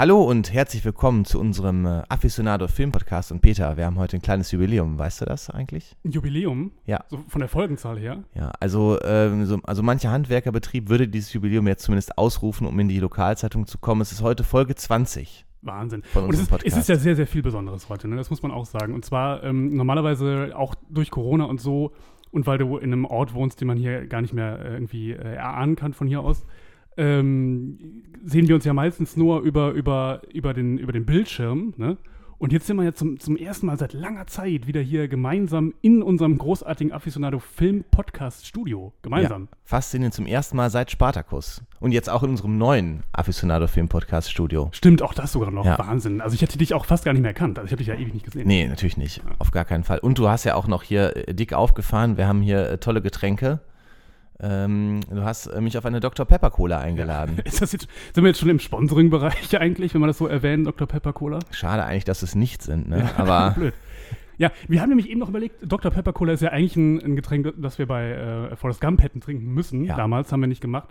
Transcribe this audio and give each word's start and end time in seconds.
Hallo 0.00 0.22
und 0.22 0.50
herzlich 0.50 0.82
willkommen 0.86 1.26
zu 1.26 1.38
unserem 1.38 1.84
äh, 1.84 2.00
Aficionado 2.08 2.68
Film 2.68 2.90
Podcast. 2.90 3.32
Und 3.32 3.42
Peter, 3.42 3.76
wir 3.76 3.84
haben 3.84 3.98
heute 3.98 4.16
ein 4.16 4.22
kleines 4.22 4.50
Jubiläum. 4.50 4.98
Weißt 4.98 5.20
du 5.20 5.26
das 5.26 5.50
eigentlich? 5.50 5.94
Ein 6.06 6.12
Jubiläum? 6.12 6.72
Ja. 6.86 7.04
So 7.08 7.22
von 7.28 7.40
der 7.40 7.50
Folgenzahl 7.50 7.98
her? 7.98 8.24
Ja, 8.34 8.50
also, 8.60 8.98
ähm, 9.04 9.44
so, 9.44 9.58
also 9.62 9.82
mancher 9.82 10.10
Handwerkerbetrieb 10.10 10.88
würde 10.88 11.06
dieses 11.06 11.34
Jubiläum 11.34 11.68
jetzt 11.68 11.82
zumindest 11.82 12.16
ausrufen, 12.16 12.66
um 12.66 12.80
in 12.80 12.88
die 12.88 12.98
Lokalzeitung 12.98 13.66
zu 13.66 13.76
kommen. 13.76 14.00
Es 14.00 14.10
ist 14.10 14.22
heute 14.22 14.42
Folge 14.42 14.74
20. 14.74 15.44
Wahnsinn. 15.60 16.02
Von 16.02 16.24
Und 16.24 16.32
es 16.32 16.40
ist, 16.40 16.50
es 16.64 16.76
ist 16.78 16.88
ja 16.88 16.96
sehr, 16.96 17.14
sehr 17.14 17.26
viel 17.26 17.42
Besonderes 17.42 17.90
heute, 17.90 18.08
ne? 18.08 18.16
das 18.16 18.30
muss 18.30 18.42
man 18.42 18.52
auch 18.52 18.64
sagen. 18.64 18.94
Und 18.94 19.04
zwar 19.04 19.44
ähm, 19.44 19.76
normalerweise 19.76 20.52
auch 20.56 20.74
durch 20.88 21.10
Corona 21.10 21.44
und 21.44 21.60
so 21.60 21.92
und 22.30 22.46
weil 22.46 22.56
du 22.56 22.78
in 22.78 22.90
einem 22.90 23.04
Ort 23.04 23.34
wohnst, 23.34 23.60
den 23.60 23.68
man 23.68 23.76
hier 23.76 24.06
gar 24.06 24.22
nicht 24.22 24.32
mehr 24.32 24.60
äh, 24.60 24.72
irgendwie 24.72 25.12
äh, 25.12 25.34
erahnen 25.34 25.76
kann 25.76 25.92
von 25.92 26.06
hier 26.06 26.22
aus, 26.22 26.46
ähm, 26.96 28.04
sehen 28.24 28.48
wir 28.48 28.54
uns 28.54 28.64
ja 28.64 28.72
meistens 28.72 29.16
nur 29.16 29.40
über, 29.40 29.70
über, 29.70 30.22
über, 30.32 30.54
den, 30.54 30.78
über 30.78 30.92
den 30.92 31.06
Bildschirm. 31.06 31.74
Ne? 31.76 31.96
Und 32.40 32.54
jetzt 32.54 32.66
sind 32.66 32.78
wir 32.78 32.84
ja 32.84 32.94
zum, 32.94 33.20
zum 33.20 33.36
ersten 33.36 33.66
Mal 33.66 33.76
seit 33.76 33.92
langer 33.92 34.26
Zeit 34.26 34.66
wieder 34.66 34.80
hier 34.80 35.08
gemeinsam 35.08 35.74
in 35.82 36.02
unserem 36.02 36.38
großartigen 36.38 36.90
Aficionado 36.90 37.38
Film 37.38 37.84
Podcast 37.90 38.46
Studio. 38.46 38.94
Gemeinsam. 39.02 39.42
Ja, 39.42 39.58
faszinierend 39.62 40.14
zum 40.14 40.24
ersten 40.24 40.56
Mal 40.56 40.70
seit 40.70 40.90
Spartacus. 40.90 41.60
Und 41.80 41.92
jetzt 41.92 42.08
auch 42.08 42.22
in 42.22 42.30
unserem 42.30 42.56
neuen 42.56 43.02
Aficionado 43.12 43.66
Film 43.66 43.90
Podcast 43.90 44.30
Studio. 44.30 44.70
Stimmt, 44.72 45.02
auch 45.02 45.12
das 45.12 45.32
sogar 45.32 45.50
noch. 45.50 45.66
Ja. 45.66 45.78
Wahnsinn. 45.78 46.22
Also 46.22 46.34
ich 46.34 46.40
hätte 46.40 46.56
dich 46.56 46.72
auch 46.72 46.86
fast 46.86 47.04
gar 47.04 47.12
nicht 47.12 47.20
mehr 47.20 47.32
erkannt. 47.32 47.58
Also 47.58 47.66
ich 47.66 47.72
habe 47.72 47.80
dich 47.80 47.88
ja 47.88 47.94
ewig 47.94 48.14
nicht 48.14 48.24
gesehen. 48.24 48.46
Nee, 48.46 48.66
natürlich 48.66 48.96
nicht. 48.96 49.20
Auf 49.38 49.50
gar 49.50 49.66
keinen 49.66 49.84
Fall. 49.84 49.98
Und 49.98 50.16
du 50.16 50.26
hast 50.30 50.44
ja 50.44 50.54
auch 50.54 50.66
noch 50.66 50.82
hier 50.82 51.28
äh, 51.28 51.34
dick 51.34 51.52
aufgefahren. 51.52 52.16
Wir 52.16 52.26
haben 52.26 52.40
hier 52.40 52.70
äh, 52.70 52.78
tolle 52.78 53.02
Getränke. 53.02 53.60
Ähm, 54.42 55.00
du 55.10 55.22
hast 55.22 55.46
äh, 55.46 55.60
mich 55.60 55.76
auf 55.76 55.84
eine 55.84 56.00
Dr. 56.00 56.24
Pepper 56.24 56.50
Cola 56.50 56.78
eingeladen. 56.78 57.38
Ist 57.44 57.60
das 57.60 57.72
jetzt, 57.72 57.88
sind 58.14 58.24
wir 58.24 58.28
jetzt 58.28 58.40
schon 58.40 58.48
im 58.48 58.58
Sponsoring-Bereich 58.58 59.58
eigentlich, 59.60 59.92
wenn 59.94 60.00
man 60.00 60.08
das 60.08 60.18
so 60.18 60.26
erwähnt, 60.26 60.66
Dr. 60.66 60.86
Pepper 60.86 61.12
Cola? 61.12 61.40
Schade 61.50 61.84
eigentlich, 61.84 62.04
dass 62.04 62.22
es 62.22 62.34
nicht 62.34 62.62
sind, 62.62 62.88
ne? 62.88 63.10
Aber 63.16 63.50
Blöd. 63.50 63.74
Ja, 64.38 64.50
wir 64.68 64.80
haben 64.80 64.88
nämlich 64.88 65.10
eben 65.10 65.20
noch 65.20 65.28
überlegt, 65.28 65.56
Dr. 65.60 65.90
Pepper 65.90 66.14
Cola 66.14 66.32
ist 66.32 66.40
ja 66.40 66.48
eigentlich 66.48 66.74
ein, 66.74 66.98
ein 67.02 67.16
Getränk, 67.16 67.52
das 67.58 67.78
wir 67.78 67.86
bei 67.86 68.12
äh, 68.12 68.56
Forrest 68.56 68.80
Gump 68.80 69.02
hätten 69.02 69.20
trinken 69.20 69.52
müssen. 69.52 69.84
Ja. 69.84 69.96
Damals 69.96 70.32
haben 70.32 70.40
wir 70.40 70.46
nicht 70.46 70.62
gemacht. 70.62 70.88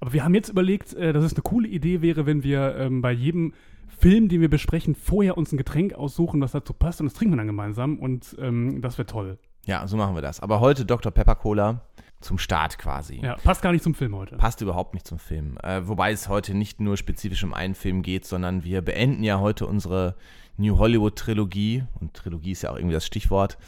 Aber 0.00 0.12
wir 0.12 0.22
haben 0.22 0.34
jetzt 0.34 0.50
überlegt, 0.50 0.92
äh, 0.92 1.14
dass 1.14 1.24
es 1.24 1.32
eine 1.32 1.42
coole 1.42 1.68
Idee 1.68 2.02
wäre, 2.02 2.26
wenn 2.26 2.42
wir 2.42 2.76
ähm, 2.76 3.00
bei 3.00 3.12
jedem 3.12 3.54
Film, 3.88 4.28
den 4.28 4.42
wir 4.42 4.50
besprechen, 4.50 4.94
vorher 4.94 5.38
uns 5.38 5.50
ein 5.50 5.56
Getränk 5.56 5.94
aussuchen, 5.94 6.42
was 6.42 6.52
dazu 6.52 6.74
passt 6.74 7.00
und 7.00 7.06
das 7.06 7.14
trinken 7.14 7.32
wir 7.32 7.38
dann 7.38 7.46
gemeinsam 7.46 7.98
und 7.98 8.36
ähm, 8.38 8.82
das 8.82 8.98
wäre 8.98 9.06
toll. 9.06 9.38
ja, 9.64 9.86
so 9.86 9.96
machen 9.96 10.14
wir 10.14 10.22
das. 10.22 10.40
Aber 10.40 10.60
heute 10.60 10.84
Dr. 10.84 11.10
Pepper 11.10 11.34
Cola 11.36 11.82
zum 12.20 12.38
Start 12.38 12.78
quasi. 12.78 13.20
Ja, 13.22 13.36
passt 13.36 13.62
gar 13.62 13.72
nicht 13.72 13.82
zum 13.82 13.94
Film 13.94 14.14
heute. 14.14 14.36
Passt 14.36 14.60
überhaupt 14.60 14.94
nicht 14.94 15.06
zum 15.06 15.18
Film. 15.18 15.56
Äh, 15.62 15.86
wobei 15.88 16.12
es 16.12 16.28
heute 16.28 16.54
nicht 16.54 16.80
nur 16.80 16.96
spezifisch 16.96 17.42
um 17.44 17.54
einen 17.54 17.74
Film 17.74 18.02
geht, 18.02 18.24
sondern 18.24 18.64
wir 18.64 18.82
beenden 18.82 19.22
ja 19.22 19.40
heute 19.40 19.66
unsere 19.66 20.16
New 20.56 20.78
Hollywood 20.78 21.16
Trilogie. 21.16 21.84
Und 22.00 22.14
Trilogie 22.14 22.52
ist 22.52 22.62
ja 22.62 22.70
auch 22.70 22.76
irgendwie 22.76 22.94
das 22.94 23.06
Stichwort. 23.06 23.58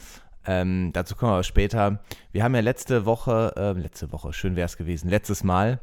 Ähm, 0.45 0.91
dazu 0.93 1.15
kommen 1.15 1.31
wir 1.31 1.35
aber 1.35 1.43
später. 1.43 1.99
Wir 2.31 2.43
haben 2.43 2.53
ja 2.53 2.61
letzte 2.61 3.05
Woche, 3.05 3.53
äh, 3.55 3.71
letzte 3.79 4.11
Woche, 4.11 4.33
schön 4.33 4.55
wäre 4.55 4.65
es 4.65 4.77
gewesen, 4.77 5.09
letztes 5.09 5.43
Mal 5.43 5.79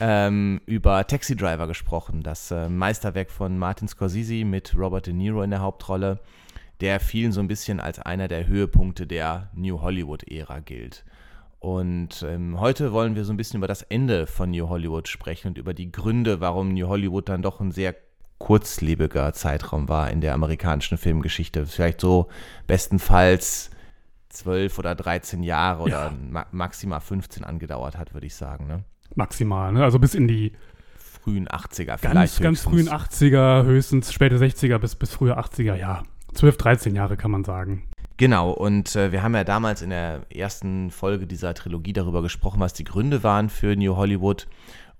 ähm, 0.00 0.60
über 0.66 1.06
Taxi 1.06 1.36
Driver 1.36 1.66
gesprochen. 1.66 2.22
Das 2.22 2.50
äh, 2.50 2.68
Meisterwerk 2.68 3.30
von 3.30 3.58
Martin 3.58 3.88
Scorsese 3.88 4.44
mit 4.44 4.74
Robert 4.76 5.06
De 5.06 5.12
Niro 5.14 5.42
in 5.42 5.50
der 5.50 5.60
Hauptrolle, 5.60 6.20
der 6.80 7.00
vielen 7.00 7.32
so 7.32 7.40
ein 7.40 7.48
bisschen 7.48 7.80
als 7.80 7.98
einer 7.98 8.28
der 8.28 8.46
Höhepunkte 8.46 9.06
der 9.06 9.50
New 9.54 9.80
Hollywood-Ära 9.80 10.60
gilt. 10.60 11.04
Und 11.60 12.24
ähm, 12.26 12.60
heute 12.60 12.92
wollen 12.92 13.16
wir 13.16 13.24
so 13.24 13.32
ein 13.32 13.36
bisschen 13.36 13.58
über 13.58 13.66
das 13.66 13.82
Ende 13.82 14.26
von 14.26 14.50
New 14.50 14.68
Hollywood 14.68 15.08
sprechen 15.08 15.48
und 15.48 15.58
über 15.58 15.74
die 15.74 15.90
Gründe, 15.90 16.40
warum 16.40 16.72
New 16.72 16.86
Hollywood 16.86 17.28
dann 17.28 17.42
doch 17.42 17.60
ein 17.60 17.72
sehr 17.72 17.96
kurzlebiger 18.38 19.32
Zeitraum 19.32 19.88
war 19.88 20.10
in 20.10 20.20
der 20.20 20.34
amerikanischen 20.34 20.96
Filmgeschichte. 20.98 21.66
Vielleicht 21.66 22.00
so 22.00 22.28
bestenfalls 22.68 23.70
zwölf 24.28 24.78
oder 24.78 24.94
13 24.94 25.42
Jahre 25.42 25.82
oder 25.82 25.90
Ja. 26.06 26.12
ma 26.30 26.46
maximal 26.52 27.00
15 27.00 27.42
angedauert 27.42 27.98
hat, 27.98 28.14
würde 28.14 28.26
ich 28.26 28.36
sagen. 28.36 28.66
Ne? 28.68 28.84
Maximal, 29.16 29.72
ne? 29.72 29.82
Also 29.82 29.98
bis 29.98 30.14
in 30.14 30.28
die 30.28 30.52
Frühen 30.96 31.48
80er 31.48 31.98
vielleicht. 31.98 32.14
ganz, 32.14 32.40
ganz 32.40 32.60
frühen 32.62 32.88
80er, 32.88 33.64
höchstens 33.64 34.12
späte 34.12 34.38
60er 34.38 34.78
bis, 34.78 34.94
bis 34.94 35.12
frühe 35.12 35.36
80er, 35.36 35.74
ja. 35.74 36.04
12, 36.34 36.56
13 36.58 36.94
Jahre 36.94 37.16
kann 37.16 37.30
man 37.32 37.42
sagen. 37.42 37.88
Genau, 38.18 38.50
und 38.50 38.96
äh, 38.96 39.12
wir 39.12 39.22
haben 39.22 39.36
ja 39.36 39.44
damals 39.44 39.80
in 39.80 39.90
der 39.90 40.26
ersten 40.28 40.90
Folge 40.90 41.28
dieser 41.28 41.54
Trilogie 41.54 41.92
darüber 41.92 42.20
gesprochen, 42.20 42.58
was 42.58 42.72
die 42.72 42.82
Gründe 42.82 43.22
waren 43.22 43.48
für 43.48 43.76
New 43.76 43.94
Hollywood. 43.94 44.48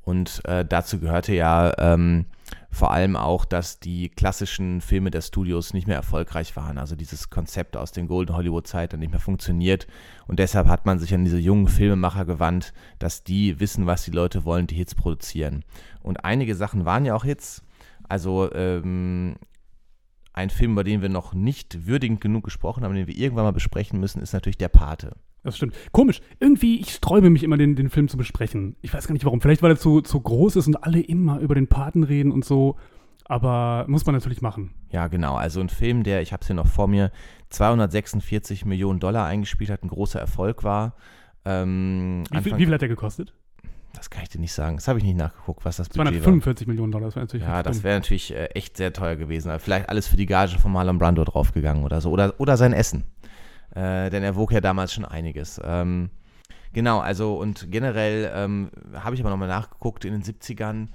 Und 0.04 0.40
äh, 0.44 0.64
dazu 0.64 1.00
gehörte 1.00 1.34
ja 1.34 1.74
ähm, 1.78 2.26
vor 2.70 2.92
allem 2.92 3.16
auch, 3.16 3.44
dass 3.44 3.80
die 3.80 4.08
klassischen 4.08 4.80
Filme 4.80 5.10
der 5.10 5.22
Studios 5.22 5.74
nicht 5.74 5.88
mehr 5.88 5.96
erfolgreich 5.96 6.54
waren. 6.54 6.78
Also 6.78 6.94
dieses 6.94 7.28
Konzept 7.28 7.76
aus 7.76 7.90
den 7.90 8.06
Golden 8.06 8.36
Hollywood-Zeiten 8.36 9.00
nicht 9.00 9.10
mehr 9.10 9.20
funktioniert. 9.20 9.88
Und 10.28 10.38
deshalb 10.38 10.68
hat 10.68 10.86
man 10.86 11.00
sich 11.00 11.12
an 11.12 11.24
diese 11.24 11.38
jungen 11.38 11.66
Filmemacher 11.66 12.24
gewandt, 12.24 12.72
dass 13.00 13.24
die 13.24 13.58
wissen, 13.58 13.86
was 13.86 14.04
die 14.04 14.12
Leute 14.12 14.44
wollen, 14.44 14.68
die 14.68 14.76
Hits 14.76 14.94
produzieren. 14.94 15.64
Und 16.02 16.24
einige 16.24 16.54
Sachen 16.54 16.84
waren 16.84 17.04
ja 17.04 17.16
auch 17.16 17.24
Hits. 17.24 17.64
Also 18.08 18.52
ähm, 18.54 19.34
ein 20.38 20.50
Film, 20.50 20.72
über 20.72 20.84
den 20.84 21.02
wir 21.02 21.08
noch 21.08 21.34
nicht 21.34 21.86
würdigend 21.86 22.20
genug 22.20 22.44
gesprochen 22.44 22.84
haben, 22.84 22.94
den 22.94 23.08
wir 23.08 23.16
irgendwann 23.16 23.44
mal 23.44 23.52
besprechen 23.52 23.98
müssen, 23.98 24.22
ist 24.22 24.32
natürlich 24.32 24.56
Der 24.56 24.68
Pate. 24.68 25.16
Das 25.42 25.56
stimmt. 25.56 25.74
Komisch. 25.92 26.20
Irgendwie, 26.38 26.80
ich 26.80 26.92
sträube 26.92 27.30
mich 27.30 27.42
immer, 27.42 27.56
den, 27.56 27.74
den 27.74 27.90
Film 27.90 28.08
zu 28.08 28.16
besprechen. 28.16 28.76
Ich 28.80 28.94
weiß 28.94 29.06
gar 29.06 29.12
nicht 29.12 29.24
warum. 29.24 29.40
Vielleicht, 29.40 29.62
weil 29.62 29.72
er 29.72 29.78
zu, 29.78 30.00
zu 30.00 30.20
groß 30.20 30.56
ist 30.56 30.66
und 30.68 30.84
alle 30.84 31.00
immer 31.00 31.38
über 31.40 31.54
den 31.54 31.66
Paten 31.66 32.04
reden 32.04 32.30
und 32.30 32.44
so. 32.44 32.76
Aber 33.24 33.84
muss 33.88 34.06
man 34.06 34.14
natürlich 34.14 34.40
machen. 34.40 34.74
Ja, 34.90 35.08
genau. 35.08 35.34
Also 35.34 35.60
ein 35.60 35.68
Film, 35.68 36.02
der, 36.02 36.22
ich 36.22 36.32
habe 36.32 36.40
es 36.40 36.46
hier 36.46 36.56
noch 36.56 36.66
vor 36.66 36.88
mir, 36.88 37.10
246 37.50 38.64
Millionen 38.64 39.00
Dollar 39.00 39.26
eingespielt 39.26 39.70
hat, 39.70 39.82
ein 39.82 39.88
großer 39.88 40.20
Erfolg 40.20 40.64
war. 40.64 40.94
Ähm, 41.44 42.24
Wie 42.30 42.40
viel, 42.42 42.58
wie 42.58 42.64
viel 42.64 42.74
hat 42.74 42.82
er 42.82 42.88
gekostet? 42.88 43.34
Das 43.98 44.10
kann 44.10 44.22
ich 44.22 44.28
dir 44.28 44.40
nicht 44.40 44.52
sagen. 44.52 44.76
Das 44.76 44.88
habe 44.88 44.98
ich 44.98 45.04
nicht 45.04 45.16
nachgeguckt, 45.16 45.64
was 45.64 45.76
das 45.76 45.88
Budget 45.88 45.98
war. 45.98 46.12
245 46.12 46.66
Millionen 46.66 46.92
Dollar. 46.92 47.06
Das 47.06 47.16
wäre 47.16 47.24
natürlich 47.26 47.46
Ja, 47.46 47.62
das 47.62 47.82
wäre 47.82 47.96
natürlich 47.96 48.34
äh, 48.34 48.46
echt 48.46 48.76
sehr 48.76 48.92
teuer 48.92 49.16
gewesen. 49.16 49.50
Aber 49.50 49.58
vielleicht 49.58 49.88
alles 49.88 50.08
für 50.08 50.16
die 50.16 50.26
Gage 50.26 50.58
von 50.58 50.72
Marlon 50.72 50.98
Brando 50.98 51.24
draufgegangen 51.24 51.84
oder 51.84 52.00
so. 52.00 52.10
Oder, 52.10 52.34
oder 52.38 52.56
sein 52.56 52.72
Essen. 52.72 53.04
Äh, 53.74 54.10
denn 54.10 54.22
er 54.22 54.36
wog 54.36 54.52
ja 54.52 54.60
damals 54.60 54.92
schon 54.92 55.04
einiges. 55.04 55.60
Ähm, 55.62 56.10
genau, 56.72 57.00
also 57.00 57.36
und 57.36 57.70
generell 57.70 58.30
ähm, 58.34 58.70
habe 58.94 59.14
ich 59.14 59.20
aber 59.20 59.30
nochmal 59.30 59.48
nachgeguckt 59.48 60.04
in 60.04 60.12
den 60.12 60.22
70ern. 60.22 60.86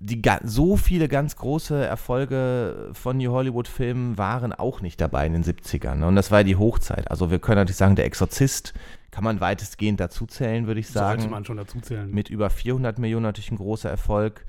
Die, 0.00 0.22
so 0.44 0.76
viele 0.76 1.08
ganz 1.08 1.34
große 1.36 1.84
Erfolge 1.84 2.90
von 2.92 3.16
New 3.16 3.32
Hollywood-Filmen 3.32 4.16
waren 4.16 4.52
auch 4.52 4.80
nicht 4.80 5.00
dabei 5.00 5.26
in 5.26 5.32
den 5.32 5.42
70ern. 5.42 5.96
Ne? 5.96 6.06
Und 6.06 6.14
das 6.14 6.30
war 6.30 6.44
die 6.44 6.54
Hochzeit. 6.54 7.10
Also 7.10 7.32
wir 7.32 7.40
können 7.40 7.56
natürlich 7.56 7.78
sagen, 7.78 7.96
der 7.96 8.04
Exorzist 8.04 8.74
kann 9.18 9.24
man 9.24 9.40
weitestgehend 9.40 9.98
dazuzählen, 9.98 10.68
würde 10.68 10.78
ich 10.78 10.86
sagen 10.86 11.22
Sollte 11.22 11.32
man 11.32 11.44
schon 11.44 11.56
dazu 11.56 11.80
zählen. 11.80 12.08
mit 12.08 12.30
über 12.30 12.50
400 12.50 13.00
Millionen 13.00 13.24
natürlich 13.24 13.50
ein 13.50 13.56
großer 13.56 13.90
Erfolg. 13.90 14.46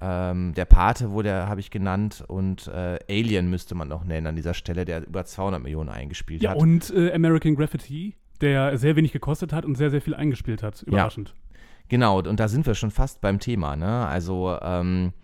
Ähm, 0.00 0.54
der 0.54 0.64
Pate 0.64 1.10
wurde, 1.10 1.48
habe 1.48 1.58
ich 1.58 1.72
genannt, 1.72 2.22
und 2.28 2.68
äh, 2.68 3.00
Alien 3.10 3.50
müsste 3.50 3.74
man 3.74 3.88
noch 3.88 4.04
nennen 4.04 4.28
an 4.28 4.36
dieser 4.36 4.54
Stelle, 4.54 4.84
der 4.84 5.04
über 5.04 5.24
200 5.24 5.60
Millionen 5.60 5.88
eingespielt 5.88 6.40
ja, 6.40 6.50
hat. 6.50 6.56
und 6.56 6.94
äh, 6.94 7.12
American 7.12 7.56
Graffiti, 7.56 8.14
der 8.40 8.78
sehr 8.78 8.94
wenig 8.94 9.10
gekostet 9.10 9.52
hat 9.52 9.64
und 9.64 9.74
sehr, 9.74 9.90
sehr 9.90 10.00
viel 10.00 10.14
eingespielt 10.14 10.62
hat. 10.62 10.82
Überraschend. 10.82 11.34
Genau, 11.88 12.20
und 12.20 12.38
da 12.38 12.46
sind 12.46 12.64
wir 12.64 12.76
schon 12.76 12.92
fast 12.92 13.22
beim 13.22 13.40
Thema. 13.40 13.74
Ne? 13.74 14.06
Also 14.06 14.56
ähm, 14.62 15.14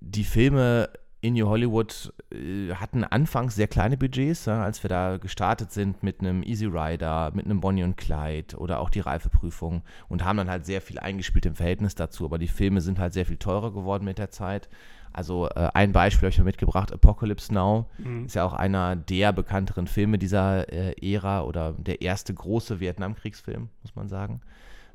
die 0.00 0.24
Filme 0.24 0.90
in 1.22 1.34
New 1.34 1.46
Hollywood 1.48 2.12
äh, 2.32 2.74
hatten 2.74 3.04
anfangs 3.04 3.54
sehr 3.54 3.68
kleine 3.68 3.96
Budgets, 3.96 4.48
als 4.48 4.82
wir 4.82 4.88
da 4.88 5.16
gestartet 5.18 5.70
sind 5.72 6.02
mit 6.02 6.20
einem 6.20 6.42
Easy 6.42 6.66
Rider, 6.66 7.30
mit 7.32 7.44
einem 7.46 7.60
Bonnie 7.60 7.84
und 7.84 7.96
Clyde 7.96 8.56
oder 8.58 8.80
auch 8.80 8.90
die 8.90 9.00
Reifeprüfung 9.00 9.82
und 10.08 10.24
haben 10.24 10.36
dann 10.36 10.50
halt 10.50 10.66
sehr 10.66 10.80
viel 10.82 10.98
eingespielt 10.98 11.46
im 11.46 11.54
Verhältnis 11.54 11.94
dazu. 11.94 12.24
Aber 12.24 12.38
die 12.38 12.48
Filme 12.48 12.80
sind 12.80 12.98
halt 12.98 13.12
sehr 13.14 13.24
viel 13.24 13.36
teurer 13.36 13.72
geworden 13.72 14.04
mit 14.04 14.18
der 14.18 14.30
Zeit. 14.30 14.68
Also 15.12 15.48
äh, 15.50 15.70
ein 15.74 15.92
Beispiel 15.92 16.26
habe 16.26 16.30
ich 16.32 16.38
mal 16.38 16.44
mitgebracht, 16.44 16.92
Apocalypse 16.92 17.54
Now 17.54 17.86
Mhm. 17.98 18.24
ist 18.24 18.34
ja 18.34 18.44
auch 18.44 18.54
einer 18.54 18.96
der 18.96 19.32
bekannteren 19.32 19.86
Filme 19.86 20.18
dieser 20.18 20.72
äh, 20.72 20.94
Ära 21.14 21.42
oder 21.42 21.72
der 21.74 22.02
erste 22.02 22.34
große 22.34 22.80
Vietnamkriegsfilm, 22.80 23.68
muss 23.82 23.94
man 23.94 24.08
sagen. 24.08 24.40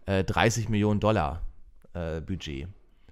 Äh, 0.05 0.23
30 0.25 0.67
Millionen 0.69 0.99
Dollar 0.99 1.41
äh, 1.93 2.19
Budget. 2.19 2.67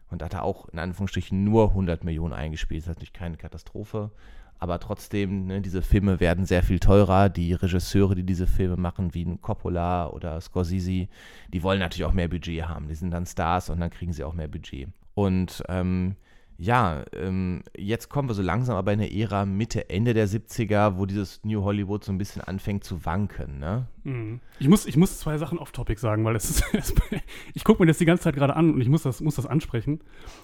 Und 0.09 0.21
hat 0.21 0.33
er 0.33 0.43
auch 0.43 0.69
in 0.69 0.79
Anführungsstrichen 0.79 1.43
nur 1.43 1.69
100 1.69 2.03
Millionen 2.03 2.33
eingespielt. 2.33 2.81
Das 2.81 2.85
ist 2.85 2.95
natürlich 2.95 3.13
keine 3.13 3.37
Katastrophe. 3.37 4.11
Aber 4.57 4.79
trotzdem, 4.79 5.47
ne, 5.47 5.61
diese 5.61 5.81
Filme 5.81 6.19
werden 6.19 6.45
sehr 6.45 6.63
viel 6.63 6.79
teurer. 6.79 7.29
Die 7.29 7.53
Regisseure, 7.53 8.15
die 8.15 8.23
diese 8.23 8.47
Filme 8.47 8.77
machen, 8.77 9.13
wie 9.13 9.37
Coppola 9.41 10.07
oder 10.07 10.39
Scorsese, 10.39 11.07
die 11.49 11.63
wollen 11.63 11.79
natürlich 11.79 12.05
auch 12.05 12.13
mehr 12.13 12.29
Budget 12.29 12.63
haben. 12.67 12.87
Die 12.87 12.95
sind 12.95 13.11
dann 13.11 13.25
Stars 13.25 13.69
und 13.69 13.79
dann 13.79 13.89
kriegen 13.89 14.13
sie 14.13 14.23
auch 14.23 14.33
mehr 14.33 14.47
Budget. 14.47 14.87
Und 15.13 15.63
ähm, 15.67 16.15
ja, 16.57 17.03
ähm, 17.13 17.63
jetzt 17.75 18.09
kommen 18.09 18.29
wir 18.29 18.33
so 18.33 18.41
langsam 18.41 18.77
aber 18.77 18.93
in 18.93 19.01
eine 19.01 19.13
Ära 19.13 19.45
Mitte, 19.45 19.89
Ende 19.89 20.13
der 20.13 20.27
70er, 20.27 20.97
wo 20.97 21.05
dieses 21.05 21.43
New 21.43 21.63
Hollywood 21.63 22.05
so 22.05 22.13
ein 22.13 22.17
bisschen 22.17 22.41
anfängt 22.41 22.85
zu 22.85 23.05
wanken, 23.05 23.59
ne? 23.59 23.87
Mhm. 24.05 24.39
Ich, 24.59 24.69
muss, 24.69 24.85
ich 24.85 24.95
muss 24.95 25.19
zwei 25.19 25.37
Sachen 25.37 25.57
off-topic 25.57 25.99
sagen, 25.99 26.23
weil 26.23 26.35
es 26.35 26.49
ist, 26.49 26.63
ich 27.53 27.63
gucke 27.65 27.81
mir 27.81 27.87
das 27.87 27.97
die 27.97 28.05
ganze 28.05 28.23
Zeit 28.23 28.35
gerade 28.35 28.55
an 28.55 28.73
und 28.73 28.79
ich 28.79 28.87
muss 28.87 29.03
das, 29.03 29.19
muss 29.19 29.35
das 29.35 29.45
ansprechen, 29.45 29.99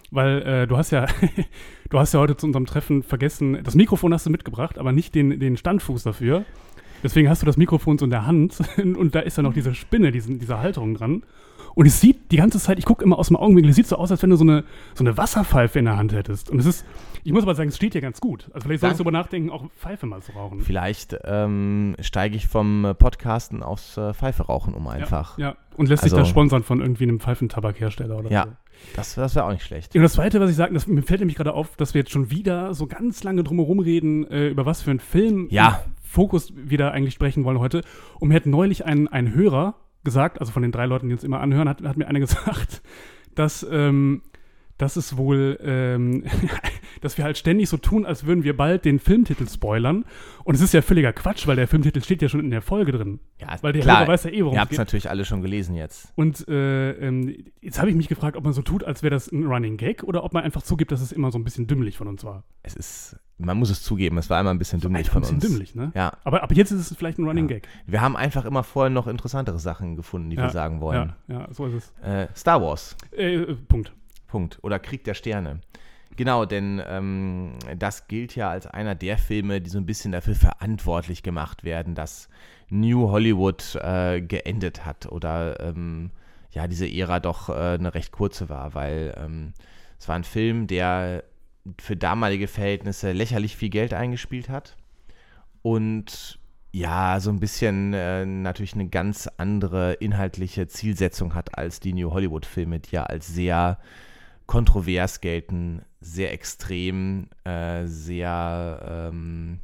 weil 0.09 0.41
äh, 0.41 0.67
du 0.67 0.75
hast 0.75 0.91
ja, 0.91 1.05
du 1.89 1.99
hast 1.99 2.13
ja 2.13 2.19
heute 2.19 2.35
zu 2.35 2.45
unserem 2.45 2.65
Treffen 2.65 3.03
vergessen, 3.03 3.63
das 3.63 3.75
Mikrofon 3.75 4.13
hast 4.13 4.25
du 4.25 4.31
mitgebracht, 4.31 4.77
aber 4.77 4.91
nicht 4.91 5.15
den, 5.15 5.39
den 5.39 5.55
Standfuß 5.55 6.03
dafür. 6.03 6.43
Deswegen 7.03 7.29
hast 7.29 7.41
du 7.41 7.45
das 7.45 7.57
Mikrofon 7.57 7.97
so 7.97 8.05
in 8.05 8.11
der 8.11 8.25
Hand 8.25 8.59
und 8.77 9.15
da 9.15 9.21
ist 9.21 9.37
ja 9.37 9.43
noch 9.43 9.53
diese 9.53 9.73
Spinne, 9.73 10.11
diesen, 10.11 10.39
diese 10.39 10.59
Halterung 10.59 10.93
dran. 10.93 11.23
Und 11.75 11.85
es 11.85 12.01
sieht 12.01 12.31
die 12.31 12.37
ganze 12.37 12.59
Zeit, 12.59 12.79
ich 12.79 12.85
gucke 12.85 13.03
immer 13.03 13.17
aus 13.17 13.27
dem 13.27 13.37
Augenwinkel, 13.37 13.69
es 13.69 13.75
sieht 13.75 13.87
so 13.87 13.95
aus, 13.95 14.11
als 14.11 14.21
wenn 14.23 14.29
du 14.29 14.35
so 14.35 14.43
eine, 14.43 14.63
so 14.93 15.03
eine 15.03 15.17
Wasserpfeife 15.17 15.79
in 15.79 15.85
der 15.85 15.97
Hand 15.97 16.13
hättest. 16.13 16.49
Und 16.49 16.59
es 16.59 16.65
ist, 16.65 16.85
ich 17.23 17.31
muss 17.31 17.43
aber 17.43 17.55
sagen, 17.55 17.69
es 17.69 17.75
steht 17.75 17.93
dir 17.93 18.01
ganz 18.01 18.19
gut. 18.19 18.49
Also 18.53 18.65
vielleicht 18.65 18.81
solltest 18.81 18.99
du 18.99 19.03
darüber 19.03 19.17
nachdenken, 19.17 19.49
auch 19.49 19.69
Pfeife 19.71 20.05
mal 20.05 20.21
zu 20.21 20.31
rauchen. 20.33 20.61
Vielleicht 20.61 21.17
ähm, 21.23 21.95
steige 22.01 22.35
ich 22.35 22.47
vom 22.47 22.95
Podcasten 22.97 23.63
aufs 23.63 23.97
äh, 23.97 24.13
Pfeife 24.13 24.43
rauchen 24.43 24.73
um 24.73 24.87
einfach. 24.87 25.37
Ja, 25.37 25.49
ja. 25.49 25.55
und 25.77 25.87
lässt 25.87 26.03
also, 26.03 26.15
sich 26.15 26.21
das 26.21 26.29
sponsern 26.29 26.63
von 26.63 26.81
irgendwie 26.81 27.03
einem 27.03 27.19
Pfeifentabakhersteller 27.19 28.17
oder 28.17 28.31
ja. 28.31 28.43
so. 28.43 28.51
Das, 28.95 29.15
das 29.15 29.35
wäre 29.35 29.45
auch 29.45 29.51
nicht 29.51 29.63
schlecht. 29.63 29.95
Und 29.95 30.01
das 30.01 30.13
Zweite, 30.13 30.39
was 30.39 30.49
ich 30.49 30.55
sagen, 30.55 30.73
das, 30.73 30.87
mir 30.87 31.03
fällt 31.03 31.19
nämlich 31.19 31.37
gerade 31.37 31.53
auf, 31.53 31.75
dass 31.75 31.93
wir 31.93 32.01
jetzt 32.01 32.11
schon 32.11 32.31
wieder 32.31 32.73
so 32.73 32.87
ganz 32.87 33.23
lange 33.23 33.43
drumherum 33.43 33.79
reden, 33.79 34.25
äh, 34.29 34.47
über 34.47 34.65
was 34.65 34.81
für 34.81 34.89
einen 34.89 34.99
Film 34.99 35.47
ja. 35.51 35.83
Fokus 36.01 36.53
wieder 36.55 36.91
eigentlich 36.91 37.13
sprechen 37.13 37.43
wollen 37.43 37.59
heute. 37.59 37.83
Und 38.19 38.29
mir 38.29 38.35
hat 38.35 38.45
neulich 38.45 38.85
ein, 38.85 39.07
ein 39.07 39.33
Hörer 39.33 39.75
gesagt, 40.03 40.39
also 40.39 40.51
von 40.51 40.61
den 40.61 40.71
drei 40.71 40.85
Leuten, 40.85 41.07
die 41.07 41.13
uns 41.13 41.23
immer 41.23 41.39
anhören, 41.39 41.69
hat, 41.69 41.81
hat 41.83 41.97
mir 41.97 42.07
einer 42.07 42.19
gesagt, 42.21 42.81
dass, 43.35 43.65
ähm, 43.69 44.21
dass 44.81 44.95
es 44.95 45.15
wohl, 45.15 45.59
ähm, 45.63 46.23
dass 47.01 47.17
wir 47.17 47.23
halt 47.23 47.37
ständig 47.37 47.69
so 47.69 47.77
tun, 47.77 48.05
als 48.05 48.25
würden 48.25 48.43
wir 48.43 48.57
bald 48.57 48.83
den 48.83 48.99
Filmtitel 48.99 49.47
spoilern. 49.47 50.05
Und 50.43 50.55
es 50.55 50.61
ist 50.61 50.73
ja 50.73 50.81
völliger 50.81 51.13
Quatsch, 51.13 51.45
weil 51.45 51.55
der 51.55 51.67
Filmtitel 51.67 52.01
steht 52.01 52.21
ja 52.23 52.29
schon 52.29 52.39
in 52.39 52.49
der 52.49 52.63
Folge 52.63 52.91
drin. 52.91 53.19
Ja, 53.39 53.55
weil 53.61 53.73
der 53.73 53.83
klar. 53.83 53.99
Hörer 53.99 54.07
weiß 54.07 54.23
ja 54.23 54.31
eh, 54.31 54.41
worum 54.43 54.53
Ihr 54.53 54.57
es 54.57 54.61
habt 54.61 54.71
es 54.71 54.77
natürlich 54.79 55.09
alle 55.09 55.23
schon 55.23 55.41
gelesen 55.43 55.75
jetzt. 55.75 56.11
Und 56.15 56.47
äh, 56.47 56.93
ähm, 56.93 57.35
jetzt 57.61 57.79
habe 57.79 57.91
ich 57.91 57.95
mich 57.95 58.07
gefragt, 58.07 58.35
ob 58.35 58.43
man 58.43 58.53
so 58.53 58.63
tut, 58.63 58.83
als 58.83 59.03
wäre 59.03 59.11
das 59.11 59.31
ein 59.31 59.45
Running 59.45 59.77
Gag 59.77 60.03
oder 60.03 60.23
ob 60.23 60.33
man 60.33 60.43
einfach 60.43 60.63
zugibt, 60.63 60.91
dass 60.91 61.01
es 61.01 61.11
immer 61.11 61.31
so 61.31 61.37
ein 61.37 61.43
bisschen 61.43 61.67
dümmlich 61.67 61.97
von 61.97 62.07
uns 62.07 62.23
war. 62.23 62.43
Es 62.63 62.75
ist, 62.75 63.17
man 63.37 63.57
muss 63.57 63.69
es 63.69 63.83
zugeben, 63.83 64.17
es 64.17 64.31
war 64.31 64.39
einmal 64.39 64.55
ein 64.55 64.59
bisschen 64.59 64.79
dümmlich 64.79 65.11
von 65.11 65.19
ein 65.19 65.21
bisschen 65.21 65.35
uns. 65.35 65.45
dümmlich, 65.45 65.75
ne? 65.75 65.91
Ja. 65.93 66.13
Aber, 66.23 66.41
aber 66.41 66.55
jetzt 66.55 66.71
ist 66.71 66.89
es 66.89 66.97
vielleicht 66.97 67.19
ein 67.19 67.25
Running 67.27 67.47
Ja. 67.47 67.57
Gag. 67.57 67.67
Wir 67.85 68.01
haben 68.01 68.15
einfach 68.17 68.45
immer 68.45 68.63
vorher 68.63 68.89
noch 68.89 69.05
interessantere 69.05 69.59
Sachen 69.59 69.95
gefunden, 69.95 70.31
die 70.31 70.37
ja, 70.37 70.43
wir 70.43 70.49
sagen 70.49 70.81
wollen. 70.81 71.13
Ja, 71.27 71.41
ja, 71.41 71.53
so 71.53 71.67
ist 71.67 71.73
es. 71.75 71.93
Äh, 72.03 72.27
Star 72.35 72.59
Wars. 72.63 72.97
Äh, 73.11 73.53
Punkt. 73.67 73.93
Punkt. 74.31 74.59
Oder 74.63 74.79
Krieg 74.79 75.03
der 75.03 75.13
Sterne. 75.13 75.59
Genau, 76.15 76.45
denn 76.45 76.81
ähm, 76.87 77.53
das 77.77 78.07
gilt 78.07 78.35
ja 78.35 78.49
als 78.49 78.65
einer 78.65 78.95
der 78.95 79.17
Filme, 79.17 79.61
die 79.61 79.69
so 79.69 79.77
ein 79.77 79.85
bisschen 79.85 80.11
dafür 80.11 80.35
verantwortlich 80.35 81.21
gemacht 81.21 81.63
werden, 81.63 81.95
dass 81.95 82.29
New 82.69 83.09
Hollywood 83.09 83.75
äh, 83.81 84.21
geendet 84.21 84.85
hat 84.85 85.05
oder 85.05 85.59
ähm, 85.59 86.11
ja, 86.51 86.67
diese 86.67 86.89
Ära 86.89 87.19
doch 87.19 87.49
äh, 87.49 87.53
eine 87.53 87.93
recht 87.93 88.11
kurze 88.11 88.49
war, 88.49 88.73
weil 88.73 89.13
ähm, 89.17 89.53
es 89.99 90.07
war 90.07 90.15
ein 90.15 90.23
Film, 90.23 90.67
der 90.67 91.23
für 91.79 91.95
damalige 91.95 92.47
Verhältnisse 92.47 93.11
lächerlich 93.11 93.55
viel 93.55 93.69
Geld 93.69 93.93
eingespielt 93.93 94.49
hat 94.49 94.75
und 95.61 96.39
ja, 96.73 97.19
so 97.19 97.29
ein 97.29 97.39
bisschen 97.39 97.93
äh, 97.93 98.25
natürlich 98.25 98.73
eine 98.73 98.87
ganz 98.87 99.29
andere 99.37 99.93
inhaltliche 99.93 100.67
Zielsetzung 100.67 101.35
hat 101.35 101.57
als 101.57 101.79
die 101.81 101.93
New 101.93 102.11
Hollywood-Filme, 102.11 102.79
die 102.79 102.95
ja 102.95 103.03
als 103.03 103.27
sehr 103.27 103.77
kontrovers 104.51 105.21
gelten, 105.21 105.81
sehr 106.01 106.33
extrem, 106.33 107.27
äh, 107.45 107.85
sehr 107.85 109.09
ähm, 109.13 109.59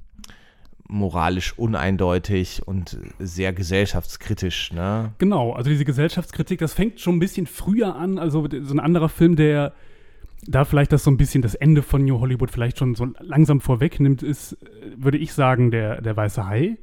moralisch 0.88 1.60
uneindeutig 1.60 2.66
und 2.66 2.98
sehr 3.20 3.52
gesellschaftskritisch. 3.52 4.72
Ne? 4.72 5.12
Genau, 5.18 5.52
also 5.52 5.70
diese 5.70 5.84
Gesellschaftskritik, 5.84 6.60
das 6.60 6.74
fängt 6.74 7.02
schon 7.02 7.18
ein 7.18 7.20
bisschen 7.20 7.48
früher 7.48 7.98
an. 7.98 8.18
Also 8.18 8.48
so 8.62 8.74
ein 8.74 8.80
anderer 8.80 9.10
Film, 9.10 9.36
der 9.36 9.74
da 10.46 10.64
vielleicht 10.64 10.94
das 10.94 11.04
so 11.04 11.12
ein 11.12 11.18
bisschen 11.18 11.42
das 11.42 11.54
Ende 11.54 11.82
von 11.82 12.06
New 12.06 12.22
Hollywood 12.22 12.50
vielleicht 12.50 12.78
schon 12.78 12.96
so 12.96 13.10
langsam 13.20 13.60
vorwegnimmt, 13.60 14.24
ist, 14.24 14.54
äh, 14.54 14.58
würde 14.96 15.18
ich 15.18 15.34
sagen, 15.34 15.70
der, 15.70 16.02
der 16.02 16.16
Weiße 16.16 16.48
Hai. 16.48 16.78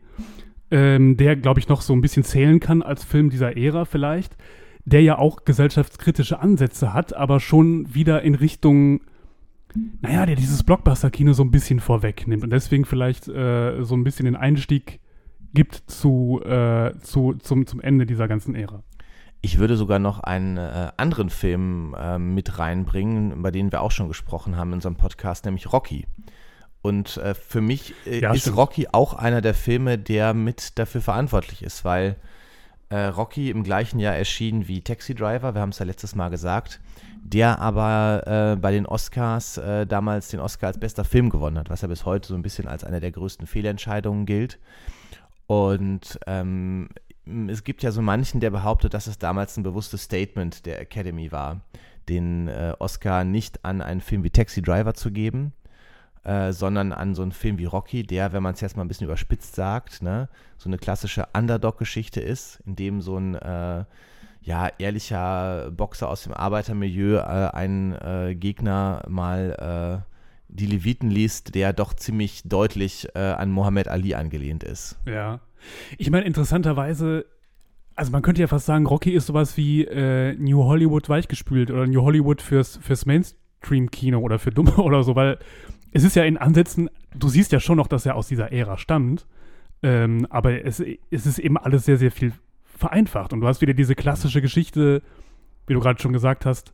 Ähm, 0.71 1.17
der, 1.17 1.37
glaube 1.37 1.59
ich, 1.59 1.69
noch 1.69 1.81
so 1.81 1.95
ein 1.95 2.03
bisschen 2.03 2.23
zählen 2.23 2.61
kann 2.61 2.83
als 2.83 3.03
Film 3.03 3.31
dieser 3.31 3.57
Ära 3.57 3.87
vielleicht. 3.87 4.37
Der 4.85 5.03
ja 5.03 5.19
auch 5.19 5.45
gesellschaftskritische 5.45 6.41
Ansätze 6.41 6.93
hat, 6.93 7.15
aber 7.15 7.41
schon 7.41 7.95
wieder 7.95 8.23
in 8.23 8.35
Richtung, 8.35 9.01
naja, 10.03 10.27
der 10.27 10.37
dieses 10.37 10.63
Blockbuster-Kino 10.63 11.33
so 11.33 11.43
ein 11.43 11.51
bisschen 11.51 11.81
vorwegnimmt 11.81 12.45
und 12.45 12.51
deswegen 12.51 12.85
vielleicht 12.85 13.27
äh, 13.29 13.83
so 13.83 13.97
ein 13.97 14.05
bisschen 14.05 14.27
den 14.27 14.37
Einstieg 14.37 15.01
gibt 15.55 15.85
zu, 15.87 16.41
äh, 16.45 16.93
zu, 17.01 17.35
zum, 17.35 17.67
zum 17.67 17.81
Ende 17.81 18.07
dieser 18.07 18.29
ganzen 18.29 18.55
Ära. 18.55 18.83
Ich 19.41 19.59
würde 19.59 19.77
sogar 19.77 19.99
noch 19.99 20.21
einen 20.21 20.57
äh, 20.57 20.91
anderen 20.97 21.31
Film 21.31 21.95
äh, 21.99 22.19
mit 22.19 22.59
reinbringen, 22.59 23.33
über 23.33 23.53
den 23.53 23.71
wir 23.73 23.83
auch 23.83 23.91
schon 23.91 24.09
gesprochen 24.09 24.57
haben 24.57 24.71
in 24.71 24.75
unserem 24.75 24.97
Podcast, 24.97 25.45
nämlich 25.45 25.73
Rocky. 25.73 26.07
Und 26.83 27.17
äh, 27.19 27.35
für 27.35 27.61
mich 27.61 27.95
äh, 28.07 28.21
Ja, 28.21 28.33
ist 28.33 28.43
stimmt. 28.43 28.57
Rocky 28.57 28.89
auch 28.93 29.15
einer 29.15 29.41
der 29.41 29.55
Filme, 29.55 29.99
der 29.99 30.35
mit 30.35 30.79
dafür 30.79 31.01
verantwortlich 31.01 31.63
ist, 31.63 31.85
weil 31.85 32.17
äh, 32.95 33.07
Rocky 33.07 33.51
im 33.51 33.65
gleichen 33.65 33.99
Jahr 33.99 34.15
erschien 34.15 34.69
wie 34.69 34.81
Taxi 34.81 35.17
Driver, 35.17 35.55
wir 35.55 35.61
haben 35.61 35.71
es 35.71 35.81
ja 35.81 35.85
letztes 35.85 36.15
Mal 36.15 36.29
gesagt, 36.29 36.81
der 37.25 37.59
aber 37.59 38.53
äh, 38.53 38.57
bei 38.57 38.71
den 38.71 38.87
Oscars 38.87 39.59
äh, 39.59 39.85
damals 39.85 40.29
den 40.29 40.39
Oscar 40.39 40.69
als 40.69 40.79
bester 40.79 41.03
Film 41.05 41.29
gewonnen 41.29 41.59
hat, 41.59 41.71
was 41.71 41.83
ja 41.83 41.89
bis 41.89 42.05
heute 42.05 42.29
so 42.29 42.37
ein 42.37 42.43
bisschen 42.43 42.69
als 42.69 42.85
eine 42.85 43.01
der 43.01 43.11
größten 43.11 43.49
Fehlentscheidungen 43.49 44.27
gilt. 44.27 44.61
Und 45.49 46.21
ähm, 46.29 46.89
es 47.49 47.65
gibt 47.65 47.83
ja 47.83 47.91
so 47.91 48.01
manchen, 48.01 48.39
der 48.39 48.51
behauptet, 48.51 48.95
dass 48.95 49.09
es 49.09 49.19
damals 49.19 49.57
ein 49.57 49.65
bewusstes 49.65 50.05
Statement 50.05 50.65
der 50.65 50.81
Academy 50.81 51.33
war, 51.33 51.63
den 52.09 52.47
äh, 52.47 52.75
Oscar 52.79 53.25
nicht 53.25 53.65
an 53.65 53.83
einen 53.83 54.03
Film 54.03 54.23
wie 54.23 54.31
Taxi 54.31 54.63
Driver 54.63 54.95
zu 54.95 55.11
geben, 55.11 55.53
äh, 56.25 56.53
sondern 56.53 56.93
an 56.93 57.15
so 57.15 57.23
einen 57.23 57.33
Film 57.33 57.59
wie 57.59 57.67
Rocky, 57.67 58.03
der, 58.03 58.33
wenn 58.33 58.43
man 58.43 58.55
es 58.55 58.61
jetzt 58.61 58.77
mal 58.77 58.85
ein 58.85 58.89
bisschen 58.89 59.07
überspitzt 59.07 59.55
sagt, 59.55 60.03
ne, 60.03 60.29
so 60.57 60.69
eine 60.69 60.79
klassische 60.79 61.29
Underdog-Geschichte 61.35 62.21
ist, 62.21 62.61
in 62.67 62.77
dem 62.77 63.01
so 63.01 63.19
ein 63.19 63.35
äh, 63.35 63.85
ja, 64.45 64.69
ehrlicher 64.79 65.71
Boxer 65.71 66.09
aus 66.09 66.25
dem 66.25 66.35
Arbeitermilieu 66.35 67.17
äh, 67.17 67.51
einen 67.53 67.93
äh, 67.93 68.35
Gegner 68.35 69.03
mal 69.09 70.05
äh, 70.05 70.11
die 70.49 70.67
Leviten 70.67 71.11
liest, 71.11 71.55
der 71.55 71.73
doch 71.73 71.95
ziemlich 71.95 72.43
deutlich 72.45 73.17
an 73.17 73.51
Mohammed 73.51 73.89
Ali 73.89 74.15
angelehnt 74.15 74.63
ist. 74.63 75.01
Ja. 75.05 75.41
Ich 75.99 76.11
meine, 76.11 76.27
interessanterweise, 76.27 77.25
also 77.97 78.13
man 78.13 78.23
könnte 78.23 78.41
ja 78.41 78.47
fast 78.47 78.67
sagen, 78.67 78.87
Rocky 78.87 79.11
ist 79.11 79.27
sowas 79.27 79.57
wie 79.57 79.85
äh, 79.85 80.35
New 80.35 80.63
Hollywood 80.63 81.09
weichgespült 81.09 81.73
oder 81.73 81.89
New 81.89 82.03
Hollywood 82.03 82.41
fürs, 82.41 82.77
fürs 82.77 83.05
Mainstream-Kino 83.65 84.19
oder 84.19 84.39
für 84.39 84.51
Dumme 84.51 84.77
oder 84.77 85.03
so, 85.03 85.17
weil 85.17 85.39
es 85.93 86.05
ist 86.05 86.17
ja 86.17 86.25
in 86.25 86.37
Ansätzen, 86.37 86.91
du 87.15 87.29
siehst 87.29 87.53
ja 87.53 87.61
schon 87.61 87.77
noch, 87.77 87.87
dass 87.87 88.07
er 88.07 88.17
aus 88.17 88.29
dieser 88.29 88.53
Ära 88.53 88.77
stammt, 88.79 89.27
ähm, 89.83 90.27
aber 90.31 90.65
es, 90.65 90.83
es 91.11 91.27
ist 91.27 91.39
eben 91.39 91.57
alles 91.57 91.85
sehr, 91.85 91.97
sehr 91.97 92.11
viel 92.11 92.33
vereinfacht 92.65 93.33
und 93.33 93.41
du 93.41 93.47
hast 93.47 93.61
wieder 93.61 93.75
diese 93.75 93.95
klassische 93.95 94.43
Geschichte, 94.43 95.03
wie 95.67 95.75
du 95.75 95.81
gerade 95.81 96.01
schon 96.01 96.13
gesagt 96.13 96.47
hast, 96.47 96.73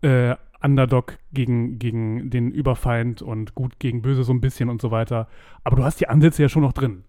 äh, 0.00 0.34
Underdog 0.62 1.18
gegen, 1.32 1.78
gegen 1.78 2.30
den 2.30 2.52
Überfeind 2.52 3.20
und 3.20 3.54
gut 3.54 3.78
gegen 3.78 4.00
böse 4.00 4.22
so 4.22 4.32
ein 4.32 4.40
bisschen 4.40 4.68
und 4.68 4.80
so 4.80 4.92
weiter. 4.92 5.28
Aber 5.64 5.76
du 5.76 5.84
hast 5.84 6.00
die 6.00 6.08
Ansätze 6.08 6.42
ja 6.42 6.48
schon 6.48 6.62
noch 6.62 6.72
drin. 6.72 7.02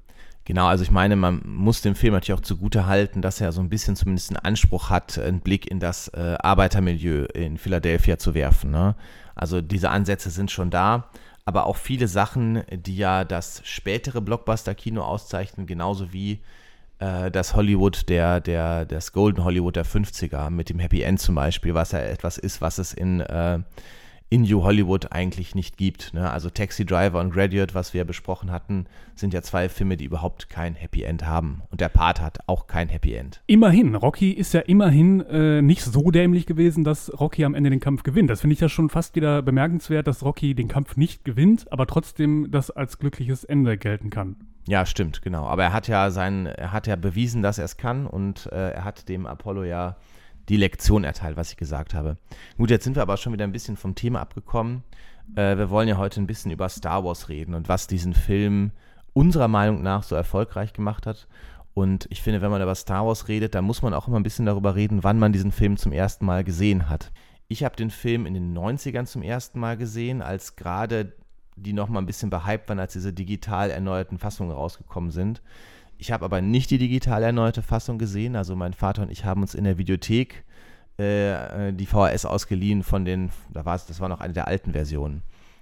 Genau, 0.46 0.66
also 0.66 0.84
ich 0.84 0.92
meine, 0.92 1.16
man 1.16 1.42
muss 1.46 1.82
dem 1.82 1.96
Film 1.96 2.14
natürlich 2.14 2.38
auch 2.38 2.44
zugute 2.44 2.86
halten, 2.86 3.22
dass 3.22 3.40
er 3.40 3.52
so 3.52 3.62
ein 3.62 3.70
bisschen 3.70 3.96
zumindest 3.96 4.32
einen 4.32 4.44
Anspruch 4.44 4.90
hat, 4.90 5.18
einen 5.18 5.40
Blick 5.40 5.70
in 5.70 5.80
das 5.80 6.10
äh, 6.10 6.36
Arbeitermilieu 6.40 7.26
in 7.34 7.58
Philadelphia 7.58 8.18
zu 8.18 8.34
werfen. 8.34 8.72
Ne? 8.72 8.96
Also 9.36 9.62
diese 9.62 9.90
Ansätze 9.90 10.30
sind 10.30 10.52
schon 10.52 10.70
da, 10.70 11.10
aber 11.46 11.66
auch 11.66 11.78
viele 11.78 12.08
Sachen, 12.08 12.64
die 12.72 12.98
ja 12.98 13.24
das 13.24 13.62
spätere 13.66 14.22
Blockbuster-Kino 14.22 15.04
auszeichnen, 15.04 15.68
genauso 15.68 16.14
wie 16.14 16.40
äh, 17.00 17.32
das 17.32 17.56
Hollywood, 17.56 18.08
der, 18.10 18.40
der, 18.40 18.86
das 18.86 19.12
Golden 19.12 19.44
Hollywood 19.44 19.76
der 19.76 19.86
50er 19.86 20.50
mit 20.50 20.70
dem 20.70 20.80
Happy 20.80 21.02
End 21.02 21.20
zum 21.20 21.36
Beispiel, 21.36 21.74
was 21.74 21.92
ja 21.92 22.00
etwas 22.00 22.38
ist, 22.38 22.62
was 22.62 22.78
es 22.78 22.94
in, 22.94 23.20
äh, 23.22 23.60
in 24.34 24.42
New 24.42 24.64
Hollywood 24.64 25.12
eigentlich 25.12 25.54
nicht 25.54 25.78
gibt. 25.78 26.16
Ne? 26.16 26.32
Also 26.32 26.50
Taxi 26.50 26.88
Driver 26.88 27.20
und 27.20 27.32
Graduate, 27.32 27.76
was 27.76 27.94
wir 27.94 28.00
ja 28.00 28.04
besprochen 28.04 28.52
hatten, 28.52 28.88
sind 29.14 29.32
ja 29.32 29.44
zwei 29.44 29.70
Filme, 29.70 29.96
die 29.96 30.06
überhaupt 30.06 30.50
kein 30.50 30.74
Happy 30.74 31.04
End 31.04 31.28
haben. 31.28 31.62
Und 31.70 31.82
der 31.82 31.90
Part 31.90 32.20
hat 32.20 32.40
auch 32.48 32.66
kein 32.66 32.90
Happy 32.90 33.14
End. 33.14 33.44
Immerhin, 33.46 33.94
Rocky 33.94 34.32
ist 34.32 34.56
ja 34.56 34.62
immerhin 34.62 35.22
äh, 35.22 35.62
nicht 35.62 35.84
so 35.84 36.10
dämlich 36.10 36.48
gewesen, 36.48 36.84
dass 36.84 37.12
Rocky 37.20 37.46
am 37.46 37.54
Ende 37.54 37.70
den 37.70 37.80
Kampf 37.80 38.02
gewinnt. 38.02 38.32
Das 38.32 38.42
finde 38.42 38.56
ich 38.56 38.60
ja 38.60 38.70
schon 38.70 38.90
fast 38.90 39.16
wieder 39.16 39.44
bemerkenswert, 39.44 40.08
dass 40.08 40.24
Rocky 40.24 40.56
den 40.56 40.68
Kampf 40.68 40.98
nicht 40.98 41.26
gewinnt, 41.26 41.72
aber 41.72 41.86
trotzdem 41.86 42.50
das 42.50 42.72
als 42.72 42.98
glückliches 42.98 43.44
Ende 43.44 43.78
gelten 43.78 44.10
kann. 44.10 44.38
Ja, 44.68 44.88
stimmt, 44.88 45.22
genau. 45.22 45.46
Aber 45.46 45.62
er 45.62 45.74
hat 45.74 45.88
ja 45.88 46.10
sein, 46.10 46.48
er 46.48 46.72
hat 46.72 46.88
ja 46.88 46.96
bewiesen, 46.96 47.44
dass 47.44 47.60
er 47.60 47.66
es 47.66 47.78
kann 47.78 48.08
und 48.08 48.48
äh, 48.48 48.72
er 48.72 48.84
hat 48.84 49.10
dem 49.10 49.28
Apollo 49.28 49.66
ja 49.66 49.96
die 50.50 50.58
Lektion 50.58 51.04
erteilt, 51.04 51.38
was 51.38 51.52
ich 51.52 51.58
gesagt 51.58 51.94
habe. 51.94 52.18
Gut, 52.58 52.70
jetzt 52.70 52.84
sind 52.84 52.96
wir 52.96 53.02
aber 53.02 53.18
schon 53.18 53.34
wieder 53.34 53.46
ein 53.46 53.52
bisschen 53.52 53.78
vom 53.78 53.96
Thema 53.96 54.22
abgekommen. 54.22 54.84
Äh, 55.36 55.58
wir 55.58 55.70
wollen 55.70 55.88
ja 55.88 55.98
heute 55.98 56.22
ein 56.22 56.28
bisschen 56.28 56.52
über 56.52 56.70
Star 56.70 57.04
Wars 57.04 57.30
reden 57.30 57.54
und 57.54 57.70
was 57.70 57.88
diesen 57.88 58.14
Film 58.14 58.72
unserer 59.14 59.48
Meinung 59.48 59.82
nach 59.82 60.04
so 60.04 60.16
erfolgreich 60.16 60.74
gemacht 60.74 61.06
hat. 61.06 61.28
Und 61.74 62.08
ich 62.12 62.22
finde, 62.22 62.42
wenn 62.42 62.52
man 62.52 62.62
über 62.62 62.76
Star 62.76 63.06
Wars 63.06 63.28
redet, 63.28 63.56
dann 63.56 63.66
muss 63.66 63.82
man 63.82 63.94
auch 63.94 64.08
immer 64.08 64.20
ein 64.20 64.24
bisschen 64.24 64.46
darüber 64.46 64.76
reden, 64.76 65.04
wann 65.04 65.18
man 65.20 65.34
diesen 65.34 65.52
Film 65.52 65.78
zum 65.78 65.92
ersten 65.92 66.26
Mal 66.26 66.44
gesehen 66.44 66.90
hat. 66.90 67.12
Ich 67.48 67.64
habe 67.64 67.76
den 67.76 67.90
Film 67.90 68.26
in 68.26 68.34
den 68.34 68.58
90ern 68.58 69.06
zum 69.06 69.22
ersten 69.22 69.60
Mal 69.60 69.78
gesehen, 69.78 70.22
als 70.22 70.56
gerade 70.56 71.14
die 71.56 71.74
noch 71.74 71.90
mal 71.90 72.00
ein 72.00 72.06
bisschen 72.06 72.30
behypt 72.30 72.70
waren, 72.70 72.80
als 72.80 72.94
diese 72.94 73.14
digital 73.14 73.70
erneuerten 73.70 74.18
Fassungen 74.18 74.52
rausgekommen 74.52 75.12
sind. 75.12 75.42
Ich 76.04 76.12
habe 76.12 76.26
aber 76.26 76.42
nicht 76.42 76.70
die 76.70 76.78
digital 76.78 77.24
erneuerte 77.24 77.62
Fassung 77.62 77.98
gesehen. 77.98 78.36
Also 78.36 78.58
mein 78.58 78.74
Vater 78.74 79.04
und 79.04 79.10
ich 79.10 79.24
haben 79.24 79.42
uns 79.42 79.56
in 79.56 79.64
der 79.64 79.78
Videothek 79.78 80.44
äh, 80.98 81.72
die 81.72 81.86
VHS 81.86 82.26
ausgeliehen 82.26 82.84
von 82.84 83.06
den, 83.06 83.30
da 83.54 83.64
war 83.64 83.76
es, 83.76 83.86
das 83.86 84.02
war 84.02 84.10
noch 84.10 84.20
eine 84.20 84.34
der 84.34 84.50
alten 84.50 84.74
Versionen. 84.74 85.22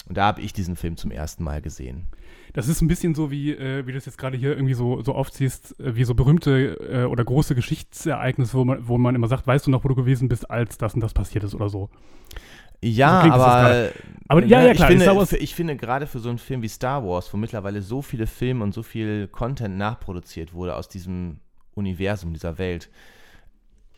Und 0.09 0.17
da 0.17 0.25
habe 0.25 0.41
ich 0.41 0.51
diesen 0.51 0.77
Film 0.77 0.97
zum 0.97 1.11
ersten 1.11 1.43
Mal 1.43 1.61
gesehen. 1.61 2.07
Das 2.53 2.67
ist 2.67 2.81
ein 2.81 2.87
bisschen 2.87 3.13
so, 3.13 3.29
wie, 3.29 3.51
äh, 3.51 3.85
wie 3.85 3.91
du 3.91 3.99
es 3.99 4.07
jetzt 4.07 4.17
gerade 4.17 4.35
hier 4.35 4.55
irgendwie 4.55 4.73
so, 4.73 5.03
so 5.03 5.13
oft 5.13 5.31
siehst, 5.31 5.79
äh, 5.79 5.95
wie 5.95 6.05
so 6.05 6.15
berühmte 6.15 6.75
äh, 6.91 7.03
oder 7.03 7.23
große 7.23 7.53
Geschichtsereignisse, 7.53 8.55
wo 8.55 8.65
man, 8.65 8.87
wo 8.87 8.97
man 8.97 9.13
immer 9.13 9.27
sagt, 9.27 9.45
weißt 9.45 9.67
du 9.67 9.69
noch, 9.69 9.83
wo 9.83 9.89
du 9.89 9.95
gewesen 9.95 10.27
bist, 10.27 10.49
als 10.49 10.79
das 10.79 10.95
und 10.95 11.01
das 11.01 11.13
passiert 11.13 11.43
ist 11.43 11.53
oder 11.53 11.69
so. 11.69 11.91
Ja, 12.83 13.23
so 13.23 13.31
aber, 13.31 13.89
aber 14.27 14.45
ja, 14.45 14.63
ja, 14.63 14.73
klar, 14.73 14.89
ich 14.91 14.97
finde, 14.97 15.25
für, 15.25 15.37
ich 15.37 15.55
finde 15.55 15.75
gerade 15.75 16.07
für 16.07 16.19
so 16.19 16.29
einen 16.29 16.39
Film 16.39 16.61
wie 16.63 16.67
Star 16.67 17.05
Wars, 17.05 17.31
wo 17.31 17.37
mittlerweile 17.37 17.81
so 17.81 18.01
viele 18.01 18.25
Filme 18.25 18.63
und 18.63 18.73
so 18.73 18.81
viel 18.81 19.27
Content 19.27 19.77
nachproduziert 19.77 20.53
wurde 20.53 20.75
aus 20.75 20.89
diesem 20.89 21.39
Universum, 21.75 22.33
dieser 22.33 22.57
Welt, 22.57 22.89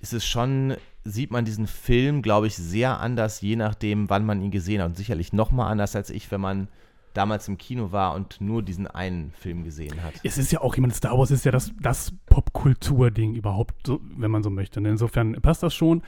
ist 0.01 0.13
es 0.13 0.25
schon, 0.25 0.75
sieht 1.05 1.31
man 1.31 1.45
diesen 1.45 1.65
Film, 1.65 2.21
glaube 2.21 2.47
ich, 2.47 2.55
sehr 2.55 2.99
anders, 2.99 3.39
je 3.39 3.55
nachdem, 3.55 4.09
wann 4.09 4.25
man 4.25 4.41
ihn 4.41 4.51
gesehen 4.51 4.81
hat. 4.81 4.89
Und 4.89 4.97
sicherlich 4.97 5.31
noch 5.31 5.51
mal 5.51 5.67
anders 5.67 5.95
als 5.95 6.09
ich, 6.09 6.29
wenn 6.29 6.41
man 6.41 6.67
damals 7.13 7.47
im 7.47 7.57
Kino 7.57 7.91
war 7.91 8.15
und 8.15 8.41
nur 8.41 8.63
diesen 8.63 8.87
einen 8.87 9.31
Film 9.31 9.63
gesehen 9.63 10.03
hat. 10.03 10.13
Es 10.23 10.37
ist 10.37 10.51
ja 10.51 10.61
auch 10.61 10.75
jemand, 10.75 10.95
Star 10.95 11.17
Wars 11.17 11.31
ist 11.31 11.45
ja 11.45 11.51
das, 11.51 11.71
das 11.79 12.11
Popkultur-Ding 12.25 13.35
überhaupt, 13.35 13.87
so, 13.87 14.01
wenn 14.17 14.31
man 14.31 14.43
so 14.43 14.49
möchte. 14.49 14.81
Ne? 14.81 14.89
Insofern 14.89 15.33
passt 15.41 15.63
das 15.63 15.73
schon. 15.73 16.01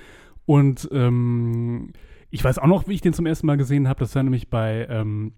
Und 0.45 0.89
ähm, 0.91 1.93
ich 2.35 2.43
weiß 2.43 2.59
auch 2.59 2.67
noch, 2.67 2.89
wie 2.89 2.93
ich 2.93 3.01
den 3.01 3.13
zum 3.13 3.25
ersten 3.25 3.47
Mal 3.47 3.55
gesehen 3.55 3.87
habe. 3.87 4.01
Das 4.01 4.13
war 4.13 4.21
nämlich 4.21 4.49
bei 4.49 4.85
ähm, 4.89 5.31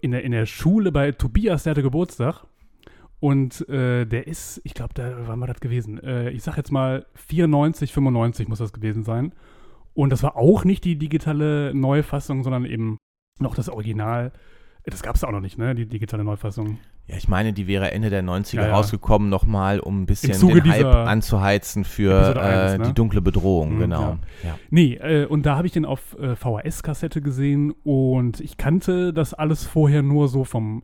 in, 0.00 0.12
der, 0.12 0.24
in 0.24 0.32
der 0.32 0.46
Schule 0.46 0.90
bei 0.90 1.12
Tobias, 1.12 1.64
der 1.64 1.72
hatte 1.72 1.82
Geburtstag. 1.82 2.46
Und 3.20 3.68
äh, 3.68 4.06
der 4.06 4.26
ist, 4.26 4.58
ich 4.64 4.72
glaube, 4.72 4.94
da 4.94 5.28
war 5.28 5.36
mal 5.36 5.46
das 5.46 5.60
gewesen. 5.60 6.02
Äh, 6.02 6.30
ich 6.30 6.42
sag 6.42 6.56
jetzt 6.56 6.72
mal 6.72 7.04
94, 7.14 7.92
95 7.92 8.48
muss 8.48 8.58
das 8.58 8.72
gewesen 8.72 9.04
sein. 9.04 9.34
Und 9.92 10.08
das 10.08 10.22
war 10.22 10.36
auch 10.36 10.64
nicht 10.64 10.82
die 10.84 10.96
digitale 10.96 11.74
Neufassung, 11.74 12.42
sondern 12.42 12.64
eben 12.64 12.96
noch 13.38 13.54
das 13.54 13.68
Original. 13.68 14.32
Das 14.84 15.02
gab 15.02 15.14
es 15.14 15.24
auch 15.24 15.32
noch 15.32 15.40
nicht, 15.40 15.58
ne? 15.58 15.74
Die 15.74 15.86
digitale 15.86 16.24
Neufassung. 16.24 16.78
Ja, 17.08 17.16
ich 17.16 17.26
meine, 17.26 17.54
die 17.54 17.66
wäre 17.66 17.90
Ende 17.92 18.10
der 18.10 18.22
90er 18.22 18.56
ja, 18.56 18.66
ja. 18.66 18.74
rausgekommen, 18.74 19.30
nochmal, 19.30 19.80
um 19.80 20.02
ein 20.02 20.06
bisschen 20.06 20.38
den 20.38 20.70
Hype 20.70 20.84
anzuheizen 20.84 21.84
für 21.84 22.38
1, 22.38 22.72
äh, 22.72 22.78
ne? 22.78 22.84
die 22.84 22.92
dunkle 22.92 23.22
Bedrohung, 23.22 23.76
mhm, 23.76 23.78
genau. 23.78 24.00
Ja. 24.02 24.18
Ja. 24.44 24.58
Nee, 24.68 24.94
äh, 24.96 25.24
und 25.24 25.46
da 25.46 25.56
habe 25.56 25.66
ich 25.66 25.72
den 25.72 25.86
auf 25.86 26.18
äh, 26.18 26.36
VHS-Kassette 26.36 27.22
gesehen 27.22 27.72
und 27.82 28.40
ich 28.40 28.58
kannte 28.58 29.14
das 29.14 29.32
alles 29.32 29.64
vorher 29.64 30.02
nur 30.02 30.28
so 30.28 30.44
vom 30.44 30.82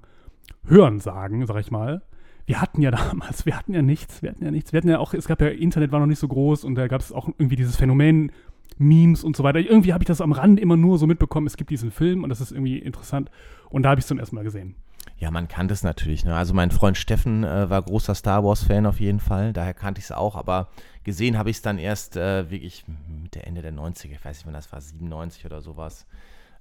Hören 0.66 0.98
sagen, 0.98 1.46
sag 1.46 1.60
ich 1.60 1.70
mal. 1.70 2.00
Wir 2.46 2.62
hatten 2.62 2.80
ja 2.80 2.90
damals, 2.90 3.44
wir 3.44 3.58
hatten 3.58 3.74
ja 3.74 3.82
nichts, 3.82 4.22
wir 4.22 4.30
hatten 4.30 4.44
ja 4.44 4.50
nichts. 4.50 4.72
Wir 4.72 4.78
hatten 4.78 4.88
ja 4.88 5.00
auch, 5.00 5.12
es 5.12 5.28
gab 5.28 5.42
ja, 5.42 5.48
Internet 5.48 5.92
war 5.92 6.00
noch 6.00 6.06
nicht 6.06 6.20
so 6.20 6.28
groß 6.28 6.64
und 6.64 6.74
da 6.74 6.88
gab 6.88 7.02
es 7.02 7.12
auch 7.12 7.28
irgendwie 7.28 7.56
dieses 7.56 7.76
Phänomen, 7.76 8.32
Memes 8.78 9.24
und 9.24 9.36
so 9.36 9.44
weiter. 9.44 9.60
Irgendwie 9.60 9.92
habe 9.92 10.02
ich 10.02 10.08
das 10.08 10.22
am 10.22 10.32
Rand 10.32 10.58
immer 10.58 10.78
nur 10.78 10.98
so 10.98 11.06
mitbekommen, 11.06 11.46
es 11.46 11.58
gibt 11.58 11.68
diesen 11.68 11.90
Film 11.90 12.22
und 12.22 12.30
das 12.30 12.40
ist 12.40 12.50
irgendwie 12.50 12.78
interessant. 12.78 13.30
Und 13.68 13.82
da 13.82 13.90
habe 13.90 13.98
ich 13.98 14.04
es 14.04 14.08
zum 14.08 14.18
ersten 14.18 14.36
Mal 14.36 14.44
gesehen. 14.44 14.74
Ja, 15.18 15.30
man 15.30 15.48
kannte 15.48 15.72
es 15.72 15.82
natürlich. 15.82 16.24
Ne? 16.24 16.34
Also 16.34 16.54
mein 16.54 16.70
Freund 16.70 16.98
Steffen 16.98 17.44
äh, 17.44 17.70
war 17.70 17.82
großer 17.82 18.14
Star 18.14 18.44
Wars-Fan 18.44 18.86
auf 18.86 19.00
jeden 19.00 19.20
Fall, 19.20 19.52
daher 19.52 19.74
kannte 19.74 20.00
ich 20.00 20.06
es 20.06 20.12
auch, 20.12 20.36
aber 20.36 20.68
gesehen 21.04 21.38
habe 21.38 21.50
ich 21.50 21.56
es 21.56 21.62
dann 21.62 21.78
erst 21.78 22.16
äh, 22.16 22.50
wirklich 22.50 22.84
mit 23.22 23.34
der 23.34 23.46
Ende 23.46 23.62
der 23.62 23.72
90er, 23.72 24.12
ich 24.12 24.24
weiß 24.24 24.38
nicht, 24.38 24.46
wann 24.46 24.54
das 24.54 24.72
war, 24.72 24.80
97 24.80 25.46
oder 25.46 25.60
sowas. 25.60 26.06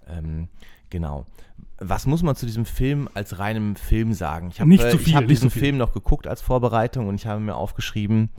Ähm, 0.08 0.50
genau. 0.90 1.26
Was 1.80 2.06
muss 2.06 2.24
man 2.24 2.36
zu 2.36 2.46
diesem 2.46 2.66
Film 2.66 3.10
als 3.14 3.40
reinem 3.40 3.76
Film 3.76 4.14
sagen? 4.14 4.50
Ich 4.50 4.60
habe 4.60 4.74
äh, 4.74 4.92
so 4.92 5.16
hab 5.16 5.28
diesen 5.28 5.50
so 5.50 5.60
Film 5.60 5.78
noch 5.78 5.94
geguckt 5.94 6.28
als 6.28 6.42
Vorbereitung 6.42 7.08
und 7.08 7.16
ich 7.16 7.26
habe 7.26 7.40
mir 7.40 7.56
aufgeschrieben, 7.56 8.30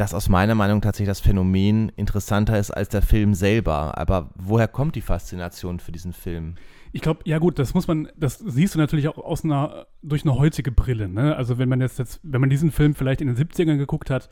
dass 0.00 0.14
aus 0.14 0.30
meiner 0.30 0.54
Meinung 0.54 0.80
tatsächlich 0.80 1.10
das 1.10 1.20
Phänomen 1.20 1.90
interessanter 1.90 2.58
ist 2.58 2.70
als 2.70 2.88
der 2.88 3.02
Film 3.02 3.34
selber. 3.34 3.98
Aber 3.98 4.30
woher 4.34 4.66
kommt 4.66 4.96
die 4.96 5.02
Faszination 5.02 5.78
für 5.78 5.92
diesen 5.92 6.14
Film? 6.14 6.54
Ich 6.92 7.02
glaube, 7.02 7.20
ja 7.26 7.38
gut, 7.38 7.58
das 7.58 7.74
muss 7.74 7.86
man, 7.86 8.08
das 8.16 8.38
siehst 8.38 8.74
du 8.74 8.78
natürlich 8.78 9.08
auch 9.08 9.18
aus 9.18 9.44
einer, 9.44 9.86
durch 10.02 10.24
eine 10.24 10.38
heutige 10.38 10.72
Brille. 10.72 11.06
Ne? 11.06 11.36
Also 11.36 11.58
wenn 11.58 11.68
man 11.68 11.82
jetzt, 11.82 11.98
jetzt, 11.98 12.18
wenn 12.22 12.40
man 12.40 12.48
diesen 12.48 12.72
Film 12.72 12.94
vielleicht 12.94 13.20
in 13.20 13.26
den 13.26 13.36
70ern 13.36 13.76
geguckt 13.76 14.08
hat, 14.08 14.30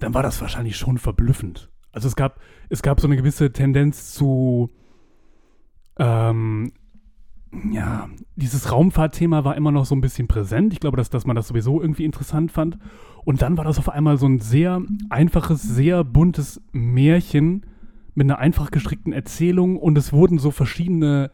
dann 0.00 0.12
war 0.12 0.24
das 0.24 0.40
wahrscheinlich 0.40 0.76
schon 0.76 0.98
verblüffend. 0.98 1.70
Also 1.92 2.08
es 2.08 2.16
gab, 2.16 2.40
es 2.68 2.82
gab 2.82 2.98
so 3.00 3.06
eine 3.06 3.16
gewisse 3.16 3.52
Tendenz 3.52 4.12
zu, 4.12 4.70
ähm, 6.00 6.72
ja, 7.70 8.08
dieses 8.36 8.70
Raumfahrtthema 8.70 9.44
war 9.44 9.56
immer 9.56 9.70
noch 9.70 9.86
so 9.86 9.94
ein 9.94 10.00
bisschen 10.00 10.28
präsent. 10.28 10.72
Ich 10.72 10.80
glaube, 10.80 10.96
dass, 10.96 11.10
dass 11.10 11.26
man 11.26 11.36
das 11.36 11.48
sowieso 11.48 11.80
irgendwie 11.80 12.04
interessant 12.04 12.52
fand. 12.52 12.78
Und 13.24 13.42
dann 13.42 13.56
war 13.56 13.64
das 13.64 13.78
auf 13.78 13.88
einmal 13.88 14.18
so 14.18 14.26
ein 14.26 14.38
sehr 14.38 14.82
einfaches, 15.10 15.62
sehr 15.62 16.04
buntes 16.04 16.60
Märchen, 16.72 17.64
mit 18.14 18.26
einer 18.26 18.38
einfach 18.38 18.72
gestrickten 18.72 19.12
Erzählung 19.12 19.76
und 19.76 19.96
es 19.96 20.12
wurden 20.12 20.38
so 20.38 20.50
verschiedene 20.50 21.30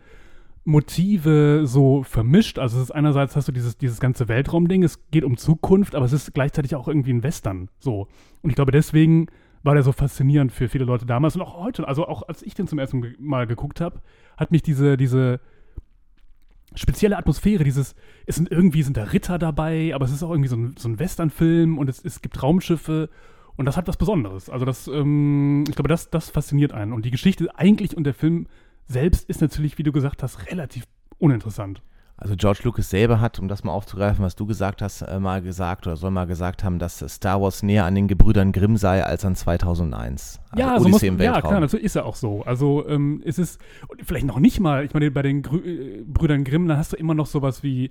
Motive 0.64 1.62
so 1.64 2.02
vermischt. 2.02 2.58
Also 2.58 2.76
es 2.76 2.84
ist 2.84 2.90
einerseits 2.90 3.36
hast 3.36 3.48
du 3.48 3.52
dieses, 3.52 3.78
dieses 3.78 4.00
ganze 4.00 4.28
Weltraumding, 4.28 4.82
es 4.82 5.10
geht 5.10 5.24
um 5.24 5.38
Zukunft, 5.38 5.94
aber 5.94 6.04
es 6.04 6.12
ist 6.12 6.34
gleichzeitig 6.34 6.74
auch 6.74 6.86
irgendwie 6.86 7.12
ein 7.12 7.22
Western. 7.22 7.70
So. 7.78 8.08
Und 8.42 8.50
ich 8.50 8.56
glaube, 8.56 8.70
deswegen 8.70 9.28
war 9.62 9.72
der 9.72 9.82
so 9.82 9.92
faszinierend 9.92 10.52
für 10.52 10.68
viele 10.68 10.84
Leute 10.84 11.06
damals 11.06 11.36
und 11.36 11.42
auch 11.42 11.58
heute. 11.58 11.88
Also 11.88 12.06
auch 12.06 12.28
als 12.28 12.42
ich 12.42 12.54
den 12.54 12.66
zum 12.66 12.78
ersten 12.78 13.14
Mal 13.18 13.46
geguckt 13.46 13.80
habe, 13.80 14.02
hat 14.36 14.50
mich 14.50 14.62
diese, 14.62 14.98
diese 14.98 15.40
spezielle 16.74 17.16
Atmosphäre, 17.16 17.64
dieses, 17.64 17.94
es 18.26 18.36
sind 18.36 18.50
irgendwie 18.50 18.82
sind 18.82 18.96
da 18.96 19.04
Ritter 19.04 19.38
dabei, 19.38 19.94
aber 19.94 20.04
es 20.04 20.12
ist 20.12 20.22
auch 20.22 20.30
irgendwie 20.30 20.48
so 20.48 20.56
ein, 20.56 20.74
so 20.78 20.88
ein 20.88 20.98
Westernfilm 20.98 21.78
und 21.78 21.88
es, 21.88 22.04
es 22.04 22.20
gibt 22.20 22.42
Raumschiffe 22.42 23.08
und 23.56 23.66
das 23.66 23.76
hat 23.76 23.86
was 23.86 23.96
Besonderes. 23.96 24.50
Also 24.50 24.64
das, 24.64 24.88
ähm, 24.88 25.64
ich 25.68 25.74
glaube, 25.74 25.88
das, 25.88 26.10
das 26.10 26.30
fasziniert 26.30 26.72
einen. 26.72 26.92
Und 26.92 27.04
die 27.04 27.10
Geschichte 27.10 27.48
eigentlich 27.56 27.96
und 27.96 28.04
der 28.04 28.14
Film 28.14 28.46
selbst 28.86 29.28
ist 29.28 29.40
natürlich, 29.40 29.78
wie 29.78 29.82
du 29.82 29.92
gesagt 29.92 30.22
hast, 30.22 30.50
relativ 30.50 30.84
uninteressant. 31.18 31.82
Also 32.16 32.36
George 32.36 32.60
Lucas 32.62 32.90
selber 32.90 33.20
hat, 33.20 33.40
um 33.40 33.48
das 33.48 33.64
mal 33.64 33.72
aufzugreifen, 33.72 34.24
was 34.24 34.36
du 34.36 34.46
gesagt 34.46 34.82
hast, 34.82 35.02
äh, 35.02 35.18
mal 35.18 35.42
gesagt 35.42 35.86
oder 35.86 35.96
soll 35.96 36.12
mal 36.12 36.26
gesagt 36.26 36.62
haben, 36.62 36.78
dass 36.78 37.04
Star 37.08 37.42
Wars 37.42 37.64
näher 37.64 37.84
an 37.84 37.94
den 37.96 38.06
Gebrüdern 38.06 38.52
Grimm 38.52 38.76
sei 38.76 39.04
als 39.04 39.24
an 39.24 39.34
2001. 39.34 40.40
Also 40.50 40.62
ja, 40.62 40.78
so 40.78 40.88
muss, 40.88 41.02
ja, 41.02 41.40
klar, 41.40 41.60
das 41.60 41.74
ist 41.74 41.96
ja 41.96 42.04
auch 42.04 42.14
so. 42.14 42.42
Also 42.44 42.86
ähm, 42.88 43.20
es 43.24 43.38
ist 43.38 43.60
vielleicht 44.04 44.26
noch 44.26 44.38
nicht 44.38 44.60
mal, 44.60 44.84
ich 44.84 44.94
meine, 44.94 45.10
bei 45.10 45.22
den 45.22 45.42
Grü 45.42 45.58
äh, 45.58 46.04
Brüdern 46.06 46.44
Grimm, 46.44 46.68
da 46.68 46.76
hast 46.76 46.92
du 46.92 46.96
immer 46.96 47.14
noch 47.14 47.26
sowas 47.26 47.64
wie 47.64 47.90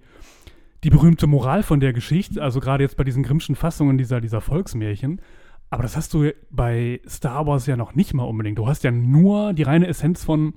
die 0.85 0.89
berühmte 0.89 1.27
Moral 1.27 1.61
von 1.61 1.81
der 1.81 1.91
Geschichte, 1.91 2.41
also 2.41 2.59
gerade 2.61 2.83
jetzt 2.83 2.97
bei 2.97 3.03
diesen 3.03 3.23
Grimmschen 3.23 3.55
Fassungen 3.55 3.97
dieser, 3.97 4.21
dieser 4.21 4.41
Volksmärchen. 4.41 5.21
Aber 5.69 5.83
das 5.83 5.97
hast 5.97 6.13
du 6.13 6.29
bei 6.49 7.01
Star 7.07 7.45
Wars 7.47 7.65
ja 7.65 7.75
noch 7.75 7.95
nicht 7.95 8.13
mal 8.13 8.23
unbedingt. 8.23 8.57
Du 8.57 8.67
hast 8.67 8.83
ja 8.83 8.91
nur 8.91 9.53
die 9.53 9.63
reine 9.63 9.87
Essenz 9.87 10.23
von 10.23 10.53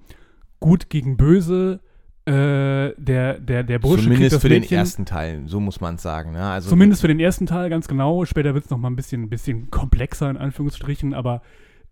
gut 0.61 0.91
gegen 0.91 1.17
böse, 1.17 1.81
äh, 2.27 2.93
der, 2.97 3.39
der, 3.39 3.63
der 3.63 3.79
Bursche 3.79 4.03
Zumindest 4.03 4.41
für 4.41 4.49
Mädchen. 4.49 4.69
den 4.69 4.79
ersten 4.79 5.05
Teil, 5.05 5.43
so 5.47 5.61
muss 5.61 5.81
man 5.81 5.95
es 5.95 6.03
sagen. 6.03 6.33
Ne? 6.33 6.43
Also 6.43 6.69
Zumindest 6.71 7.01
für 7.01 7.09
den 7.09 7.21
ersten 7.21 7.47
Teil, 7.47 7.71
ganz 7.71 7.87
genau. 7.87 8.25
Später 8.25 8.53
wird 8.53 8.65
es 8.65 8.71
noch 8.71 8.79
mal 8.79 8.91
ein 8.91 8.97
bisschen, 8.97 9.23
ein 9.23 9.29
bisschen 9.29 9.71
komplexer, 9.71 10.29
in 10.29 10.37
Anführungsstrichen. 10.37 11.15
Aber 11.15 11.43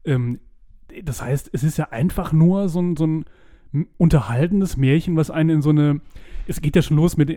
ähm, 0.05 0.41
das 1.05 1.23
heißt, 1.23 1.51
es 1.53 1.63
ist 1.63 1.79
ja 1.79 1.91
einfach 1.91 2.33
nur 2.33 2.69
so 2.69 2.83
ein, 2.83 2.97
so 2.97 3.07
ein 3.07 3.25
unterhaltendes 3.97 4.77
Märchen, 4.77 5.17
was 5.17 5.31
einen 5.31 5.51
in 5.51 5.63
so 5.63 5.71
eine. 5.71 6.01
Es 6.49 6.61
geht 6.61 6.75
ja 6.75 6.83
schon 6.83 6.97
los 6.97 7.17
mit 7.17 7.31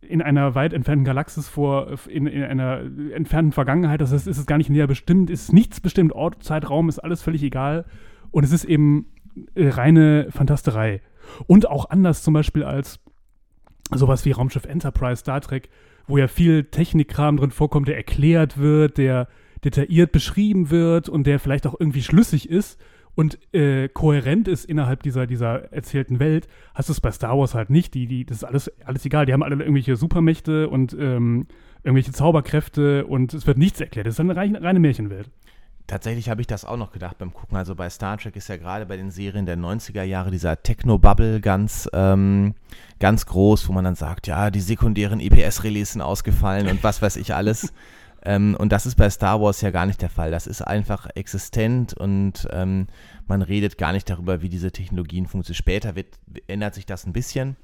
in 0.00 0.22
einer 0.22 0.54
weit 0.54 0.72
entfernten 0.72 1.04
Galaxis 1.04 1.48
vor, 1.48 1.98
in, 2.08 2.26
in 2.26 2.42
einer 2.42 2.80
entfernten 3.12 3.52
Vergangenheit. 3.52 4.00
Das 4.00 4.12
heißt, 4.12 4.28
ist 4.28 4.38
es 4.38 4.46
gar 4.46 4.56
nicht 4.56 4.70
näher 4.70 4.86
bestimmt, 4.86 5.30
ist 5.30 5.52
nichts 5.52 5.80
bestimmt, 5.80 6.12
Ort, 6.12 6.42
Zeitraum, 6.42 6.88
ist 6.88 7.00
alles 7.00 7.22
völlig 7.22 7.42
egal. 7.42 7.84
Und 8.30 8.44
es 8.44 8.52
ist 8.52 8.64
eben 8.64 9.06
äh, 9.54 9.68
reine 9.68 10.28
Fantasterei. 10.30 11.00
Und 11.46 11.68
auch 11.68 11.90
anders 11.90 12.22
zum 12.22 12.34
Beispiel 12.34 12.64
als 12.64 13.00
sowas 13.92 14.24
wie 14.24 14.32
Raumschiff 14.32 14.64
Enterprise, 14.64 15.20
Star 15.20 15.40
Trek, 15.40 15.68
wo 16.06 16.18
ja 16.18 16.28
viel 16.28 16.64
Technikkram 16.64 17.36
drin 17.36 17.50
vorkommt, 17.50 17.88
der 17.88 17.96
erklärt 17.96 18.58
wird, 18.58 18.98
der 18.98 19.28
detailliert 19.64 20.12
beschrieben 20.12 20.70
wird 20.70 21.08
und 21.08 21.26
der 21.26 21.38
vielleicht 21.38 21.66
auch 21.66 21.74
irgendwie 21.78 22.02
schlüssig 22.02 22.48
ist 22.48 22.80
und 23.14 23.38
äh, 23.52 23.88
kohärent 23.88 24.48
ist 24.48 24.64
innerhalb 24.64 25.02
dieser, 25.02 25.26
dieser 25.26 25.72
erzählten 25.72 26.20
Welt, 26.20 26.48
hast 26.74 26.88
du 26.88 26.92
es 26.92 27.00
bei 27.00 27.10
Star 27.10 27.36
Wars 27.36 27.54
halt 27.54 27.70
nicht. 27.70 27.94
Die, 27.94 28.06
die, 28.06 28.24
das 28.24 28.38
ist 28.38 28.44
alles, 28.44 28.72
alles 28.84 29.04
egal. 29.04 29.26
Die 29.26 29.32
haben 29.32 29.42
alle 29.42 29.56
irgendwelche 29.56 29.96
Supermächte 29.96 30.68
und 30.68 30.96
ähm, 30.98 31.46
irgendwelche 31.82 32.12
Zauberkräfte 32.12 33.06
und 33.06 33.34
es 33.34 33.46
wird 33.46 33.58
nichts 33.58 33.80
erklärt. 33.80 34.06
Es 34.06 34.14
ist 34.14 34.20
eine 34.20 34.36
reine, 34.36 34.62
reine 34.62 34.80
Märchenwelt. 34.80 35.30
Tatsächlich 35.90 36.28
habe 36.28 36.40
ich 36.40 36.46
das 36.46 36.64
auch 36.64 36.76
noch 36.76 36.92
gedacht 36.92 37.18
beim 37.18 37.34
Gucken. 37.34 37.56
Also 37.56 37.74
bei 37.74 37.90
Star 37.90 38.16
Trek 38.16 38.36
ist 38.36 38.48
ja 38.48 38.56
gerade 38.56 38.86
bei 38.86 38.96
den 38.96 39.10
Serien 39.10 39.44
der 39.44 39.56
90er 39.56 40.04
Jahre 40.04 40.30
dieser 40.30 40.62
Techno-Bubble 40.62 41.40
ganz, 41.40 41.88
ähm, 41.92 42.54
ganz 43.00 43.26
groß, 43.26 43.68
wo 43.68 43.72
man 43.72 43.82
dann 43.82 43.96
sagt, 43.96 44.28
ja, 44.28 44.52
die 44.52 44.60
sekundären 44.60 45.18
EPS-Relais 45.18 45.86
sind 45.86 46.00
ausgefallen 46.00 46.68
und 46.68 46.84
was 46.84 47.02
weiß 47.02 47.16
ich 47.16 47.34
alles. 47.34 47.72
ähm, 48.22 48.54
und 48.56 48.70
das 48.70 48.86
ist 48.86 48.94
bei 48.94 49.10
Star 49.10 49.40
Wars 49.40 49.62
ja 49.62 49.72
gar 49.72 49.84
nicht 49.84 50.00
der 50.00 50.10
Fall. 50.10 50.30
Das 50.30 50.46
ist 50.46 50.62
einfach 50.62 51.08
existent 51.16 51.92
und 51.92 52.46
ähm, 52.52 52.86
man 53.26 53.42
redet 53.42 53.76
gar 53.76 53.90
nicht 53.90 54.08
darüber, 54.08 54.42
wie 54.42 54.48
diese 54.48 54.70
Technologien 54.70 55.26
funktionieren. 55.26 55.58
Später 55.58 55.96
wird, 55.96 56.20
ändert 56.46 56.76
sich 56.76 56.86
das 56.86 57.04
ein 57.04 57.12
bisschen. 57.12 57.56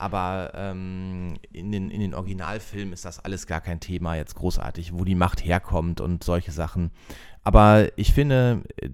Aber 0.00 0.52
ähm, 0.54 1.34
in, 1.52 1.70
den, 1.70 1.90
in 1.90 2.00
den 2.00 2.14
Originalfilmen 2.14 2.94
ist 2.94 3.04
das 3.04 3.22
alles 3.22 3.46
gar 3.46 3.60
kein 3.60 3.80
Thema 3.80 4.16
jetzt 4.16 4.34
großartig, 4.34 4.94
wo 4.94 5.04
die 5.04 5.14
Macht 5.14 5.44
herkommt 5.44 6.00
und 6.00 6.24
solche 6.24 6.52
Sachen. 6.52 6.90
Aber 7.44 7.88
ich 7.96 8.14
finde, 8.14 8.62
äh, 8.80 8.88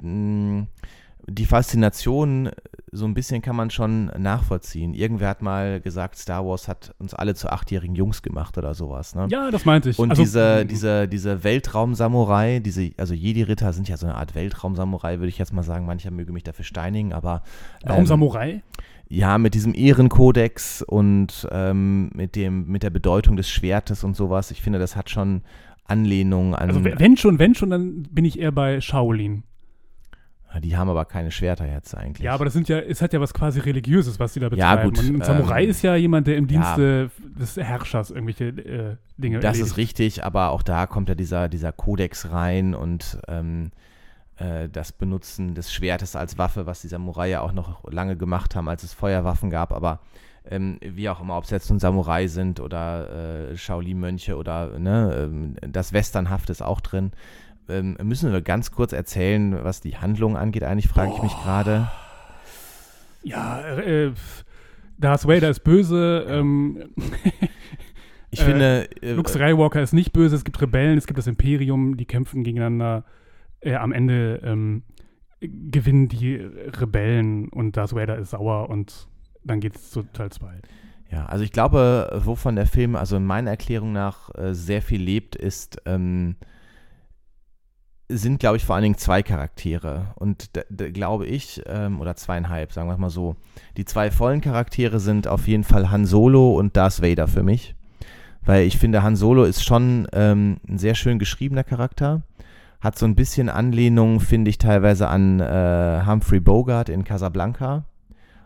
die 1.29 1.47
Faszination, 1.47 2.51
so 2.93 3.05
ein 3.05 3.15
bisschen 3.15 3.43
kann 3.43 3.55
man 3.57 3.71
schon 3.71 4.07
nachvollziehen. 4.19 4.95
Irgendwer 4.95 5.29
hat 5.29 5.43
mal 5.43 5.81
gesagt, 5.81 6.17
Star 6.17 6.45
Wars 6.45 6.67
hat 6.67 6.95
uns 6.99 7.15
alle 7.15 7.35
zu 7.35 7.51
achtjährigen 7.51 7.95
Jungs 7.95 8.23
gemacht 8.23 8.59
oder 8.59 8.75
sowas. 8.75 9.15
Ne? 9.15 9.27
Ja, 9.31 9.51
das 9.51 9.65
meinte 9.65 9.91
ich. 9.91 9.99
Und 9.99 10.11
also, 10.11 10.23
diese, 10.23 10.67
diese, 10.67 11.09
diese 11.09 11.45
Weltraum-Samurai, 11.45 12.61
diese, 12.61 12.93
also 12.97 13.15
Jedi-Ritter 13.15 13.73
sind 13.73 13.89
ja 13.89 13.97
so 13.97 14.07
eine 14.07 14.17
Art 14.17 14.35
Weltraum-Samurai, 14.35 15.19
würde 15.19 15.29
ich 15.29 15.39
jetzt 15.39 15.53
mal 15.53 15.63
sagen. 15.63 15.87
Mancher 15.87 16.11
möge 16.11 16.33
mich 16.33 16.45
dafür 16.45 16.65
steinigen, 16.65 17.13
aber. 17.13 17.43
Warum 17.85 18.01
ähm, 18.01 18.07
Samurai? 18.07 18.63
Ja, 19.09 19.39
mit 19.39 19.55
diesem 19.55 19.75
Ehrenkodex 19.75 20.83
und 20.83 21.47
ähm, 21.51 22.11
mit, 22.15 22.35
dem, 22.37 22.67
mit 22.67 22.83
der 22.83 22.91
Bedeutung 22.91 23.37
des 23.37 23.49
Schwertes 23.49 24.05
und 24.05 24.17
sowas. 24.17 24.51
Ich 24.51 24.63
finde, 24.63 24.79
das 24.79 24.97
hat 24.97 25.11
schon 25.11 25.43
Anlehnung 25.85 26.55
an. 26.55 26.69
Also 26.69 26.85
wenn 26.85 27.17
schon, 27.17 27.39
wenn 27.39 27.55
schon, 27.55 27.71
dann 27.71 28.03
bin 28.11 28.25
ich 28.25 28.39
eher 28.39 28.53
bei 28.53 28.81
Shaolin. 28.81 29.45
Die 30.61 30.77
haben 30.77 30.89
aber 30.89 31.05
keine 31.05 31.31
Schwerter 31.31 31.71
jetzt 31.71 31.95
eigentlich. 31.95 32.25
Ja, 32.25 32.33
aber 32.33 32.45
das 32.47 32.55
sind 32.55 32.69
ja, 32.69 32.79
es 32.79 33.03
hat 33.03 33.13
ja 33.13 33.21
was 33.21 33.35
quasi 33.35 33.61
religiöses, 33.61 34.19
was 34.19 34.33
sie 34.33 34.41
da 34.41 34.49
betreiben. 34.49 34.79
Ja, 34.79 34.85
gut. 34.85 34.99
Und 34.99 35.17
ein 35.17 35.23
Samurai 35.23 35.65
ähm, 35.65 35.71
ist 35.71 35.83
ja 35.83 35.97
jemand, 35.97 36.27
der 36.27 36.37
im 36.37 36.47
Dienste 36.47 37.11
ja, 37.13 37.39
des 37.39 37.57
Herrschers 37.57 38.11
irgendwelche 38.11 38.47
äh, 38.47 38.97
Dinge 39.19 39.41
Das 39.41 39.57
erledigt. 39.57 39.67
ist 39.73 39.77
richtig, 39.77 40.25
aber 40.25 40.51
auch 40.51 40.63
da 40.63 40.87
kommt 40.87 41.09
ja 41.09 41.15
dieser, 41.15 41.49
dieser 41.49 41.73
Kodex 41.73 42.31
rein 42.31 42.75
und 42.75 43.19
ähm, 43.29 43.71
äh, 44.39 44.69
das 44.69 44.93
Benutzen 44.93 45.55
des 45.55 45.73
Schwertes 45.73 46.17
als 46.17 46.39
Waffe, 46.39 46.67
was 46.67 46.81
die 46.83 46.89
Samurai 46.89 47.29
ja 47.29 47.41
auch 47.41 47.53
noch 47.53 47.91
lange 47.91 48.17
gemacht 48.17 48.55
haben, 48.55 48.69
als 48.69 48.83
es 48.83 48.93
Feuerwaffen 48.93 49.51
gab, 49.51 49.73
aber 49.73 50.01
ähm, 50.49 50.79
wie 50.81 51.09
auch 51.09 51.21
immer, 51.21 51.37
ob 51.37 51.45
es 51.45 51.51
jetzt 51.51 51.71
nun 51.71 51.79
Samurai 51.79 52.29
sind 52.29 52.61
oder 52.61 53.51
äh, 53.51 53.57
Shaolin-Mönche 53.57 54.37
oder 54.37 54.79
ne, 54.79 55.25
ähm, 55.25 55.57
das 55.61 55.93
Westernhaft 55.93 56.51
ist 56.51 56.63
auch 56.63 56.81
drin. 56.81 57.13
Ähm, 57.69 57.97
müssen 58.03 58.33
wir 58.33 58.41
ganz 58.43 58.71
kurz 58.71 58.93
erzählen, 58.93 59.65
was 59.65 59.81
die 59.81 59.97
Handlung 59.97 60.37
angeht, 60.37 60.63
eigentlich 60.63 60.89
frage 60.89 61.13
ich 61.15 61.23
mich 61.23 61.33
gerade. 61.43 61.91
Ja, 63.25 63.61
äh, 63.61 64.13
Darth 64.99 65.27
Vader 65.27 65.51
ist 65.51 65.65
böse. 65.65 66.27
Ähm, 66.29 66.91
ich 68.31 68.41
finde. 68.41 68.89
Äh, 69.03 69.13
Luke 69.13 69.31
Skywalker 69.31 69.83
ist 69.83 69.93
nicht 69.93 70.13
böse. 70.13 70.37
Es 70.37 70.45
gibt 70.45 70.61
Rebellen, 70.61 70.97
es 70.97 71.07
gibt 71.07 71.19
das 71.19 71.27
Imperium, 71.27 71.97
die 71.97 72.05
kämpfen 72.05 72.45
gegeneinander 72.45 73.05
äh, 73.67 73.75
am 73.75 73.93
Ende 73.93 74.41
ähm, 74.45 74.83
gewinnen 75.41 76.09
die 76.09 76.37
Rebellen 76.37 77.49
und 77.49 77.77
Darth 77.77 77.95
Vader 77.95 78.17
ist 78.17 78.31
sauer 78.31 78.71
und 78.71 79.09
dann 79.45 79.61
geht 79.61 79.77
es 79.77 79.91
zu 79.91 80.03
Teil 80.03 80.31
2. 80.31 80.61
Ja, 81.11 81.27
also 81.27 81.45
ich 81.45 81.53
glaube, 81.53 82.21
wovon 82.25 82.57
der 82.57 82.67
Film, 82.67 82.97
also 82.97 83.17
in 83.17 83.25
meiner 83.25 83.51
Erklärung 83.51 83.93
nach, 83.93 84.35
äh, 84.35 84.55
sehr 84.55 84.83
viel 84.83 85.01
lebt, 85.01 85.37
ist, 85.37 85.81
ähm, 85.85 86.37
sind, 88.09 88.39
glaube 88.39 88.57
ich, 88.57 88.65
vor 88.65 88.77
allen 88.77 88.85
Dingen 88.85 88.99
zwei 88.99 89.23
Charaktere. 89.23 90.15
Und 90.17 90.51
glaube 90.93 91.27
ich, 91.27 91.63
ähm, 91.67 92.01
oder 92.01 92.15
zweieinhalb, 92.17 92.73
sagen 92.73 92.89
wir 92.89 92.97
mal 92.97 93.11
so. 93.11 93.37
Die 93.77 93.85
zwei 93.85 94.11
vollen 94.11 94.41
Charaktere 94.41 95.01
sind 95.01 95.27
auf 95.27 95.49
jeden 95.49 95.65
Fall 95.65 95.91
Han 95.91 96.07
Solo 96.07 96.57
und 96.57 96.77
Darth 96.77 97.03
Vader 97.03 97.27
für 97.27 97.43
mich. 97.43 97.75
Weil 98.45 98.65
ich 98.65 98.79
finde, 98.79 99.03
Han 99.03 99.17
Solo 99.17 99.45
ist 99.45 99.65
schon 99.65 100.07
ähm, 100.13 100.59
ein 100.69 100.79
sehr 100.79 100.95
schön 100.95 101.19
geschriebener 101.19 101.65
Charakter 101.65 102.23
hat 102.81 102.99
so 102.99 103.07
ein 103.07 103.15
bisschen 103.15 103.49
Anlehnung, 103.49 104.21
finde 104.21 104.51
ich, 104.51 104.59
teilweise 104.59 105.09
an 105.09 105.41
äh, 105.41 106.03
Humphrey 106.07 106.41
Bogart 106.41 106.89
in 106.89 107.05
Casablanca. 107.05 107.85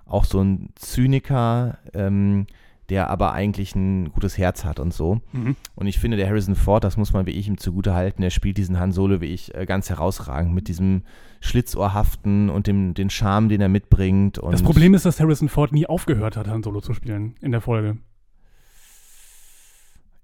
Auch 0.07 0.25
so 0.25 0.41
ein 0.41 0.71
Zyniker, 0.75 1.79
ähm, 1.95 2.47
der 2.91 3.09
aber 3.09 3.33
eigentlich 3.33 3.75
ein 3.77 4.11
gutes 4.11 4.37
Herz 4.37 4.65
hat 4.65 4.81
und 4.81 4.93
so. 4.93 5.21
Mhm. 5.33 5.55
Und 5.77 5.87
ich 5.87 5.99
finde, 5.99 6.17
der 6.17 6.29
Harrison 6.29 6.57
Ford, 6.57 6.83
das 6.83 6.97
muss 6.97 7.13
man 7.13 7.27
wie 7.27 7.31
ich 7.31 7.47
ihm 7.47 7.57
zugute 7.57 7.95
halten, 7.95 8.23
der 8.23 8.31
spielt 8.31 8.57
diesen 8.57 8.81
Han 8.81 8.93
Solo 8.93 9.21
wie 9.21 9.27
ich 9.27 9.55
äh, 9.55 9.65
ganz 9.65 9.89
herausragend 9.89 10.53
mit 10.53 10.67
diesem 10.69 11.03
Schlitzohrhaften 11.41 12.51
und 12.51 12.67
dem 12.67 12.95
den 12.95 13.09
Charme, 13.09 13.49
den 13.49 13.61
er 13.61 13.69
mitbringt. 13.69 14.41
das 14.51 14.63
Problem 14.63 14.95
ist, 14.95 15.07
dass 15.07 15.21
Harrison 15.21 15.49
Ford 15.49 15.73
nie 15.73 15.87
aufgehört 15.87 16.37
hat, 16.37 16.49
Han 16.49 16.63
Solo 16.63 16.81
zu 16.81 16.93
spielen 16.93 17.37
in 17.41 17.53
der 17.53 17.61
Folge. 17.61 17.99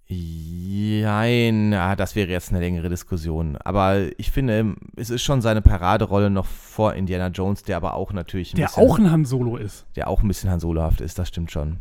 Nein, 0.09 1.75
ah, 1.75 1.97
das 1.97 2.15
wäre 2.15 2.29
jetzt 2.29 2.51
eine 2.51 2.61
längere 2.61 2.89
Diskussion. 2.89 3.57
Aber 3.57 4.07
ich 4.19 4.31
finde, 4.31 4.77
es 4.95 5.11
ist 5.11 5.23
schon 5.23 5.43
seine 5.43 5.63
Paraderolle 5.63 6.31
noch 6.31 6.47
vor 6.47 6.95
Indiana 6.95 7.29
Jones, 7.29 7.65
der 7.65 7.77
aber 7.77 7.95
auch 7.95 8.13
natürlich 8.13 8.55
ein 8.55 8.57
der 8.57 8.67
bisschen. 8.67 8.83
Auch 8.85 8.99
ein 8.99 9.11
Han 9.11 9.25
Solo 9.25 9.57
ist. 9.57 9.85
Der 9.97 10.09
auch 10.09 10.23
ein 10.23 10.29
bisschen 10.29 10.51
Han 10.51 10.61
Solohaft 10.61 11.01
ist, 11.01 11.19
das 11.19 11.29
stimmt 11.29 11.51
schon. 11.51 11.79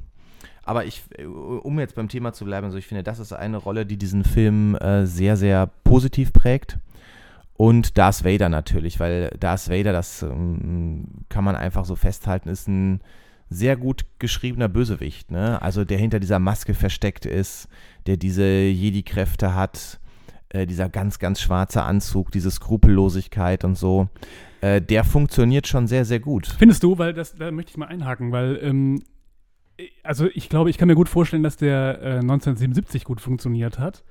Aber 0.63 0.85
ich, 0.85 1.03
um 1.27 1.79
jetzt 1.79 1.93
beim 1.93 2.09
Thema 2.09 2.33
zu 2.33 2.45
bleiben, 2.45 2.65
also 2.65 2.77
ich 2.77 2.87
finde, 2.87 3.03
das 3.03 3.19
ist 3.19 3.31
eine 3.31 3.57
Rolle, 3.57 3.85
die 3.85 3.97
diesen 3.97 4.23
Film 4.23 4.75
äh, 4.75 5.05
sehr, 5.05 5.37
sehr 5.37 5.67
positiv 5.83 6.33
prägt. 6.33 6.79
Und 7.57 7.97
Darth 7.99 8.25
Vader 8.25 8.49
natürlich, 8.49 8.99
weil 8.99 9.29
Darth 9.39 9.69
Vader, 9.69 9.93
das 9.93 10.23
ähm, 10.23 11.05
kann 11.29 11.43
man 11.43 11.55
einfach 11.55 11.85
so 11.85 11.95
festhalten, 11.95 12.49
ist 12.49 12.67
ein 12.67 13.01
sehr 13.49 13.77
gut 13.77 14.05
geschriebener 14.17 14.67
Bösewicht, 14.67 15.31
ne? 15.31 15.61
Also 15.61 15.85
der 15.85 15.99
hinter 15.99 16.19
dieser 16.19 16.39
Maske 16.39 16.73
versteckt 16.73 17.25
ist, 17.25 17.69
der 18.07 18.17
diese 18.17 18.45
Jedi-Kräfte 18.45 19.55
hat, 19.55 19.99
äh, 20.49 20.65
dieser 20.65 20.89
ganz, 20.89 21.19
ganz 21.19 21.41
schwarze 21.41 21.83
Anzug, 21.83 22.31
diese 22.31 22.51
Skrupellosigkeit 22.51 23.63
und 23.63 23.77
so. 23.77 24.09
Äh, 24.61 24.81
der 24.81 25.03
funktioniert 25.03 25.67
schon 25.67 25.87
sehr, 25.87 26.05
sehr 26.05 26.19
gut. 26.19 26.47
Findest 26.57 26.83
du, 26.83 26.97
weil 26.97 27.13
das, 27.13 27.35
da 27.35 27.51
möchte 27.51 27.71
ich 27.71 27.77
mal 27.77 27.87
einhaken, 27.87 28.31
weil, 28.31 28.59
ähm, 28.61 29.03
also 30.03 30.27
ich 30.33 30.49
glaube, 30.49 30.69
ich 30.69 30.77
kann 30.77 30.87
mir 30.87 30.95
gut 30.95 31.09
vorstellen, 31.09 31.43
dass 31.43 31.57
der 31.57 32.01
äh, 32.01 32.19
1977 32.19 33.03
gut 33.03 33.21
funktioniert 33.21 33.79
hat 33.79 34.03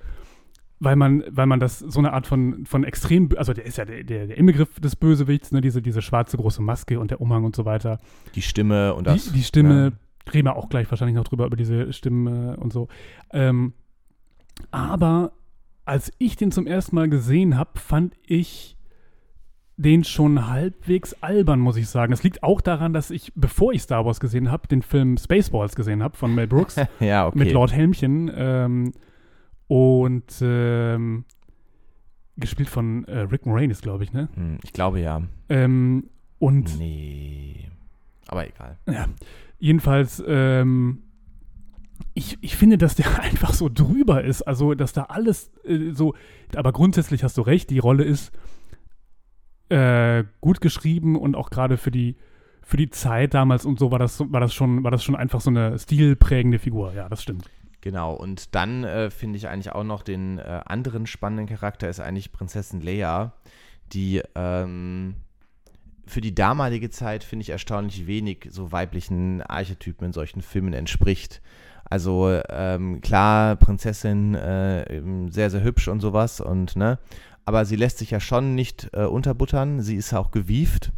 weil 0.81 0.97
man, 0.97 1.25
weil 1.31 1.47
man 1.47 1.61
das 1.61 1.79
so 1.79 1.99
eine 1.99 2.13
Art 2.13 2.27
von, 2.27 2.67
von 2.67 2.85
extrem, 2.85 3.31
also 3.37 3.53
der 3.53 3.65
ist 3.65 3.79
ja 3.79 3.85
der, 3.85 4.05
der, 4.05 4.27
der 4.27 4.37
Inbegriff 4.37 4.81
des 4.81 4.97
Bösewichts, 4.97 5.53
ne, 5.53 5.61
diese, 5.61 5.83
diese 5.83 6.03
schwarze 6.03 6.37
große 6.37 6.63
Maske 6.63 7.01
und 7.01 7.11
der 7.11 7.21
Umhang 7.21 7.45
und 7.45 7.57
so 7.57 7.65
weiter. 7.65 7.99
Die 8.35 8.43
Stimme 8.43 8.95
und 8.95 9.07
das. 9.07 9.27
Die, 9.27 9.33
die 9.33 9.43
Stimme, 9.43 9.93
ja. 10.27 10.33
reden 10.33 10.47
wir 10.47 10.57
auch 10.57 10.69
gleich 10.69 10.91
wahrscheinlich 10.91 11.17
noch 11.17 11.25
drüber, 11.25 11.47
über 11.47 11.57
diese 11.57 11.93
Stimme 11.93 12.57
und 12.59 12.73
so. 12.73 12.89
Ähm, 13.33 13.73
aber 14.71 15.33
als 15.85 16.13
ich 16.19 16.37
den 16.37 16.51
zum 16.51 16.67
ersten 16.67 16.97
Mal 16.97 17.09
gesehen 17.09 17.57
habe, 17.57 17.79
fand 17.79 18.15
ich 18.27 18.77
den 19.77 20.05
schon 20.05 20.49
halbwegs 20.49 21.15
albern, 21.15 21.59
muss 21.59 21.77
ich 21.77 21.89
sagen. 21.89 22.13
Das 22.13 22.23
liegt 22.23 22.43
auch 22.43 22.61
daran, 22.61 22.93
dass 22.93 23.11
ich, 23.11 23.33
bevor 23.35 23.73
ich 23.73 23.83
Star 23.83 24.05
Wars 24.05 24.21
gesehen 24.21 24.51
habe, 24.51 24.69
den 24.69 24.83
Film 24.83 25.17
Spaceballs 25.17 25.75
gesehen 25.75 26.03
habe 26.03 26.17
von 26.17 26.35
Mel 26.35 26.47
Brooks. 26.47 26.77
ja, 27.01 27.27
okay. 27.27 27.39
Mit 27.39 27.53
Lord 27.53 27.73
Helmchen. 27.73 28.31
Ähm, 28.35 28.93
und 29.67 30.33
ähm, 30.43 31.25
gespielt 32.37 32.69
von 32.69 33.05
äh, 33.05 33.21
Rick 33.21 33.47
Moranis, 33.47 33.81
glaube 33.81 34.05
ich, 34.05 34.13
ne? 34.13 34.29
Hm, 34.35 34.59
ich 34.63 34.73
glaube 34.73 35.01
ja. 35.01 35.23
Ähm, 35.49 36.09
und. 36.39 36.79
Nee. 36.79 37.71
Aber 38.29 38.47
egal. 38.47 38.79
Ja. 38.87 39.07
Jedenfalls, 39.59 40.23
ähm, 40.27 41.04
ich, 42.15 42.39
ich 42.41 42.57
finde, 42.57 42.79
dass 42.79 42.95
der 42.95 43.21
einfach 43.23 43.55
so 43.55 43.69
drüber 43.69 44.25
ist. 44.25 44.43
Also, 44.43 44.75
dass 44.75 44.93
da 44.93 45.05
alles 45.05 45.51
äh, 45.65 45.91
so. 45.93 46.15
Aber 46.55 46.73
grundsätzlich 46.73 47.25
hast 47.25 47.37
du 47.37 47.43
recht, 47.43 47.71
die 47.71 47.79
Rolle 47.79 48.05
ist 48.05 48.33
äh, 49.69 50.25
gut 50.41 50.61
geschrieben 50.61 51.17
und 51.17 51.35
auch 51.35 51.51
gerade 51.51 51.77
für 51.77 51.91
die 51.91 52.17
für 52.63 52.77
die 52.79 52.89
Zeit 52.89 53.35
damals 53.35 53.67
und 53.67 53.79
so 53.79 53.91
war 53.91 53.99
das 53.99 54.21
war 54.21 54.41
das 54.41 54.55
schon 54.55 54.85
war 54.85 54.91
das 54.91 55.05
schon 55.05 55.17
einfach 55.17 55.43
so 55.43 55.51
eine 55.51 55.79
stilprägende 55.79 56.59
Figur. 56.59 56.95
Ja, 56.95 57.09
das 57.09 57.23
stimmt. 57.23 57.51
Genau, 57.83 58.15
und 58.15 58.55
dann 58.55 58.85
äh, 58.85 59.11
finde 59.11 59.37
ich 59.37 59.49
eigentlich 59.49 59.73
auch 59.73 59.85
noch 59.85 60.03
den 60.03 60.39
äh, 60.39 60.63
anderen 60.65 61.07
spannenden 61.07 61.47
Charakter 61.47 61.87
ist 61.91 62.01
eigentlich 62.01 62.33
Prinzessin 62.33 62.81
Leia, 62.81 63.35
die 63.93 64.23
ähm, 64.35 65.17
für 66.07 66.23
die 66.23 66.35
damalige 66.35 66.89
Zeit, 66.89 67.25
finde 67.25 67.43
ich, 67.43 67.51
erstaunlich 67.51 68.07
wenig 68.07 68.49
so 68.51 68.73
weiblichen 68.73 69.43
Archetypen 69.43 70.07
in 70.07 70.13
solchen 70.15 70.41
Filmen 70.41 70.73
entspricht. 70.73 71.43
Also 71.95 72.29
ähm, 72.49 73.01
klar, 73.03 73.55
Prinzessin 73.55 74.35
äh, 74.35 75.01
sehr, 75.31 75.49
sehr 75.49 75.63
hübsch 75.63 75.87
und 75.87 76.01
sowas 76.01 76.41
und 76.41 76.75
ne, 76.75 76.99
aber 77.45 77.65
sie 77.65 77.77
lässt 77.77 77.99
sich 77.99 78.11
ja 78.11 78.19
schon 78.19 78.57
nicht 78.57 78.91
äh, 78.95 79.05
unterbuttern, 79.05 79.81
sie 79.81 79.95
ist 79.95 80.13
auch 80.13 80.33
gewieft. 80.33 80.91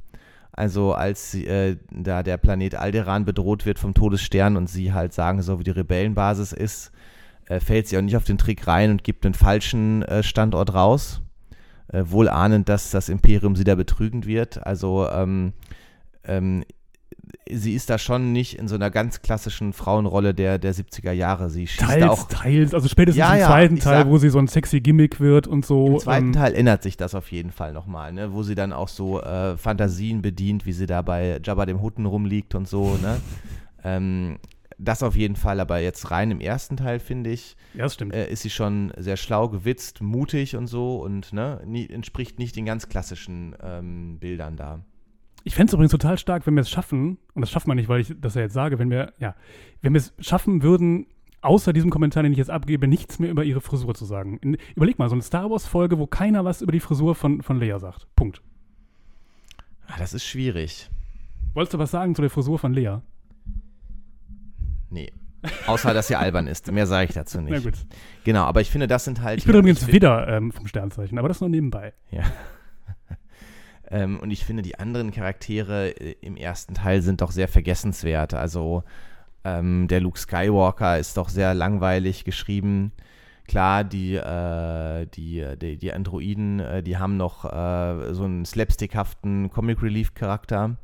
Also 0.53 0.95
als 0.95 1.35
äh, 1.35 1.77
da 1.91 2.23
der 2.23 2.39
Planet 2.39 2.77
Alderan 2.77 3.27
bedroht 3.27 3.67
wird 3.67 3.79
vom 3.79 3.93
Todesstern 3.93 4.57
und 4.57 4.71
sie 4.71 4.95
halt 4.95 5.13
sagen 5.13 5.43
so, 5.43 5.59
wie 5.59 5.65
die 5.65 5.71
Rebellenbasis 5.71 6.55
ist, 6.55 6.93
äh, 7.45 7.61
fällt 7.61 7.89
sie 7.89 7.99
auch 7.99 8.03
nicht 8.03 8.17
auf 8.17 8.25
den 8.25 8.39
Trick 8.39 8.67
rein 8.67 8.91
und 8.91 9.05
gibt 9.05 9.25
den 9.25 9.35
falschen 9.35 10.01
äh, 10.01 10.23
Standort 10.23 10.73
raus, 10.73 11.21
äh, 11.89 12.05
wohl 12.07 12.31
ahnend, 12.31 12.71
dass 12.71 12.91
das 12.91 13.11
Imperium 13.11 13.55
sie 13.55 13.65
da 13.65 13.75
betrügen 13.75 14.25
wird. 14.25 14.67
Also 14.67 15.07
ähm, 15.11 15.53
ähm, 16.25 16.65
sie 17.51 17.75
ist 17.75 17.91
da 17.91 17.99
schon 17.99 18.33
nicht 18.33 18.59
in 18.59 18.67
so 18.69 18.75
einer 18.75 18.91
ganz 18.91 19.23
klassischen 19.23 19.73
Frauenrolle 19.73 20.35
der, 20.35 20.59
der 20.59 20.75
70er 20.75 21.13
Jahre. 21.13 21.49
Sie 21.51 21.67
schießt 21.67 21.81
teils, 21.89 22.05
auch. 22.05 22.29
teils, 22.29 22.75
also 22.75 22.89
spätestens 22.89 23.19
Ja, 23.21 23.35
im 23.35 23.41
ja, 23.41 23.47
zweiten 23.47 23.77
ich 23.77 23.85
Teil, 23.85 23.99
sag- 24.03 24.09
wo 24.09 24.19
sie 24.19 24.31
so 24.31 24.39
ein 24.39 24.49
sexy 24.49 24.81
Gimmick 24.81 25.21
wird 25.21 25.47
und 25.47 25.65
so. 25.65 25.87
Im 25.87 25.99
zweiten 25.99 26.27
ähm, 26.27 26.33
Teil 26.33 26.55
ändert 26.55 26.83
sich 26.83 26.97
das 26.97 27.15
auf 27.15 27.31
jeden 27.31 27.53
Fall 27.53 27.73
nochmal, 27.73 28.13
ne? 28.13 28.33
wo 28.33 28.43
sie 28.43 28.55
dann 28.55 28.73
auch 28.73 28.89
so 28.89 29.21
äh, 29.23 29.57
Fantasien 29.57 30.23
bedient, 30.23 30.67
wie 30.67 30.73
sie 30.73 30.87
da 30.87 31.03
bei 31.03 31.41
Jabba 31.43 31.67
dem 31.67 31.81
Hutten 31.83 32.07
rumliegt 32.07 32.55
und 32.55 32.67
so. 32.69 32.99
Ne? 33.01 33.21
ähm, 33.85 34.39
das 34.79 35.03
auf 35.03 35.17
jeden 35.17 35.37
Fall, 35.37 35.61
aber 35.61 35.79
jetzt 35.79 36.11
rein 36.11 36.31
im 36.31 36.41
ersten 36.41 36.77
Teil, 36.77 36.99
finde 37.01 37.31
ich, 37.31 37.57
Ja, 37.75 37.87
äh, 38.13 38.31
ist 38.31 38.43
sie 38.43 38.51
schon 38.51 38.93
sehr 38.97 39.17
schlau, 39.17 39.49
gewitzt, 39.49 40.03
mutig 40.03 40.57
und 40.57 40.67
so 40.67 40.97
und 41.03 41.33
ne, 41.33 41.63
nie, 41.65 41.89
entspricht 41.89 42.39
nicht 42.39 42.57
den 42.57 42.67
ganz 42.67 42.89
klassischen 42.89 43.57
ähm, 43.63 44.19
Bildern 44.19 44.57
da. 44.57 44.85
Ich 45.47 45.55
fände 45.55 45.71
es 45.71 45.75
übrigens 45.75 45.93
total 45.93 46.19
stark, 46.19 46.45
wenn 46.49 46.55
wir 46.55 46.63
es 46.63 46.69
schaffen, 46.69 47.19
und 47.35 47.41
das 47.41 47.53
schafft 47.53 47.69
man 47.69 47.77
nicht, 47.77 47.89
weil 47.89 48.01
ich 48.01 48.13
das 48.21 48.35
ja 48.35 48.41
jetzt 48.41 48.53
sage, 48.53 48.81
wenn 48.81 48.91
wir, 48.91 49.13
ja, 49.21 49.37
wenn 49.81 49.93
wir 49.93 50.01
es 50.01 50.13
schaffen 50.19 50.65
würden, 50.65 51.07
außer 51.41 51.73
diesem 51.73 51.91
Kommentar, 51.91 52.25
den 52.25 52.33
ich 52.33 52.39
jetzt 52.39 52.51
abgebe, 52.51 52.89
nichts 52.89 53.21
mehr 53.21 53.31
über 53.31 53.45
ihre 53.45 53.61
Frisur 53.61 53.95
zu 53.95 54.05
sagen. 54.05 54.39
In, 54.39 54.57
überleg 54.75 54.99
mal, 54.99 55.09
so 55.09 55.15
eine 55.15 55.23
Star 55.23 55.49
Wars-Folge, 55.49 56.01
wo 56.01 56.09
keiner 56.09 56.45
was 56.45 56.63
über 56.63 56.73
die 56.73 56.81
Frisur 56.81 57.15
von, 57.15 57.43
von 57.43 57.61
Leia 57.61 57.79
sagt. 57.79 58.09
Punkt. 58.17 58.43
Ah, 59.87 59.95
das 60.01 60.15
ist 60.15 60.25
schwierig. 60.25 60.91
Wolltest 61.55 61.75
du 61.75 61.79
was 61.79 61.93
sagen 61.93 62.17
zu 62.17 62.23
der 62.23 62.31
Frisur 62.31 62.59
von 62.59 62.75
Leia? 62.75 63.03
Nee. 64.91 65.13
Außer, 65.69 65.95
dass 65.95 66.09
sie 66.09 66.17
albern 66.17 66.49
ist. 66.49 66.73
Mehr 66.73 66.89
sage 66.89 67.09
ich 67.09 67.15
dazu 67.15 67.41
nicht. 67.41 67.53
Na 67.53 67.61
gut. 67.61 67.87
Genau, 68.25 68.43
aber 68.43 68.63
ich 68.63 68.71
finde, 68.71 68.89
das 68.89 69.05
sind 69.05 69.23
halt. 69.23 69.39
Ich 69.39 69.47
bin 69.47 69.55
übrigens 69.55 69.87
wieder 69.87 70.27
ähm, 70.27 70.51
vom 70.51 70.67
Sternzeichen, 70.67 71.21
aber 71.21 71.29
das 71.29 71.41
nur 71.41 71.51
nebenbei. 71.51 71.93
Ja. 72.11 72.25
Ähm, 73.91 74.19
und 74.21 74.31
ich 74.31 74.45
finde, 74.45 74.63
die 74.63 74.79
anderen 74.79 75.11
Charaktere 75.11 75.91
äh, 75.91 76.17
im 76.21 76.37
ersten 76.37 76.75
Teil 76.75 77.03
sind 77.03 77.21
doch 77.21 77.31
sehr 77.31 77.49
vergessenswert. 77.49 78.35
Also 78.35 78.83
ähm, 79.45 79.87
der 79.89 80.01
Luke 80.01 80.19
Skywalker 80.19 80.99
ist 80.99 81.17
doch 81.17 81.29
sehr 81.29 81.55
langweilig 81.55 82.25
geschrieben. 82.25 82.93
Klar, 83.47 83.85
die, 83.85 84.17
äh, 84.17 85.07
die, 85.07 85.45
die, 85.61 85.77
die 85.77 85.93
Androiden, 85.93 86.59
äh, 86.59 86.83
die 86.83 86.97
haben 86.97 87.17
noch 87.17 87.45
äh, 87.45 88.13
so 88.13 88.25
einen 88.25 88.45
slapstickhaften 88.45 89.51
Comic 89.51 89.83
Relief 89.83 90.15
Charakter. 90.15 90.77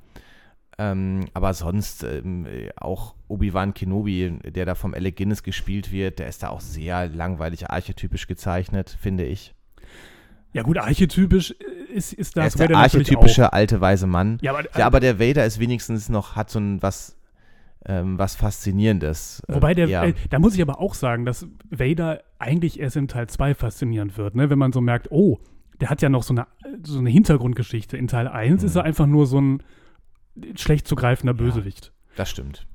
Ähm, 0.78 1.26
aber 1.34 1.52
sonst 1.54 2.04
ähm, 2.04 2.46
äh, 2.46 2.70
auch 2.76 3.14
Obi-Wan 3.28 3.74
Kenobi, 3.74 4.38
der 4.44 4.64
da 4.64 4.74
vom 4.74 4.94
Alec 4.94 5.16
Guinness 5.16 5.42
gespielt 5.42 5.92
wird, 5.92 6.18
der 6.18 6.28
ist 6.28 6.42
da 6.42 6.48
auch 6.48 6.60
sehr 6.60 7.08
langweilig 7.08 7.68
archetypisch 7.68 8.26
gezeichnet, 8.26 8.96
finde 9.00 9.24
ich. 9.24 9.54
Ja 10.54 10.62
gut, 10.62 10.78
archetypisch 10.78 11.54
ist, 11.92 12.12
ist 12.12 12.36
Er 12.36 12.44
das 12.44 12.54
ist 12.54 12.60
der 12.60 12.70
Vader 12.70 12.78
archetypische 12.78 13.52
alte 13.52 13.80
weise 13.80 14.06
Mann. 14.06 14.38
Ja, 14.42 14.52
aber, 14.52 14.64
Ja, 14.76 14.86
aber 14.86 15.00
der 15.00 15.18
Vader 15.20 15.44
ist 15.46 15.58
wenigstens 15.60 16.08
noch, 16.08 16.34
hat 16.36 16.50
so 16.50 16.58
ein 16.58 16.82
was, 16.82 17.16
ähm, 17.86 18.18
was 18.18 18.34
Faszinierendes. 18.34 19.42
Wobei 19.48 19.74
der, 19.74 19.88
ja. 19.88 20.04
äh, 20.04 20.14
da 20.30 20.38
muss 20.38 20.54
ich 20.54 20.62
aber 20.62 20.80
auch 20.80 20.94
sagen, 20.94 21.24
dass 21.24 21.46
Vader 21.70 22.22
eigentlich 22.38 22.80
erst 22.80 22.96
in 22.96 23.08
Teil 23.08 23.28
2 23.28 23.54
faszinierend 23.54 24.16
wird, 24.16 24.34
ne? 24.34 24.50
wenn 24.50 24.58
man 24.58 24.72
so 24.72 24.80
merkt, 24.80 25.10
oh, 25.10 25.38
der 25.80 25.90
hat 25.90 26.00
ja 26.00 26.08
noch 26.08 26.22
so 26.22 26.34
eine, 26.34 26.46
so 26.84 26.98
eine 26.98 27.10
Hintergrundgeschichte. 27.10 27.96
In 27.96 28.06
Teil 28.08 28.28
1 28.28 28.62
Mhm. 28.62 28.66
ist 28.66 28.76
er 28.76 28.84
einfach 28.84 29.06
nur 29.06 29.26
so 29.26 29.40
ein 29.40 29.62
schlecht 30.56 30.86
zu 30.86 30.94
greifender 30.94 31.34
Bösewicht. 31.34 31.92
Das 32.16 32.30
stimmt. 32.30 32.66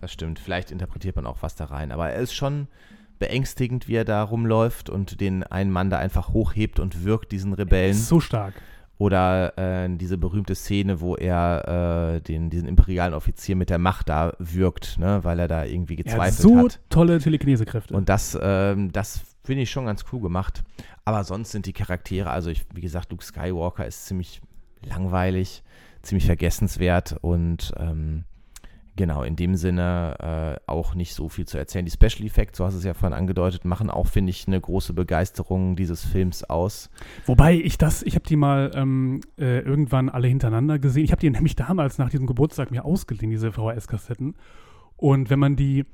Das 0.00 0.12
stimmt. 0.12 0.38
Vielleicht 0.38 0.70
interpretiert 0.70 1.16
man 1.16 1.26
auch 1.26 1.38
was 1.42 1.54
da 1.54 1.66
rein. 1.66 1.92
Aber 1.92 2.10
er 2.10 2.20
ist 2.20 2.34
schon 2.34 2.68
beängstigend, 3.18 3.88
wie 3.88 3.94
er 3.94 4.04
da 4.04 4.22
rumläuft 4.22 4.90
und 4.90 5.20
den 5.20 5.42
einen 5.42 5.70
Mann 5.70 5.90
da 5.90 5.98
einfach 5.98 6.30
hochhebt 6.30 6.80
und 6.80 7.04
wirkt, 7.04 7.32
diesen 7.32 7.52
Rebellen. 7.52 7.94
So 7.94 8.20
stark. 8.20 8.54
Oder 8.98 9.58
äh, 9.58 9.88
diese 9.94 10.16
berühmte 10.16 10.54
Szene, 10.54 11.00
wo 11.02 11.16
er 11.16 12.14
äh, 12.16 12.20
den, 12.22 12.48
diesen 12.48 12.66
imperialen 12.66 13.12
Offizier 13.12 13.54
mit 13.54 13.68
der 13.68 13.78
Macht 13.78 14.08
da 14.08 14.32
wirkt, 14.38 14.98
ne? 14.98 15.20
weil 15.22 15.38
er 15.38 15.48
da 15.48 15.64
irgendwie 15.64 15.96
Er 15.96 15.98
hat 15.98 16.04
gezweifelt 16.04 16.40
so 16.40 16.58
hat. 16.58 16.80
tolle 16.88 17.18
Telekinesekräfte. 17.18 17.94
Und 17.94 18.08
das, 18.08 18.38
ähm, 18.40 18.92
das 18.92 19.20
finde 19.44 19.62
ich 19.64 19.70
schon 19.70 19.84
ganz 19.84 20.04
cool 20.12 20.20
gemacht. 20.22 20.62
Aber 21.04 21.24
sonst 21.24 21.52
sind 21.52 21.66
die 21.66 21.74
Charaktere, 21.74 22.30
also 22.30 22.48
ich, 22.48 22.64
wie 22.74 22.80
gesagt, 22.80 23.10
Luke 23.10 23.22
Skywalker 23.22 23.86
ist 23.86 24.06
ziemlich 24.06 24.40
langweilig, 24.82 25.62
ziemlich 26.00 26.24
vergessenswert 26.24 27.16
und 27.20 27.74
ähm, 27.76 28.24
genau, 28.96 29.22
in 29.22 29.36
dem 29.36 29.54
Sinne 29.54 30.58
äh, 30.66 30.70
auch 30.70 30.94
nicht 30.94 31.14
so 31.14 31.28
viel 31.28 31.46
zu 31.46 31.58
erzählen. 31.58 31.84
Die 31.84 31.90
Special 31.90 32.26
Effects, 32.26 32.58
so 32.58 32.64
hast 32.64 32.74
du 32.74 32.78
es 32.78 32.84
ja 32.84 32.94
vorhin 32.94 33.16
angedeutet, 33.16 33.64
machen 33.64 33.90
auch, 33.90 34.08
finde 34.08 34.30
ich, 34.30 34.46
eine 34.46 34.60
große 34.60 34.92
Begeisterung 34.92 35.76
dieses 35.76 36.04
Films 36.04 36.44
aus. 36.44 36.90
Wobei 37.26 37.54
ich 37.54 37.78
das, 37.78 38.02
ich 38.02 38.14
habe 38.14 38.26
die 38.26 38.36
mal 38.36 38.72
ähm, 38.74 39.20
äh, 39.38 39.60
irgendwann 39.60 40.08
alle 40.08 40.28
hintereinander 40.28 40.78
gesehen. 40.78 41.04
Ich 41.04 41.12
habe 41.12 41.20
die 41.20 41.30
nämlich 41.36 41.56
damals 41.56 41.98
nach 41.98 42.10
diesem 42.10 42.26
Geburtstag 42.26 42.70
mir 42.70 42.84
ausgeliehen, 42.84 43.30
diese 43.30 43.52
VHS-Kassetten. 43.52 44.34
Und 44.96 45.30
wenn 45.30 45.38
man 45.38 45.56
die 45.56 45.84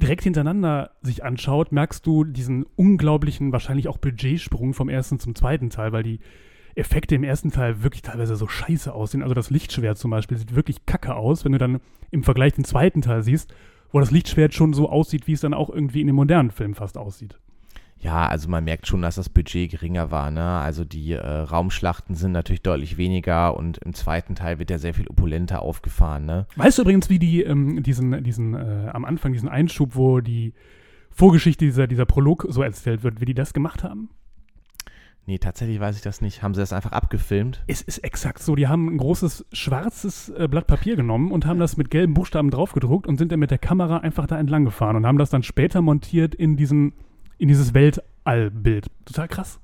direkt 0.00 0.24
hintereinander 0.24 0.90
sich 1.02 1.24
anschaut, 1.24 1.72
merkst 1.72 2.04
du 2.06 2.24
diesen 2.24 2.64
unglaublichen, 2.76 3.52
wahrscheinlich 3.52 3.88
auch 3.88 3.98
Budgetsprung 3.98 4.74
vom 4.74 4.88
ersten 4.88 5.18
zum 5.18 5.34
zweiten 5.34 5.70
Teil, 5.70 5.92
weil 5.92 6.02
die 6.02 6.20
Effekte 6.74 7.14
im 7.14 7.24
ersten 7.24 7.50
Teil 7.50 7.82
wirklich 7.82 8.02
teilweise 8.02 8.36
so 8.36 8.48
scheiße 8.48 8.92
aussehen. 8.92 9.22
Also 9.22 9.34
das 9.34 9.50
Lichtschwert 9.50 9.98
zum 9.98 10.10
Beispiel 10.10 10.38
sieht 10.38 10.54
wirklich 10.54 10.86
kacke 10.86 11.14
aus, 11.14 11.44
wenn 11.44 11.52
du 11.52 11.58
dann 11.58 11.80
im 12.10 12.22
Vergleich 12.22 12.54
den 12.54 12.64
zweiten 12.64 13.02
Teil 13.02 13.22
siehst, 13.22 13.54
wo 13.90 14.00
das 14.00 14.10
Lichtschwert 14.10 14.54
schon 14.54 14.72
so 14.72 14.88
aussieht, 14.88 15.26
wie 15.26 15.32
es 15.32 15.40
dann 15.40 15.54
auch 15.54 15.70
irgendwie 15.70 16.00
in 16.00 16.06
dem 16.06 16.16
modernen 16.16 16.50
Film 16.50 16.74
fast 16.74 16.96
aussieht. 16.96 17.38
Ja, 18.02 18.26
also 18.26 18.48
man 18.48 18.64
merkt 18.64 18.88
schon, 18.88 19.00
dass 19.00 19.14
das 19.14 19.28
Budget 19.28 19.70
geringer 19.70 20.10
war. 20.10 20.32
Ne? 20.32 20.42
Also 20.42 20.84
die 20.84 21.12
äh, 21.12 21.24
Raumschlachten 21.24 22.16
sind 22.16 22.32
natürlich 22.32 22.62
deutlich 22.62 22.96
weniger 22.96 23.56
und 23.56 23.78
im 23.78 23.94
zweiten 23.94 24.34
Teil 24.34 24.58
wird 24.58 24.70
ja 24.70 24.78
sehr 24.78 24.92
viel 24.92 25.06
opulenter 25.06 25.62
aufgefahren. 25.62 26.26
Ne? 26.26 26.46
Weißt 26.56 26.78
du 26.78 26.82
übrigens, 26.82 27.10
wie 27.10 27.20
die 27.20 27.42
ähm, 27.42 27.82
diesen, 27.84 28.24
diesen 28.24 28.54
äh, 28.54 28.90
am 28.92 29.04
Anfang 29.04 29.32
diesen 29.32 29.48
Einschub, 29.48 29.94
wo 29.94 30.20
die 30.20 30.52
Vorgeschichte 31.12 31.64
dieser, 31.64 31.86
dieser 31.86 32.06
Prolog 32.06 32.46
so 32.48 32.62
erzählt 32.62 33.04
wird, 33.04 33.20
wie 33.20 33.26
die 33.26 33.34
das 33.34 33.54
gemacht 33.54 33.84
haben? 33.84 34.08
Nee, 35.26 35.38
tatsächlich 35.38 35.78
weiß 35.78 35.96
ich 35.96 36.02
das 36.02 36.20
nicht. 36.20 36.42
Haben 36.42 36.54
sie 36.54 36.60
das 36.60 36.72
einfach 36.72 36.92
abgefilmt? 36.92 37.62
Es 37.68 37.80
ist 37.80 37.98
exakt 37.98 38.40
so. 38.42 38.56
Die 38.56 38.66
haben 38.66 38.88
ein 38.88 38.98
großes 38.98 39.46
schwarzes 39.52 40.30
äh, 40.30 40.48
Blatt 40.48 40.66
Papier 40.66 40.96
genommen 40.96 41.30
und 41.30 41.46
haben 41.46 41.60
das 41.60 41.76
mit 41.76 41.90
gelben 41.90 42.12
Buchstaben 42.14 42.50
draufgedruckt 42.50 43.06
und 43.06 43.18
sind 43.18 43.30
dann 43.30 43.38
mit 43.38 43.52
der 43.52 43.58
Kamera 43.58 43.98
einfach 43.98 44.26
da 44.26 44.38
entlang 44.38 44.64
gefahren 44.64 44.96
und 44.96 45.06
haben 45.06 45.18
das 45.18 45.30
dann 45.30 45.44
später 45.44 45.80
montiert 45.80 46.34
in 46.34 46.56
diesen 46.56 46.92
in 47.38 47.48
dieses 47.48 47.74
Weltallbild. 47.74 48.86
Total 49.04 49.28
krass. 49.28 49.60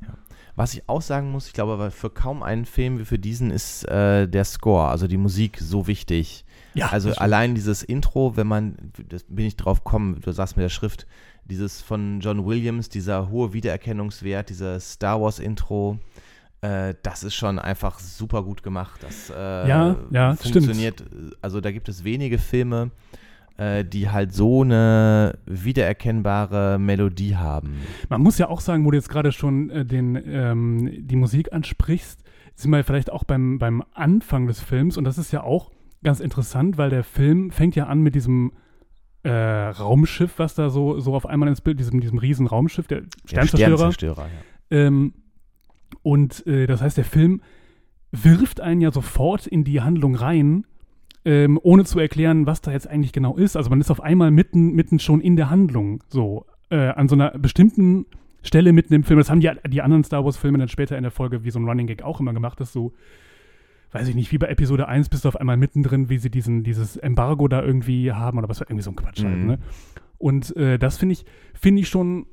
Was 0.57 0.75
ich 0.75 0.89
auch 0.89 1.03
sagen 1.03 1.31
muss, 1.31 1.47
ich 1.47 1.53
glaube, 1.53 1.93
für 1.93 2.11
kaum 2.11 2.43
einen 2.43 2.65
Film 2.65 2.99
wie 2.99 3.05
für 3.05 3.19
diesen 3.19 3.53
ist 3.53 3.85
äh, 3.85 4.27
der 4.27 4.45
Score, 4.45 4.89
also 4.89 5.07
die 5.07 5.17
Musik, 5.17 5.59
so 5.61 5.87
wichtig. 5.87 6.45
Ja, 6.75 6.89
Also 6.89 7.13
allein 7.15 7.55
dieses 7.55 7.85
Intro, 7.85 8.37
wenn 8.37 8.49
man, 8.49 8.77
das 9.09 9.25
bin 9.29 9.47
ich 9.47 9.57
drauf 9.57 9.85
gekommen, 9.85 10.21
du 10.21 10.33
sagst 10.33 10.57
mit 10.57 10.65
der 10.65 10.69
Schrift, 10.71 11.07
dieses 11.49 11.81
von 11.81 12.21
John 12.21 12.45
Williams, 12.45 12.89
dieser 12.89 13.31
hohe 13.31 13.53
Wiedererkennungswert, 13.53 14.51
dieser 14.51 14.79
Star 14.81 15.21
Wars 15.21 15.39
Intro, 15.39 15.99
äh, 16.61 16.95
das 17.03 17.23
ist 17.23 17.35
schon 17.35 17.59
einfach 17.59 17.99
super 17.99 18.43
gut 18.43 18.63
gemacht. 18.63 19.01
Das 19.03 19.31
äh, 19.31 19.35
Ja, 19.69 19.97
ja, 20.11 20.31
das 20.31 20.41
stimmt. 20.41 20.67
funktioniert. 20.67 21.05
Also 21.41 21.61
da 21.61 21.71
gibt 21.71 21.89
es 21.89 22.05
wenige 22.05 22.39
Filme, 22.39 22.91
äh, 23.57 23.85
die 23.85 24.11
halt 24.11 24.33
so 24.35 24.63
eine 24.63 25.39
wiedererkennbare 25.47 26.79
Melodie 26.79 27.37
haben. 27.37 27.75
Man 28.09 28.23
muss 28.23 28.39
ja 28.39 28.49
auch 28.49 28.61
sagen, 28.61 28.85
wo 28.85 28.91
du 28.91 28.97
jetzt 28.97 29.09
gerade 29.09 29.33
schon 29.33 29.71
äh, 29.71 29.85
den, 29.85 30.21
ähm, 30.27 31.07
die 31.07 31.17
Musik 31.17 31.53
ansprichst, 31.53 32.23
sind 32.55 32.71
wir 32.73 32.83
vielleicht 32.83 33.13
auch 33.13 33.25
beim, 33.25 33.59
beim 33.59 33.85
Anfang 33.95 34.49
des 34.49 34.61
Films 34.61 34.97
und 34.97 35.05
das 35.05 35.17
ist 35.17 35.33
ja 35.33 35.43
auch 35.43 35.71
ganz 36.03 36.21
interessant, 36.21 36.77
weil 36.77 36.91
der 36.91 37.05
Film 37.05 37.51
fängt 37.51 37.77
ja 37.77 37.87
an 37.87 38.01
mit 38.01 38.15
diesem 38.15 38.53
äh, 39.23 39.31
Raumschiff, 39.31 40.39
was 40.39 40.55
da 40.55 40.71
so, 40.71 41.01
so 41.01 41.15
auf 41.15 41.27
einmal 41.27 41.49
ins 41.49 41.61
Bild, 41.61 41.81
diesem, 41.81 42.01
diesem 42.01 42.19
riesen 42.19 42.47
Raumschiff, 42.47 42.87
der 42.87 43.03
Sternzerstörer. 43.25 43.71
Der 43.71 43.77
Sternzerstörer, 43.77 44.27
ja. 44.27 44.79
Ähm, 44.79 45.15
und 46.03 46.47
äh, 46.47 46.67
das 46.67 46.81
heißt, 46.81 46.97
der 46.97 47.05
Film 47.05 47.43
wirft 48.13 48.61
einen 48.61 48.81
ja 48.81 48.91
sofort 48.91 49.47
in 49.47 49.65
die 49.65 49.81
Handlung 49.81 50.15
rein, 50.15 50.65
ähm, 51.25 51.59
ohne 51.63 51.85
zu 51.85 51.99
erklären, 51.99 52.47
was 52.47 52.61
da 52.61 52.73
jetzt 52.73 52.89
eigentlich 52.89 53.13
genau 53.13 53.37
ist. 53.37 53.57
Also 53.57 53.71
man 53.71 53.81
ist 53.81 53.91
auf 53.91 54.01
einmal 54.01 54.31
mitten, 54.31 54.73
mitten 54.73 54.99
schon 54.99 55.21
in 55.21 55.37
der 55.37 55.51
Handlung, 55.51 56.03
so 56.09 56.47
äh, 56.71 56.89
an 56.89 57.09
so 57.09 57.15
einer 57.15 57.31
bestimmten 57.33 58.07
Stelle 58.43 58.73
mitten 58.73 58.95
im 58.95 59.05
Film. 59.05 59.19
Das 59.19 59.31
haben 59.31 59.41
die, 59.41 59.51
die 59.69 59.83
anderen 59.83 60.05
Star 60.05 60.25
Wars-Filme 60.25 60.59
dann 60.59 60.69
später 60.69 60.97
in 60.97 61.03
der 61.03 61.11
Folge 61.11 61.45
wie 61.45 61.51
so 61.51 61.59
ein 61.59 61.67
Running 61.69 61.87
Gag 61.87 62.03
auch 62.03 62.21
immer 62.21 62.33
gemacht, 62.33 62.61
dass 62.61 62.73
so, 62.73 62.93
weiß 63.93 64.09
ich 64.09 64.15
nicht, 64.15 64.33
wie 64.33 64.39
bei 64.39 64.49
Episode 64.49 64.87
1 64.89 65.09
bist 65.09 65.25
du 65.25 65.29
auf 65.29 65.37
einmal 65.37 65.57
mittendrin, 65.57 66.09
wie 66.09 66.19
sie 66.19 66.31
diesen, 66.31 66.63
dieses 66.63 66.97
Embargo 66.97 67.49
da 67.49 67.63
irgendwie 67.63 68.13
haben 68.13 68.39
oder 68.39 68.49
was 68.49 68.61
irgendwie 68.61 68.83
so 68.83 68.91
ein 68.91 68.97
Quatsch 68.97 69.25
halt, 69.25 69.37
Mhm. 69.39 69.47
ne? 69.47 69.59
Und 70.19 70.55
äh, 70.57 70.79
das 70.79 70.99
finde 70.99 71.13
ich, 71.15 71.25
finde 71.55 71.81
ich 71.83 71.89
schon, 71.89 72.27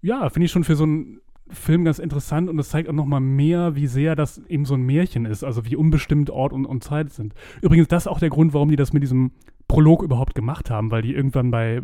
ja, 0.00 0.28
finde 0.30 0.46
ich 0.46 0.52
schon 0.52 0.64
für 0.64 0.76
so 0.76 0.84
einen 0.84 1.20
Film 1.48 1.84
ganz 1.84 1.98
interessant 1.98 2.48
und 2.48 2.56
das 2.56 2.68
zeigt 2.68 2.88
auch 2.88 2.92
nochmal 2.94 3.20
mehr, 3.20 3.74
wie 3.74 3.88
sehr 3.88 4.14
das 4.14 4.38
eben 4.48 4.64
so 4.64 4.74
ein 4.74 4.82
Märchen 4.82 5.24
ist, 5.26 5.42
also 5.42 5.66
wie 5.66 5.74
unbestimmt 5.74 6.30
Ort 6.30 6.52
und, 6.52 6.64
und 6.64 6.84
Zeit 6.84 7.10
sind. 7.12 7.34
Übrigens, 7.60 7.88
das 7.88 8.04
ist 8.04 8.06
auch 8.06 8.20
der 8.20 8.30
Grund, 8.30 8.54
warum 8.54 8.68
die 8.68 8.76
das 8.76 8.92
mit 8.92 9.02
diesem 9.02 9.32
Prolog 9.66 10.02
überhaupt 10.04 10.36
gemacht 10.36 10.70
haben, 10.70 10.92
weil 10.92 11.02
die 11.02 11.12
irgendwann 11.12 11.50
bei 11.50 11.82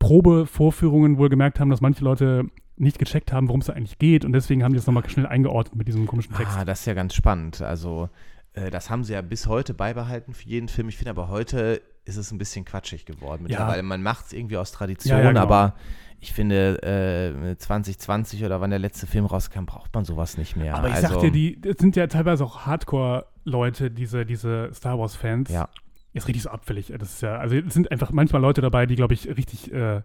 Probevorführungen 0.00 1.18
wohl 1.18 1.28
gemerkt 1.28 1.60
haben, 1.60 1.70
dass 1.70 1.80
manche 1.80 2.04
Leute 2.04 2.46
nicht 2.76 2.98
gecheckt 2.98 3.32
haben, 3.32 3.48
worum 3.48 3.60
es 3.60 3.66
da 3.66 3.72
eigentlich 3.72 3.98
geht 3.98 4.24
und 4.24 4.32
deswegen 4.32 4.62
haben 4.62 4.72
die 4.72 4.78
das 4.78 4.86
nochmal 4.86 5.08
schnell 5.08 5.26
eingeordnet 5.26 5.76
mit 5.76 5.88
diesem 5.88 6.06
komischen 6.06 6.34
Text. 6.34 6.56
Ah, 6.56 6.64
das 6.64 6.80
ist 6.80 6.86
ja 6.86 6.94
ganz 6.94 7.14
spannend. 7.14 7.62
Also, 7.62 8.08
äh, 8.52 8.70
das 8.70 8.90
haben 8.90 9.04
sie 9.04 9.14
ja 9.14 9.22
bis 9.22 9.46
heute 9.46 9.74
beibehalten 9.74 10.34
für 10.34 10.46
jeden 10.48 10.68
Film. 10.68 10.88
Ich 10.88 10.96
finde 10.96 11.10
aber 11.10 11.28
heute 11.28 11.80
ist 12.04 12.16
es 12.16 12.30
ein 12.30 12.38
bisschen 12.38 12.64
quatschig 12.64 13.04
geworden. 13.04 13.44
Mittlerweile, 13.44 13.82
man 13.82 14.02
macht 14.02 14.26
es 14.26 14.32
irgendwie 14.32 14.56
aus 14.56 14.72
Tradition, 14.72 15.18
Ja, 15.18 15.24
ja, 15.24 15.28
genau. 15.30 15.42
aber 15.42 15.74
ich 16.20 16.32
finde, 16.32 16.82
äh, 16.82 17.56
2020 17.56 18.44
oder 18.44 18.60
wann 18.60 18.70
der 18.70 18.78
letzte 18.78 19.06
Film 19.06 19.26
rauskam, 19.26 19.64
braucht 19.64 19.94
man 19.94 20.04
sowas 20.04 20.38
nicht 20.38 20.56
mehr. 20.56 20.74
Aber 20.74 20.88
ich 20.88 20.94
also, 20.94 21.08
sag 21.08 21.20
dir, 21.20 21.30
die 21.30 21.60
das 21.60 21.76
sind 21.78 21.96
ja 21.96 22.06
teilweise 22.06 22.44
auch 22.44 22.60
Hardcore-Leute, 22.66 23.90
diese, 23.90 24.24
diese 24.24 24.70
Star 24.72 24.98
Wars-Fans. 24.98 25.50
Ja. 25.50 25.68
Ist 26.14 26.28
richtig 26.28 26.44
so 26.44 26.50
abfällig. 26.50 26.92
Das 26.98 27.12
ist 27.12 27.22
ja, 27.22 27.36
also 27.36 27.56
es 27.56 27.74
sind 27.74 27.90
einfach 27.90 28.10
manchmal 28.10 28.40
Leute 28.40 28.62
dabei, 28.62 28.86
die, 28.86 28.96
glaube 28.96 29.12
ich, 29.12 29.28
richtig, 29.28 29.70
äh, 29.72 30.00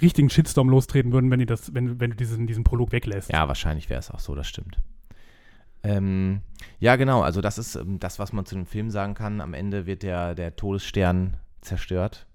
richtigen 0.00 0.30
Shitstorm 0.30 0.68
lostreten 0.68 1.12
würden, 1.12 1.30
wenn 1.30 1.38
die 1.38 1.46
das, 1.46 1.74
wenn, 1.74 2.00
wenn 2.00 2.10
du 2.10 2.16
diesen, 2.16 2.46
diesen 2.46 2.64
Prolog 2.64 2.92
weglässt. 2.92 3.32
Ja, 3.32 3.48
wahrscheinlich 3.48 3.90
wäre 3.90 4.00
es 4.00 4.10
auch 4.10 4.20
so, 4.20 4.34
das 4.34 4.46
stimmt. 4.46 4.78
Ähm, 5.82 6.42
ja, 6.78 6.96
genau, 6.96 7.22
also 7.22 7.40
das 7.40 7.58
ist 7.58 7.74
ähm, 7.74 7.98
das, 7.98 8.18
was 8.18 8.32
man 8.32 8.46
zu 8.46 8.54
dem 8.54 8.66
Film 8.66 8.90
sagen 8.90 9.14
kann. 9.14 9.40
Am 9.40 9.54
Ende 9.54 9.86
wird 9.86 10.02
der, 10.02 10.34
der 10.34 10.54
Todesstern 10.54 11.36
zerstört. 11.60 12.26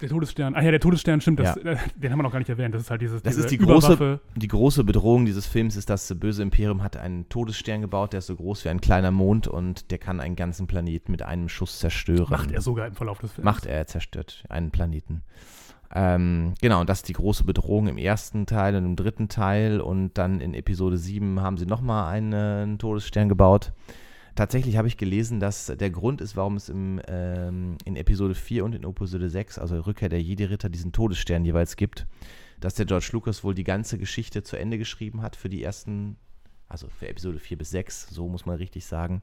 Der 0.00 0.08
Todesstern, 0.08 0.54
ah 0.56 0.62
ja, 0.62 0.70
der 0.70 0.80
Todesstern, 0.80 1.20
stimmt, 1.20 1.38
das, 1.38 1.56
äh, 1.58 1.76
den 1.94 2.10
haben 2.10 2.18
wir 2.18 2.24
noch 2.24 2.32
gar 2.32 2.40
nicht 2.40 2.48
erwähnt. 2.48 2.74
Das 2.74 2.82
ist 2.82 2.90
halt 2.90 3.00
dieses, 3.00 3.22
Das 3.22 3.34
diese 3.34 3.46
ist 3.46 3.50
die 3.52 3.58
große, 3.58 4.20
die 4.34 4.48
große 4.48 4.82
Bedrohung 4.82 5.24
dieses 5.24 5.46
Films, 5.46 5.76
ist, 5.76 5.88
das 5.88 6.12
böse 6.18 6.42
Imperium 6.42 6.82
hat 6.82 6.96
einen 6.96 7.28
Todesstern 7.28 7.80
gebaut, 7.80 8.12
der 8.12 8.18
ist 8.18 8.26
so 8.26 8.34
groß 8.34 8.64
wie 8.64 8.70
ein 8.70 8.80
kleiner 8.80 9.12
Mond 9.12 9.46
und 9.46 9.90
der 9.92 9.98
kann 9.98 10.20
einen 10.20 10.34
ganzen 10.34 10.66
Planeten 10.66 11.12
mit 11.12 11.22
einem 11.22 11.48
Schuss 11.48 11.78
zerstören. 11.78 12.26
Macht 12.28 12.50
er 12.50 12.60
sogar 12.60 12.88
im 12.88 12.94
Verlauf 12.94 13.18
des 13.18 13.32
Films. 13.32 13.44
Macht 13.44 13.66
er, 13.66 13.76
er 13.76 13.86
zerstört 13.86 14.44
einen 14.48 14.72
Planeten. 14.72 15.22
Ähm, 15.94 16.54
genau, 16.60 16.80
und 16.80 16.88
das 16.88 16.98
ist 16.98 17.08
die 17.08 17.14
große 17.14 17.44
Bedrohung 17.44 17.88
im 17.88 17.98
ersten 17.98 18.46
Teil 18.46 18.76
und 18.76 18.84
im 18.84 18.96
dritten 18.96 19.28
Teil. 19.28 19.80
Und 19.80 20.14
dann 20.14 20.40
in 20.40 20.54
Episode 20.54 20.96
7 20.96 21.40
haben 21.40 21.56
sie 21.56 21.66
nochmal 21.66 22.12
einen, 22.12 22.78
Todesstern 22.78 23.28
gebaut. 23.28 23.72
Tatsächlich 24.34 24.76
habe 24.76 24.88
ich 24.88 24.96
gelesen, 24.96 25.38
dass 25.38 25.66
der 25.66 25.90
Grund 25.90 26.20
ist, 26.20 26.36
warum 26.36 26.56
es 26.56 26.68
im, 26.68 27.00
ähm, 27.06 27.76
in 27.84 27.94
Episode 27.94 28.34
4 28.34 28.64
und 28.64 28.74
in 28.74 28.82
Episode 28.82 29.30
6, 29.30 29.58
also 29.58 29.78
Rückkehr 29.80 30.08
der 30.08 30.20
Jedi-Ritter, 30.20 30.68
diesen 30.68 30.90
Todesstern 30.90 31.44
jeweils 31.44 31.76
gibt, 31.76 32.06
dass 32.60 32.74
der 32.74 32.86
George 32.86 33.10
Lucas 33.12 33.44
wohl 33.44 33.54
die 33.54 33.62
ganze 33.62 33.96
Geschichte 33.96 34.42
zu 34.42 34.56
Ende 34.56 34.76
geschrieben 34.76 35.22
hat 35.22 35.36
für 35.36 35.48
die 35.48 35.62
ersten, 35.62 36.16
also 36.68 36.88
für 36.88 37.08
Episode 37.08 37.38
4 37.38 37.58
bis 37.58 37.70
6, 37.70 38.08
so 38.10 38.26
muss 38.26 38.44
man 38.44 38.56
richtig 38.56 38.86
sagen. 38.86 39.22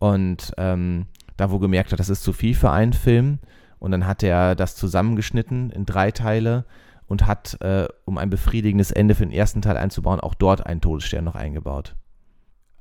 Und 0.00 0.52
ähm, 0.56 1.06
da 1.36 1.52
wo 1.52 1.60
gemerkt 1.60 1.92
hat, 1.92 2.00
das 2.00 2.08
ist 2.08 2.24
zu 2.24 2.32
viel 2.32 2.56
für 2.56 2.72
einen 2.72 2.92
Film. 2.92 3.38
Und 3.82 3.90
dann 3.90 4.06
hat 4.06 4.22
er 4.22 4.54
das 4.54 4.76
zusammengeschnitten 4.76 5.70
in 5.70 5.86
drei 5.86 6.12
Teile 6.12 6.66
und 7.08 7.26
hat, 7.26 7.60
äh, 7.62 7.88
um 8.04 8.16
ein 8.16 8.30
befriedigendes 8.30 8.92
Ende 8.92 9.16
für 9.16 9.26
den 9.26 9.32
ersten 9.32 9.60
Teil 9.60 9.76
einzubauen, 9.76 10.20
auch 10.20 10.34
dort 10.34 10.64
einen 10.64 10.80
Todesstern 10.80 11.24
noch 11.24 11.34
eingebaut. 11.34 11.96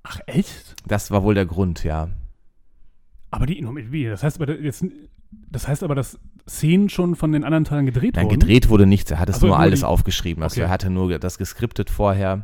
Ach, 0.03 0.19
echt? 0.27 0.75
Das 0.85 1.09
war 1.09 1.23
wohl 1.23 1.33
der 1.33 1.47
Grund, 1.47 1.83
ja. 1.83 2.09
Aber 3.31 3.47
die, 3.47 3.65
wie, 3.91 4.05
das 4.05 4.21
heißt 4.21 4.39
aber, 4.39 4.59
jetzt, 4.59 4.85
das 5.49 5.67
heißt 5.67 5.81
aber, 5.81 5.95
dass 5.95 6.19
Szenen 6.47 6.87
schon 6.89 7.15
von 7.15 7.31
den 7.31 7.43
anderen 7.43 7.63
Teilen 7.65 7.87
gedreht 7.87 8.15
Nein, 8.15 8.25
wurden? 8.25 8.39
gedreht 8.39 8.69
wurde 8.69 8.85
nichts. 8.85 9.09
Er 9.09 9.17
hat 9.19 9.29
es 9.29 9.37
Ach 9.37 9.39
so, 9.41 9.47
nur 9.47 9.55
nur 9.55 9.59
alles 9.63 9.79
die- 9.79 9.85
aufgeschrieben. 9.87 10.43
Also 10.43 10.55
Okay. 10.61 10.67
er 10.67 10.69
hatte 10.69 10.91
nur 10.91 11.17
das 11.17 11.39
geskriptet 11.39 11.89
vorher 11.89 12.43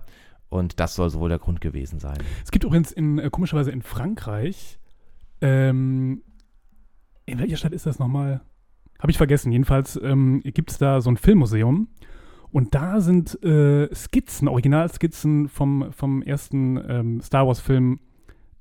und 0.50 0.80
das 0.80 0.96
soll 0.96 1.12
so 1.12 1.20
wohl 1.20 1.30
der 1.30 1.38
Grund 1.40 1.62
gewesen 1.62 2.00
sein. 2.00 2.18
Es 2.44 2.50
gibt 2.50 2.64
übrigens 2.66 2.92
in, 2.92 3.20
äh, 3.20 3.30
komischerweise 3.30 3.70
in 3.70 3.84
Frankreich, 3.84 4.80
ähm, 5.42 6.24
in 7.28 7.40
welcher 7.40 7.58
Stadt 7.58 7.74
ist 7.74 7.86
das 7.86 8.00
nochmal? 8.00 8.42
Habe 9.00 9.12
ich 9.12 9.18
vergessen. 9.18 9.52
Jedenfalls 9.52 10.00
ähm, 10.02 10.42
gibt 10.44 10.72
es 10.72 10.80
da 10.80 11.02
so 11.02 11.12
ein 11.12 11.18
Filmmuseum 11.18 11.88
und 12.52 12.74
da 12.74 13.00
sind 13.00 13.42
äh, 13.44 13.94
Skizzen, 13.94 14.48
Originalskizzen 14.48 15.50
vom, 15.50 15.92
vom 15.92 16.24
ersten 16.24 16.78
ähm, 16.88 17.22
Star 17.22 17.46
Wars-Film, 17.46 18.00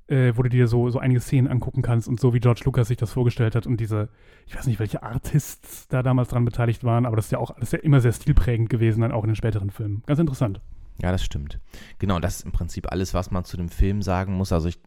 äh, 0.07 0.33
wo 0.35 0.43
du 0.43 0.49
dir 0.49 0.67
so, 0.67 0.89
so 0.89 0.99
einige 0.99 1.21
Szenen 1.21 1.47
angucken 1.47 1.81
kannst 1.81 2.07
und 2.07 2.19
so, 2.19 2.33
wie 2.33 2.39
George 2.39 2.61
Lucas 2.65 2.89
sich 2.89 2.97
das 2.97 3.13
vorgestellt 3.13 3.55
hat 3.55 3.65
und 3.65 3.79
diese, 3.79 4.09
ich 4.45 4.55
weiß 4.55 4.67
nicht, 4.67 4.79
welche 4.79 5.01
Artists 5.01 5.87
da 5.87 6.03
damals 6.03 6.29
dran 6.29 6.45
beteiligt 6.45 6.83
waren, 6.83 7.05
aber 7.07 7.15
das 7.15 7.25
ist 7.25 7.31
ja 7.31 7.39
auch 7.39 7.55
das 7.55 7.69
ist 7.69 7.73
ja 7.73 7.79
immer 7.79 8.01
sehr 8.01 8.13
stilprägend 8.13 8.69
gewesen, 8.69 9.01
dann 9.01 9.11
auch 9.11 9.23
in 9.23 9.29
den 9.29 9.35
späteren 9.35 9.71
Filmen. 9.71 10.03
Ganz 10.05 10.19
interessant. 10.19 10.61
Ja, 11.01 11.11
das 11.11 11.23
stimmt. 11.23 11.59
Genau, 11.99 12.19
das 12.19 12.37
ist 12.37 12.45
im 12.45 12.51
Prinzip 12.51 12.91
alles, 12.91 13.13
was 13.13 13.31
man 13.31 13.45
zu 13.45 13.55
dem 13.55 13.69
Film 13.69 14.01
sagen 14.01 14.33
muss. 14.33 14.51
Also 14.51 14.67
ich, 14.67 14.79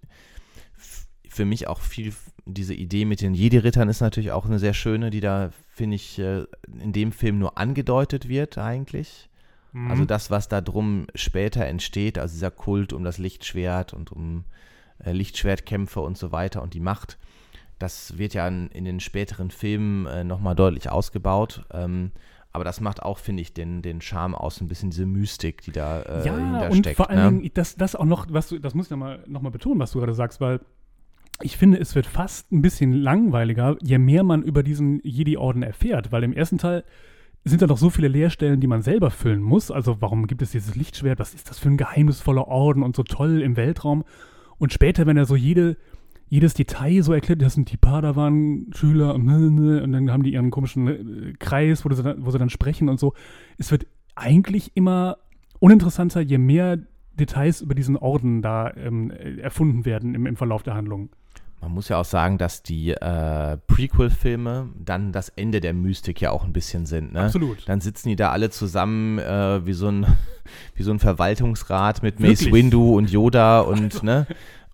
für 1.30 1.44
mich 1.44 1.68
auch 1.68 1.80
viel, 1.80 2.12
diese 2.44 2.74
Idee 2.74 3.04
mit 3.04 3.20
den 3.20 3.34
Jedi-Rittern 3.34 3.88
ist 3.88 4.00
natürlich 4.00 4.32
auch 4.32 4.44
eine 4.46 4.58
sehr 4.58 4.74
schöne, 4.74 5.10
die 5.10 5.20
da, 5.20 5.50
finde 5.68 5.94
ich, 5.94 6.18
äh, 6.18 6.44
in 6.82 6.92
dem 6.92 7.12
Film 7.12 7.38
nur 7.38 7.56
angedeutet 7.56 8.28
wird 8.28 8.58
eigentlich. 8.58 9.28
Also 9.72 10.02
Mhm. 10.02 10.06
das, 10.08 10.32
was 10.32 10.48
da 10.48 10.60
drum 10.60 11.06
später 11.14 11.64
entsteht, 11.64 12.18
also 12.18 12.34
dieser 12.34 12.50
Kult 12.50 12.92
um 12.92 13.04
das 13.04 13.18
Lichtschwert 13.18 13.94
und 13.94 14.10
um 14.10 14.44
äh, 15.04 15.12
Lichtschwertkämpfe 15.12 16.00
und 16.00 16.18
so 16.18 16.32
weiter 16.32 16.60
und 16.60 16.74
die 16.74 16.80
Macht, 16.80 17.18
das 17.78 18.18
wird 18.18 18.34
ja 18.34 18.48
in, 18.48 18.66
in 18.70 18.84
den 18.84 18.98
späteren 18.98 19.52
Filmen 19.52 20.06
äh, 20.06 20.24
nochmal 20.24 20.56
deutlich 20.56 20.90
ausgebaut. 20.90 21.64
Ähm, 21.72 22.10
aber 22.52 22.64
das 22.64 22.80
macht 22.80 23.00
auch, 23.04 23.18
finde 23.18 23.42
ich, 23.42 23.54
den, 23.54 23.80
den 23.80 24.00
Charme 24.00 24.34
aus, 24.34 24.60
ein 24.60 24.66
bisschen 24.66 24.90
diese 24.90 25.06
Mystik, 25.06 25.62
die 25.62 25.70
da 25.70 26.02
äh, 26.02 26.26
ja, 26.26 26.34
und 26.34 26.50
hintersteckt. 26.50 26.96
vor 26.96 27.08
allen 27.08 27.34
ne? 27.36 27.40
Dingen, 27.42 27.50
das, 27.54 27.76
das 27.76 27.94
auch 27.94 28.04
noch, 28.04 28.26
was 28.28 28.48
du, 28.48 28.58
das 28.58 28.74
muss 28.74 28.86
ich 28.86 28.90
nochmal 28.90 29.22
noch 29.28 29.40
mal 29.40 29.50
betonen, 29.50 29.78
was 29.78 29.92
du 29.92 30.00
gerade 30.00 30.14
sagst, 30.14 30.40
weil 30.40 30.58
ich 31.42 31.56
finde, 31.56 31.78
es 31.78 31.94
wird 31.94 32.06
fast 32.06 32.50
ein 32.52 32.62
bisschen 32.62 32.92
langweiliger, 32.92 33.76
je 33.82 33.98
mehr 33.98 34.22
man 34.22 34.42
über 34.42 34.62
diesen 34.62 35.00
Jedi-Orden 35.02 35.62
erfährt, 35.62 36.12
weil 36.12 36.24
im 36.24 36.32
ersten 36.32 36.58
Teil 36.58 36.84
sind 37.44 37.62
da 37.62 37.66
doch 37.66 37.78
so 37.78 37.90
viele 37.90 38.08
Leerstellen, 38.08 38.60
die 38.60 38.66
man 38.66 38.82
selber 38.82 39.10
füllen 39.10 39.40
muss. 39.40 39.70
Also 39.70 39.96
warum 40.00 40.26
gibt 40.26 40.42
es 40.42 40.50
dieses 40.50 40.74
Lichtschwert? 40.74 41.18
Was 41.18 41.34
ist 41.34 41.48
das 41.48 41.58
für 41.58 41.68
ein 41.68 41.78
geheimnisvoller 41.78 42.48
Orden 42.48 42.82
und 42.82 42.94
so 42.94 43.02
toll 43.02 43.40
im 43.40 43.56
Weltraum? 43.56 44.04
Und 44.58 44.72
später, 44.72 45.06
wenn 45.06 45.16
er 45.16 45.24
so 45.24 45.36
jede, 45.36 45.78
jedes 46.28 46.52
Detail 46.52 47.02
so 47.02 47.14
erklärt, 47.14 47.40
das 47.40 47.54
sind 47.54 47.72
die 47.72 47.78
Padawan-Schüler 47.78 49.14
und, 49.14 49.28
und 49.28 49.92
dann 49.92 50.10
haben 50.10 50.22
die 50.22 50.34
ihren 50.34 50.50
komischen 50.50 50.88
äh, 50.88 51.32
Kreis, 51.38 51.84
wo 51.84 51.92
sie, 51.94 52.02
dann, 52.02 52.26
wo 52.26 52.30
sie 52.30 52.38
dann 52.38 52.50
sprechen 52.50 52.90
und 52.90 53.00
so. 53.00 53.14
Es 53.56 53.70
wird 53.70 53.86
eigentlich 54.14 54.72
immer 54.74 55.16
uninteressanter, 55.60 56.20
je 56.20 56.38
mehr 56.38 56.78
Details 57.14 57.62
über 57.62 57.74
diesen 57.74 57.96
Orden 57.96 58.42
da 58.42 58.70
ähm, 58.76 59.10
äh, 59.10 59.40
erfunden 59.40 59.86
werden 59.86 60.14
im, 60.14 60.26
im 60.26 60.36
Verlauf 60.36 60.62
der 60.62 60.74
Handlung. 60.74 61.08
Man 61.60 61.72
muss 61.72 61.90
ja 61.90 61.98
auch 61.98 62.06
sagen, 62.06 62.38
dass 62.38 62.62
die 62.62 62.92
äh, 62.92 63.58
Prequel-Filme 63.66 64.70
dann 64.82 65.12
das 65.12 65.28
Ende 65.28 65.60
der 65.60 65.74
Mystik 65.74 66.20
ja 66.20 66.30
auch 66.30 66.44
ein 66.44 66.54
bisschen 66.54 66.86
sind. 66.86 67.12
Ne? 67.12 67.20
Absolut. 67.20 67.68
Dann 67.68 67.82
sitzen 67.82 68.08
die 68.08 68.16
da 68.16 68.30
alle 68.30 68.48
zusammen 68.48 69.18
äh, 69.18 69.66
wie, 69.66 69.74
so 69.74 69.88
ein, 69.88 70.06
wie 70.74 70.82
so 70.82 70.90
ein 70.90 70.98
Verwaltungsrat 70.98 72.02
mit 72.02 72.18
Mace 72.18 72.40
Wirklich? 72.40 72.54
Windu 72.54 72.96
und 72.96 73.10
Yoda 73.10 73.60
und, 73.60 74.02
ne, 74.02 74.26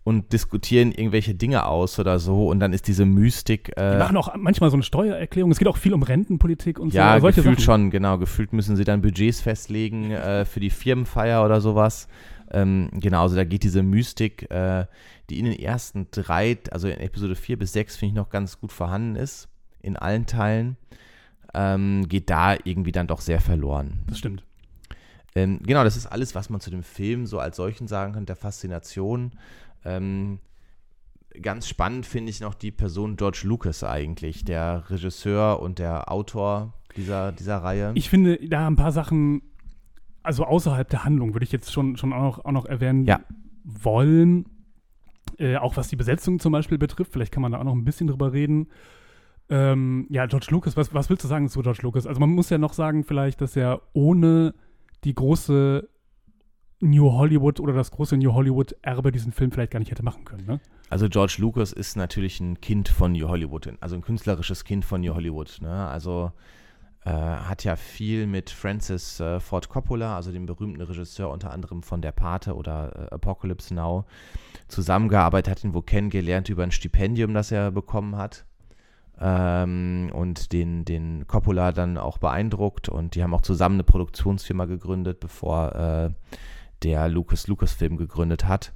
und 0.04 0.32
diskutieren 0.32 0.92
irgendwelche 0.92 1.34
Dinge 1.34 1.66
aus 1.66 1.98
oder 1.98 2.20
so. 2.20 2.46
Und 2.46 2.60
dann 2.60 2.72
ist 2.72 2.86
diese 2.86 3.04
Mystik. 3.04 3.72
Die 3.76 3.80
Äh, 3.80 3.98
machen 3.98 4.16
auch 4.16 4.36
manchmal 4.36 4.70
so 4.70 4.76
eine 4.76 4.84
Steuererklärung. 4.84 5.50
Es 5.50 5.58
geht 5.58 5.66
auch 5.66 5.76
viel 5.76 5.92
um 5.92 6.04
Rentenpolitik 6.04 6.78
und 6.78 6.94
ja, 6.94 7.16
so. 7.16 7.22
Solche 7.22 7.40
gefühlt 7.40 7.58
Sachen. 7.58 7.64
schon, 7.64 7.90
genau. 7.90 8.16
Gefühlt 8.18 8.52
müssen 8.52 8.76
sie 8.76 8.84
dann 8.84 9.02
Budgets 9.02 9.40
festlegen 9.40 10.12
äh, 10.12 10.44
für 10.44 10.60
die 10.60 10.70
Firmenfeier 10.70 11.44
oder 11.44 11.60
sowas. 11.60 12.06
Ähm, 12.52 12.90
genau, 12.92 13.22
also 13.22 13.34
da 13.34 13.44
geht 13.44 13.64
diese 13.64 13.82
Mystik, 13.82 14.48
äh, 14.50 14.86
die 15.30 15.38
in 15.38 15.44
den 15.46 15.58
ersten 15.58 16.08
drei, 16.10 16.58
also 16.70 16.88
in 16.88 16.98
Episode 16.98 17.34
4 17.34 17.58
bis 17.58 17.72
6, 17.72 17.96
finde 17.96 18.10
ich 18.12 18.16
noch 18.16 18.30
ganz 18.30 18.60
gut 18.60 18.72
vorhanden 18.72 19.16
ist, 19.16 19.48
in 19.80 19.96
allen 19.96 20.26
Teilen, 20.26 20.76
ähm, 21.54 22.08
geht 22.08 22.30
da 22.30 22.54
irgendwie 22.64 22.92
dann 22.92 23.06
doch 23.06 23.20
sehr 23.20 23.40
verloren. 23.40 24.00
Das 24.06 24.18
stimmt. 24.18 24.44
Ähm, 25.34 25.60
genau, 25.62 25.84
das 25.84 25.96
ist 25.96 26.06
alles, 26.06 26.34
was 26.34 26.48
man 26.50 26.60
zu 26.60 26.70
dem 26.70 26.82
Film 26.82 27.26
so 27.26 27.38
als 27.38 27.56
solchen 27.56 27.88
sagen 27.88 28.14
kann, 28.14 28.26
der 28.26 28.36
Faszination. 28.36 29.32
Ähm, 29.84 30.38
ganz 31.42 31.68
spannend 31.68 32.06
finde 32.06 32.30
ich 32.30 32.40
noch 32.40 32.54
die 32.54 32.70
Person 32.70 33.16
George 33.16 33.42
Lucas 33.44 33.84
eigentlich, 33.84 34.44
der 34.44 34.84
Regisseur 34.90 35.60
und 35.60 35.78
der 35.78 36.10
Autor 36.10 36.72
dieser, 36.96 37.32
dieser 37.32 37.58
Reihe. 37.58 37.92
Ich 37.94 38.08
finde, 38.08 38.38
da 38.48 38.66
ein 38.66 38.76
paar 38.76 38.92
Sachen, 38.92 39.42
also 40.22 40.44
außerhalb 40.44 40.88
der 40.88 41.04
Handlung, 41.04 41.34
würde 41.34 41.44
ich 41.44 41.52
jetzt 41.52 41.72
schon, 41.72 41.96
schon 41.96 42.12
auch, 42.12 42.38
noch, 42.38 42.44
auch 42.46 42.52
noch 42.52 42.64
erwähnen 42.64 43.04
Ja. 43.04 43.20
wollen. 43.64 44.46
Äh, 45.38 45.56
auch 45.56 45.76
was 45.76 45.88
die 45.88 45.96
Besetzung 45.96 46.38
zum 46.38 46.52
Beispiel 46.52 46.78
betrifft. 46.78 47.12
Vielleicht 47.12 47.32
kann 47.32 47.42
man 47.42 47.52
da 47.52 47.58
auch 47.58 47.64
noch 47.64 47.74
ein 47.74 47.84
bisschen 47.84 48.06
drüber 48.06 48.32
reden. 48.32 48.68
Ähm, 49.48 50.06
ja, 50.10 50.26
George 50.26 50.48
Lucas, 50.50 50.76
was, 50.76 50.92
was 50.92 51.08
willst 51.08 51.24
du 51.24 51.28
sagen 51.28 51.48
zu 51.48 51.62
George 51.62 51.80
Lucas? 51.82 52.06
Also 52.06 52.20
man 52.20 52.30
muss 52.30 52.50
ja 52.50 52.58
noch 52.58 52.72
sagen 52.72 53.04
vielleicht, 53.04 53.40
dass 53.40 53.54
er 53.54 53.82
ohne 53.92 54.54
die 55.04 55.14
große 55.14 55.88
New 56.80 57.12
Hollywood 57.12 57.60
oder 57.60 57.72
das 57.72 57.90
große 57.90 58.16
New 58.16 58.32
Hollywood-Erbe 58.32 59.12
diesen 59.12 59.32
Film 59.32 59.50
vielleicht 59.50 59.72
gar 59.72 59.78
nicht 59.78 59.90
hätte 59.90 60.02
machen 60.02 60.24
können, 60.24 60.46
ne? 60.46 60.60
Also 60.88 61.08
George 61.08 61.36
Lucas 61.38 61.72
ist 61.72 61.96
natürlich 61.96 62.38
ein 62.40 62.60
Kind 62.60 62.88
von 62.88 63.12
New 63.12 63.28
Hollywood, 63.28 63.72
also 63.80 63.96
ein 63.96 64.02
künstlerisches 64.02 64.64
Kind 64.64 64.84
von 64.84 65.00
New 65.00 65.14
Hollywood. 65.14 65.58
Ne? 65.60 65.88
Also 65.88 66.32
hat 67.10 67.64
ja 67.64 67.76
viel 67.76 68.26
mit 68.26 68.50
Francis 68.50 69.20
äh, 69.20 69.40
Ford 69.40 69.68
Coppola, 69.68 70.16
also 70.16 70.32
dem 70.32 70.46
berühmten 70.46 70.80
Regisseur 70.80 71.30
unter 71.30 71.52
anderem 71.52 71.82
von 71.82 72.02
Der 72.02 72.12
Pate 72.12 72.54
oder 72.54 73.10
äh, 73.10 73.14
Apocalypse 73.14 73.74
Now, 73.74 74.04
zusammengearbeitet, 74.68 75.50
hat 75.50 75.64
ihn 75.64 75.74
wo 75.74 75.82
kennengelernt 75.82 76.48
über 76.48 76.62
ein 76.62 76.72
Stipendium, 76.72 77.34
das 77.34 77.52
er 77.52 77.70
bekommen 77.70 78.16
hat. 78.16 78.44
ähm, 79.20 80.10
und 80.12 80.52
den, 80.52 80.84
den 80.84 81.26
Coppola 81.26 81.72
dann 81.72 81.96
auch 81.96 82.18
beeindruckt 82.18 82.88
und 82.88 83.14
die 83.14 83.22
haben 83.22 83.34
auch 83.34 83.42
zusammen 83.42 83.76
eine 83.76 83.84
Produktionsfirma 83.84 84.66
gegründet, 84.66 85.20
bevor 85.20 85.74
äh, 85.74 86.10
der 86.82 87.08
Lucas 87.08 87.46
Lucasfilm 87.46 87.96
gegründet 87.96 88.46
hat 88.46 88.72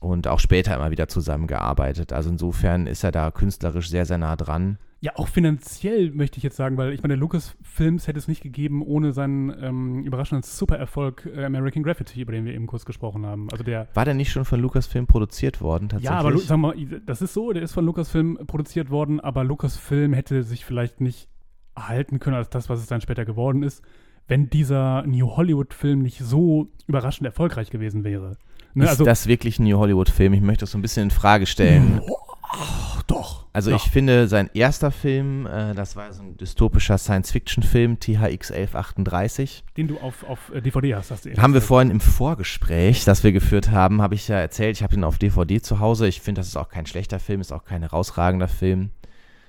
und 0.00 0.26
auch 0.26 0.40
später 0.40 0.74
immer 0.74 0.90
wieder 0.90 1.08
zusammengearbeitet. 1.08 2.12
Also 2.12 2.30
insofern 2.30 2.86
ist 2.86 3.04
er 3.04 3.12
da 3.12 3.30
künstlerisch 3.30 3.88
sehr, 3.88 4.06
sehr 4.06 4.18
nah 4.18 4.36
dran. 4.36 4.78
Ja, 5.02 5.12
auch 5.14 5.28
finanziell 5.28 6.10
möchte 6.10 6.36
ich 6.36 6.42
jetzt 6.42 6.56
sagen, 6.56 6.76
weil 6.76 6.92
ich 6.92 7.02
meine, 7.02 7.14
Lucasfilms 7.14 8.06
hätte 8.06 8.18
es 8.18 8.28
nicht 8.28 8.42
gegeben 8.42 8.82
ohne 8.82 9.14
seinen 9.14 9.50
ähm, 9.62 10.04
überraschenden 10.04 10.42
Supererfolg 10.42 11.26
äh, 11.34 11.44
American 11.44 11.82
Graffiti, 11.82 12.20
über 12.20 12.32
den 12.32 12.44
wir 12.44 12.52
eben 12.52 12.66
kurz 12.66 12.84
gesprochen 12.84 13.24
haben. 13.24 13.48
Also 13.50 13.64
der 13.64 13.88
war 13.94 14.04
der 14.04 14.12
nicht 14.12 14.30
schon 14.30 14.44
von 14.44 14.60
Lucasfilm 14.60 15.06
produziert 15.06 15.62
worden 15.62 15.88
tatsächlich? 15.88 16.10
Ja, 16.10 16.18
aber 16.18 16.36
sag 16.36 16.58
mal, 16.58 16.74
das 17.06 17.22
ist 17.22 17.32
so, 17.32 17.52
der 17.52 17.62
ist 17.62 17.72
von 17.72 17.86
Lucasfilm 17.86 18.40
produziert 18.46 18.90
worden, 18.90 19.20
aber 19.20 19.42
Lucasfilm 19.42 20.12
hätte 20.12 20.42
sich 20.42 20.66
vielleicht 20.66 21.00
nicht 21.00 21.28
erhalten 21.74 22.18
können 22.18 22.36
als 22.36 22.50
das, 22.50 22.68
was 22.68 22.80
es 22.80 22.86
dann 22.86 23.00
später 23.00 23.24
geworden 23.24 23.62
ist, 23.62 23.82
wenn 24.28 24.50
dieser 24.50 25.02
New 25.06 25.34
Hollywood-Film 25.34 26.00
nicht 26.02 26.18
so 26.18 26.68
überraschend 26.86 27.26
erfolgreich 27.26 27.70
gewesen 27.70 28.04
wäre. 28.04 28.36
Ne, 28.74 28.84
ist 28.84 28.90
also, 28.90 29.04
das 29.04 29.26
wirklich 29.26 29.58
ein 29.58 29.64
New 29.64 29.78
Hollywood-Film? 29.78 30.34
Ich 30.34 30.42
möchte 30.42 30.64
das 30.64 30.72
so 30.72 30.78
ein 30.78 30.82
bisschen 30.82 31.04
in 31.04 31.10
Frage 31.10 31.46
stellen. 31.46 32.00
Oh, 32.06 33.00
doch. 33.06 33.19
Also 33.52 33.70
doch. 33.72 33.84
ich 33.84 33.90
finde, 33.90 34.28
sein 34.28 34.48
erster 34.54 34.92
Film, 34.92 35.46
äh, 35.46 35.74
das 35.74 35.96
war 35.96 36.12
so 36.12 36.22
ein 36.22 36.36
dystopischer 36.36 36.98
Science-Fiction-Film, 36.98 37.98
THX 37.98 38.52
1138. 38.52 39.64
Den 39.76 39.88
du 39.88 39.98
auf, 39.98 40.22
auf 40.24 40.52
DVD 40.54 40.90
äh, 40.90 40.94
hast, 40.94 41.10
hast 41.10 41.24
du 41.24 41.36
Haben 41.36 41.54
wir 41.54 41.62
vorhin 41.62 41.90
im 41.90 42.00
Vorgespräch, 42.00 43.04
das 43.04 43.24
wir 43.24 43.32
geführt 43.32 43.70
haben, 43.70 44.02
habe 44.02 44.14
ich 44.14 44.28
ja 44.28 44.36
erzählt, 44.36 44.76
ich 44.76 44.82
habe 44.84 44.94
ihn 44.94 45.02
auf 45.02 45.18
DVD 45.18 45.60
zu 45.60 45.80
Hause. 45.80 46.06
Ich 46.06 46.20
finde, 46.20 46.40
das 46.40 46.48
ist 46.48 46.56
auch 46.56 46.68
kein 46.68 46.86
schlechter 46.86 47.18
Film, 47.18 47.40
ist 47.40 47.52
auch 47.52 47.64
kein 47.64 47.82
herausragender 47.82 48.48
Film. 48.48 48.90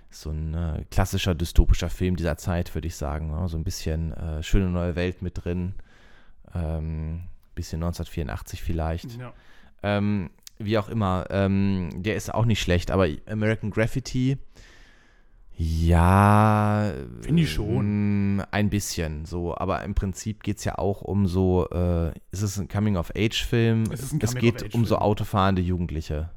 So 0.10 0.32
ein 0.32 0.54
äh, 0.56 0.84
klassischer 0.90 1.36
dystopischer 1.36 1.90
Film 1.90 2.16
dieser 2.16 2.38
Zeit, 2.38 2.74
würde 2.74 2.88
ich 2.88 2.96
sagen. 2.96 3.32
Ne? 3.32 3.48
So 3.48 3.58
ein 3.58 3.64
bisschen 3.64 4.14
äh, 4.14 4.42
schöne 4.42 4.68
neue 4.68 4.96
Welt 4.96 5.22
mit 5.22 5.46
drin. 5.46 5.76
Ähm, 6.54 7.22
bisschen 7.56 7.84
1984 7.84 8.62
vielleicht. 8.64 9.18
Ja. 9.18 9.34
Ähm, 9.84 10.32
wie 10.58 10.78
auch 10.78 10.90
immer, 10.90 11.26
ähm, 11.30 11.90
der 11.96 12.16
ist 12.16 12.34
auch 12.34 12.46
nicht 12.46 12.62
schlecht, 12.62 12.92
aber 12.92 13.08
American 13.28 13.72
Graffiti, 13.72 14.38
ja. 15.64 16.92
Finde 17.22 17.44
ich 17.44 17.52
schon. 17.52 18.40
Ähm, 18.40 18.44
ein 18.50 18.72
bisschen 18.72 19.26
so, 19.26 19.56
aber 19.56 19.84
im 19.84 19.94
Prinzip 19.94 20.42
geht 20.42 20.58
es 20.58 20.64
ja 20.64 20.80
auch 20.80 21.02
um 21.02 21.28
so, 21.28 21.68
äh, 21.70 22.10
ist 22.32 22.42
es 22.42 22.58
ein 22.58 22.68
Coming-of-Age-Film? 22.68 23.84
Es, 23.92 24.12
es 24.12 24.36
geht 24.36 24.74
um 24.74 24.86
so 24.86 24.98
autofahrende 24.98 25.62
Jugendliche. 25.62 26.32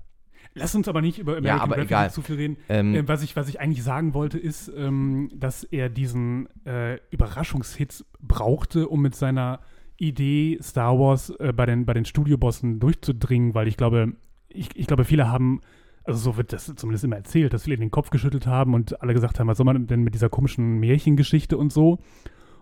Lass 0.53 0.74
uns 0.74 0.88
aber 0.88 1.00
nicht 1.00 1.18
über 1.18 1.38
American 1.38 1.57
ja, 1.57 1.62
aber 1.62 1.74
Graffiti 1.77 1.94
egal. 1.94 2.11
zu 2.12 2.22
viel 2.22 2.37
reden. 2.37 2.57
Ähm, 2.68 2.94
äh, 2.94 3.09
was, 3.09 3.22
ich, 3.22 3.35
was 3.35 3.48
ich 3.48 3.61
eigentlich 3.61 3.83
sagen 3.83 4.12
wollte, 4.12 4.38
ist, 4.38 4.70
ähm, 4.77 5.31
dass 5.35 5.64
er 5.64 5.88
diesen 5.88 6.48
äh, 6.66 6.98
Überraschungshit 7.11 8.05
brauchte, 8.20 8.88
um 8.88 9.00
mit 9.00 9.14
seiner 9.14 9.61
Idee, 9.96 10.59
Star 10.62 10.98
Wars 10.98 11.30
äh, 11.30 11.52
bei, 11.54 11.66
den, 11.66 11.87
bei 11.87 11.94
den 11.94 12.04
Studiobossen 12.04 12.80
durchzudringen, 12.80 13.54
weil 13.54 13.68
ich 13.68 13.76
glaube, 13.76 14.14
ich, 14.48 14.70
ich 14.74 14.87
glaube, 14.87 15.04
viele 15.04 15.30
haben, 15.30 15.61
also 16.04 16.18
so 16.18 16.37
wird 16.37 16.52
das 16.52 16.72
zumindest 16.76 17.04
immer 17.04 17.16
erzählt, 17.16 17.52
dass 17.52 17.64
viele 17.64 17.76
den 17.76 17.90
Kopf 17.90 18.11
geschüttelt 18.11 18.46
haben 18.46 18.74
und 18.74 19.00
alle 19.02 19.14
gesagt 19.14 19.38
haben, 19.38 19.48
was 19.48 19.59
soll 19.59 19.66
man 19.66 19.87
denn 19.87 20.02
mit 20.02 20.14
dieser 20.14 20.28
komischen 20.28 20.78
Märchengeschichte 20.78 21.57
und 21.57 21.72
so. 21.72 21.98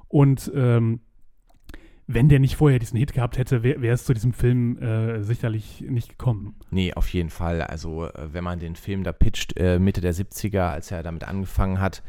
Und 0.09 0.51
ähm, 0.55 1.01
wenn 2.07 2.29
der 2.29 2.41
nicht 2.41 2.57
vorher 2.57 2.79
diesen 2.79 2.99
Hit 2.99 3.13
gehabt 3.13 3.39
hätte, 3.39 3.63
wäre 3.63 3.81
wär 3.81 3.95
es 3.95 4.05
zu 4.05 4.13
diesem 4.13 4.33
Film 4.33 4.77
äh, 4.79 5.23
sicherlich 5.23 5.83
nicht 5.89 6.11
gekommen. 6.11 6.57
Nee, 6.71 6.93
auf 6.95 7.09
jeden 7.09 7.31
Fall. 7.31 7.63
Also, 7.63 8.07
äh, 8.07 8.33
wenn 8.33 8.45
man 8.45 8.59
den 8.59 8.77
Film 8.77 9.05
da 9.05 9.13
pitcht, 9.13 9.57
äh, 9.59 9.79
Mitte 9.79 10.01
der 10.01 10.15
70er, 10.15 10.71
als 10.71 10.91
er 10.91 11.03
damit 11.03 11.25
angefangen 11.25 11.81
hat, 11.81 12.03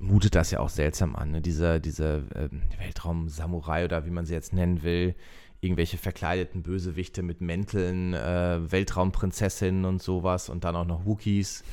mutet 0.00 0.34
das 0.34 0.50
ja 0.50 0.60
auch 0.60 0.68
seltsam 0.68 1.14
an. 1.14 1.30
Ne? 1.30 1.40
Diese, 1.40 1.80
diese 1.80 2.24
äh, 2.34 2.48
Weltraum-Samurai 2.78 3.84
oder 3.84 4.06
wie 4.06 4.10
man 4.10 4.24
sie 4.24 4.34
jetzt 4.34 4.52
nennen 4.52 4.82
will, 4.82 5.14
irgendwelche 5.60 5.98
verkleideten 5.98 6.62
Bösewichte 6.62 7.22
mit 7.22 7.40
Mänteln, 7.42 8.14
äh, 8.14 8.60
Weltraumprinzessinnen 8.72 9.84
und 9.84 10.02
sowas 10.02 10.48
und 10.48 10.64
dann 10.64 10.74
auch 10.74 10.86
noch 10.86 11.04
Wookies. 11.04 11.62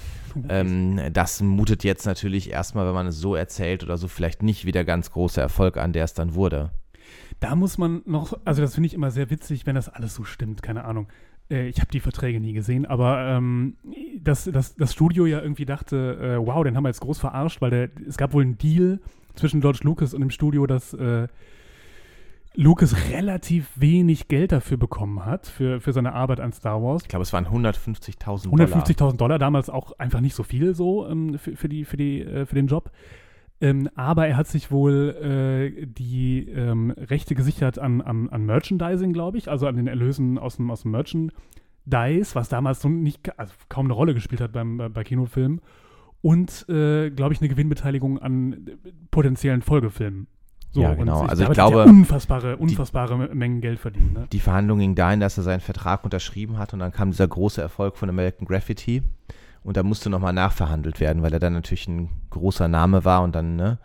Ähm, 0.49 1.01
das 1.13 1.41
mutet 1.41 1.83
jetzt 1.83 2.05
natürlich 2.05 2.51
erstmal, 2.51 2.85
wenn 2.85 2.93
man 2.93 3.07
es 3.07 3.17
so 3.17 3.33
erzählt 3.33 3.83
oder 3.83 3.97
so, 3.97 4.07
vielleicht 4.07 4.43
nicht 4.43 4.65
wie 4.65 4.71
der 4.71 4.85
ganz 4.85 5.09
große 5.09 5.41
Erfolg 5.41 5.77
an, 5.77 5.93
der 5.93 6.03
es 6.03 6.13
dann 6.13 6.35
wurde. 6.35 6.69
Da 7.39 7.55
muss 7.55 7.79
man 7.79 8.03
noch, 8.05 8.37
also 8.45 8.61
das 8.61 8.75
finde 8.75 8.85
ich 8.85 8.93
immer 8.93 9.09
sehr 9.09 9.31
witzig, 9.31 9.65
wenn 9.65 9.73
das 9.73 9.89
alles 9.89 10.13
so 10.13 10.25
stimmt, 10.25 10.61
keine 10.61 10.85
Ahnung. 10.85 11.07
Äh, 11.49 11.67
ich 11.67 11.79
habe 11.79 11.91
die 11.91 11.99
Verträge 11.99 12.39
nie 12.39 12.53
gesehen, 12.53 12.86
aber 12.86 13.27
ähm, 13.27 13.75
dass, 14.19 14.45
dass 14.45 14.75
das 14.75 14.93
Studio 14.93 15.25
ja 15.25 15.41
irgendwie 15.41 15.65
dachte, 15.65 16.38
äh, 16.41 16.45
wow, 16.45 16.63
den 16.63 16.75
haben 16.75 16.83
wir 16.83 16.89
jetzt 16.89 17.01
groß 17.01 17.19
verarscht, 17.19 17.62
weil 17.62 17.69
der, 17.69 17.89
es 18.07 18.17
gab 18.17 18.33
wohl 18.33 18.43
einen 18.43 18.57
Deal 18.57 18.99
zwischen 19.36 19.62
George 19.62 19.79
Lucas 19.83 20.13
und 20.13 20.21
dem 20.21 20.31
Studio, 20.31 20.65
dass 20.67 20.93
äh, 20.93 21.27
Lucas 22.55 22.95
relativ 23.12 23.69
wenig 23.75 24.27
Geld 24.29 24.51
dafür 24.51 24.77
bekommen 24.77 25.25
hat, 25.25 25.45
für, 25.45 25.79
für 25.79 25.93
seine 25.93 26.13
Arbeit 26.13 26.39
an 26.39 26.51
Star 26.51 26.81
Wars. 26.81 27.03
Ich 27.03 27.07
glaube, 27.07 27.21
es 27.21 27.31
waren 27.31 27.45
150.000 27.45 28.49
Dollar. 28.49 28.67
150.000 28.67 29.17
Dollar, 29.17 29.38
damals 29.38 29.69
auch 29.69 29.91
einfach 29.99 30.21
nicht 30.21 30.33
so 30.33 30.41
viel 30.41 30.73
so 30.73 31.07
ähm, 31.07 31.38
für, 31.38 31.55
für, 31.55 31.69
die, 31.69 31.86
für, 31.86 31.97
die, 31.97 32.21
äh, 32.21 32.47
für 32.47 32.55
den 32.55 32.65
Job. 32.65 32.91
Ähm, 33.59 33.89
aber 33.95 34.27
er 34.27 34.37
hat 34.37 34.47
sich 34.47 34.69
wohl 34.69 35.73
äh, 35.81 35.85
die 35.87 36.47
ähm, 36.47 36.91
Rechte 36.91 37.33
gesichert 37.33 37.79
an, 37.79 38.01
an, 38.01 38.29
an 38.29 38.45
Merchandising, 38.45 39.13
glaube 39.13 39.37
ich, 39.37 39.49
also 39.49 39.67
an 39.67 39.75
den 39.75 39.87
Erlösen 39.87 40.37
aus 40.37 40.57
dem, 40.57 40.69
aus 40.69 40.83
dem 40.83 40.91
Merchandise, 40.91 42.35
was 42.35 42.49
damals 42.49 42.81
so 42.81 42.89
nicht, 42.89 43.39
also 43.39 43.53
kaum 43.67 43.87
eine 43.87 43.93
Rolle 43.93 44.13
gespielt 44.13 44.41
hat 44.41 44.51
beim, 44.51 44.77
bei, 44.77 44.89
bei 44.89 45.03
Kinofilmen. 45.03 45.61
Und, 46.21 46.67
äh, 46.69 47.09
glaube 47.09 47.33
ich, 47.33 47.41
eine 47.41 47.49
Gewinnbeteiligung 47.49 48.19
an 48.19 48.53
äh, 48.53 48.91
potenziellen 49.09 49.61
Folgefilmen. 49.61 50.27
So, 50.71 50.81
ja, 50.81 50.93
genau. 50.93 51.21
also 51.21 51.43
ich 51.43 51.49
glaube, 51.51 51.83
unfassbare, 51.85 52.57
unfassbare 52.57 53.29
die, 53.29 53.35
Mengen 53.35 53.61
Geld 53.61 53.79
verdient. 53.79 54.13
Ne? 54.13 54.27
Die 54.31 54.39
Verhandlungen 54.39 54.81
gingen 54.81 54.95
dahin, 54.95 55.19
dass 55.19 55.37
er 55.37 55.43
seinen 55.43 55.61
Vertrag 55.61 56.03
unterschrieben 56.03 56.57
hat 56.59 56.73
und 56.73 56.79
dann 56.79 56.91
kam 56.91 57.09
dieser 57.11 57.27
große 57.27 57.61
Erfolg 57.61 57.97
von 57.97 58.09
American 58.09 58.45
Graffiti. 58.45 59.01
Und 59.67 59.75
da 59.75 59.84
musste 59.84 60.10
nochmal 60.10 60.32
nachverhandelt 60.32 61.01
werden, 61.01 61.23
weil 61.23 61.34
er 61.34 61.41
dann 61.41 61.51
natürlich 61.51 61.89
ein 61.89 62.08
großer 62.30 62.69
Name 62.69 63.03
war 63.03 63.21
und 63.21 63.36
dann 63.36 63.58
ne, 63.58 63.80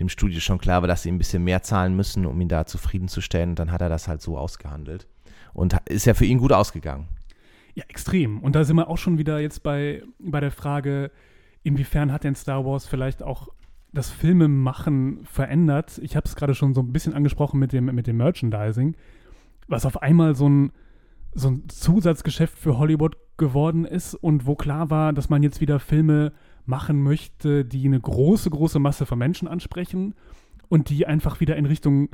dem 0.00 0.08
Studio 0.08 0.40
schon 0.40 0.56
klar 0.56 0.80
war, 0.80 0.88
dass 0.88 1.02
sie 1.02 1.10
ein 1.10 1.18
bisschen 1.18 1.44
mehr 1.44 1.60
zahlen 1.60 1.94
müssen, 1.94 2.24
um 2.24 2.40
ihn 2.40 2.48
da 2.48 2.64
zufriedenzustellen. 2.64 3.50
Und 3.50 3.58
dann 3.58 3.70
hat 3.70 3.82
er 3.82 3.90
das 3.90 4.08
halt 4.08 4.22
so 4.22 4.38
ausgehandelt. 4.38 5.06
Und 5.52 5.76
ist 5.90 6.06
ja 6.06 6.14
für 6.14 6.24
ihn 6.24 6.38
gut 6.38 6.54
ausgegangen. 6.54 7.08
Ja, 7.74 7.84
extrem. 7.86 8.38
Und 8.38 8.56
da 8.56 8.64
sind 8.64 8.76
wir 8.76 8.88
auch 8.88 8.96
schon 8.96 9.18
wieder 9.18 9.38
jetzt 9.38 9.62
bei, 9.62 10.02
bei 10.18 10.40
der 10.40 10.50
Frage, 10.50 11.10
inwiefern 11.62 12.12
hat 12.12 12.24
denn 12.24 12.34
Star 12.34 12.64
Wars 12.64 12.86
vielleicht 12.86 13.22
auch 13.22 13.48
das 13.92 14.10
Filmemachen 14.10 15.26
verändert? 15.26 15.98
Ich 15.98 16.16
habe 16.16 16.26
es 16.26 16.34
gerade 16.34 16.54
schon 16.54 16.72
so 16.72 16.80
ein 16.80 16.94
bisschen 16.94 17.12
angesprochen 17.12 17.60
mit 17.60 17.74
dem, 17.74 17.84
mit 17.84 18.06
dem 18.06 18.16
Merchandising, 18.16 18.96
was 19.68 19.84
auf 19.84 20.00
einmal 20.00 20.34
so 20.34 20.48
ein, 20.48 20.72
so 21.36 21.48
ein 21.48 21.68
Zusatzgeschäft 21.68 22.58
für 22.58 22.78
Hollywood 22.78 23.16
geworden 23.36 23.84
ist 23.84 24.14
und 24.14 24.46
wo 24.46 24.56
klar 24.56 24.90
war, 24.90 25.12
dass 25.12 25.28
man 25.28 25.42
jetzt 25.42 25.60
wieder 25.60 25.78
Filme 25.78 26.32
machen 26.64 27.02
möchte, 27.02 27.64
die 27.64 27.84
eine 27.84 28.00
große, 28.00 28.50
große 28.50 28.78
Masse 28.78 29.06
von 29.06 29.18
Menschen 29.18 29.46
ansprechen 29.46 30.14
und 30.68 30.88
die 30.88 31.06
einfach 31.06 31.40
wieder 31.40 31.56
in 31.56 31.66
Richtung 31.66 32.08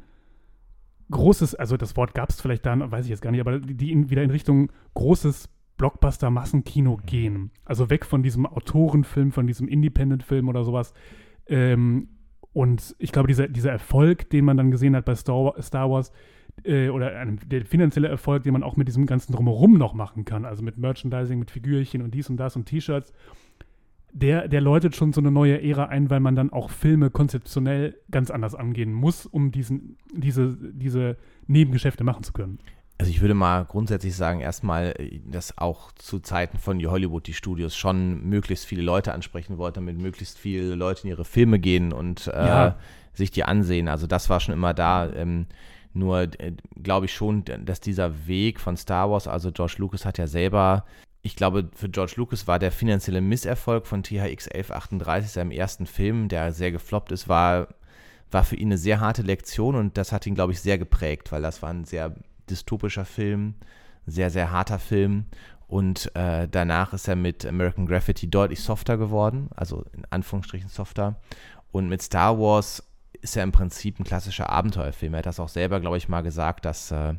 großes, 1.10 1.54
also 1.54 1.76
das 1.76 1.96
Wort 1.96 2.14
gab 2.14 2.30
es 2.30 2.40
vielleicht 2.40 2.66
da, 2.66 2.90
weiß 2.90 3.04
ich 3.04 3.10
jetzt 3.10 3.22
gar 3.22 3.30
nicht, 3.30 3.40
aber 3.40 3.60
die 3.60 3.92
in, 3.92 4.10
wieder 4.10 4.22
in 4.22 4.30
Richtung 4.30 4.72
großes 4.94 5.48
Blockbuster-Massenkino 5.76 6.98
gehen. 7.06 7.50
Also 7.64 7.90
weg 7.90 8.04
von 8.04 8.22
diesem 8.22 8.46
Autorenfilm, 8.46 9.32
von 9.32 9.46
diesem 9.46 9.68
Independent-Film 9.68 10.48
oder 10.48 10.64
sowas. 10.64 10.92
Ähm, 11.46 12.08
und 12.52 12.94
ich 12.98 13.12
glaube, 13.12 13.28
dieser, 13.28 13.48
dieser 13.48 13.72
Erfolg, 13.72 14.28
den 14.30 14.44
man 14.44 14.56
dann 14.56 14.70
gesehen 14.70 14.94
hat 14.96 15.04
bei 15.04 15.14
Star, 15.14 15.54
Star 15.60 15.90
Wars, 15.90 16.12
äh, 16.64 16.88
oder 16.88 17.18
ein, 17.18 17.38
der 17.46 17.64
finanzielle 17.64 18.08
Erfolg, 18.08 18.42
den 18.42 18.52
man 18.52 18.62
auch 18.62 18.76
mit 18.76 18.88
diesem 18.88 19.06
ganzen 19.06 19.32
Drumherum 19.32 19.78
noch 19.78 19.94
machen 19.94 20.24
kann, 20.24 20.44
also 20.44 20.62
mit 20.62 20.78
Merchandising, 20.78 21.38
mit 21.38 21.50
Figürchen 21.50 22.02
und 22.02 22.14
dies 22.14 22.28
und 22.30 22.36
das 22.36 22.56
und 22.56 22.66
T-Shirts, 22.66 23.12
der, 24.12 24.46
der 24.46 24.60
läutet 24.60 24.94
schon 24.94 25.12
so 25.12 25.20
eine 25.20 25.30
neue 25.30 25.62
Ära 25.62 25.86
ein, 25.86 26.10
weil 26.10 26.20
man 26.20 26.36
dann 26.36 26.52
auch 26.52 26.70
Filme 26.70 27.10
konzeptionell 27.10 27.96
ganz 28.10 28.30
anders 28.30 28.54
angehen 28.54 28.92
muss, 28.92 29.26
um 29.26 29.52
diesen, 29.52 29.96
diese, 30.12 30.56
diese 30.60 31.16
Nebengeschäfte 31.46 32.04
machen 32.04 32.22
zu 32.22 32.32
können. 32.32 32.58
Also 32.98 33.10
ich 33.10 33.20
würde 33.20 33.34
mal 33.34 33.64
grundsätzlich 33.64 34.14
sagen, 34.14 34.40
erstmal, 34.40 34.94
dass 35.26 35.56
auch 35.58 35.92
zu 35.92 36.20
Zeiten 36.20 36.58
von 36.58 36.78
Hollywood 36.84 37.26
die 37.26 37.32
Studios 37.32 37.74
schon 37.74 38.22
möglichst 38.28 38.66
viele 38.66 38.82
Leute 38.82 39.12
ansprechen 39.12 39.58
wollten, 39.58 39.76
damit 39.76 39.98
möglichst 40.00 40.38
viele 40.38 40.74
Leute 40.74 41.04
in 41.04 41.08
ihre 41.08 41.24
Filme 41.24 41.58
gehen 41.58 41.92
und 41.92 42.28
äh, 42.28 42.46
ja. 42.46 42.76
sich 43.14 43.30
die 43.30 43.44
ansehen. 43.44 43.88
Also 43.88 44.06
das 44.06 44.28
war 44.30 44.40
schon 44.40 44.54
immer 44.54 44.74
da. 44.74 45.10
Ähm, 45.10 45.46
nur 45.94 46.20
äh, 46.20 46.52
glaube 46.82 47.06
ich 47.06 47.14
schon, 47.14 47.44
dass 47.44 47.80
dieser 47.80 48.26
Weg 48.26 48.60
von 48.60 48.76
Star 48.76 49.10
Wars, 49.10 49.28
also 49.28 49.52
George 49.52 49.76
Lucas 49.78 50.04
hat 50.04 50.18
ja 50.18 50.26
selber, 50.26 50.84
ich 51.22 51.36
glaube, 51.36 51.68
für 51.74 51.88
George 51.88 52.14
Lucas 52.16 52.46
war 52.46 52.58
der 52.58 52.72
finanzielle 52.72 53.20
Misserfolg 53.20 53.86
von 53.86 54.02
THX 54.02 54.48
1138, 54.48 55.30
seinem 55.30 55.50
ersten 55.52 55.86
Film, 55.86 56.28
der 56.28 56.52
sehr 56.52 56.72
gefloppt 56.72 57.12
ist, 57.12 57.28
war, 57.28 57.68
war 58.30 58.44
für 58.44 58.56
ihn 58.56 58.68
eine 58.68 58.78
sehr 58.78 59.00
harte 59.00 59.22
Lektion 59.22 59.76
und 59.76 59.96
das 59.96 60.10
hat 60.10 60.26
ihn, 60.26 60.34
glaube 60.34 60.52
ich, 60.52 60.60
sehr 60.60 60.78
geprägt, 60.78 61.30
weil 61.30 61.42
das 61.42 61.62
war 61.62 61.70
ein 61.70 61.84
sehr 61.84 62.14
dystopischer 62.50 63.04
Film, 63.04 63.54
sehr, 64.06 64.30
sehr 64.30 64.50
harter 64.50 64.80
Film 64.80 65.26
Und 65.68 66.14
äh, 66.14 66.48
danach 66.48 66.92
ist 66.92 67.08
er 67.08 67.16
mit 67.16 67.46
American 67.46 67.86
Graffiti 67.86 68.28
deutlich 68.28 68.60
softer 68.60 68.98
geworden, 68.98 69.48
also 69.56 69.86
in 69.94 70.04
Anführungsstrichen 70.10 70.68
softer. 70.68 71.16
Und 71.70 71.88
mit 71.88 72.02
Star 72.02 72.38
Wars 72.38 72.82
ist 73.22 73.36
er 73.36 73.44
im 73.44 73.52
Prinzip 73.52 73.98
ein 73.98 74.04
klassischer 74.04 74.50
Abenteuerfilm. 74.50 75.14
Er 75.14 75.18
hat 75.18 75.26
das 75.26 75.40
auch 75.40 75.48
selber, 75.48 75.80
glaube 75.80 75.96
ich, 75.96 76.08
mal 76.08 76.22
gesagt, 76.22 76.64
dass 76.64 76.90
äh, 76.90 77.14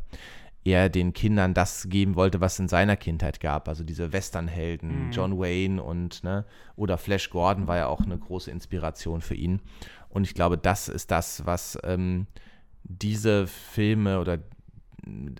er 0.65 0.89
den 0.89 1.13
Kindern 1.13 1.53
das 1.53 1.87
geben 1.89 2.15
wollte, 2.15 2.39
was 2.41 2.53
es 2.53 2.59
in 2.59 2.67
seiner 2.67 2.95
Kindheit 2.95 3.39
gab. 3.39 3.67
Also 3.67 3.83
diese 3.83 4.13
Westernhelden, 4.13 5.07
mhm. 5.07 5.11
John 5.11 5.39
Wayne 5.39 5.81
und, 5.81 6.23
ne, 6.23 6.45
oder 6.75 6.97
Flash 6.97 7.29
Gordon 7.29 7.67
war 7.67 7.77
ja 7.77 7.87
auch 7.87 8.01
eine 8.01 8.17
große 8.17 8.51
Inspiration 8.51 9.21
für 9.21 9.35
ihn. 9.35 9.61
Und 10.09 10.23
ich 10.23 10.35
glaube, 10.35 10.57
das 10.57 10.89
ist 10.89 11.11
das, 11.11 11.45
was 11.45 11.77
ähm, 11.83 12.27
diese 12.83 13.47
Filme 13.47 14.19
oder 14.19 14.39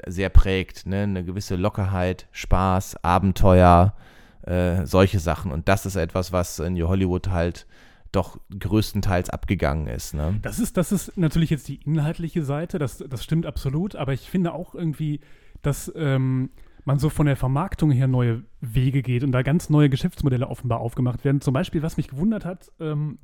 sehr 0.08 0.30
prägt. 0.30 0.86
Ne? 0.86 1.04
Eine 1.04 1.24
gewisse 1.24 1.56
Lockerheit, 1.56 2.28
Spaß, 2.32 3.04
Abenteuer, 3.04 3.96
äh, 4.44 4.86
solche 4.86 5.20
Sachen. 5.20 5.52
Und 5.52 5.70
das 5.70 5.86
ist 5.86 5.96
etwas, 5.96 6.32
was 6.32 6.60
in 6.60 6.74
New 6.74 6.88
Hollywood 6.88 7.30
halt 7.30 7.66
doch 8.14 8.40
größtenteils 8.58 9.30
abgegangen 9.30 9.88
ist. 9.88 10.14
Ne? 10.14 10.40
Das 10.42 10.60
ist, 10.60 10.78
das 10.78 10.92
ist 10.92 11.18
natürlich 11.18 11.50
jetzt 11.50 11.68
die 11.68 11.82
inhaltliche 11.84 12.44
Seite, 12.44 12.80
das, 12.80 12.98
das 12.98 13.24
stimmt 13.24 13.46
absolut, 13.46 13.96
aber 13.96 14.14
ich 14.14 14.30
finde 14.30 14.54
auch 14.54 14.76
irgendwie, 14.76 15.20
dass 15.62 15.92
ähm, 15.96 16.52
man 16.86 17.00
so 17.00 17.10
von 17.10 17.26
der 17.26 17.36
Vermarktung 17.36 17.92
her 17.92 18.08
neue 18.08 18.44
Wege 18.62 19.02
geht 19.02 19.24
und 19.24 19.32
da 19.32 19.42
ganz 19.42 19.70
neue 19.70 19.90
Geschäftsmodelle 19.90 20.48
offenbar 20.48 20.80
aufgemacht 20.80 21.24
werden. 21.26 21.42
Zum 21.42 21.54
Beispiel, 21.54 21.82
was 21.82 21.98
mich 21.98 22.08
gewundert 22.08 22.46
hat, 22.46 22.72
ähm, 22.80 23.18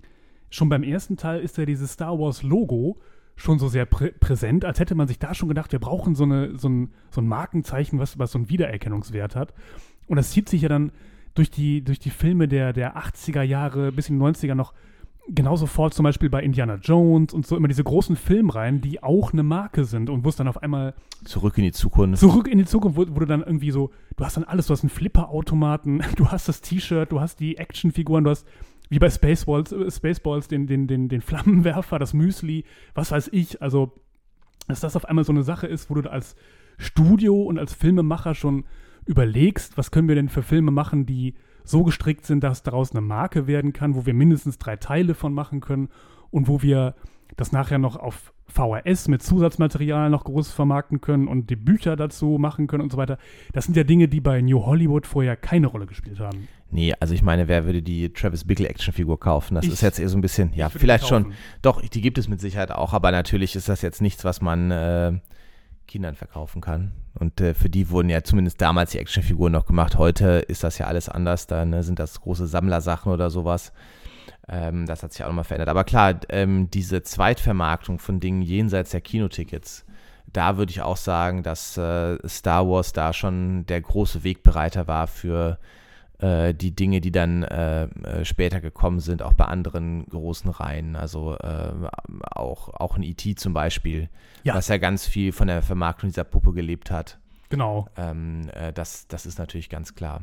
schon 0.50 0.70
beim 0.70 0.84
ersten 0.84 1.18
Teil 1.18 1.42
ist 1.42 1.58
ja 1.58 1.66
dieses 1.66 1.94
Star 1.94 2.18
Wars 2.20 2.42
Logo 2.42 3.00
schon 3.36 3.60
so 3.60 3.70
sehr 3.70 3.86
prä 3.86 4.12
präsent, 4.20 4.66
als 4.66 4.80
hätte 4.80 4.96
man 4.96 5.08
sich 5.08 5.20
da 5.20 5.34
schon 5.34 5.48
gedacht, 5.48 5.72
wir 5.72 5.80
brauchen 5.80 6.16
so, 6.16 6.24
eine, 6.24 6.58
so, 6.58 6.68
ein, 6.68 6.94
so 7.12 7.22
ein 7.22 7.28
Markenzeichen, 7.28 8.00
was, 8.00 8.20
was 8.20 8.32
so 8.32 8.40
einen 8.40 8.50
Wiedererkennungswert 8.50 9.36
hat. 9.36 9.54
Und 10.08 10.18
das 10.18 10.32
zieht 10.32 10.50
sich 10.50 10.62
ja 10.62 10.70
dann 10.70 10.92
durch 11.40 11.50
die, 11.50 11.82
durch 11.82 12.00
die 12.00 12.10
Filme 12.10 12.50
der, 12.50 12.74
der 12.74 12.98
80er 12.98 13.42
Jahre 13.42 13.94
bis 13.94 14.10
in 14.10 14.20
die 14.20 14.26
90er 14.26 14.56
noch 14.56 14.74
genauso 15.30 15.68
fort, 15.68 15.94
zum 15.94 16.04
Beispiel 16.04 16.30
bei 16.30 16.44
Indiana 16.44 16.76
Jones 16.76 17.34
und 17.34 17.48
so 17.48 17.56
immer 17.56 17.70
diese 17.70 17.84
großen 17.84 18.18
Filmreihen, 18.18 18.82
die 18.82 19.02
auch 19.02 19.32
eine 19.32 19.44
Marke 19.44 19.86
sind 19.86 20.10
und 20.10 20.26
wo 20.26 20.30
es 20.30 20.36
dann 20.36 20.50
auf 20.50 20.62
einmal 20.62 20.96
zurück 21.24 21.58
in 21.58 21.64
die 21.64 21.72
Zukunft. 21.72 22.20
Zurück 22.20 22.50
in 22.50 22.58
die 22.58 22.66
Zukunft, 22.66 22.98
wo, 22.98 23.06
wo 23.16 23.20
du 23.20 23.26
dann 23.26 23.42
irgendwie 23.42 23.72
so, 23.72 23.92
du 24.18 24.26
hast 24.26 24.36
dann 24.36 24.44
alles, 24.44 24.68
du 24.68 24.74
hast 24.74 24.84
einen 24.84 24.90
Flipper-Automaten, 24.90 26.02
du 26.18 26.28
hast 26.28 26.50
das 26.50 26.60
T-Shirt, 26.60 27.10
du 27.10 27.22
hast 27.22 27.40
die 27.40 27.58
Actionfiguren, 27.58 28.26
du 28.26 28.32
hast 28.32 28.46
wie 28.90 29.00
bei 29.00 29.10
Spaceballs, 29.10 29.72
äh, 29.72 29.90
Spaceballs 29.90 30.50
den, 30.50 30.68
den, 30.68 30.88
den, 30.88 31.08
den 31.08 31.22
Flammenwerfer, 31.22 32.00
das 32.00 32.14
Müsli, 32.14 32.66
was 32.96 33.12
weiß 33.12 33.30
ich. 33.32 33.62
Also, 33.62 33.94
dass 34.68 34.82
das 34.82 34.98
auf 34.98 35.06
einmal 35.06 35.24
so 35.24 35.32
eine 35.32 35.44
Sache 35.44 35.68
ist, 35.68 35.90
wo 35.90 35.94
du 35.94 36.12
als 36.12 36.36
Studio 36.78 37.44
und 37.44 37.60
als 37.60 37.74
Filmemacher 37.74 38.36
schon 38.36 38.66
überlegst, 39.10 39.76
was 39.76 39.90
können 39.90 40.08
wir 40.08 40.14
denn 40.14 40.30
für 40.30 40.44
Filme 40.44 40.70
machen, 40.70 41.08
die 41.08 41.34
so 41.64 41.84
gestrickt 41.84 42.28
sind, 42.28 42.44
dass 42.44 42.62
daraus 42.62 42.92
eine 42.92 43.02
Marke 43.02 43.48
werden 43.48 43.74
kann, 43.74 43.96
wo 43.96 44.06
wir 44.06 44.14
mindestens 44.14 44.60
drei 44.60 44.76
Teile 44.76 45.16
von 45.16 45.34
machen 45.34 45.62
können 45.62 45.90
und 46.30 46.48
wo 46.48 46.62
wir 46.62 46.94
das 47.36 47.52
nachher 47.52 47.80
noch 47.80 47.96
auf 47.96 48.34
VHS 48.48 49.08
mit 49.08 49.24
Zusatzmaterial 49.24 50.12
noch 50.12 50.26
groß 50.26 50.52
vermarkten 50.52 51.02
können 51.02 51.28
und 51.28 51.50
die 51.50 51.56
Bücher 51.56 51.96
dazu 51.96 52.38
machen 52.40 52.68
können 52.68 52.84
und 52.84 52.92
so 52.92 52.98
weiter. 52.98 53.18
Das 53.52 53.66
sind 53.66 53.76
ja 53.78 53.84
Dinge, 53.84 54.08
die 54.08 54.22
bei 54.22 54.42
New 54.42 54.64
Hollywood 54.64 55.08
vorher 55.08 55.36
keine 55.36 55.68
Rolle 55.68 55.88
gespielt 55.88 56.20
haben. 56.20 56.48
Nee, 56.70 56.94
also 57.00 57.16
ich 57.16 57.24
meine, 57.24 57.48
wer 57.48 57.66
würde 57.66 57.82
die 57.82 58.14
Travis 58.14 58.44
Bickle 58.44 58.68
Actionfigur 58.68 59.20
kaufen? 59.20 59.56
Das 59.56 59.66
ich, 59.66 59.74
ist 59.74 59.82
jetzt 59.82 60.00
eher 60.00 60.10
so 60.10 60.18
ein 60.18 60.22
bisschen, 60.22 60.54
ja, 60.54 60.70
vielleicht 60.70 61.08
schon. 61.08 61.34
Doch, 61.64 61.82
die 61.82 62.02
gibt 62.02 62.20
es 62.20 62.28
mit 62.28 62.40
Sicherheit 62.40 62.72
auch, 62.72 62.94
aber 62.94 63.12
natürlich 63.12 63.56
ist 63.56 63.70
das 63.70 63.82
jetzt 63.82 64.02
nichts, 64.02 64.24
was 64.24 64.40
man 64.42 64.70
äh, 64.70 65.20
Kindern 65.88 66.16
verkaufen 66.16 66.62
kann. 66.62 66.92
Und 67.20 67.42
äh, 67.42 67.54
für 67.54 67.70
die 67.70 67.90
wurden 67.90 68.10
ja 68.10 68.24
zumindest 68.24 68.62
damals 68.62 68.92
die 68.92 69.00
Actionfiguren 69.00 69.52
noch 69.52 69.66
gemacht. 69.66 69.98
Heute 69.98 70.46
ist 70.48 70.64
das 70.64 70.78
ja 70.78 70.88
alles 70.88 71.10
anders. 71.10 71.48
Dann 71.48 71.72
ne, 71.72 71.84
sind 71.84 72.00
das 72.00 72.22
große 72.22 72.48
Sammlersachen 72.48 73.12
oder 73.12 73.30
sowas. 73.30 73.74
Ähm, 74.48 74.86
das 74.86 75.04
hat 75.04 75.12
sich 75.12 75.24
auch 75.24 75.28
nochmal 75.28 75.44
verändert. 75.44 75.70
Aber 75.70 75.84
klar, 75.84 76.20
ähm, 76.30 76.70
diese 76.72 77.04
Zweitvermarktung 77.04 78.00
von 78.00 78.20
Dingen 78.20 78.42
jenseits 78.42 78.92
der 78.92 79.02
Kinotickets, 79.02 79.86
da 80.32 80.58
würde 80.58 80.72
ich 80.72 80.82
auch 80.82 80.98
sagen, 80.98 81.44
dass 81.44 81.78
äh, 81.78 82.18
Star 82.28 82.68
Wars 82.68 82.94
da 82.94 83.14
schon 83.14 83.66
der 83.66 83.82
große 83.82 84.24
Wegbereiter 84.24 84.88
war 84.88 85.08
für 85.08 85.60
äh, 86.20 86.54
die 86.54 86.76
Dinge, 86.76 87.02
die 87.02 87.12
dann 87.12 87.44
äh, 87.44 87.86
äh, 87.86 88.26
später 88.26 88.62
gekommen 88.62 89.00
sind, 89.00 89.22
auch 89.22 89.34
bei 89.34 89.46
anderen 89.46 90.06
großen 90.08 90.50
Reihen. 90.50 90.96
Also 90.96 91.38
äh, 91.38 91.72
auch, 92.22 92.70
auch 92.70 92.98
ein 92.98 93.04
E.T. 93.04 93.36
zum 93.36 93.54
Beispiel, 93.54 94.10
ja. 94.44 94.54
was 94.54 94.68
ja 94.68 94.78
ganz 94.78 95.08
viel 95.08 95.32
von 95.32 95.48
der 95.48 95.62
Vermarktung 95.62 96.10
dieser 96.10 96.24
Puppe 96.26 96.54
gelebt 96.54 96.92
hat. 96.92 97.20
Genau. 97.50 97.88
Ähm, 97.98 98.50
äh, 98.54 98.72
das, 98.74 99.08
das 99.08 99.26
ist 99.26 99.40
natürlich 99.40 99.70
ganz 99.70 99.96
klar. 99.96 100.22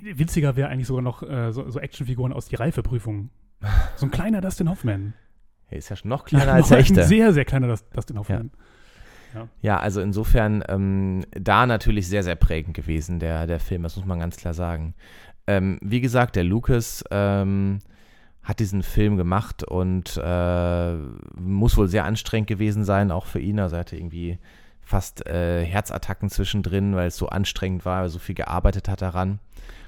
Witziger 0.00 0.56
wäre 0.56 0.68
eigentlich 0.68 0.86
sogar 0.86 1.02
noch 1.02 1.22
äh, 1.22 1.52
so, 1.52 1.68
so, 1.68 1.80
Actionfiguren 1.80 2.32
aus 2.32 2.46
die 2.48 2.56
Reifeprüfung. 2.56 3.30
So 3.96 4.06
ein 4.06 4.10
kleiner 4.10 4.40
Dustin 4.40 4.70
Hoffman. 4.70 5.12
Er 5.68 5.76
ist 5.76 5.90
ja 5.90 5.96
schon 5.96 6.08
noch 6.08 6.24
kleiner 6.24 6.46
ja, 6.46 6.52
als 6.54 6.68
der 6.68 6.78
echte. 6.78 7.02
Ein 7.02 7.06
sehr, 7.06 7.34
sehr 7.34 7.44
kleiner 7.44 7.66
Dustin 7.66 8.18
Hoffman. 8.18 8.50
Ja. 8.54 8.64
Ja. 9.34 9.48
ja, 9.62 9.78
also 9.78 10.00
insofern 10.00 10.64
ähm, 10.68 11.24
da 11.32 11.66
natürlich 11.66 12.08
sehr, 12.08 12.22
sehr 12.22 12.36
prägend 12.36 12.74
gewesen, 12.74 13.18
der, 13.18 13.46
der 13.46 13.60
Film, 13.60 13.82
das 13.82 13.96
muss 13.96 14.06
man 14.06 14.18
ganz 14.18 14.36
klar 14.36 14.54
sagen. 14.54 14.94
Ähm, 15.46 15.78
wie 15.82 16.00
gesagt, 16.00 16.36
der 16.36 16.44
Lucas 16.44 17.04
ähm, 17.10 17.80
hat 18.42 18.60
diesen 18.60 18.82
Film 18.82 19.16
gemacht 19.16 19.62
und 19.64 20.16
äh, 20.22 20.94
muss 21.38 21.76
wohl 21.76 21.88
sehr 21.88 22.04
anstrengend 22.04 22.48
gewesen 22.48 22.84
sein, 22.84 23.10
auch 23.10 23.26
für 23.26 23.40
ihn. 23.40 23.60
Also 23.60 23.76
er 23.76 23.80
hatte 23.80 23.96
irgendwie 23.96 24.38
fast 24.90 25.26
äh, 25.26 25.64
Herzattacken 25.64 26.28
zwischendrin, 26.28 26.94
weil 26.94 27.08
es 27.08 27.16
so 27.16 27.28
anstrengend 27.28 27.84
war, 27.84 28.02
weil 28.02 28.08
so 28.08 28.18
viel 28.18 28.34
gearbeitet 28.34 28.88
hat 28.88 29.00
daran. 29.00 29.38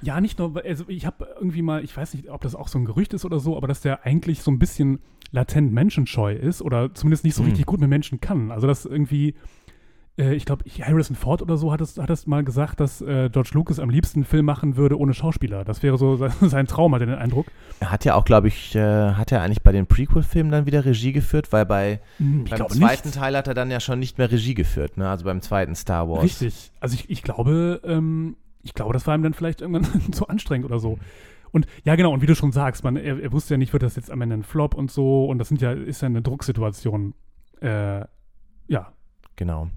Ja, 0.01 0.19
nicht 0.19 0.39
nur, 0.39 0.63
also 0.65 0.85
ich 0.87 1.05
habe 1.05 1.27
irgendwie 1.35 1.61
mal, 1.61 1.83
ich 1.83 1.95
weiß 1.95 2.13
nicht, 2.13 2.29
ob 2.29 2.41
das 2.41 2.55
auch 2.55 2.67
so 2.67 2.79
ein 2.79 2.85
Gerücht 2.85 3.13
ist 3.13 3.25
oder 3.25 3.39
so, 3.39 3.57
aber 3.57 3.67
dass 3.67 3.81
der 3.81 4.05
eigentlich 4.05 4.41
so 4.41 4.49
ein 4.49 4.59
bisschen 4.59 4.99
latent 5.31 5.73
menschenscheu 5.73 6.33
ist 6.33 6.61
oder 6.61 6.93
zumindest 6.93 7.23
nicht 7.25 7.35
so 7.35 7.43
hm. 7.43 7.49
richtig 7.49 7.65
gut 7.65 7.79
mit 7.81 7.89
Menschen 7.89 8.21
kann. 8.21 8.51
Also 8.51 8.65
das 8.65 8.85
irgendwie, 8.85 9.35
äh, 10.17 10.33
ich 10.33 10.45
glaube, 10.45 10.63
Harrison 10.79 11.15
Ford 11.15 11.41
oder 11.41 11.57
so 11.57 11.71
hat 11.71 11.81
es, 11.81 11.97
hat 11.97 12.09
es 12.09 12.27
mal 12.27 12.43
gesagt, 12.43 12.79
dass 12.79 13.01
äh, 13.01 13.29
George 13.31 13.51
Lucas 13.53 13.79
am 13.79 13.89
liebsten 13.89 14.19
einen 14.19 14.25
Film 14.25 14.45
machen 14.45 14.77
würde 14.77 14.97
ohne 14.97 15.13
Schauspieler. 15.13 15.63
Das 15.63 15.81
wäre 15.83 15.97
so 15.97 16.15
sein 16.41 16.67
Traum, 16.67 16.93
hat 16.93 17.01
er 17.01 17.07
den 17.07 17.15
Eindruck. 17.15 17.47
Er 17.79 17.91
hat 17.91 18.05
ja 18.05 18.15
auch, 18.15 18.25
glaube 18.25 18.47
ich, 18.47 18.75
äh, 18.75 19.13
hat 19.13 19.31
er 19.31 19.41
eigentlich 19.41 19.63
bei 19.63 19.71
den 19.71 19.87
Prequel-Filmen 19.87 20.51
dann 20.51 20.65
wieder 20.65 20.85
Regie 20.85 21.13
geführt, 21.13 21.51
weil 21.51 21.65
bei 21.65 21.99
hm, 22.17 22.45
beim 22.45 22.69
zweiten 22.69 23.07
nicht. 23.09 23.17
Teil 23.17 23.35
hat 23.35 23.47
er 23.47 23.53
dann 23.53 23.71
ja 23.71 23.79
schon 23.79 23.99
nicht 23.99 24.17
mehr 24.17 24.31
Regie 24.31 24.53
geführt, 24.53 24.97
ne? 24.97 25.09
also 25.09 25.25
beim 25.25 25.41
zweiten 25.41 25.75
Star 25.75 26.09
Wars. 26.09 26.23
Richtig. 26.23 26.71
Also 26.79 26.95
ich, 26.95 27.09
ich 27.09 27.23
glaube, 27.23 27.81
ähm, 27.83 28.37
ich 28.61 28.73
glaube, 28.73 28.93
das 28.93 29.07
war 29.07 29.15
ihm 29.15 29.23
dann 29.23 29.33
vielleicht 29.33 29.61
irgendwann 29.61 30.11
zu 30.11 30.27
anstrengend 30.27 30.65
oder 30.65 30.79
so. 30.79 30.99
Und 31.51 31.67
ja, 31.83 31.95
genau, 31.95 32.11
und 32.11 32.21
wie 32.21 32.25
du 32.25 32.35
schon 32.35 32.51
sagst, 32.51 32.83
man, 32.83 32.97
er, 32.97 33.19
er, 33.19 33.31
wusste 33.31 33.53
ja 33.53 33.57
nicht, 33.59 33.73
wird 33.73 33.83
das 33.83 33.95
jetzt 33.95 34.09
am 34.09 34.21
Ende 34.21 34.35
ein 34.35 34.43
Flop 34.43 34.73
und 34.73 34.89
so, 34.89 35.25
und 35.25 35.37
das 35.37 35.49
sind 35.49 35.61
ja, 35.61 35.71
ist 35.71 36.01
ja 36.01 36.07
eine 36.07 36.23
Drucksituation. 36.23 37.13
Äh, 37.61 38.05
ja. 38.67 38.91
Genau. 39.35 39.69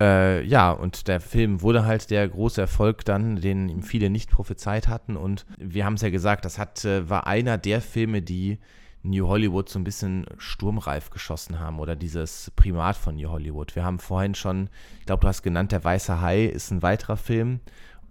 Äh, 0.00 0.44
ja, 0.44 0.72
und 0.72 1.06
der 1.06 1.20
Film 1.20 1.62
wurde 1.62 1.84
halt 1.84 2.10
der 2.10 2.28
große 2.28 2.60
Erfolg 2.60 3.04
dann, 3.04 3.40
den 3.40 3.68
ihm 3.68 3.82
viele 3.82 4.10
nicht 4.10 4.30
prophezeit 4.30 4.88
hatten. 4.88 5.16
Und 5.16 5.46
wir 5.56 5.84
haben 5.84 5.94
es 5.94 6.02
ja 6.02 6.10
gesagt, 6.10 6.44
das 6.44 6.58
hat, 6.58 6.84
äh, 6.84 7.08
war 7.08 7.26
einer 7.26 7.58
der 7.58 7.80
Filme, 7.80 8.20
die 8.20 8.58
New 9.04 9.28
Hollywood 9.28 9.68
so 9.68 9.78
ein 9.78 9.84
bisschen 9.84 10.24
sturmreif 10.38 11.10
geschossen 11.10 11.60
haben 11.60 11.78
oder 11.78 11.94
dieses 11.94 12.50
Primat 12.56 12.96
von 12.96 13.16
New 13.16 13.28
Hollywood. 13.28 13.76
Wir 13.76 13.84
haben 13.84 13.98
vorhin 13.98 14.34
schon, 14.34 14.70
ich 14.98 15.06
glaube, 15.06 15.20
du 15.20 15.28
hast 15.28 15.42
genannt, 15.42 15.72
Der 15.72 15.84
Weiße 15.84 16.20
Hai 16.20 16.44
ist 16.44 16.70
ein 16.70 16.82
weiterer 16.82 17.16
Film. 17.16 17.60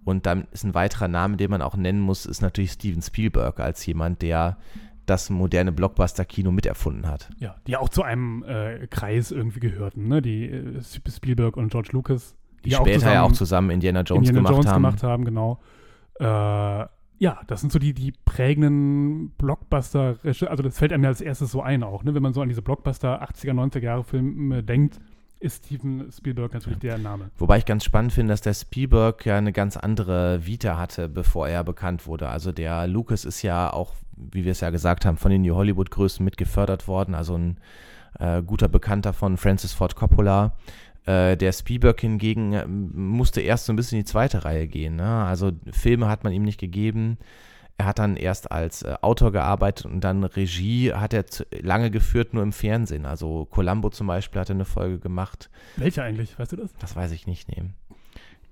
Und 0.06 0.26
dann 0.26 0.48
ist 0.52 0.64
ein 0.66 0.74
weiterer 0.74 1.08
Name, 1.08 1.38
den 1.38 1.50
man 1.50 1.62
auch 1.62 1.76
nennen 1.76 2.02
muss, 2.02 2.26
ist 2.26 2.42
natürlich 2.42 2.74
Steven 2.74 3.02
Spielberg 3.02 3.60
als 3.60 3.86
jemand, 3.86 4.22
der 4.22 4.58
das 5.06 5.30
moderne 5.30 5.72
Blockbuster-Kino 5.72 6.52
miterfunden 6.52 7.08
hat. 7.08 7.30
Ja, 7.38 7.56
die 7.68 7.78
auch 7.78 7.90
zu 7.90 8.04
einem 8.04 8.44
äh, 8.44 8.88
Kreis 8.88 9.32
irgendwie 9.32 9.60
gehörten, 9.60 10.08
ne? 10.08 10.22
Die 10.22 10.46
äh, 10.50 10.82
Spielberg 10.82 11.58
und 11.58 11.72
George 11.72 11.90
Lucas. 11.92 12.36
Die, 12.64 12.70
die 12.70 12.76
später 12.76 13.00
zusammen, 13.00 13.14
ja 13.14 13.24
auch 13.24 13.32
zusammen 13.34 13.70
Indiana 13.72 14.02
Jones 14.02 14.30
Indiana 14.30 14.50
gemacht 14.50 14.54
Jones 14.54 14.68
haben. 14.68 14.84
gemacht 14.84 15.04
haben, 15.04 15.26
genau. 15.26 15.60
Äh, 16.20 16.88
ja, 17.20 17.40
das 17.48 17.62
sind 17.62 17.72
so 17.72 17.80
die, 17.80 17.94
die 17.94 18.14
prägenden 18.26 19.32
Blockbuster, 19.38 20.18
also 20.24 20.64
das 20.64 20.78
fällt 20.78 20.92
einem 20.92 21.04
ja 21.04 21.10
als 21.10 21.22
erstes 21.22 21.52
so 21.52 21.62
ein 21.62 21.84
auch, 21.84 22.04
ne? 22.04 22.14
Wenn 22.14 22.24
man 22.24 22.34
so 22.34 22.42
an 22.42 22.50
diese 22.50 22.62
Blockbuster 22.62 23.24
80er, 23.24 23.54
90er 23.54 23.80
Jahre 23.80 24.04
Filme 24.04 24.64
denkt, 24.64 25.00
ist 25.44 25.66
Steven 25.66 26.10
Spielberg 26.12 26.54
natürlich 26.54 26.82
ja. 26.82 26.96
der 26.96 26.98
Name. 26.98 27.30
Wobei 27.38 27.58
ich 27.58 27.66
ganz 27.66 27.84
spannend 27.84 28.14
finde, 28.14 28.32
dass 28.34 28.42
der 28.42 28.54
Spielberg 28.54 29.26
ja 29.26 29.38
eine 29.38 29.52
ganz 29.52 29.76
andere 29.76 30.46
Vita 30.46 30.78
hatte, 30.78 31.10
bevor 31.10 31.48
er 31.48 31.64
bekannt 31.64 32.08
wurde. 32.08 32.30
Also 32.30 32.52
der 32.52 32.88
Lucas 32.88 33.26
ist 33.26 33.42
ja 33.42 33.72
auch, 33.72 33.94
wie 34.16 34.46
wir 34.46 34.54
es 34.54 34.62
ja 34.62 34.70
gesagt 34.70 35.06
haben, 35.06 35.18
von 35.18 35.32
den 35.32 35.42
New 35.42 35.56
Hollywood-Größen 35.56 36.24
mit 36.24 36.38
gefördert 36.38 36.88
worden. 36.88 37.14
Also 37.14 37.36
ein 37.38 37.58
äh, 38.20 38.42
guter 38.42 38.70
Bekannter 38.70 39.12
von 39.12 39.38
Francis 39.38 39.74
Ford 39.74 39.96
Coppola. 39.96 40.56
Äh, 41.06 41.36
der 41.36 41.52
Spielberg 41.52 42.00
hingegen 42.00 42.54
äh, 42.54 42.66
musste 42.66 43.42
erst 43.42 43.66
so 43.66 43.74
ein 43.74 43.76
bisschen 43.76 43.98
in 43.98 44.06
die 44.06 44.12
zweite 44.12 44.46
Reihe 44.46 44.68
gehen. 44.68 44.96
Ne? 44.96 45.26
Also 45.26 45.52
Filme 45.72 46.08
hat 46.08 46.24
man 46.24 46.32
ihm 46.32 46.44
nicht 46.44 46.60
gegeben. 46.60 47.18
Er 47.78 47.86
hat 47.88 48.00
dann 48.00 48.18
erst 48.18 48.52
als 48.52 48.84
äh, 48.84 48.96
Autor 49.02 49.32
gearbeitet 49.32 49.88
und 49.88 50.02
dann 50.02 50.24
Regie 50.24 50.94
hat 50.94 51.14
er 51.14 51.26
zu, 51.26 51.44
lange 51.62 51.90
geführt, 51.92 52.34
nur 52.34 52.44
im 52.44 52.54
Fernsehen. 52.54 53.06
Also 53.06 53.46
Columbo 53.46 53.90
zum 53.90 54.08
Beispiel 54.08 54.40
hat 54.40 54.50
er 54.50 54.56
eine 54.56 54.66
Folge 54.66 55.00
gemacht. 55.00 55.50
Welche 55.78 56.04
eigentlich? 56.04 56.38
Weißt 56.38 56.52
du 56.52 56.58
das? 56.58 56.72
Das 56.80 56.96
weiß 56.96 57.12
ich 57.12 57.26
nicht, 57.26 57.50
nee. 57.50 57.64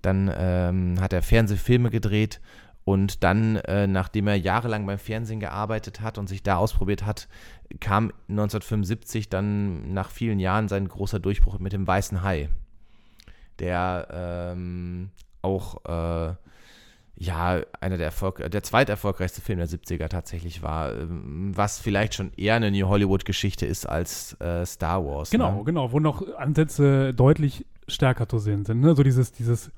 Dann 0.01 0.31
ähm, 0.35 0.99
hat 0.99 1.13
er 1.13 1.21
Fernsehfilme 1.21 1.91
gedreht 1.91 2.41
und 2.83 3.23
dann, 3.23 3.57
äh, 3.57 3.85
nachdem 3.85 4.27
er 4.27 4.35
jahrelang 4.35 4.85
beim 4.85 4.97
Fernsehen 4.97 5.39
gearbeitet 5.39 6.01
hat 6.01 6.17
und 6.17 6.27
sich 6.27 6.41
da 6.41 6.57
ausprobiert 6.57 7.05
hat, 7.05 7.27
kam 7.79 8.11
1975 8.27 9.29
dann 9.29 9.93
nach 9.93 10.09
vielen 10.09 10.39
Jahren 10.39 10.67
sein 10.67 10.87
großer 10.87 11.19
Durchbruch 11.19 11.59
mit 11.59 11.73
dem 11.73 11.85
Weißen 11.85 12.23
Hai, 12.23 12.49
der 13.59 14.07
ähm, 14.11 15.11
auch 15.43 15.85
äh, 15.85 16.33
ja, 17.15 17.61
einer 17.79 17.97
der 17.97 18.07
Erfolg, 18.07 18.49
der 18.49 18.63
zweiterfolgreichste 18.63 19.41
Film 19.41 19.59
der 19.59 19.67
70er 19.67 20.07
tatsächlich 20.07 20.63
war, 20.63 20.95
ähm, 20.97 21.51
was 21.55 21.79
vielleicht 21.79 22.15
schon 22.15 22.31
eher 22.35 22.55
eine 22.55 22.71
New 22.71 22.87
Hollywood-Geschichte 22.87 23.65
ist 23.65 23.87
als 23.87 24.39
äh, 24.39 24.65
Star 24.65 25.05
Wars. 25.05 25.29
Genau, 25.29 25.59
ne? 25.59 25.63
genau, 25.65 25.91
wo 25.91 25.99
noch 25.99 26.25
Ansätze 26.35 27.13
deutlich 27.13 27.65
stärker 27.87 28.27
zu 28.27 28.39
sehen 28.39 28.65
sind. 28.65 28.79
Ne? 28.79 28.95
So 28.95 29.03
dieses, 29.03 29.31
dieses 29.31 29.71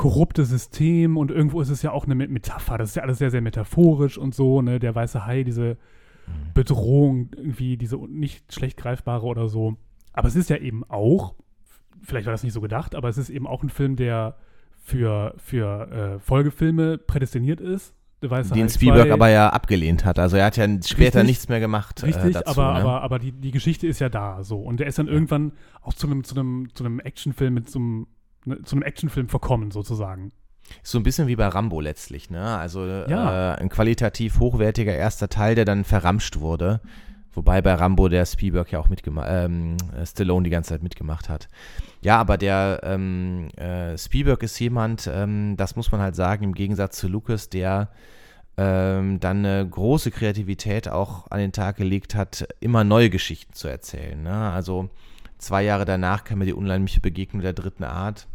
korrupte 0.00 0.46
System 0.46 1.18
und 1.18 1.30
irgendwo 1.30 1.60
ist 1.60 1.68
es 1.68 1.82
ja 1.82 1.92
auch 1.92 2.06
eine 2.06 2.14
Metapher. 2.14 2.78
Das 2.78 2.88
ist 2.88 2.94
ja 2.94 3.02
alles 3.02 3.18
sehr, 3.18 3.30
sehr 3.30 3.42
metaphorisch 3.42 4.16
und 4.16 4.34
so, 4.34 4.62
ne? 4.62 4.78
Der 4.78 4.94
weiße 4.94 5.26
Hai, 5.26 5.44
diese 5.44 5.76
mhm. 6.26 6.54
Bedrohung, 6.54 7.28
irgendwie 7.36 7.76
diese 7.76 7.98
nicht 7.98 8.50
schlecht 8.52 8.78
greifbare 8.78 9.26
oder 9.26 9.48
so. 9.48 9.76
Aber 10.14 10.26
es 10.26 10.36
ist 10.36 10.48
ja 10.48 10.56
eben 10.56 10.84
auch, 10.88 11.34
vielleicht 12.02 12.24
war 12.24 12.32
das 12.32 12.42
nicht 12.42 12.54
so 12.54 12.62
gedacht, 12.62 12.94
aber 12.94 13.10
es 13.10 13.18
ist 13.18 13.28
eben 13.28 13.46
auch 13.46 13.62
ein 13.62 13.68
Film, 13.68 13.96
der 13.96 14.36
für, 14.90 15.34
für 15.38 15.90
äh, 15.90 16.18
Folgefilme 16.18 16.98
prädestiniert 16.98 17.60
ist. 17.60 17.94
Den 18.22 18.68
Spielberg 18.68 19.10
aber 19.12 19.30
ja 19.30 19.48
abgelehnt 19.48 20.04
hat. 20.04 20.18
Also 20.18 20.36
er 20.36 20.44
hat 20.44 20.58
ja 20.58 20.66
später 20.66 21.20
richtig, 21.20 21.22
nichts 21.22 21.48
mehr 21.48 21.60
gemacht. 21.60 22.02
Äh, 22.02 22.06
richtig, 22.06 22.24
äh, 22.24 22.32
dazu, 22.32 22.60
aber, 22.60 22.74
ne? 22.74 22.80
aber, 22.80 23.02
aber 23.02 23.18
die, 23.18 23.32
die 23.32 23.50
Geschichte 23.50 23.86
ist 23.86 23.98
ja 23.98 24.10
da 24.10 24.42
so. 24.42 24.60
Und 24.60 24.78
der 24.78 24.88
ist 24.88 24.98
dann 24.98 25.06
ja. 25.06 25.12
irgendwann 25.12 25.52
auch 25.80 25.94
zu 25.94 26.06
einem, 26.06 26.24
zu 26.24 26.34
einem, 26.34 26.68
zu 26.74 26.84
einem 26.84 27.00
Actionfilm 27.00 27.54
mit 27.54 27.70
so 27.70 27.78
einem, 27.78 28.06
ne, 28.44 28.62
zu 28.62 28.76
einem 28.76 28.82
Actionfilm 28.82 29.28
verkommen, 29.28 29.70
sozusagen. 29.70 30.32
So 30.82 30.98
ein 30.98 31.02
bisschen 31.02 31.28
wie 31.28 31.36
bei 31.36 31.46
Rambo 31.46 31.80
letztlich, 31.80 32.28
ne? 32.28 32.58
Also 32.58 32.84
ja. 32.84 33.54
äh, 33.54 33.56
ein 33.58 33.70
qualitativ 33.70 34.38
hochwertiger 34.38 34.94
erster 34.94 35.28
Teil, 35.28 35.54
der 35.54 35.64
dann 35.64 35.84
verramscht 35.84 36.40
wurde. 36.40 36.80
Wobei 37.32 37.62
bei 37.62 37.72
Rambo 37.72 38.08
der 38.08 38.26
Spielberg 38.26 38.70
ja 38.70 38.80
auch 38.80 38.88
mitgemacht, 38.88 39.28
ähm, 39.30 39.76
Stallone 40.04 40.44
die 40.44 40.50
ganze 40.50 40.70
Zeit 40.70 40.82
mitgemacht 40.82 41.28
hat. 41.28 41.48
Ja, 42.02 42.18
aber 42.18 42.38
der 42.38 42.80
ähm, 42.82 43.48
äh, 43.56 43.96
Spielberg 43.98 44.42
ist 44.42 44.58
jemand, 44.58 45.10
ähm, 45.12 45.56
das 45.56 45.76
muss 45.76 45.92
man 45.92 46.00
halt 46.00 46.16
sagen, 46.16 46.44
im 46.44 46.54
Gegensatz 46.54 46.96
zu 46.96 47.08
Lucas, 47.08 47.50
der 47.50 47.90
ähm, 48.56 49.20
dann 49.20 49.38
eine 49.38 49.68
große 49.68 50.10
Kreativität 50.10 50.88
auch 50.88 51.30
an 51.30 51.38
den 51.40 51.52
Tag 51.52 51.76
gelegt 51.76 52.14
hat, 52.14 52.48
immer 52.60 52.84
neue 52.84 53.10
Geschichten 53.10 53.52
zu 53.52 53.68
erzählen. 53.68 54.22
Ne? 54.22 54.32
Also 54.32 54.88
zwei 55.38 55.62
Jahre 55.62 55.84
danach 55.84 56.24
kam 56.24 56.38
mir 56.38 56.46
die 56.46 56.54
unheimliche 56.54 57.00
Begegnung 57.00 57.42
der 57.42 57.52
dritten 57.52 57.84
Art. 57.84 58.26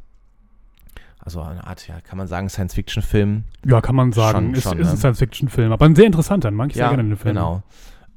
Also 1.19 1.41
eine 1.41 1.65
Art, 1.65 1.87
ja, 1.87 2.01
kann 2.01 2.19
man 2.19 2.27
sagen, 2.27 2.49
Science-Fiction-Film. 2.49 3.45
Ja, 3.65 3.81
kann 3.81 3.95
man 3.95 4.11
sagen. 4.11 4.37
Schon, 4.37 4.53
ist, 4.53 4.63
schon, 4.63 4.79
ist 4.79 4.87
ne? 4.87 4.91
ein 4.91 4.97
Science-Fiction-Film, 4.97 5.71
aber 5.71 5.85
ein 5.85 5.95
sehr 5.95 6.05
interessanter, 6.05 6.51
mag 6.51 6.69
ich 6.69 6.75
ja, 6.75 6.89
sehr 6.89 6.97
gerne 6.97 7.09
den 7.09 7.17
Film. 7.17 7.33
Genau. 7.35 7.63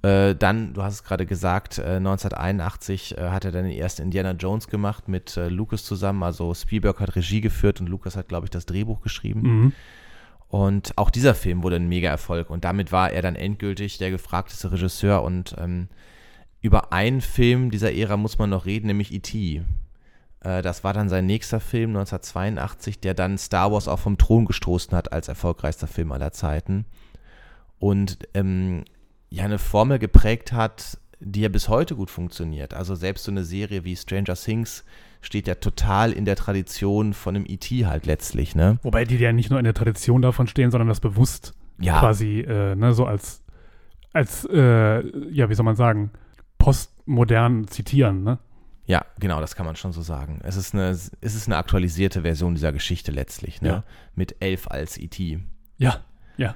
Äh, 0.02 0.36
dann, 0.36 0.74
du 0.74 0.82
hast 0.82 0.94
es 0.94 1.04
gerade 1.04 1.26
gesagt, 1.26 1.78
äh, 1.78 1.96
1981 1.96 3.18
äh, 3.18 3.30
hat 3.30 3.44
er 3.44 3.50
dann 3.50 3.64
den 3.64 3.76
ersten 3.76 4.02
Indiana 4.02 4.32
Jones 4.32 4.68
gemacht 4.68 5.08
mit 5.08 5.36
äh, 5.36 5.48
Lucas 5.48 5.84
zusammen. 5.84 6.22
Also 6.22 6.54
Spielberg 6.54 7.00
hat 7.00 7.16
Regie 7.16 7.40
geführt 7.40 7.80
und 7.80 7.88
Lucas 7.88 8.16
hat, 8.16 8.28
glaube 8.28 8.46
ich, 8.46 8.50
das 8.50 8.66
Drehbuch 8.66 9.00
geschrieben. 9.00 9.40
Mhm. 9.42 9.72
Und 10.48 10.96
auch 10.96 11.10
dieser 11.10 11.34
Film 11.34 11.62
wurde 11.62 11.76
ein 11.76 11.88
Mega-Erfolg 11.88 12.48
und 12.48 12.64
damit 12.64 12.90
war 12.90 13.10
er 13.10 13.22
dann 13.22 13.36
endgültig 13.36 13.98
der 13.98 14.10
gefragteste 14.10 14.72
Regisseur. 14.72 15.22
Und 15.22 15.54
ähm, 15.58 15.88
über 16.60 16.92
einen 16.92 17.20
Film 17.20 17.70
dieser 17.70 17.92
Ära 17.92 18.16
muss 18.16 18.38
man 18.38 18.50
noch 18.50 18.66
reden, 18.66 18.86
nämlich 18.86 19.12
E.T. 19.12 19.62
Äh, 20.40 20.62
das 20.62 20.84
war 20.84 20.92
dann 20.92 21.08
sein 21.08 21.26
nächster 21.26 21.60
Film 21.60 21.90
1982, 21.90 23.00
der 23.00 23.14
dann 23.14 23.36
Star 23.36 23.72
Wars 23.72 23.88
auch 23.88 23.98
vom 23.98 24.16
Thron 24.16 24.46
gestoßen 24.46 24.96
hat 24.96 25.12
als 25.12 25.28
erfolgreichster 25.28 25.86
Film 25.86 26.12
aller 26.12 26.32
Zeiten. 26.32 26.86
Und 27.78 28.18
ähm, 28.34 28.84
ja 29.30 29.44
eine 29.44 29.58
Formel 29.58 29.98
geprägt 29.98 30.52
hat, 30.52 30.98
die 31.20 31.40
ja 31.40 31.48
bis 31.48 31.68
heute 31.68 31.96
gut 31.96 32.10
funktioniert. 32.10 32.74
Also 32.74 32.94
selbst 32.94 33.24
so 33.24 33.30
eine 33.30 33.44
Serie 33.44 33.84
wie 33.84 33.96
Stranger 33.96 34.34
Things 34.34 34.84
steht 35.20 35.48
ja 35.48 35.56
total 35.56 36.12
in 36.12 36.24
der 36.24 36.36
Tradition 36.36 37.12
von 37.12 37.34
einem 37.34 37.44
E.T. 37.46 37.86
halt 37.86 38.06
letztlich, 38.06 38.54
ne? 38.54 38.78
Wobei 38.82 39.04
die 39.04 39.16
ja 39.16 39.32
nicht 39.32 39.50
nur 39.50 39.58
in 39.58 39.64
der 39.64 39.74
Tradition 39.74 40.22
davon 40.22 40.46
stehen, 40.46 40.70
sondern 40.70 40.88
das 40.88 41.00
bewusst 41.00 41.54
ja. 41.80 41.98
quasi, 41.98 42.40
äh, 42.40 42.76
ne, 42.76 42.92
so 42.92 43.04
als, 43.04 43.42
als, 44.12 44.44
äh, 44.44 45.30
ja, 45.30 45.50
wie 45.50 45.54
soll 45.54 45.64
man 45.64 45.76
sagen, 45.76 46.10
postmodern 46.58 47.66
zitieren, 47.68 48.22
ne? 48.22 48.38
Ja, 48.86 49.04
genau, 49.18 49.40
das 49.40 49.54
kann 49.54 49.66
man 49.66 49.76
schon 49.76 49.92
so 49.92 50.00
sagen. 50.00 50.40
Es 50.44 50.56
ist 50.56 50.74
eine, 50.74 50.88
es 50.88 51.10
ist 51.20 51.46
eine 51.46 51.58
aktualisierte 51.58 52.22
Version 52.22 52.54
dieser 52.54 52.72
Geschichte 52.72 53.12
letztlich, 53.12 53.60
ne? 53.60 53.68
Ja. 53.68 53.84
Mit 54.14 54.36
Elf 54.40 54.68
als 54.68 54.96
E.T. 54.96 55.40
Ja, 55.78 55.88
ja. 55.88 55.98
Ja, 56.38 56.54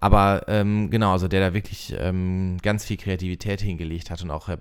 aber 0.00 0.44
ähm, 0.48 0.90
genau, 0.90 1.12
also 1.12 1.28
der 1.28 1.40
da 1.40 1.54
wirklich 1.54 1.94
ähm, 1.98 2.58
ganz 2.62 2.84
viel 2.84 2.96
Kreativität 2.96 3.60
hingelegt 3.60 4.10
hat 4.10 4.22
und 4.22 4.30
auch 4.30 4.48
äh, 4.48 4.58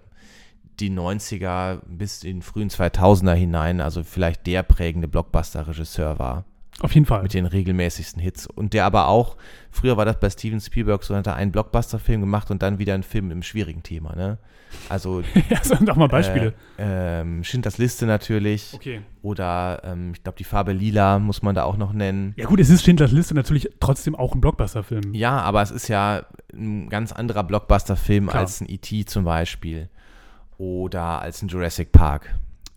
die 0.80 0.90
90er 0.90 1.82
bis 1.88 2.24
in 2.24 2.38
den 2.38 2.42
frühen 2.42 2.70
2000er 2.70 3.34
hinein, 3.34 3.82
also 3.82 4.04
vielleicht 4.04 4.46
der 4.48 4.64
prägende 4.64 5.08
Blockbuster-Regisseur 5.08 6.20
war. 6.20 6.46
Auf 6.82 6.94
jeden 6.94 7.06
Fall. 7.06 7.24
Mit 7.24 7.34
den 7.34 7.46
regelmäßigsten 7.46 8.22
Hits. 8.22 8.48
Und 8.48 8.74
der 8.74 8.86
aber 8.86 9.08
auch, 9.08 9.38
früher 9.72 9.96
war 9.96 10.04
das 10.04 10.20
bei 10.20 10.30
Steven 10.30 10.60
Spielberg 10.60 11.04
so, 11.04 11.16
hat 11.16 11.26
er 11.26 11.36
einen 11.36 11.52
Blockbuster-Film 11.52 12.20
gemacht 12.20 12.52
und 12.52 12.62
dann 12.62 12.80
wieder 12.80 12.94
einen 12.94 13.04
Film 13.04 13.28
mit 13.28 13.32
einem 13.32 13.44
schwierigen 13.44 13.82
Thema, 13.82 14.14
ne? 14.16 14.38
Also. 14.90 15.22
ja, 15.50 15.64
sag 15.64 15.86
doch 15.86 15.96
mal 15.96 16.10
Beispiele. 16.10 16.54
Äh, 16.78 17.22
ähm, 17.22 17.46
Schindlers 17.46 17.78
Liste 17.78 18.06
natürlich. 18.06 18.74
Okay. 18.74 19.02
Oder, 19.22 19.82
ähm, 19.86 20.12
ich 20.14 20.24
glaube, 20.24 20.38
die 20.38 20.44
Farbe 20.44 20.74
Lila 20.74 21.18
muss 21.20 21.42
man 21.42 21.56
da 21.56 21.64
auch 21.64 21.78
noch 21.78 21.94
nennen. 21.94 22.34
Ja, 22.36 22.46
gut, 22.46 22.60
es 22.60 22.70
ist 22.70 22.84
Schindlers 22.84 23.12
Liste 23.12 23.36
natürlich 23.36 23.70
trotzdem 23.80 24.14
auch 24.14 24.36
ein 24.36 24.42
Blockbuster-Film. 24.42 25.14
Ja, 25.14 25.40
aber 25.40 25.62
es 25.62 25.72
ist 25.72 25.88
ja 25.88 26.26
ein 26.54 26.90
ganz 26.90 27.14
anderer 27.14 27.44
Blockbuster-Film 27.44 28.28
als 28.28 28.60
ein 28.60 28.70
E.T. 28.70 29.06
zum 29.06 29.24
Beispiel. 29.24 29.90
Oder 30.58 31.22
als 31.22 31.42
ein 31.42 31.48
Jurassic 31.48 31.94
Park. 31.94 32.36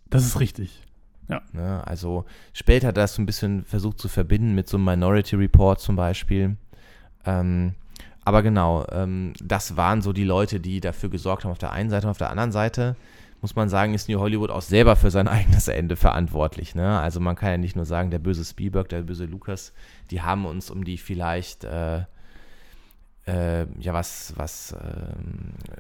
Das 0.09 0.25
ist 0.25 0.39
richtig. 0.41 0.83
Ja. 1.29 1.43
Ne, 1.53 1.87
also 1.87 2.25
später 2.53 2.89
hat 2.89 2.97
er 2.97 3.03
das 3.03 3.15
so 3.15 3.23
ein 3.23 3.27
bisschen 3.27 3.65
versucht 3.65 3.99
zu 3.99 4.09
verbinden 4.09 4.55
mit 4.55 4.69
so 4.69 4.77
einem 4.77 4.87
Minority 4.87 5.37
Report 5.37 5.81
zum 5.81 5.97
Beispiel. 5.97 6.57
Ähm, 7.27 7.75
aber 8.25 8.43
genau, 8.43 8.87
ähm, 8.91 9.33
das 9.43 9.77
waren 9.77 10.03
so 10.03 10.13
die 10.13 10.25
Leute, 10.25 10.61
die 10.61 10.81
dafür 10.81 11.11
gesorgt 11.11 11.45
haben 11.45 11.51
auf 11.51 11.59
der 11.59 11.73
einen 11.73 11.91
Seite 11.91 12.07
und 12.07 12.11
auf 12.11 12.19
der 12.19 12.31
anderen 12.31 12.53
Seite 12.53 12.97
muss 13.41 13.55
man 13.55 13.69
sagen, 13.69 13.95
ist 13.95 14.09
New 14.09 14.19
Hollywood 14.19 14.51
auch 14.51 14.63
selber 14.63 14.97
für 14.97 15.11
sein 15.11 15.29
eigenes 15.29 15.69
Ende 15.69 15.97
verantwortlich. 15.97 16.75
Ne? 16.75 16.99
Also 16.99 17.21
man 17.21 17.37
kann 17.37 17.51
ja 17.51 17.59
nicht 17.59 17.77
nur 17.77 17.85
sagen, 17.85 18.11
der 18.11 18.19
böse 18.19 18.45
Spielberg, 18.45 18.89
der 18.89 19.03
böse 19.03 19.27
Lucas, 19.27 19.73
die 20.11 20.23
haben 20.23 20.45
uns 20.45 20.71
um 20.71 20.85
die 20.85 20.99
vielleicht 20.99 21.65
äh, 21.65 22.03
äh, 23.27 23.67
ja 23.79 23.93
was, 23.93 24.33
was 24.37 24.75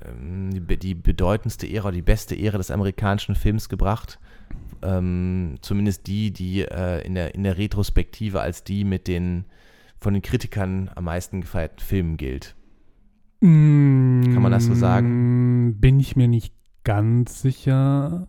ähm, 0.06 0.52
die, 0.52 0.78
die, 0.78 0.94
bedeutendste 0.94 1.68
Ära, 1.68 1.90
die 1.90 2.02
beste 2.02 2.38
Ära 2.38 2.58
des 2.58 2.70
amerikanischen 2.70 3.34
Films 3.34 3.68
gebracht. 3.68 4.18
Ähm, 4.80 5.56
zumindest 5.60 6.06
die, 6.06 6.32
die 6.32 6.62
äh, 6.62 7.04
in, 7.04 7.14
der, 7.14 7.34
in 7.34 7.42
der 7.42 7.58
Retrospektive 7.58 8.40
als 8.40 8.64
die 8.64 8.84
mit 8.84 9.08
den 9.08 9.44
von 10.00 10.14
den 10.14 10.22
Kritikern 10.22 10.90
am 10.94 11.04
meisten 11.04 11.40
gefeierten 11.40 11.80
Filmen 11.80 12.16
gilt. 12.16 12.54
Kann 14.32 14.42
man 14.42 14.52
das 14.52 14.66
so 14.66 14.74
sagen? 14.74 15.68
Mm, 15.68 15.80
bin 15.80 16.00
ich 16.00 16.16
mir 16.16 16.28
nicht 16.28 16.54
ganz 16.84 17.42
sicher, 17.42 18.28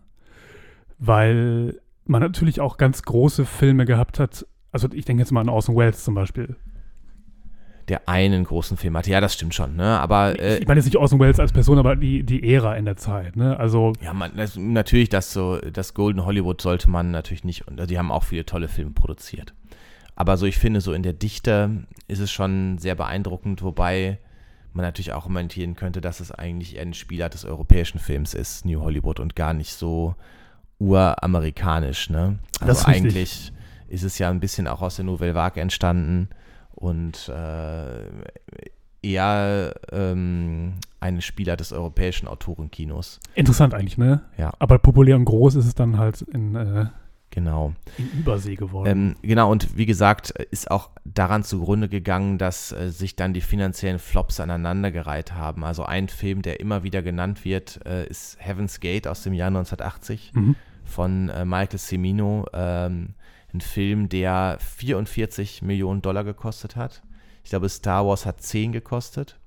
weil 0.98 1.80
man 2.04 2.22
natürlich 2.22 2.60
auch 2.60 2.76
ganz 2.76 3.02
große 3.02 3.44
Filme 3.44 3.86
gehabt 3.86 4.18
hat. 4.18 4.46
Also 4.72 4.88
ich 4.92 5.04
denke 5.04 5.22
jetzt 5.22 5.32
mal 5.32 5.40
an 5.40 5.48
Orson 5.48 5.76
Welles 5.76 6.04
zum 6.04 6.14
Beispiel. 6.14 6.56
Der 7.90 8.08
einen 8.08 8.44
großen 8.44 8.76
Film 8.76 8.96
hatte, 8.96 9.10
ja, 9.10 9.20
das 9.20 9.34
stimmt 9.34 9.52
schon, 9.52 9.74
ne? 9.74 9.98
Aber 9.98 10.38
äh, 10.38 10.58
ich 10.58 10.68
meine 10.68 10.78
jetzt 10.78 10.86
nicht 10.86 10.96
Orson 10.96 11.18
Welles 11.18 11.40
als 11.40 11.50
Person, 11.50 11.76
aber 11.76 11.96
die, 11.96 12.22
die 12.22 12.54
Ära 12.54 12.76
in 12.76 12.84
der 12.84 12.96
Zeit, 12.96 13.34
ne? 13.34 13.58
Also 13.58 13.94
ja, 14.00 14.14
man, 14.14 14.36
das, 14.36 14.54
natürlich, 14.54 15.08
das 15.08 15.32
so, 15.32 15.58
das 15.58 15.92
Golden 15.92 16.24
Hollywood 16.24 16.60
sollte 16.60 16.88
man 16.88 17.10
natürlich 17.10 17.42
nicht. 17.42 17.66
Und 17.66 17.90
die 17.90 17.98
haben 17.98 18.12
auch 18.12 18.22
viele 18.22 18.46
tolle 18.46 18.68
Filme 18.68 18.92
produziert. 18.92 19.54
Aber 20.14 20.36
so, 20.36 20.46
ich 20.46 20.56
finde, 20.56 20.80
so 20.80 20.92
in 20.92 21.02
der 21.02 21.14
Dichte 21.14 21.84
ist 22.06 22.20
es 22.20 22.30
schon 22.30 22.78
sehr 22.78 22.94
beeindruckend, 22.94 23.60
wobei 23.62 24.20
man 24.72 24.84
natürlich 24.84 25.12
auch 25.12 25.24
kommentieren 25.24 25.74
könnte, 25.74 26.00
dass 26.00 26.20
es 26.20 26.30
eigentlich 26.30 26.76
eher 26.76 26.82
ein 26.82 26.94
Spieler 26.94 27.28
des 27.28 27.44
europäischen 27.44 27.98
Films 27.98 28.34
ist, 28.34 28.64
New 28.64 28.82
Hollywood, 28.82 29.18
und 29.18 29.34
gar 29.34 29.52
nicht 29.52 29.72
so 29.72 30.14
uramerikanisch. 30.78 32.08
Ne? 32.08 32.38
Also 32.60 32.66
das 32.66 32.78
ist 32.78 32.84
eigentlich 32.86 33.52
ist 33.88 34.04
es 34.04 34.18
ja 34.18 34.30
ein 34.30 34.38
bisschen 34.38 34.68
auch 34.68 34.80
aus 34.80 34.94
der 34.94 35.04
Nouvelle 35.04 35.34
Vague 35.34 35.60
entstanden 35.60 36.28
und 36.80 37.28
äh, 37.28 38.04
eher 39.02 39.74
ähm, 39.92 40.72
ein 40.98 41.20
Spieler 41.20 41.56
des 41.56 41.72
europäischen 41.72 42.26
Autorenkinos. 42.26 43.20
Interessant 43.34 43.74
eigentlich, 43.74 43.98
ne? 43.98 44.22
Ja. 44.36 44.52
Aber 44.58 44.78
populär 44.78 45.16
und 45.16 45.26
groß 45.26 45.54
ist 45.54 45.66
es 45.66 45.74
dann 45.74 45.98
halt 45.98 46.22
in 46.22 46.56
äh, 46.56 46.86
Genau. 47.30 47.74
In 47.96 48.10
Übersee 48.18 48.56
geworden. 48.56 48.88
Ähm, 48.90 49.16
genau, 49.22 49.52
und 49.52 49.76
wie 49.76 49.86
gesagt, 49.86 50.30
ist 50.30 50.68
auch 50.68 50.90
daran 51.04 51.44
zugrunde 51.44 51.88
gegangen, 51.88 52.38
dass 52.38 52.72
äh, 52.72 52.90
sich 52.90 53.14
dann 53.14 53.32
die 53.32 53.40
finanziellen 53.40 54.00
Flops 54.00 54.40
aneinandergereiht 54.40 55.32
haben. 55.32 55.64
Also 55.64 55.84
ein 55.84 56.08
Film, 56.08 56.42
der 56.42 56.58
immer 56.58 56.82
wieder 56.82 57.02
genannt 57.02 57.44
wird, 57.44 57.86
äh, 57.86 58.04
ist 58.08 58.36
Heaven's 58.40 58.80
Gate 58.80 59.06
aus 59.06 59.22
dem 59.22 59.32
Jahr 59.32 59.46
1980 59.46 60.32
mhm. 60.34 60.56
von 60.84 61.28
äh, 61.28 61.44
Michael 61.44 61.78
Cimino. 61.78 62.46
Ähm, 62.52 63.14
ein 63.54 63.60
Film, 63.60 64.08
der 64.08 64.58
44 64.60 65.62
Millionen 65.62 66.02
Dollar 66.02 66.24
gekostet 66.24 66.76
hat. 66.76 67.02
Ich 67.44 67.50
glaube, 67.50 67.68
Star 67.68 68.06
Wars 68.06 68.26
hat 68.26 68.42
10 68.42 68.72
gekostet. 68.72 69.38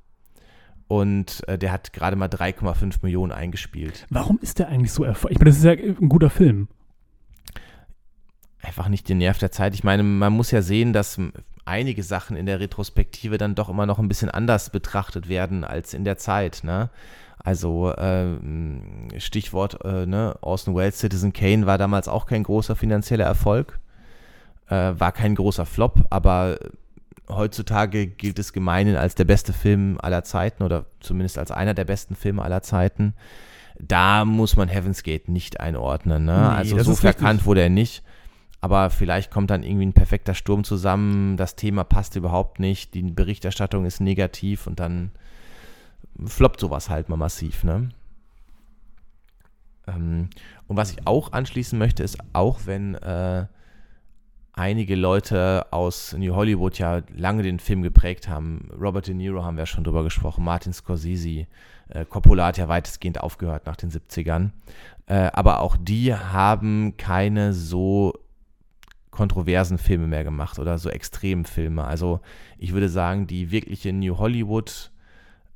Und 0.87 1.47
äh, 1.47 1.57
der 1.57 1.71
hat 1.71 1.93
gerade 1.93 2.15
mal 2.15 2.27
3,5 2.27 2.97
Millionen 3.01 3.31
eingespielt. 3.31 4.05
Warum 4.09 4.37
ist 4.41 4.59
der 4.59 4.67
eigentlich 4.67 4.91
so 4.91 5.03
erfolgreich? 5.03 5.35
Ich 5.35 5.39
meine, 5.39 5.49
das 5.49 5.57
ist 5.57 5.63
ja 5.63 5.71
ein 5.71 6.09
guter 6.09 6.29
Film. 6.29 6.67
Einfach 8.61 8.89
nicht 8.89 9.09
den 9.09 9.17
Nerv 9.17 9.37
der 9.39 9.51
Zeit. 9.51 9.73
Ich 9.73 9.83
meine, 9.83 10.03
man 10.03 10.33
muss 10.33 10.51
ja 10.51 10.61
sehen, 10.61 10.93
dass 10.93 11.19
einige 11.65 12.03
Sachen 12.03 12.35
in 12.35 12.45
der 12.45 12.59
Retrospektive 12.59 13.37
dann 13.37 13.55
doch 13.55 13.69
immer 13.69 13.85
noch 13.85 13.99
ein 13.99 14.07
bisschen 14.07 14.29
anders 14.29 14.69
betrachtet 14.69 15.29
werden 15.29 15.63
als 15.63 15.93
in 15.93 16.03
der 16.03 16.17
Zeit. 16.17 16.61
Ne? 16.63 16.89
Also 17.39 17.91
äh, 17.91 19.19
Stichwort 19.19 19.83
äh, 19.83 20.05
ne? 20.05 20.37
Orson 20.41 20.75
Welles, 20.75 20.99
Citizen 20.99 21.33
Kane 21.33 21.65
war 21.65 21.77
damals 21.77 22.07
auch 22.07 22.25
kein 22.25 22.43
großer 22.43 22.75
finanzieller 22.75 23.25
Erfolg, 23.25 23.79
äh, 24.73 24.99
war 24.99 25.11
kein 25.11 25.35
großer 25.35 25.65
Flop, 25.65 26.05
aber 26.09 26.57
heutzutage 27.29 28.07
gilt 28.07 28.39
es 28.39 28.53
gemeinhin 28.53 28.95
als 28.95 29.15
der 29.15 29.25
beste 29.25 29.53
Film 29.53 29.97
aller 30.01 30.23
Zeiten 30.23 30.63
oder 30.63 30.85
zumindest 30.99 31.37
als 31.37 31.51
einer 31.51 31.73
der 31.73 31.85
besten 31.85 32.15
Filme 32.15 32.41
aller 32.41 32.61
Zeiten. 32.63 33.13
Da 33.79 34.25
muss 34.25 34.55
man 34.55 34.67
Heaven's 34.67 35.03
Gate 35.03 35.29
nicht 35.29 35.59
einordnen. 35.59 36.25
Ne? 36.25 36.37
Nee, 36.37 36.55
also 36.55 36.83
so 36.83 36.95
verkannt 36.95 37.45
wurde 37.45 37.61
er 37.61 37.69
nicht. 37.69 38.03
Aber 38.61 38.89
vielleicht 38.89 39.29
kommt 39.29 39.49
dann 39.49 39.63
irgendwie 39.63 39.85
ein 39.87 39.93
perfekter 39.93 40.33
Sturm 40.33 40.63
zusammen, 40.63 41.35
das 41.35 41.57
Thema 41.57 41.83
passt 41.83 42.15
überhaupt 42.15 42.59
nicht, 42.59 42.93
die 42.93 43.01
Berichterstattung 43.01 43.85
ist 43.85 43.99
negativ 43.99 44.67
und 44.67 44.79
dann 44.79 45.11
floppt 46.25 46.61
sowas 46.61 46.89
halt 46.89 47.09
mal 47.09 47.17
massiv. 47.17 47.65
Ne? 47.65 47.89
Ähm, 49.85 50.29
und 50.67 50.77
was 50.77 50.91
ich 50.91 51.05
auch 51.05 51.33
anschließen 51.33 51.77
möchte, 51.77 52.03
ist, 52.03 52.17
auch 52.31 52.61
wenn 52.65 52.95
äh, 52.95 53.47
einige 54.53 54.95
Leute 54.95 55.65
aus 55.71 56.13
New 56.13 56.35
Hollywood 56.35 56.77
ja 56.77 57.01
lange 57.15 57.43
den 57.43 57.59
Film 57.59 57.81
geprägt 57.81 58.27
haben. 58.27 58.69
Robert 58.79 59.07
De 59.07 59.13
Niro 59.13 59.43
haben 59.43 59.57
wir 59.57 59.65
schon 59.65 59.83
drüber 59.83 60.03
gesprochen, 60.03 60.43
Martin 60.43 60.73
Scorsese, 60.73 61.47
äh, 61.89 62.05
Coppola 62.05 62.47
hat 62.47 62.57
ja 62.57 62.67
weitestgehend 62.67 63.19
aufgehört 63.19 63.65
nach 63.65 63.75
den 63.75 63.91
70ern. 63.91 64.51
Äh, 65.07 65.29
aber 65.33 65.59
auch 65.59 65.75
die 65.77 66.13
haben 66.13 66.95
keine 66.97 67.53
so 67.53 68.13
kontroversen 69.11 69.77
Filme 69.77 70.07
mehr 70.07 70.23
gemacht 70.23 70.59
oder 70.59 70.77
so 70.77 70.89
extremen 70.89 71.45
Filme. 71.45 71.83
Also 71.83 72.21
ich 72.57 72.73
würde 72.73 72.89
sagen, 72.89 73.27
die 73.27 73.51
wirkliche 73.51 73.93
New 73.93 74.17
Hollywood 74.17 74.91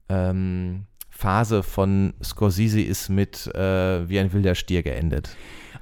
ähm, 0.09 0.85
Phase 1.09 1.63
von 1.63 2.13
Scorsese 2.23 2.81
ist 2.81 3.09
mit 3.09 3.47
äh, 3.55 4.07
Wie 4.07 4.19
ein 4.19 4.31
wilder 4.33 4.53
Stier 4.53 4.83
geendet. 4.83 5.35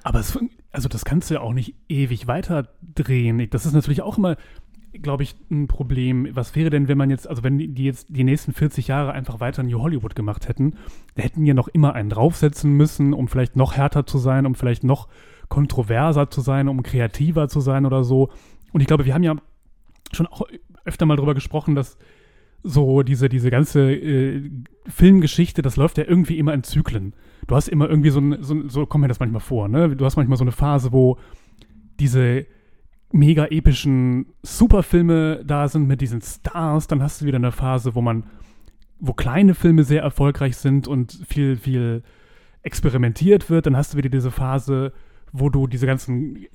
Aber 0.03 0.20
es, 0.20 0.38
also 0.76 0.89
das 0.89 1.05
kannst 1.05 1.30
du 1.30 1.36
ja 1.36 1.41
auch 1.41 1.53
nicht 1.53 1.76
ewig 1.88 2.28
weiterdrehen. 2.28 3.49
Das 3.49 3.65
ist 3.65 3.73
natürlich 3.73 4.01
auch 4.01 4.17
immer, 4.17 4.36
glaube 5.01 5.23
ich, 5.23 5.36
ein 5.49 5.67
Problem. 5.67 6.28
Was 6.34 6.55
wäre 6.55 6.69
denn, 6.69 6.88
wenn 6.88 6.97
man 6.97 7.09
jetzt, 7.09 7.28
also 7.28 7.43
wenn 7.43 7.57
die 7.57 7.84
jetzt 7.84 8.07
die 8.09 8.23
nächsten 8.26 8.53
40 8.53 8.88
Jahre 8.88 9.13
einfach 9.13 9.39
weiter 9.39 9.63
New 9.63 9.80
Hollywood 9.80 10.15
gemacht 10.15 10.49
hätten, 10.49 10.76
da 11.15 11.23
hätten 11.23 11.45
ja 11.45 11.53
noch 11.53 11.69
immer 11.69 11.93
einen 11.93 12.09
draufsetzen 12.09 12.73
müssen, 12.73 13.13
um 13.13 13.28
vielleicht 13.28 13.55
noch 13.55 13.76
härter 13.76 14.05
zu 14.05 14.17
sein, 14.17 14.45
um 14.45 14.53
vielleicht 14.53 14.84
noch 14.84 15.07
kontroverser 15.47 16.30
zu 16.30 16.41
sein, 16.41 16.67
um 16.67 16.84
kreativer 16.84 17.47
zu 17.47 17.61
sein 17.61 17.86
oder 17.86 18.03
so. 18.03 18.32
Und 18.73 18.82
ich 18.82 18.88
glaube, 18.88 19.05
wir 19.05 19.13
haben 19.13 19.23
ja 19.23 19.36
schon 20.11 20.28
auch 20.28 20.41
öfter 20.84 21.05
mal 21.05 21.15
darüber 21.15 21.34
gesprochen, 21.34 21.76
dass 21.76 21.97
so 22.66 23.03
diese, 23.03 23.30
diese 23.30 23.51
ganze 23.51 23.93
äh, 23.93 24.49
Filmgeschichte, 24.88 25.61
das 25.61 25.78
läuft 25.78 25.99
ja 25.99 26.05
irgendwie 26.05 26.39
immer 26.39 26.53
in 26.53 26.63
Zyklen. 26.63 27.13
Du 27.47 27.55
hast 27.55 27.68
immer 27.68 27.88
irgendwie 27.88 28.09
so, 28.09 28.20
ein, 28.20 28.41
so, 28.41 28.68
so 28.68 28.86
kommt 28.88 29.03
mir 29.03 29.07
das 29.07 29.20
manchmal 29.20 29.41
vor, 29.41 29.68
ne? 29.68 29.95
Du 29.95 30.03
hast 30.03 30.16
manchmal 30.16 30.38
so 30.38 30.43
eine 30.43 30.51
Phase, 30.51 30.91
wo 30.91 31.18
diese 31.99 32.47
mega 33.11 33.45
epischen 33.45 34.26
Superfilme 34.41 35.43
da 35.45 35.68
sind 35.68 35.88
mit 35.88 36.01
diesen 36.01 36.22
Stars, 36.22 36.88
dann 36.88 37.03
hast 37.03 37.22
du 37.22 37.26
wieder 37.26 37.38
eine 37.38 37.51
Phase, 37.51 37.93
wo 37.93 38.01
man, 38.01 38.24
wo 38.99 39.13
kleine 39.13 39.53
Filme 39.53 39.84
sehr 39.84 40.01
erfolgreich 40.01 40.57
sind 40.57 40.88
und 40.88 41.22
viel, 41.28 41.57
viel 41.57 42.01
experimentiert 42.63 43.51
wird, 43.51 43.68
dann 43.68 43.78
hast 43.78 43.93
du 43.93 43.97
wieder 43.97 44.09
diese 44.09 44.32
Phase, 44.32 44.91
wo 45.32 45.49
du 45.49 45.68
diese 45.68 45.86
ganzen 45.86 46.47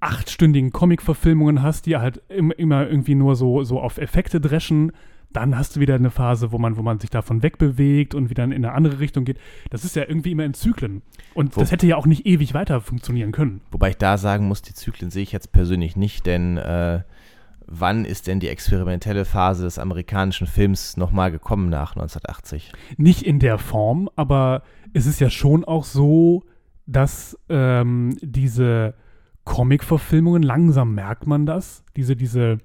achtstündigen 0.00 0.72
Comic-Verfilmungen 0.72 1.62
hast, 1.62 1.86
die 1.86 1.96
halt 1.96 2.20
immer 2.28 2.88
irgendwie 2.88 3.14
nur 3.14 3.36
so, 3.36 3.62
so 3.62 3.80
auf 3.80 3.98
Effekte 3.98 4.40
dreschen 4.40 4.92
dann 5.32 5.56
hast 5.56 5.76
du 5.76 5.80
wieder 5.80 5.94
eine 5.94 6.10
Phase, 6.10 6.52
wo 6.52 6.58
man, 6.58 6.76
wo 6.76 6.82
man 6.82 6.98
sich 6.98 7.10
davon 7.10 7.42
wegbewegt 7.42 8.14
und 8.14 8.30
wieder 8.30 8.44
in 8.44 8.52
eine 8.52 8.72
andere 8.72 9.00
Richtung 9.00 9.24
geht. 9.24 9.38
Das 9.70 9.84
ist 9.84 9.96
ja 9.96 10.04
irgendwie 10.06 10.32
immer 10.32 10.44
in 10.44 10.54
Zyklen. 10.54 11.02
Und 11.34 11.56
wo, 11.56 11.60
das 11.60 11.72
hätte 11.72 11.86
ja 11.86 11.96
auch 11.96 12.06
nicht 12.06 12.26
ewig 12.26 12.54
weiter 12.54 12.80
funktionieren 12.80 13.32
können. 13.32 13.60
Wobei 13.70 13.90
ich 13.90 13.98
da 13.98 14.18
sagen 14.18 14.48
muss, 14.48 14.62
die 14.62 14.74
Zyklen 14.74 15.10
sehe 15.10 15.22
ich 15.22 15.32
jetzt 15.32 15.52
persönlich 15.52 15.96
nicht, 15.96 16.26
denn 16.26 16.56
äh, 16.56 17.02
wann 17.66 18.04
ist 18.04 18.26
denn 18.26 18.40
die 18.40 18.48
experimentelle 18.48 19.24
Phase 19.24 19.64
des 19.64 19.78
amerikanischen 19.78 20.46
Films 20.46 20.96
nochmal 20.96 21.30
gekommen 21.30 21.68
nach 21.68 21.96
1980? 21.96 22.72
Nicht 22.96 23.22
in 23.22 23.38
der 23.38 23.58
Form, 23.58 24.08
aber 24.16 24.62
es 24.94 25.06
ist 25.06 25.20
ja 25.20 25.30
schon 25.30 25.64
auch 25.64 25.84
so, 25.84 26.44
dass 26.86 27.38
ähm, 27.48 28.16
diese 28.22 28.94
Comic-Verfilmungen, 29.44 30.42
langsam 30.42 30.94
merkt 30.94 31.26
man 31.26 31.46
das, 31.46 31.84
diese, 31.96 32.16
diese 32.16 32.58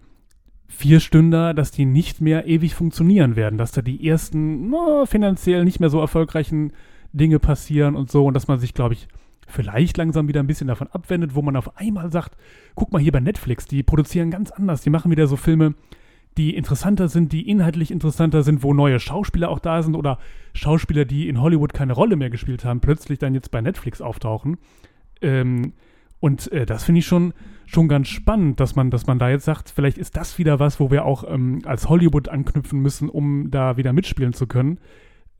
Vierstünder, 0.72 1.54
dass 1.54 1.72
die 1.72 1.86
nicht 1.86 2.22
mehr 2.22 2.48
ewig 2.48 2.76
funktionieren 2.76 3.36
werden, 3.36 3.58
dass 3.58 3.72
da 3.72 3.82
die 3.82 4.08
ersten 4.08 4.70
no, 4.70 5.06
finanziell 5.06 5.66
nicht 5.66 5.80
mehr 5.80 5.90
so 5.90 6.00
erfolgreichen 6.00 6.72
Dinge 7.14 7.40
passieren 7.40 7.96
und 7.96 8.10
so 8.10 8.26
und 8.26 8.34
dass 8.34 8.48
man 8.48 8.60
sich, 8.60 8.74
glaube 8.74 8.94
ich, 8.94 9.08
vielleicht 9.48 9.98
langsam 9.98 10.30
wieder 10.30 10.40
ein 10.40 10.48
bisschen 10.48 10.68
davon 10.68 10.88
abwendet, 10.88 11.36
wo 11.36 11.42
man 11.42 11.58
auf 11.58 11.78
einmal 11.78 12.10
sagt, 12.10 12.38
guck 12.74 12.94
mal 12.94 13.02
hier 13.02 13.12
bei 13.12 13.20
Netflix, 13.20 13.66
die 13.66 13.84
produzieren 13.84 14.32
ganz 14.32 14.50
anders, 14.50 14.82
die 14.82 14.90
machen 14.90 15.12
wieder 15.12 15.28
so 15.28 15.36
Filme, 15.36 15.76
die 16.38 16.56
interessanter 16.56 17.10
sind, 17.10 17.34
die 17.34 17.50
inhaltlich 17.50 17.92
interessanter 17.92 18.42
sind, 18.42 18.64
wo 18.64 18.74
neue 18.74 19.00
Schauspieler 19.00 19.50
auch 19.50 19.60
da 19.60 19.84
sind 19.84 19.96
oder 19.96 20.20
Schauspieler, 20.54 21.04
die 21.04 21.28
in 21.28 21.42
Hollywood 21.42 21.74
keine 21.74 21.94
Rolle 21.94 22.16
mehr 22.16 22.30
gespielt 22.30 22.64
haben, 22.64 22.80
plötzlich 22.80 23.20
dann 23.20 23.34
jetzt 23.34 23.52
bei 23.52 23.60
Netflix 23.60 24.00
auftauchen. 24.00 24.58
Ähm, 25.22 25.74
und 26.22 26.52
äh, 26.52 26.66
das 26.66 26.86
finde 26.86 27.00
ich 27.00 27.08
schon, 27.08 27.34
schon 27.66 27.90
ganz 27.90 28.08
spannend, 28.08 28.60
dass 28.60 28.76
man, 28.76 28.92
dass 28.92 29.08
man 29.08 29.20
da 29.20 29.30
jetzt 29.30 29.44
sagt, 29.44 29.70
vielleicht 29.70 29.98
ist 29.98 30.16
das 30.16 30.38
wieder 30.38 30.60
was, 30.60 30.80
wo 30.80 30.92
wir 30.92 31.04
auch 31.04 31.26
ähm, 31.28 31.64
als 31.66 31.90
Hollywood 31.90 32.30
anknüpfen 32.30 32.80
müssen, 32.80 33.10
um 33.10 33.50
da 33.50 33.76
wieder 33.76 33.92
mitspielen 33.92 34.32
zu 34.34 34.46
können. 34.46 34.80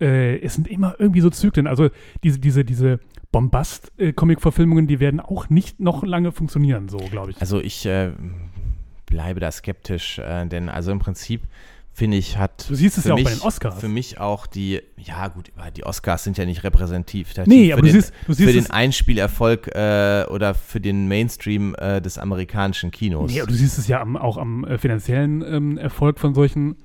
Äh, 0.02 0.40
es 0.40 0.56
sind 0.56 0.68
immer 0.68 0.96
irgendwie 0.98 1.22
so 1.22 1.30
Zyklen. 1.30 1.68
Also 1.68 1.90
diese, 2.24 2.40
diese, 2.40 2.66
diese 2.66 3.00
Bombast-Comic-Verfilmungen, 3.32 4.88
die 4.88 5.00
werden 5.00 5.20
auch 5.20 5.50
nicht 5.50 5.80
noch 5.80 6.04
lange 6.04 6.32
funktionieren, 6.32 6.90
so 6.90 6.98
glaube 6.98 7.32
ich. 7.32 7.40
Also 7.40 7.62
ich 7.62 7.86
äh, 7.86 8.12
bleibe 9.06 9.40
da 9.40 9.52
skeptisch, 9.52 10.18
äh, 10.18 10.48
denn 10.48 10.68
also 10.68 10.92
im 10.92 11.00
Prinzip 11.00 11.44
finde 11.94 12.18
ich, 12.18 12.38
hat. 12.38 12.70
Du 12.70 12.76
siehst 12.76 12.98
es 12.98 13.06
ja 13.06 13.16
mich, 13.16 13.26
auch 13.26 13.30
bei 13.30 13.36
den 13.36 13.44
Oscars. 13.44 13.80
Für 13.80 13.88
mich 13.88 14.20
auch 14.20 14.48
die, 14.48 14.82
ja 14.98 15.28
gut, 15.28 15.52
die 15.76 15.84
Oscars 15.84 16.24
sind 16.24 16.38
ja 16.38 16.46
nicht 16.46 16.64
repräsentativ. 16.64 17.34
Nee, 17.46 17.74
aber 17.74 17.82
du, 17.82 17.88
den, 17.88 18.02
siehst, 18.02 18.14
du 18.28 18.34
siehst 18.34 18.50
Für 18.50 18.54
den 18.54 18.72
Einspielerfolg 18.72 19.68
äh, 19.76 20.26
oder 20.30 20.54
für 20.54 20.80
den 20.80 21.08
Mainstream 21.08 21.76
äh, 21.78 22.02
des 22.02 22.18
amerikanischen 22.18 22.92
Kinos. 22.92 23.32
Nee, 23.32 23.42
aber 23.42 23.52
du 23.52 23.56
siehst 23.56 23.78
es 23.78 23.88
ja 23.88 24.02
am, 24.02 24.16
auch 24.16 24.38
am 24.38 24.64
äh, 24.64 24.78
finanziellen 24.78 25.44
ähm, 25.46 25.78
Erfolg 25.78 26.20
von 26.20 26.34
solchen, 26.34 26.78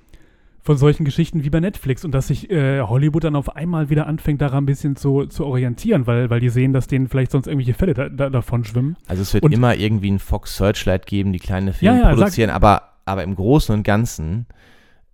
von 0.60 0.76
solchen 0.76 1.04
Geschichten 1.04 1.44
wie 1.44 1.50
bei 1.50 1.60
Netflix 1.60 2.04
und 2.04 2.10
dass 2.12 2.26
sich 2.26 2.50
äh, 2.50 2.80
Hollywood 2.80 3.24
dann 3.24 3.36
auf 3.36 3.54
einmal 3.54 3.88
wieder 3.88 4.08
anfängt, 4.08 4.42
daran 4.42 4.64
ein 4.64 4.66
bisschen 4.66 4.96
zu, 4.96 5.26
zu 5.26 5.46
orientieren, 5.46 6.08
weil, 6.08 6.30
weil 6.30 6.40
die 6.40 6.48
sehen, 6.48 6.72
dass 6.72 6.88
denen 6.88 7.08
vielleicht 7.08 7.30
sonst 7.30 7.46
irgendwelche 7.46 7.74
Fälle 7.74 7.94
da, 7.94 8.08
da, 8.08 8.28
davon 8.28 8.64
schwimmen. 8.64 8.96
Also 9.06 9.22
es 9.22 9.32
wird 9.32 9.44
und, 9.44 9.52
immer 9.52 9.76
irgendwie 9.76 10.10
ein 10.10 10.18
Fox 10.18 10.56
Searchlight 10.56 11.06
geben, 11.06 11.32
die 11.32 11.38
kleine 11.38 11.72
Filme 11.72 11.98
ja, 11.98 12.02
ja, 12.02 12.14
produzieren, 12.14 12.48
sag, 12.48 12.56
aber, 12.56 12.82
aber 13.04 13.22
im 13.22 13.36
Großen 13.36 13.72
und 13.72 13.84
Ganzen 13.84 14.46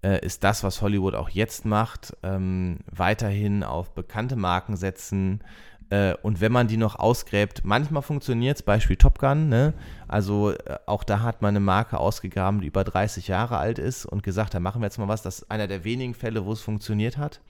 äh, 0.02 0.24
ist 0.24 0.44
das, 0.44 0.64
was 0.64 0.82
Hollywood 0.82 1.14
auch 1.14 1.28
jetzt 1.28 1.64
macht, 1.64 2.16
ähm, 2.22 2.78
weiterhin 2.90 3.62
auf 3.62 3.94
bekannte 3.94 4.36
Marken 4.36 4.76
setzen. 4.76 5.42
Äh, 5.90 6.14
und 6.22 6.40
wenn 6.40 6.52
man 6.52 6.68
die 6.68 6.76
noch 6.76 6.98
ausgräbt, 6.98 7.62
manchmal 7.64 8.02
funktioniert 8.02 8.56
es, 8.56 8.62
Beispiel 8.62 8.96
Top 8.96 9.18
Gun, 9.18 9.48
ne? 9.48 9.74
also 10.08 10.50
äh, 10.50 10.78
auch 10.86 11.04
da 11.04 11.20
hat 11.20 11.42
man 11.42 11.50
eine 11.50 11.60
Marke 11.60 11.98
ausgegraben, 11.98 12.60
die 12.60 12.66
über 12.66 12.84
30 12.84 13.28
Jahre 13.28 13.58
alt 13.58 13.78
ist 13.78 14.06
und 14.06 14.22
gesagt, 14.22 14.54
da 14.54 14.60
machen 14.60 14.80
wir 14.80 14.86
jetzt 14.86 14.98
mal 14.98 15.08
was. 15.08 15.22
Das 15.22 15.40
ist 15.40 15.50
einer 15.50 15.68
der 15.68 15.84
wenigen 15.84 16.14
Fälle, 16.14 16.44
wo 16.44 16.52
es 16.52 16.60
funktioniert 16.60 17.16
hat. 17.16 17.40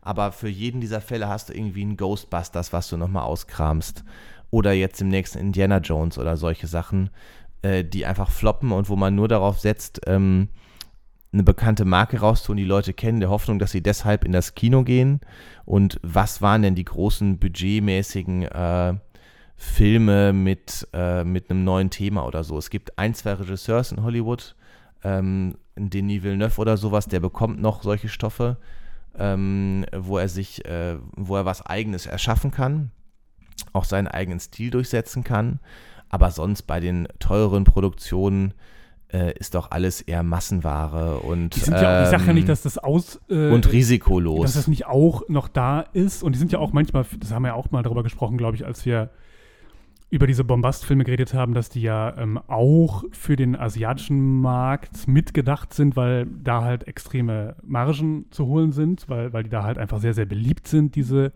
Aber 0.00 0.32
für 0.32 0.48
jeden 0.48 0.80
dieser 0.80 1.00
Fälle 1.00 1.28
hast 1.28 1.48
du 1.48 1.54
irgendwie 1.54 1.82
einen 1.82 1.96
Ghostbusters, 1.96 2.72
was 2.72 2.88
du 2.88 2.96
nochmal 2.96 3.24
auskramst. 3.24 4.04
Oder 4.50 4.72
jetzt 4.72 5.00
im 5.02 5.08
nächsten 5.08 5.38
Indiana 5.38 5.78
Jones 5.78 6.16
oder 6.16 6.36
solche 6.36 6.68
Sachen, 6.68 7.10
äh, 7.62 7.84
die 7.84 8.06
einfach 8.06 8.30
floppen 8.30 8.72
und 8.72 8.88
wo 8.88 8.96
man 8.96 9.14
nur 9.14 9.28
darauf 9.28 9.58
setzt, 9.58 10.00
ähm, 10.06 10.48
eine 11.32 11.42
bekannte 11.42 11.84
Marke 11.84 12.20
rauszutun, 12.20 12.56
die 12.56 12.64
Leute 12.64 12.94
kennen, 12.94 13.20
der 13.20 13.30
Hoffnung, 13.30 13.58
dass 13.58 13.70
sie 13.70 13.82
deshalb 13.82 14.24
in 14.24 14.32
das 14.32 14.54
Kino 14.54 14.82
gehen. 14.82 15.20
Und 15.64 16.00
was 16.02 16.40
waren 16.40 16.62
denn 16.62 16.74
die 16.74 16.84
großen 16.84 17.38
budgetmäßigen 17.38 18.42
äh, 18.42 18.94
Filme 19.56 20.32
mit, 20.32 20.88
äh, 20.92 21.24
mit 21.24 21.50
einem 21.50 21.64
neuen 21.64 21.90
Thema 21.90 22.26
oder 22.26 22.44
so? 22.44 22.56
Es 22.56 22.70
gibt 22.70 22.98
ein, 22.98 23.14
zwei 23.14 23.34
Regisseurs 23.34 23.92
in 23.92 24.02
Hollywood, 24.02 24.56
ähm, 25.04 25.56
Denis 25.76 26.22
Villeneuve 26.22 26.60
oder 26.60 26.76
sowas, 26.76 27.06
der 27.06 27.20
bekommt 27.20 27.60
noch 27.60 27.82
solche 27.82 28.08
Stoffe, 28.08 28.56
ähm, 29.18 29.84
wo 29.94 30.18
er 30.18 30.28
sich, 30.28 30.64
äh, 30.64 30.96
wo 31.14 31.36
er 31.36 31.44
was 31.44 31.64
Eigenes 31.64 32.06
erschaffen 32.06 32.50
kann, 32.50 32.90
auch 33.74 33.84
seinen 33.84 34.08
eigenen 34.08 34.40
Stil 34.40 34.70
durchsetzen 34.70 35.24
kann. 35.24 35.60
Aber 36.08 36.30
sonst 36.30 36.62
bei 36.62 36.80
den 36.80 37.06
teureren 37.18 37.64
Produktionen 37.64 38.54
äh, 39.12 39.32
ist 39.38 39.54
doch 39.54 39.70
alles 39.70 40.00
eher 40.02 40.22
Massenware 40.22 41.20
und 41.20 41.56
Die 41.56 41.60
sind 41.60 41.74
ja 41.74 42.00
auch, 42.00 42.04
ich 42.04 42.10
sage 42.10 42.24
ja 42.24 42.30
ähm, 42.30 42.34
nicht, 42.36 42.48
dass 42.48 42.62
das 42.62 42.78
aus. 42.78 43.20
Äh, 43.30 43.50
und 43.50 43.72
risikolos. 43.72 44.42
dass 44.42 44.54
das 44.54 44.68
nicht 44.68 44.86
auch 44.86 45.22
noch 45.28 45.48
da 45.48 45.80
ist. 45.80 46.22
Und 46.22 46.34
die 46.34 46.38
sind 46.38 46.52
ja 46.52 46.58
auch 46.58 46.72
manchmal, 46.72 47.06
das 47.18 47.32
haben 47.32 47.42
wir 47.42 47.48
ja 47.48 47.54
auch 47.54 47.70
mal 47.70 47.82
darüber 47.82 48.02
gesprochen, 48.02 48.36
glaube 48.36 48.56
ich, 48.56 48.66
als 48.66 48.84
wir 48.84 49.10
über 50.10 50.26
diese 50.26 50.44
Bombastfilme 50.44 51.04
geredet 51.04 51.34
haben, 51.34 51.52
dass 51.52 51.68
die 51.68 51.82
ja 51.82 52.16
ähm, 52.16 52.38
auch 52.48 53.04
für 53.12 53.36
den 53.36 53.56
asiatischen 53.56 54.40
Markt 54.40 55.06
mitgedacht 55.06 55.74
sind, 55.74 55.96
weil 55.96 56.26
da 56.26 56.62
halt 56.62 56.88
extreme 56.88 57.56
Margen 57.62 58.26
zu 58.30 58.46
holen 58.46 58.72
sind, 58.72 59.08
weil, 59.08 59.32
weil 59.32 59.42
die 59.42 59.50
da 59.50 59.64
halt 59.64 59.76
einfach 59.76 60.00
sehr, 60.00 60.14
sehr 60.14 60.24
beliebt 60.24 60.66
sind, 60.66 60.94
diese 60.94 61.32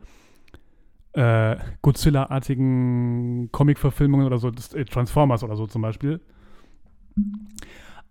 äh, 1.13 1.57
Godzilla-artigen 1.83 3.51
Comic-Verfilmungen 3.53 4.27
oder 4.27 4.39
so, 4.39 4.49
äh, 4.49 4.85
Transformers 4.87 5.45
oder 5.45 5.57
so 5.57 5.67
zum 5.67 5.83
Beispiel. 5.83 6.21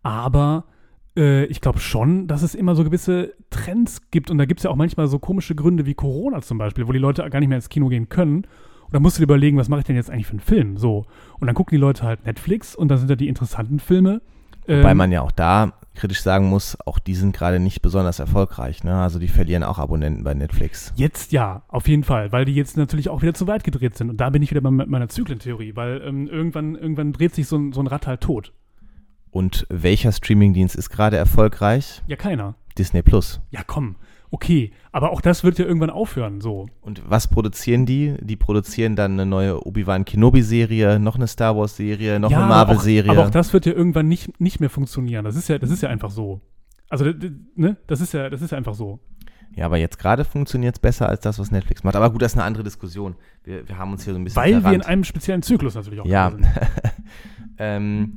Aber 0.03 0.65
äh, 1.15 1.45
ich 1.45 1.61
glaube 1.61 1.79
schon, 1.79 2.27
dass 2.27 2.41
es 2.41 2.55
immer 2.55 2.75
so 2.75 2.83
gewisse 2.83 3.33
Trends 3.49 4.09
gibt 4.11 4.31
und 4.31 4.37
da 4.37 4.45
gibt 4.45 4.59
es 4.59 4.63
ja 4.63 4.69
auch 4.71 4.75
manchmal 4.75 5.07
so 5.07 5.19
komische 5.19 5.55
Gründe 5.55 5.85
wie 5.85 5.93
Corona 5.93 6.41
zum 6.41 6.57
Beispiel, 6.57 6.87
wo 6.87 6.91
die 6.91 6.99
Leute 6.99 7.27
gar 7.29 7.39
nicht 7.39 7.49
mehr 7.49 7.57
ins 7.57 7.69
Kino 7.69 7.87
gehen 7.89 8.09
können. 8.09 8.45
Und 8.85 8.95
dann 8.95 9.03
musst 9.03 9.17
du 9.17 9.21
dir 9.21 9.25
überlegen, 9.25 9.57
was 9.57 9.69
mache 9.69 9.81
ich 9.81 9.85
denn 9.85 9.95
jetzt 9.95 10.09
eigentlich 10.09 10.27
für 10.27 10.31
einen 10.31 10.39
Film? 10.41 10.77
So. 10.77 11.05
Und 11.39 11.47
dann 11.47 11.55
gucken 11.55 11.75
die 11.75 11.79
Leute 11.79 12.03
halt 12.03 12.25
Netflix 12.25 12.75
und 12.75 12.89
dann 12.89 12.97
sind 12.97 13.09
da 13.09 13.15
die 13.15 13.29
interessanten 13.29 13.79
Filme. 13.79 14.21
Wobei 14.67 14.91
Ähm, 14.91 14.97
man 14.97 15.11
ja 15.11 15.21
auch 15.21 15.31
da 15.31 15.73
kritisch 15.95 16.21
sagen 16.21 16.47
muss, 16.47 16.77
auch 16.85 16.99
die 16.99 17.15
sind 17.15 17.35
gerade 17.35 17.59
nicht 17.59 17.81
besonders 17.81 18.19
erfolgreich. 18.19 18.83
Ne? 18.83 18.95
Also 18.95 19.17
die 19.17 19.27
verlieren 19.27 19.63
auch 19.63 19.79
Abonnenten 19.79 20.23
bei 20.23 20.33
Netflix. 20.33 20.93
Jetzt 20.95 21.31
ja, 21.31 21.63
auf 21.67 21.87
jeden 21.87 22.03
Fall, 22.03 22.31
weil 22.31 22.45
die 22.45 22.53
jetzt 22.53 22.77
natürlich 22.77 23.09
auch 23.09 23.21
wieder 23.21 23.33
zu 23.33 23.47
weit 23.47 23.63
gedreht 23.63 23.97
sind. 23.97 24.09
Und 24.09 24.17
da 24.17 24.29
bin 24.29 24.41
ich 24.41 24.51
wieder 24.51 24.61
bei 24.61 24.71
me- 24.71 24.85
meiner 24.85 25.09
Zyklentheorie, 25.09 25.75
weil 25.75 26.01
ähm, 26.05 26.27
irgendwann, 26.27 26.75
irgendwann 26.75 27.11
dreht 27.11 27.33
sich 27.33 27.47
so 27.47 27.57
ein, 27.57 27.73
so 27.73 27.81
ein 27.81 27.87
Rad 27.87 28.07
halt 28.07 28.21
tot. 28.21 28.53
Und 29.31 29.65
welcher 29.69 30.11
Streamingdienst 30.11 30.75
ist 30.75 30.89
gerade 30.89 31.17
erfolgreich? 31.17 32.01
Ja, 32.07 32.17
keiner. 32.17 32.55
Disney 32.77 33.01
Plus. 33.01 33.41
Ja, 33.49 33.61
komm. 33.65 33.95
Okay, 34.33 34.71
aber 34.93 35.11
auch 35.11 35.19
das 35.19 35.43
wird 35.43 35.59
ja 35.59 35.65
irgendwann 35.65 35.89
aufhören, 35.89 36.39
so. 36.39 36.69
Und 36.79 37.01
was 37.05 37.27
produzieren 37.27 37.85
die? 37.85 38.15
Die 38.21 38.37
produzieren 38.37 38.95
dann 38.95 39.13
eine 39.13 39.25
neue 39.25 39.65
Obi-Wan 39.65 40.05
Kenobi-Serie, 40.05 40.99
noch 40.99 41.15
eine 41.15 41.27
Star 41.27 41.57
Wars-Serie, 41.57 42.17
noch 42.17 42.31
ja, 42.31 42.37
eine 42.37 42.45
aber 42.45 42.55
Marvel-Serie. 42.55 43.11
Aber 43.11 43.25
auch 43.25 43.29
das 43.29 43.51
wird 43.51 43.65
ja 43.65 43.73
irgendwann 43.73 44.07
nicht, 44.07 44.39
nicht 44.39 44.61
mehr 44.61 44.69
funktionieren. 44.69 45.25
Das 45.25 45.35
ist 45.35 45.49
ja, 45.49 45.57
das 45.57 45.69
ist 45.69 45.81
ja 45.81 45.89
einfach 45.89 46.11
so. 46.11 46.39
Also, 46.89 47.05
ne, 47.55 47.75
das 47.87 47.99
ist 47.99 48.13
ja, 48.13 48.29
das 48.29 48.41
ist 48.41 48.51
ja 48.51 48.57
einfach 48.57 48.73
so. 48.73 48.99
Ja, 49.53 49.65
aber 49.65 49.77
jetzt 49.77 49.99
gerade 49.99 50.23
funktioniert 50.23 50.75
es 50.75 50.79
besser 50.79 51.09
als 51.09 51.19
das, 51.19 51.37
was 51.37 51.51
Netflix 51.51 51.83
macht. 51.83 51.97
Aber 51.97 52.09
gut, 52.09 52.21
das 52.21 52.31
ist 52.31 52.37
eine 52.37 52.45
andere 52.45 52.63
Diskussion. 52.63 53.15
Wir, 53.43 53.67
wir 53.67 53.77
haben 53.77 53.91
uns 53.91 54.05
hier 54.05 54.13
so 54.13 54.19
ein 54.19 54.23
bisschen 54.23 54.41
Weil 54.41 54.63
wir 54.63 54.71
in 54.71 54.81
einem 54.81 55.03
speziellen 55.03 55.41
Zyklus 55.41 55.75
natürlich 55.75 55.99
auch 55.99 56.05
Ja. 56.05 56.31
ähm, 57.57 58.15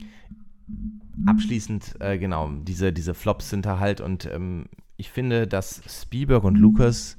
abschließend, 1.27 2.01
äh, 2.01 2.19
genau, 2.19 2.51
diese, 2.63 2.93
diese 2.93 3.15
Flops 3.15 3.51
sind 3.51 3.67
da 3.67 3.79
halt 3.79 4.01
und 4.01 4.27
ähm, 4.27 4.67
ich 4.97 5.11
finde, 5.11 5.47
dass 5.47 5.83
Spielberg 5.89 6.45
und 6.45 6.57
Lucas 6.57 7.17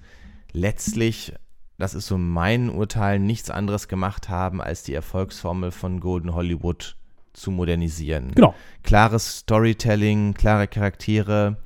letztlich, 0.51 1.33
das 1.77 1.93
ist 1.93 2.07
so 2.07 2.17
mein 2.17 2.69
Urteil, 2.69 3.19
nichts 3.19 3.49
anderes 3.49 3.87
gemacht 3.87 4.29
haben, 4.29 4.61
als 4.61 4.83
die 4.83 4.93
Erfolgsformel 4.93 5.71
von 5.71 5.99
Golden 5.99 6.33
Hollywood 6.33 6.95
zu 7.33 7.51
modernisieren. 7.51 8.31
Genau. 8.33 8.55
Klares 8.83 9.39
Storytelling, 9.39 10.33
klare 10.33 10.67
Charaktere, 10.67 11.57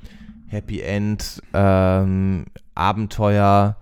Happy 0.48 0.82
End, 0.82 1.42
ähm, 1.54 2.46
Abenteuer. 2.74 3.78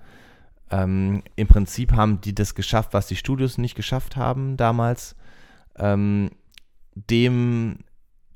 Ähm, 0.69 1.23
Im 1.37 1.47
Prinzip 1.47 1.93
haben 1.93 2.19
die 2.19 2.35
das 2.35 2.55
geschafft, 2.55 2.93
was 2.93 3.07
die 3.07 3.15
Studios 3.15 3.57
nicht 3.57 3.75
geschafft 3.75 4.17
haben 4.17 4.57
damals, 4.57 5.15
ähm, 5.77 6.29
dem 6.93 7.79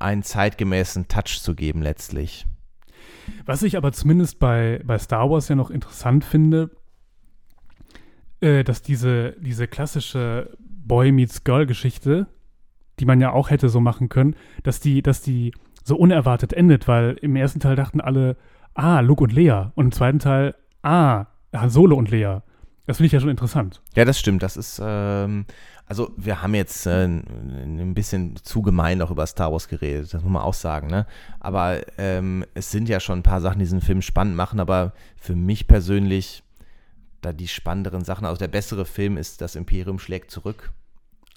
einen 0.01 0.23
zeitgemäßen 0.23 1.07
Touch 1.07 1.41
zu 1.41 1.55
geben 1.55 1.81
letztlich. 1.81 2.45
Was 3.45 3.63
ich 3.63 3.77
aber 3.77 3.91
zumindest 3.91 4.39
bei, 4.39 4.81
bei 4.83 4.97
Star 4.97 5.29
Wars 5.29 5.47
ja 5.47 5.55
noch 5.55 5.69
interessant 5.69 6.25
finde, 6.25 6.71
äh, 8.41 8.63
dass 8.63 8.81
diese, 8.81 9.35
diese 9.39 9.67
klassische 9.67 10.57
Boy 10.59 11.11
meets 11.11 11.43
Girl 11.43 11.65
Geschichte, 11.65 12.27
die 12.99 13.05
man 13.05 13.21
ja 13.21 13.31
auch 13.31 13.49
hätte 13.49 13.69
so 13.69 13.79
machen 13.79 14.09
können, 14.09 14.35
dass 14.63 14.79
die, 14.79 15.01
dass 15.01 15.21
die 15.21 15.53
so 15.83 15.95
unerwartet 15.95 16.53
endet, 16.53 16.87
weil 16.87 17.17
im 17.21 17.35
ersten 17.35 17.59
Teil 17.59 17.75
dachten 17.75 18.01
alle, 18.01 18.37
ah, 18.73 18.99
Luke 18.99 19.23
und 19.23 19.33
Lea 19.33 19.65
und 19.75 19.85
im 19.85 19.91
zweiten 19.91 20.19
Teil, 20.19 20.55
ah, 20.83 21.25
Han 21.53 21.69
Solo 21.69 21.95
und 21.95 22.09
Lea. 22.11 22.39
Das 22.88 22.97
finde 22.97 23.07
ich 23.07 23.11
ja 23.13 23.19
schon 23.19 23.29
interessant. 23.29 23.82
Ja, 23.95 24.05
das 24.05 24.19
stimmt. 24.19 24.41
Das 24.43 24.57
ist, 24.57 24.82
ähm, 24.84 25.45
also 25.86 26.11
wir 26.17 26.41
haben 26.41 26.55
jetzt 26.55 26.88
äh, 26.88 27.05
ein 27.05 27.93
bisschen 27.93 28.36
zu 28.43 28.61
gemein 28.61 29.01
auch 29.01 29.11
über 29.11 29.25
Star 29.27 29.51
Wars 29.51 29.67
geredet, 29.67 30.13
das 30.13 30.23
muss 30.23 30.32
man 30.32 30.41
auch 30.41 30.53
sagen, 30.53 30.88
ne? 30.88 31.05
Aber 31.39 31.82
ähm, 31.97 32.43
es 32.53 32.71
sind 32.71 32.89
ja 32.89 32.99
schon 32.99 33.19
ein 33.19 33.23
paar 33.23 33.41
Sachen, 33.41 33.59
die 33.59 33.65
diesen 33.65 33.82
Film 33.82 34.01
spannend 34.01 34.36
machen, 34.36 34.59
aber 34.59 34.93
für 35.15 35.36
mich 35.36 35.67
persönlich, 35.67 36.43
da 37.21 37.34
die 37.34 37.47
spannenderen 37.47 38.03
Sachen, 38.03 38.25
also 38.25 38.39
der 38.39 38.47
bessere 38.47 38.86
Film 38.86 39.15
ist 39.17 39.41
Das 39.41 39.55
Imperium 39.55 39.99
schlägt 39.99 40.32
zurück. 40.32 40.71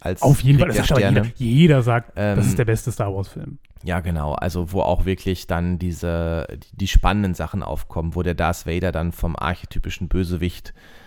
Als 0.01 0.23
Auf 0.23 0.41
jeden 0.41 0.59
Fall, 0.59 0.69
das 0.69 0.77
der 0.77 0.85
sagt 0.87 0.93
aber 0.93 1.01
Sterne. 1.01 1.33
jeder. 1.37 1.51
Jeder 1.53 1.83
sagt, 1.83 2.17
das 2.17 2.39
Ähm, 2.39 2.49
ist 2.49 2.59
der 2.59 2.65
beste 2.65 2.91
Star 2.91 3.15
Wars-Film. 3.15 3.59
Ja, 3.83 4.01
genau. 4.01 4.33
Also, 4.33 4.73
wo 4.73 4.81
auch 4.81 5.05
wirklich 5.05 5.47
dann 5.47 5.79
diese, 5.79 6.47
die, 6.53 6.77
die 6.77 6.89
spannenden 6.89 7.35
Sachen 7.35 7.63
aufkommen, 7.63 8.15
wo 8.15 8.23
der 8.23 8.35
Darth 8.35 8.67
Vader 8.67 8.93
dann 8.93 9.13
vom 9.13 9.37
archetypischen 9.37 10.09
Bösewicht 10.09 10.71
äh, 10.71 11.04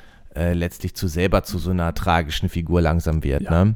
letztlich 0.53 0.93
zu 0.95 1.07
selber 1.07 1.43
zu 1.43 1.57
so 1.57 1.71
einer 1.71 1.93
tragischen 1.93 2.49
Figur 2.49 2.81
langsam 2.81 3.23
wird, 3.23 3.43
Ja. 3.43 3.65
ne? 3.65 3.75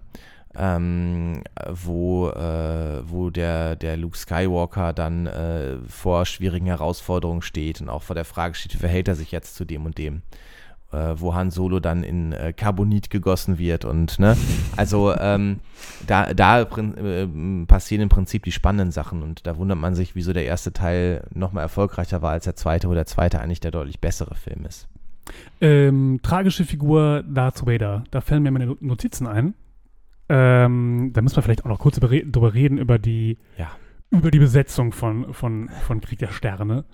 Ähm, 0.53 1.43
wo, 1.69 2.27
äh, 2.27 3.01
wo 3.09 3.29
der, 3.29 3.77
der 3.77 3.95
Luke 3.95 4.17
Skywalker 4.17 4.91
dann 4.91 5.25
äh, 5.25 5.77
vor 5.87 6.25
schwierigen 6.25 6.65
Herausforderungen 6.65 7.41
steht 7.41 7.79
und 7.79 7.87
auch 7.87 8.03
vor 8.03 8.15
der 8.15 8.25
Frage 8.25 8.53
steht, 8.55 8.73
wie 8.73 8.77
verhält 8.79 9.07
er 9.07 9.15
sich 9.15 9.31
jetzt 9.31 9.55
zu 9.55 9.63
dem 9.63 9.85
und 9.85 9.97
dem? 9.97 10.23
Äh, 10.91 11.13
wo 11.15 11.33
Han 11.33 11.51
Solo 11.51 11.79
dann 11.79 12.03
in 12.03 12.33
äh, 12.33 12.51
Carbonit 12.51 13.09
gegossen 13.09 13.59
wird 13.59 13.85
und 13.85 14.19
ne, 14.19 14.35
also 14.75 15.15
ähm, 15.17 15.61
da, 16.05 16.33
da 16.33 16.63
äh, 16.63 17.27
passieren 17.65 18.01
im 18.03 18.09
Prinzip 18.09 18.43
die 18.43 18.51
spannenden 18.51 18.91
Sachen 18.91 19.23
und 19.23 19.47
da 19.47 19.55
wundert 19.55 19.77
man 19.77 19.95
sich, 19.95 20.15
wieso 20.15 20.33
der 20.33 20.43
erste 20.43 20.73
Teil 20.73 21.23
nochmal 21.33 21.63
erfolgreicher 21.63 22.21
war 22.21 22.31
als 22.31 22.43
der 22.43 22.57
zweite, 22.57 22.89
wo 22.89 22.93
der 22.93 23.05
zweite 23.05 23.39
eigentlich 23.39 23.61
der 23.61 23.71
deutlich 23.71 24.01
bessere 24.01 24.35
Film 24.35 24.65
ist. 24.65 24.89
Ähm, 25.59 26.19
tragische 26.23 26.65
Figur 26.65 27.23
Darth 27.23 27.65
Vader. 27.65 28.03
Da 28.11 28.21
fällen 28.21 28.43
mir 28.43 28.51
meine 28.51 28.77
Notizen 28.79 29.27
ein. 29.27 29.53
Ähm, 30.29 31.11
da 31.13 31.21
müssen 31.21 31.35
wir 31.35 31.43
vielleicht 31.43 31.65
auch 31.65 31.69
noch 31.69 31.79
kurz 31.79 31.97
über, 31.97 32.07
drüber 32.07 32.53
reden, 32.53 32.77
über 32.77 32.97
die, 32.99 33.37
Ja. 33.57 33.71
über 34.11 34.31
die 34.31 34.39
Besetzung 34.39 34.93
von, 34.93 35.33
von, 35.33 35.69
von 35.85 35.99
Krieg 36.01 36.19
der 36.19 36.31
Sterne. 36.31 36.85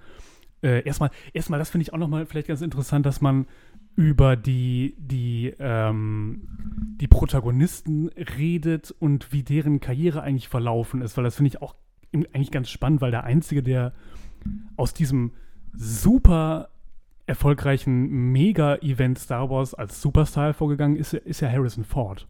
Äh, 0.64 0.84
erstmal, 0.86 1.12
erstmal, 1.34 1.60
das 1.60 1.70
finde 1.70 1.84
ich 1.84 1.94
auch 1.94 2.00
nochmal 2.00 2.26
vielleicht 2.26 2.48
ganz 2.48 2.62
interessant, 2.62 3.06
dass 3.06 3.22
man 3.22 3.46
über 3.96 4.36
die, 4.36 4.96
die, 4.98 5.54
ähm, 5.60 6.48
die 7.00 7.08
Protagonisten 7.08 8.10
redet 8.38 8.94
und 9.00 9.32
wie 9.34 9.44
deren 9.44 9.80
Karriere 9.80 10.22
eigentlich 10.24 10.50
verlaufen 10.50 11.02
ist, 11.02 11.16
weil 11.18 11.24
das 11.24 11.36
finde 11.36 11.50
ich 11.50 11.62
auch 11.62 11.76
eigentlich 12.34 12.52
ganz 12.52 12.70
spannend, 12.70 13.02
weil 13.02 13.12
der 13.12 13.24
Einzige, 13.24 13.62
der 13.62 13.94
aus 14.78 14.94
diesem 14.94 15.32
super 15.74 16.70
erfolgreichen 17.28 18.32
Mega-Event 18.32 19.20
Star 19.20 19.50
Wars 19.50 19.74
als 19.74 20.02
Superstar 20.02 20.46
hervorgegangen 20.46 20.98
ist, 20.98 21.14
ist 21.14 21.42
ja 21.42 21.50
Harrison 21.50 21.84
Ford. 21.84 22.26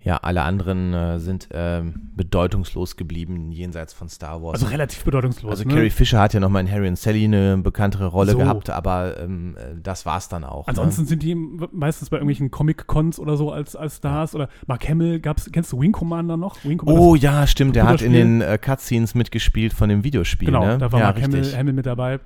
Ja, 0.00 0.18
alle 0.18 0.42
anderen 0.42 0.92
äh, 0.92 1.18
sind 1.18 1.48
ähm, 1.52 2.10
bedeutungslos 2.14 2.96
geblieben 2.96 3.50
jenseits 3.52 3.94
von 3.94 4.10
Star 4.10 4.42
Wars. 4.42 4.54
Also 4.54 4.66
relativ 4.66 5.02
bedeutungslos. 5.02 5.50
Also 5.50 5.64
ne? 5.66 5.74
Carrie 5.74 5.88
Fisher 5.88 6.20
hat 6.20 6.34
ja 6.34 6.40
nochmal 6.40 6.62
in 6.62 6.70
Harry 6.70 6.88
und 6.88 6.98
Sally 6.98 7.24
eine 7.24 7.56
bekanntere 7.56 8.08
Rolle 8.08 8.32
So. 8.32 8.38
gehabt, 8.38 8.68
aber 8.68 9.18
ähm, 9.18 9.56
äh, 9.56 9.80
das 9.82 10.04
war's 10.04 10.28
dann 10.28 10.44
auch. 10.44 10.68
Ansonsten 10.68 11.06
sind 11.06 11.22
die 11.22 11.34
meistens 11.34 12.10
bei 12.10 12.18
irgendwelchen 12.18 12.50
Comic-Cons 12.50 13.18
oder 13.18 13.38
so 13.38 13.50
als, 13.50 13.76
als 13.76 13.96
Stars. 13.96 14.34
Oder 14.34 14.50
Mark 14.66 14.86
Hamill, 14.86 15.20
gab's, 15.20 15.50
kennst 15.50 15.72
du 15.72 15.80
Wing 15.80 15.92
Commander 15.92 16.36
noch? 16.36 16.62
Wing 16.64 16.72
ne? 16.72 16.76
Commander 16.76 17.00
Oh 17.00 17.14
ja, 17.14 17.46
stimmt, 17.46 17.74
der 17.74 17.86
hat 17.86 18.02
in 18.02 18.12
den 18.12 18.42
äh, 18.42 18.58
Cutscenes 18.58 19.14
mitgespielt 19.14 19.72
von 19.72 19.88
dem 19.88 20.04
Videospiel. 20.04 20.48
Genau, 20.48 20.66
ne? 20.66 20.76
da 20.76 20.92
war 20.92 21.00
ja, 21.00 21.06
Mark 21.06 21.22
Hamill. 21.22 21.56
Hamill 21.56 21.72
mit 21.72 21.86
dabei. 21.86 22.20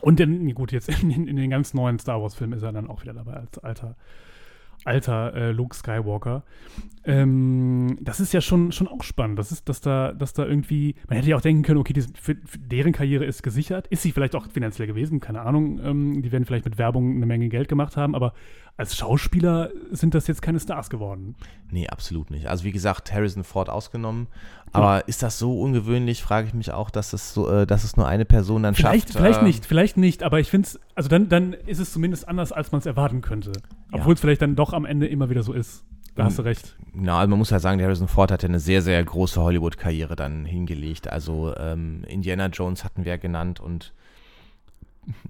Und 0.00 0.20
dann, 0.20 0.54
gut, 0.54 0.72
jetzt 0.72 0.88
in, 0.88 1.08
den- 1.10 1.26
in 1.28 1.36
den 1.36 1.50
ganz 1.50 1.74
neuen 1.74 1.98
Star 1.98 2.22
Wars-Filmen 2.22 2.56
ist 2.56 2.62
er 2.62 2.72
dann 2.72 2.88
auch 2.88 3.02
wieder 3.02 3.14
dabei 3.14 3.34
als 3.34 3.58
alter, 3.58 3.96
alter 4.84 5.34
äh, 5.34 5.50
Luke 5.50 5.74
Skywalker. 5.74 6.44
Ähm, 7.04 7.98
das 8.00 8.20
ist 8.20 8.32
ja 8.32 8.40
schon, 8.40 8.70
schon 8.70 8.86
auch 8.86 9.02
spannend. 9.02 9.38
Das 9.38 9.50
ist, 9.50 9.68
dass 9.68 9.80
da, 9.80 10.12
dass 10.12 10.34
da 10.34 10.46
irgendwie, 10.46 10.94
man 11.08 11.16
hätte 11.16 11.30
ja 11.30 11.36
auch 11.36 11.40
denken 11.40 11.62
können, 11.62 11.80
okay, 11.80 11.92
die, 11.92 12.02
für, 12.02 12.36
für 12.44 12.58
deren 12.58 12.92
Karriere 12.92 13.24
ist 13.24 13.42
gesichert. 13.42 13.86
Ist 13.88 14.02
sie 14.02 14.12
vielleicht 14.12 14.36
auch 14.36 14.48
finanziell 14.50 14.86
gewesen, 14.86 15.18
keine 15.20 15.40
Ahnung. 15.42 15.80
Ähm, 15.82 16.22
die 16.22 16.30
werden 16.30 16.44
vielleicht 16.44 16.64
mit 16.64 16.78
Werbung 16.78 17.16
eine 17.16 17.26
Menge 17.26 17.48
Geld 17.48 17.68
gemacht 17.68 17.96
haben, 17.96 18.14
aber 18.14 18.34
als 18.78 18.96
Schauspieler 18.96 19.70
sind 19.90 20.14
das 20.14 20.28
jetzt 20.28 20.40
keine 20.40 20.60
Stars 20.60 20.88
geworden. 20.88 21.34
Nee, 21.70 21.88
absolut 21.88 22.30
nicht. 22.30 22.46
Also 22.46 22.62
wie 22.64 22.70
gesagt, 22.70 23.12
Harrison 23.12 23.42
Ford 23.42 23.68
ausgenommen. 23.68 24.28
Aber 24.72 25.08
ist 25.08 25.22
das 25.22 25.38
so 25.38 25.60
ungewöhnlich, 25.60 26.22
frage 26.22 26.46
ich 26.46 26.54
mich 26.54 26.70
auch, 26.72 26.88
dass 26.90 27.12
es, 27.12 27.34
so, 27.34 27.50
äh, 27.50 27.66
dass 27.66 27.82
es 27.82 27.96
nur 27.96 28.06
eine 28.06 28.24
Person 28.24 28.62
dann 28.62 28.76
Vielleicht, 28.76 29.08
schafft. 29.08 29.18
vielleicht 29.18 29.40
äh, 29.40 29.44
nicht, 29.44 29.66
vielleicht 29.66 29.96
nicht, 29.96 30.22
aber 30.22 30.38
ich 30.38 30.48
finde 30.48 30.68
es, 30.68 30.80
also 30.94 31.08
dann, 31.08 31.28
dann 31.28 31.54
ist 31.54 31.80
es 31.80 31.92
zumindest 31.92 32.28
anders, 32.28 32.52
als 32.52 32.70
man 32.70 32.78
es 32.78 32.86
erwarten 32.86 33.20
könnte. 33.20 33.50
Ja. 33.92 33.98
Obwohl 33.98 34.14
es 34.14 34.20
vielleicht 34.20 34.42
dann 34.42 34.54
doch 34.54 34.72
am 34.72 34.84
Ende 34.84 35.08
immer 35.08 35.28
wieder 35.28 35.42
so 35.42 35.52
ist. 35.52 35.84
Da 36.14 36.24
hast 36.24 36.38
du 36.38 36.42
recht. 36.42 36.76
Na, 36.92 37.18
also 37.18 37.30
man 37.30 37.38
muss 37.38 37.50
ja 37.50 37.60
sagen, 37.60 37.80
Harrison 37.80 38.08
Ford 38.08 38.32
hat 38.32 38.42
ja 38.42 38.48
eine 38.48 38.58
sehr, 38.58 38.82
sehr 38.82 39.02
große 39.04 39.40
Hollywood-Karriere 39.40 40.16
dann 40.16 40.44
hingelegt. 40.44 41.08
Also 41.08 41.54
ähm, 41.56 42.04
Indiana 42.08 42.46
Jones 42.46 42.84
hatten 42.84 43.04
wir 43.04 43.12
ja 43.12 43.16
genannt 43.18 43.60
und 43.60 43.92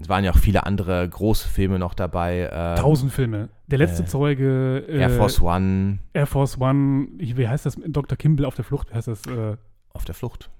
es 0.00 0.08
waren 0.08 0.24
ja 0.24 0.32
auch 0.32 0.38
viele 0.38 0.64
andere 0.66 1.08
große 1.08 1.48
Filme 1.48 1.78
noch 1.78 1.94
dabei. 1.94 2.48
Ähm, 2.52 2.76
Tausend 2.76 3.12
Filme. 3.12 3.48
Der 3.66 3.78
letzte 3.78 4.02
äh, 4.02 4.06
Zeuge. 4.06 4.84
äh, 4.88 4.98
Air 4.98 5.10
Force 5.10 5.40
One 5.40 5.98
Air 6.12 6.26
Force 6.26 6.58
One. 6.60 7.08
Wie 7.18 7.48
heißt 7.48 7.66
das? 7.66 7.76
Dr. 7.86 8.16
Kimball 8.16 8.46
auf 8.46 8.54
der 8.54 8.64
Flucht. 8.64 8.90
Wie 8.90 8.94
heißt 8.94 9.08
das? 9.08 9.26
Äh, 9.26 9.56
auf 9.92 10.04
der 10.04 10.14
Flucht. 10.14 10.50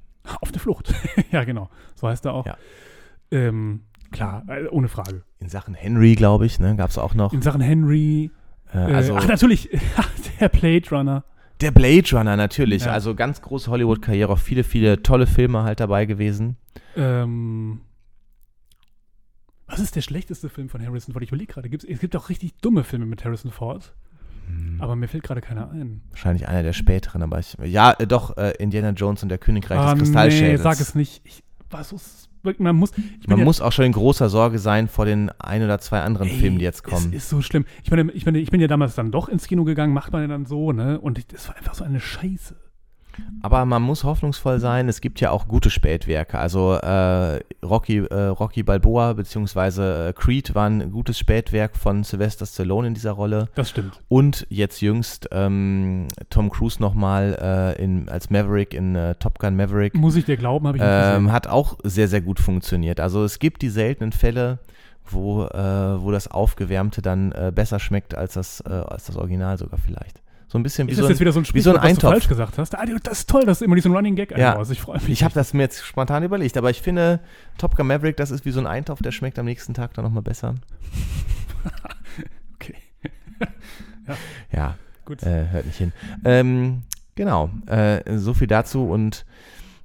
auf 0.41 0.53
der 0.53 0.61
Flucht. 0.61 0.93
ja, 1.31 1.45
genau. 1.45 1.69
So 1.95 2.09
heißt 2.09 2.25
er 2.27 2.35
auch. 2.35 2.47
Ja. 2.47 2.57
klar, 4.11 4.45
äh, 4.49 4.67
ohne 4.69 4.89
Frage. 4.89 5.23
In 5.39 5.49
Sachen 5.49 5.75
Henry, 5.75 6.15
glaube 6.15 6.47
ich, 6.47 6.59
ne, 6.61 6.77
gab 6.77 6.91
es 6.91 6.99
auch 6.99 7.15
noch. 7.15 7.33
In 7.33 7.43
Sachen 7.43 7.61
Henry. 7.61 8.31
Äh, 8.73 8.91
Äh, 8.91 8.95
also 8.95 9.17
ach, 9.17 9.27
natürlich. 9.27 9.69
der 10.41 10.49
Blade 10.49 10.85
Runner. 10.91 11.25
der 11.61 11.71
Blade 11.71 12.09
Runner 12.13 12.37
natürlich. 12.37 12.85
Ja. 12.85 12.93
Also 12.93 13.15
ganz 13.15 13.41
große 13.43 13.71
Hollywood-Karriere, 13.71 14.37
viele, 14.37 14.63
viele 14.65 15.03
tolle 15.03 15.27
Filme 15.27 15.63
halt 15.63 15.81
dabei 15.81 16.05
gewesen. 16.05 16.57
Ähm, 16.97 17.81
was 19.69 19.81
ist 19.81 19.95
der 19.97 20.01
schlechteste 20.03 20.49
Film 20.49 20.69
von 20.69 20.85
Harrison 20.85 21.13
Ford? 21.13 21.23
Ich 21.23 21.31
überlege 21.31 21.53
gerade, 21.53 21.69
es 21.89 22.01
gibt 22.01 22.17
auch 22.17 22.29
richtig 22.29 22.55
dumme 22.61 22.85
Filme 22.85 23.07
mit 23.07 23.25
Harrison 23.25 23.51
Ford, 23.51 23.95
Hm, 24.47 24.81
aber 24.81 24.97
mir 24.97 25.09
fällt 25.09 25.25
gerade 25.25 25.41
keiner 25.43 25.71
ein. 25.71 26.01
Wahrscheinlich 26.11 26.49
einer 26.49 26.63
der 26.63 26.73
späteren, 26.73 27.23
aber 27.23 27.39
ich. 27.39 27.57
Ja, 27.65 27.93
äh, 27.93 28.07
doch, 28.07 28.37
äh, 28.39 28.53
Indiana 28.59 28.91
Jones 28.91 29.23
und 29.23 29.29
der 29.29 29.37
Königreich 29.39 29.79
Ah, 29.79 29.91
des 29.93 29.95
nee, 29.95 29.99
Kristallschädels. 30.05 30.63
sag 30.63 30.81
es 30.81 30.95
nicht. 30.95 31.21
Ich, 31.25 31.43
was 31.71 31.93
ist, 31.93 32.31
man 32.59 32.77
muss, 32.77 32.93
Man 33.27 33.39
ja- 33.41 33.45
muss 33.45 33.61
auch 33.61 33.73
schon 33.73 33.85
in 33.85 33.93
großer 33.93 34.31
Sorge 34.31 34.59
sein 34.59 34.89
vor 34.89 35.05
den 35.05 35.29
ein 35.39 35.63
oder 35.63 35.79
zwei 35.81 36.01
anderen 36.01 36.29
Ey, 36.29 36.39
Filmen, 36.39 36.59
die 36.59 36.65
jetzt 36.65 36.83
kommen. 36.83 37.09
Es 37.09 37.25
ist 37.25 37.29
so 37.29 37.43
schlimm. 37.43 37.67
Ich 37.83 37.91
meine, 37.91 38.11
ich, 38.13 38.25
meine, 38.25 38.39
ich 38.39 38.51
bin 38.51 38.61
ja 38.63 38.69
damals 38.69 38.95
dann 38.95 39.11
doch 39.13 39.29
ins 39.29 39.47
Kino 39.49 39.65
gegangen, 39.65 39.93
macht 39.93 40.13
man 40.13 40.23
ja 40.23 40.29
dann 40.29 40.47
so, 40.47 40.73
ne? 40.73 40.99
Und 40.99 41.19
ich, 41.19 41.27
das 41.27 41.47
war 41.49 41.57
einfach 41.57 41.75
so 41.75 41.85
eine 41.85 42.01
Scheiße. 42.01 42.57
Aber 43.41 43.65
man 43.65 43.83
muss 43.83 44.03
hoffnungsvoll 44.05 44.59
sein. 44.59 44.89
Es 44.89 45.01
gibt 45.01 45.21
ja 45.21 45.31
auch 45.31 45.47
gute 45.47 45.71
Spätwerke. 45.71 46.39
Also 46.39 46.75
äh, 46.75 47.41
Rocky, 47.65 47.99
äh, 47.99 48.15
Rocky 48.25 48.63
Balboa 48.65 49.13
bzw. 49.13 50.09
Äh, 50.09 50.13
Creed 50.13 50.55
war 50.57 50.69
ein 50.69 50.91
gutes 50.91 51.19
Spätwerk 51.19 51.77
von 51.77 52.03
Sylvester 52.03 52.47
Stallone 52.47 52.89
in 52.89 52.95
dieser 52.95 53.13
Rolle. 53.13 53.49
Das 53.55 53.71
stimmt. 53.71 54.01
Und 54.09 54.47
jetzt 54.51 54.81
jüngst 54.81 55.29
ähm, 55.31 56.09
Tom 56.31 56.51
Cruise 56.51 56.83
nochmal 56.83 57.39
äh, 57.79 57.83
in, 57.83 58.09
als 58.09 58.29
Maverick 58.31 58.75
in 58.75 58.97
äh, 58.97 59.15
Top 59.15 59.39
Gun 59.39 59.55
Maverick. 59.57 59.95
Muss 59.95 60.17
ich 60.17 60.25
dir 60.25 60.37
glauben, 60.37 60.67
habe 60.67 60.79
ich 60.79 60.83
nicht 60.83 60.91
Ähm, 60.93 61.23
gesehen. 61.25 61.33
hat 61.33 61.47
auch 61.47 61.79
sehr, 61.85 62.09
sehr 62.09 62.21
gut 62.21 62.41
funktioniert. 62.41 62.99
Also 62.99 63.23
es 63.25 63.39
gibt 63.39 63.63
die 63.63 63.71
seltenen 63.71 64.11
Fälle, 64.13 64.59
wo, 65.11 65.45
äh, 65.45 66.03
wo 66.03 66.11
das 66.11 66.29
Aufgewärmte 66.29 67.03
dann 67.03 67.31
äh, 67.33 67.53
besser 67.55 67.79
schmeckt 67.79 68.15
als 68.17 68.35
das, 68.35 68.61
als 68.63 69.05
das 69.07 69.17
Original 69.17 69.57
sogar 69.59 69.79
vielleicht. 69.79 70.21
So 70.51 70.57
ein 70.59 70.63
bisschen 70.63 70.89
wie 70.89 70.93
Ist 70.93 70.97
so 70.97 71.03
das 71.03 71.09
ein, 71.09 71.13
jetzt 71.13 71.21
wieder 71.21 71.33
so 71.33 71.41
ein 71.41 71.47
wie 71.53 71.61
so 71.61 71.71
ein 71.71 71.77
was 71.77 71.83
du 71.83 71.89
Eintopf. 71.89 72.11
falsch 72.13 72.29
gesagt 72.29 72.57
hast? 72.59 72.75
Ah, 72.75 72.85
das 73.03 73.19
ist 73.21 73.29
toll, 73.29 73.45
dass 73.45 73.59
du 73.59 73.67
immer 73.67 73.75
diesen 73.75 73.95
Running 73.95 74.17
Gag 74.17 74.31
Ja. 74.37 74.53
einbaust. 74.53 74.71
Ich 74.73 74.81
freue 74.81 74.97
mich. 74.99 75.09
Ich 75.11 75.23
habe 75.23 75.35
das 75.35 75.53
mir 75.53 75.63
jetzt 75.65 75.85
spontan 75.85 76.23
überlegt, 76.23 76.57
aber 76.57 76.71
ich 76.71 76.81
finde, 76.81 77.21
Top 77.59 77.77
Gun 77.77 77.87
Maverick, 77.87 78.17
das 78.17 78.31
ist 78.31 78.45
wie 78.47 78.51
so 78.51 78.59
ein 78.61 78.67
Eintopf, 78.67 79.03
der 79.03 79.13
schmeckt 79.13 79.39
am 79.39 79.45
nächsten 79.45 79.75
Tag 79.75 79.93
dann 79.95 80.05
nochmal 80.05 80.23
besser. 80.23 80.55
Okay. 82.55 82.75
Ja, 84.53 84.77
Gut. 85.05 85.23
äh, 85.23 85.49
hört 85.51 85.67
nicht 85.67 85.77
hin. 85.77 85.93
Ähm, 86.25 86.83
genau, 87.15 87.51
äh, 87.67 88.17
so 88.19 88.33
viel 88.33 88.47
dazu 88.47 88.89
und 88.89 89.27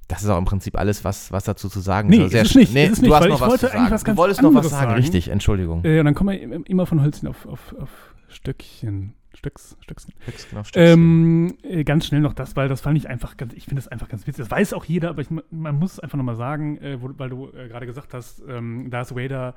das 0.08 0.22
ist 0.22 0.28
auch 0.30 0.38
im 0.38 0.44
Prinzip 0.46 0.78
alles, 0.78 1.04
was, 1.04 1.30
was 1.30 1.44
dazu 1.44 1.68
zu 1.68 1.80
sagen 1.80 2.08
Nee, 2.08 2.16
ist. 2.24 2.34
Also 2.34 2.38
ist 2.38 2.54
nicht, 2.56 2.74
Nee, 2.74 2.86
ist 2.86 2.98
du 2.98 3.02
nicht, 3.02 3.12
hast 3.14 3.20
noch 3.28 3.34
ich 3.36 3.40
was 3.40 3.48
wollte 3.50 3.60
zu 3.60 3.72
eigentlich 3.72 3.80
sagen. 3.82 3.90
was 3.94 4.04
ganz 4.04 4.16
du 4.16 4.20
wolltest 4.22 4.42
noch 4.42 4.54
was 4.54 4.70
sagen, 4.70 4.86
sagen. 4.90 4.94
richtig, 5.00 5.28
Entschuldigung. 5.28 5.84
Äh, 5.84 5.98
und 6.00 6.06
dann 6.06 6.14
kommen 6.14 6.30
wir 6.30 6.40
im- 6.40 6.64
immer 6.64 6.86
von 6.86 7.02
Hölzchen 7.02 7.28
auf, 7.28 7.46
auf, 7.46 7.74
auf 7.78 7.90
Stöckchen. 8.28 9.14
Stöcks, 9.44 9.76
Stöckchen. 9.80 10.14
Höchstgen 10.24 10.58
auf 10.58 10.68
Stöckchen. 10.68 10.92
Ähm, 10.92 11.54
äh, 11.62 11.84
ganz 11.84 12.06
schnell 12.06 12.22
noch 12.22 12.32
das, 12.32 12.56
weil 12.56 12.68
das 12.68 12.80
fand 12.80 12.96
ich 12.96 13.10
einfach 13.10 13.36
ganz, 13.36 13.52
ich 13.52 13.64
finde 13.64 13.82
das 13.82 13.88
einfach 13.88 14.08
ganz 14.08 14.26
witzig. 14.26 14.42
Das 14.42 14.50
weiß 14.50 14.72
auch 14.72 14.86
jeder, 14.86 15.10
aber 15.10 15.20
ich, 15.20 15.28
man 15.30 15.78
muss 15.78 15.94
es 15.94 16.00
einfach 16.00 16.16
nochmal 16.16 16.36
sagen, 16.36 16.78
äh, 16.78 17.00
wo, 17.02 17.10
weil 17.18 17.28
du 17.28 17.48
äh, 17.48 17.68
gerade 17.68 17.84
gesagt 17.84 18.14
hast, 18.14 18.42
ähm, 18.48 18.90
Darth 18.90 19.14
Vader, 19.14 19.54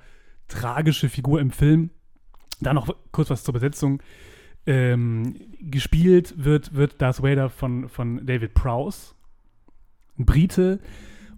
tragische 0.49 1.07
Figur 1.07 1.39
im 1.39 1.51
Film. 1.51 1.89
Da 2.59 2.73
noch 2.73 2.93
kurz 3.11 3.29
was 3.29 3.43
zur 3.43 3.53
Besetzung. 3.53 4.01
Ähm, 4.65 5.35
gespielt 5.61 6.33
wird, 6.43 6.75
wird 6.75 7.01
Darth 7.01 7.23
Vader 7.23 7.49
von, 7.49 7.88
von 7.88 8.25
David 8.25 8.53
Prowse, 8.53 9.13
ein 10.19 10.25
Brite. 10.25 10.81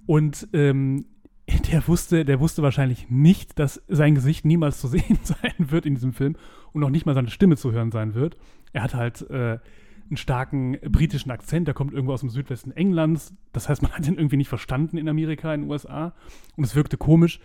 Und 0.08 0.48
ähm, 0.54 1.06
der 1.72 1.88
wusste, 1.88 2.26
der 2.26 2.40
wusste 2.40 2.64
wahrscheinlich 2.64 3.12
nicht, 3.12 3.60
dass 3.60 3.84
sein 3.88 4.16
Gesicht 4.16 4.44
niemals 4.44 4.80
zu 4.80 4.88
sehen 4.88 5.20
sein 5.24 5.54
wird 5.58 5.86
in 5.86 5.94
diesem 5.94 6.14
Film 6.14 6.36
und 6.74 6.82
noch 6.82 6.90
nicht 6.90 7.06
mal 7.06 7.16
seine 7.16 7.30
Stimme 7.30 7.58
zu 7.58 7.72
hören 7.72 7.92
sein 7.92 8.14
wird. 8.14 8.38
Er 8.74 8.84
hat 8.84 8.94
halt 8.94 9.30
äh, 9.30 9.60
einen 10.10 10.18
starken 10.18 10.78
britischen 10.82 11.32
Akzent, 11.32 11.68
der 11.68 11.74
kommt 11.74 11.94
irgendwo 11.94 12.14
aus 12.14 12.22
dem 12.22 12.30
Südwesten 12.30 12.72
Englands. 12.72 13.34
Das 13.54 13.70
heißt, 13.70 13.82
man 13.82 13.92
hat 13.92 14.08
ihn 14.08 14.16
irgendwie 14.16 14.38
nicht 14.38 14.50
verstanden 14.50 14.98
in 14.98 15.08
Amerika, 15.08 15.54
in 15.54 15.62
den 15.62 15.70
USA. 15.70 16.14
Und 16.56 16.64
es 16.64 16.76
wirkte 16.76 16.98
komisch. 16.98 17.40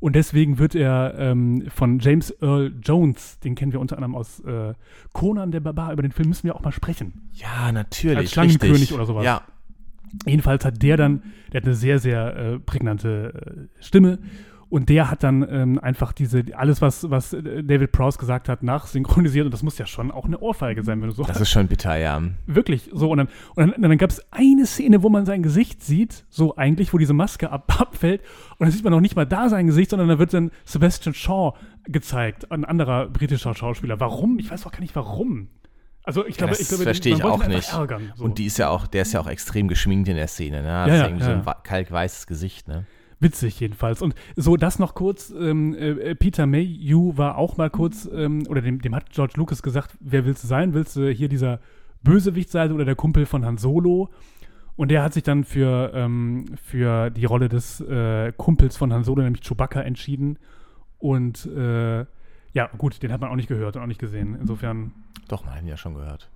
Und 0.00 0.16
deswegen 0.16 0.58
wird 0.58 0.74
er 0.74 1.14
ähm, 1.16 1.64
von 1.68 2.00
James 2.00 2.34
Earl 2.42 2.74
Jones, 2.82 3.38
den 3.38 3.54
kennen 3.54 3.72
wir 3.72 3.78
unter 3.78 3.96
anderem 3.96 4.16
aus 4.16 4.40
äh, 4.40 4.74
Conan 5.12 5.52
der 5.52 5.60
Barbar, 5.60 5.92
über 5.92 6.02
den 6.02 6.10
Film 6.10 6.28
müssen 6.28 6.44
wir 6.44 6.56
auch 6.56 6.62
mal 6.62 6.72
sprechen. 6.72 7.30
ja, 7.32 7.70
natürlich. 7.70 8.18
als 8.18 8.32
Schlangenkönig 8.32 8.80
richtig. 8.80 8.96
oder 8.96 9.06
sowas. 9.06 9.24
Ja, 9.24 9.42
Jedenfalls 10.26 10.64
hat 10.64 10.82
der 10.82 10.96
dann, 10.96 11.22
der 11.52 11.60
hat 11.60 11.66
eine 11.66 11.74
sehr, 11.74 11.98
sehr 11.98 12.36
äh, 12.36 12.58
prägnante 12.58 13.68
äh, 13.80 13.82
Stimme 13.82 14.18
und 14.72 14.88
der 14.88 15.10
hat 15.10 15.22
dann 15.22 15.46
ähm, 15.50 15.78
einfach 15.78 16.14
diese, 16.14 16.44
alles, 16.54 16.80
was, 16.80 17.10
was 17.10 17.34
äh, 17.34 17.62
David 17.62 17.92
Prowse 17.92 18.16
gesagt 18.16 18.48
hat, 18.48 18.62
nachsynchronisiert 18.62 19.44
und 19.44 19.52
das 19.52 19.62
muss 19.62 19.76
ja 19.76 19.84
schon 19.84 20.10
auch 20.10 20.24
eine 20.24 20.38
Ohrfeige 20.38 20.82
sein, 20.82 21.02
wenn 21.02 21.10
du 21.10 21.14
so 21.14 21.24
das 21.24 21.42
ist 21.42 21.50
schon 21.50 21.68
bitter, 21.68 21.94
ja. 21.98 22.22
wirklich 22.46 22.88
so 22.90 23.10
und 23.10 23.18
dann, 23.18 23.28
und 23.54 23.74
dann, 23.74 23.82
dann 23.82 23.98
gab 23.98 24.08
es 24.08 24.22
eine 24.32 24.64
Szene, 24.64 25.02
wo 25.02 25.10
man 25.10 25.26
sein 25.26 25.42
Gesicht 25.42 25.82
sieht, 25.82 26.24
so 26.30 26.56
eigentlich, 26.56 26.94
wo 26.94 26.96
diese 26.96 27.12
Maske 27.12 27.50
ab, 27.50 27.70
abfällt 27.78 28.22
und 28.56 28.60
dann 28.60 28.70
sieht 28.70 28.82
man 28.82 28.94
noch 28.94 29.02
nicht 29.02 29.14
mal 29.14 29.26
da 29.26 29.50
sein 29.50 29.66
Gesicht, 29.66 29.90
sondern 29.90 30.08
da 30.08 30.18
wird 30.18 30.32
dann 30.32 30.50
Sebastian 30.64 31.14
Shaw 31.14 31.52
gezeigt, 31.84 32.50
ein 32.50 32.64
anderer 32.64 33.08
britischer 33.10 33.54
Schauspieler. 33.54 34.00
Warum? 34.00 34.38
Ich 34.38 34.50
weiß 34.50 34.64
auch 34.64 34.72
gar 34.72 34.80
nicht 34.80 34.96
warum. 34.96 35.48
Also 36.02 36.26
ich 36.26 36.38
glaube, 36.38 36.52
das 36.52 36.60
ich 36.60 36.68
glaube, 36.68 36.84
verstehe 36.84 37.14
ich 37.14 37.22
auch 37.22 37.46
nicht. 37.46 37.74
Ärgern, 37.74 38.10
so. 38.16 38.24
Und 38.24 38.38
die 38.38 38.46
ist 38.46 38.56
ja 38.56 38.70
auch, 38.70 38.86
der 38.86 39.02
ist 39.02 39.12
ja 39.12 39.20
auch 39.20 39.28
extrem 39.28 39.68
geschminkt 39.68 40.08
in 40.08 40.16
der 40.16 40.28
Szene, 40.28 40.62
ne? 40.62 40.68
Das 40.68 40.88
Ja, 40.88 40.94
ist 40.94 41.00
ja, 41.00 41.06
irgendwie 41.08 41.26
ja, 41.26 41.42
so 41.42 41.50
ein 41.50 41.62
kalkweißes 41.62 42.26
Gesicht, 42.26 42.68
ne? 42.68 42.86
Witzig 43.22 43.60
jedenfalls. 43.60 44.02
Und 44.02 44.16
so, 44.34 44.56
das 44.56 44.80
noch 44.80 44.96
kurz, 44.96 45.30
ähm, 45.30 45.74
äh, 45.74 46.16
Peter 46.16 46.44
Mayhew 46.44 47.16
war 47.16 47.38
auch 47.38 47.56
mal 47.56 47.70
kurz, 47.70 48.08
ähm, 48.12 48.44
oder 48.48 48.60
dem, 48.60 48.82
dem 48.82 48.96
hat 48.96 49.10
George 49.10 49.34
Lucas 49.36 49.62
gesagt, 49.62 49.96
wer 50.00 50.26
willst 50.26 50.42
du 50.42 50.48
sein? 50.48 50.74
Willst 50.74 50.96
du 50.96 51.08
hier 51.08 51.28
dieser 51.28 51.60
Bösewicht 52.02 52.50
sein 52.50 52.72
oder 52.72 52.84
der 52.84 52.96
Kumpel 52.96 53.26
von 53.26 53.44
Han 53.44 53.58
Solo? 53.58 54.10
Und 54.74 54.90
der 54.90 55.04
hat 55.04 55.12
sich 55.12 55.22
dann 55.22 55.44
für, 55.44 55.92
ähm, 55.94 56.46
für 56.64 57.10
die 57.10 57.24
Rolle 57.24 57.48
des 57.48 57.80
äh, 57.80 58.32
Kumpels 58.36 58.76
von 58.76 58.92
Han 58.92 59.04
Solo, 59.04 59.22
nämlich 59.22 59.42
Chewbacca, 59.42 59.80
entschieden. 59.82 60.36
Und 60.98 61.46
äh, 61.46 62.00
ja, 62.54 62.66
gut, 62.76 63.04
den 63.04 63.12
hat 63.12 63.20
man 63.20 63.30
auch 63.30 63.36
nicht 63.36 63.48
gehört 63.48 63.76
und 63.76 63.82
auch 63.82 63.86
nicht 63.86 64.00
gesehen. 64.00 64.36
Insofern, 64.40 64.90
Doch, 65.28 65.44
man 65.44 65.54
hat 65.54 65.62
ihn 65.62 65.68
ja 65.68 65.76
schon 65.76 65.94
gehört. 65.94 66.28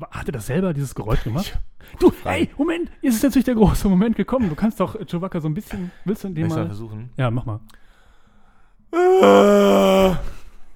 Hat 0.00 0.28
er 0.28 0.32
das 0.32 0.46
selber, 0.46 0.72
dieses 0.72 0.94
Geräusch 0.94 1.24
gemacht? 1.24 1.58
Du, 1.98 2.12
hey, 2.24 2.50
Moment, 2.56 2.90
jetzt 3.00 3.16
ist 3.16 3.22
natürlich 3.22 3.46
der 3.46 3.54
große 3.54 3.88
Moment 3.88 4.16
gekommen. 4.16 4.48
Du 4.48 4.54
kannst 4.54 4.78
doch 4.80 4.96
Chewbacca 5.06 5.40
so 5.40 5.48
ein 5.48 5.54
bisschen, 5.54 5.90
willst 6.04 6.24
du 6.24 6.28
den 6.28 6.48
mal 6.48 6.56
mal... 6.56 6.66
versuchen? 6.66 7.10
Ja, 7.16 7.30
mach 7.30 7.46
mal. 7.46 7.60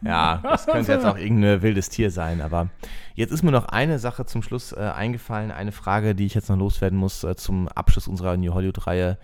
Ja, 0.04 0.40
das 0.42 0.66
könnte 0.66 0.92
jetzt 0.92 1.06
auch 1.06 1.16
irgendein 1.16 1.62
wildes 1.62 1.88
Tier 1.88 2.10
sein, 2.10 2.40
aber 2.40 2.68
jetzt 3.14 3.30
ist 3.30 3.42
mir 3.42 3.52
noch 3.52 3.66
eine 3.66 3.98
Sache 3.98 4.26
zum 4.26 4.42
Schluss 4.42 4.72
äh, 4.72 4.80
eingefallen, 4.80 5.50
eine 5.50 5.72
Frage, 5.72 6.14
die 6.14 6.26
ich 6.26 6.34
jetzt 6.34 6.48
noch 6.48 6.58
loswerden 6.58 6.98
muss 6.98 7.22
äh, 7.24 7.36
zum 7.36 7.68
Abschluss 7.68 8.08
unserer 8.08 8.36
New 8.36 8.52
Hollywood-Reihe. 8.52 9.18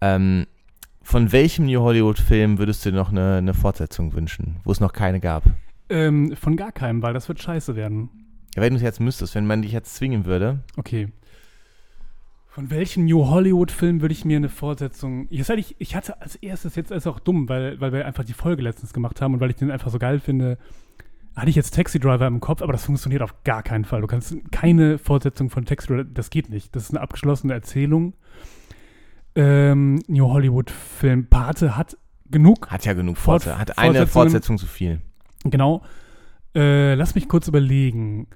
Ähm, 0.00 0.46
von 1.02 1.32
welchem 1.32 1.66
New 1.66 1.80
Hollywood-Film 1.80 2.58
würdest 2.58 2.86
du 2.86 2.90
dir 2.90 2.96
noch 2.96 3.10
eine, 3.10 3.36
eine 3.36 3.54
Fortsetzung 3.54 4.14
wünschen, 4.14 4.56
wo 4.64 4.70
es 4.70 4.80
noch 4.80 4.92
keine 4.92 5.20
gab? 5.20 5.44
Ähm, 5.90 6.34
von 6.36 6.56
gar 6.56 6.72
keinem, 6.72 7.02
weil 7.02 7.12
das 7.12 7.28
wird 7.28 7.42
scheiße 7.42 7.76
werden. 7.76 8.08
Ja, 8.54 8.62
wenn 8.62 8.72
du 8.72 8.76
es 8.76 8.82
jetzt 8.82 9.00
müsstest, 9.00 9.34
wenn 9.34 9.46
man 9.46 9.62
dich 9.62 9.72
jetzt 9.72 9.94
zwingen 9.94 10.26
würde. 10.26 10.60
Okay. 10.76 11.08
Von 12.46 12.70
welchem 12.70 13.04
New 13.06 13.26
Hollywood-Film 13.26 14.00
würde 14.00 14.12
ich 14.12 14.24
mir 14.24 14.36
eine 14.36 14.48
Fortsetzung. 14.48 15.26
Jetzt 15.28 15.48
hatte 15.48 15.58
ich, 15.58 15.74
ich 15.80 15.96
hatte 15.96 16.20
als 16.22 16.36
erstes, 16.36 16.76
jetzt 16.76 16.92
ist 16.92 17.06
auch 17.08 17.18
dumm, 17.18 17.48
weil, 17.48 17.80
weil 17.80 17.92
wir 17.92 18.06
einfach 18.06 18.24
die 18.24 18.32
Folge 18.32 18.62
letztens 18.62 18.92
gemacht 18.92 19.20
haben 19.20 19.34
und 19.34 19.40
weil 19.40 19.50
ich 19.50 19.56
den 19.56 19.72
einfach 19.72 19.90
so 19.90 19.98
geil 19.98 20.20
finde, 20.20 20.56
hatte 21.34 21.50
ich 21.50 21.56
jetzt 21.56 21.74
Taxi 21.74 21.98
Driver 21.98 22.28
im 22.28 22.38
Kopf, 22.38 22.62
aber 22.62 22.72
das 22.72 22.84
funktioniert 22.84 23.22
auf 23.22 23.42
gar 23.42 23.64
keinen 23.64 23.84
Fall. 23.84 24.02
Du 24.02 24.06
kannst 24.06 24.36
keine 24.52 24.98
Fortsetzung 24.98 25.50
von 25.50 25.64
Taxi 25.64 25.88
Driver, 25.88 26.04
das 26.04 26.30
geht 26.30 26.48
nicht. 26.48 26.76
Das 26.76 26.84
ist 26.84 26.90
eine 26.90 27.00
abgeschlossene 27.00 27.52
Erzählung. 27.52 28.14
Ähm, 29.34 30.00
New 30.06 30.28
Hollywood-Film 30.28 31.26
Pate 31.26 31.76
hat 31.76 31.96
genug 32.30 32.70
Hat 32.70 32.84
ja 32.84 32.92
genug 32.92 33.16
Fort- 33.16 33.42
Fortsetzungen. 33.42 33.60
Hat 33.60 33.78
eine 33.78 34.06
Fortsetzung 34.06 34.58
zu 34.58 34.66
viel. 34.66 35.00
Genau. 35.42 35.82
Äh, 36.54 36.94
lass 36.94 37.16
mich 37.16 37.26
kurz 37.28 37.48
überlegen. 37.48 38.28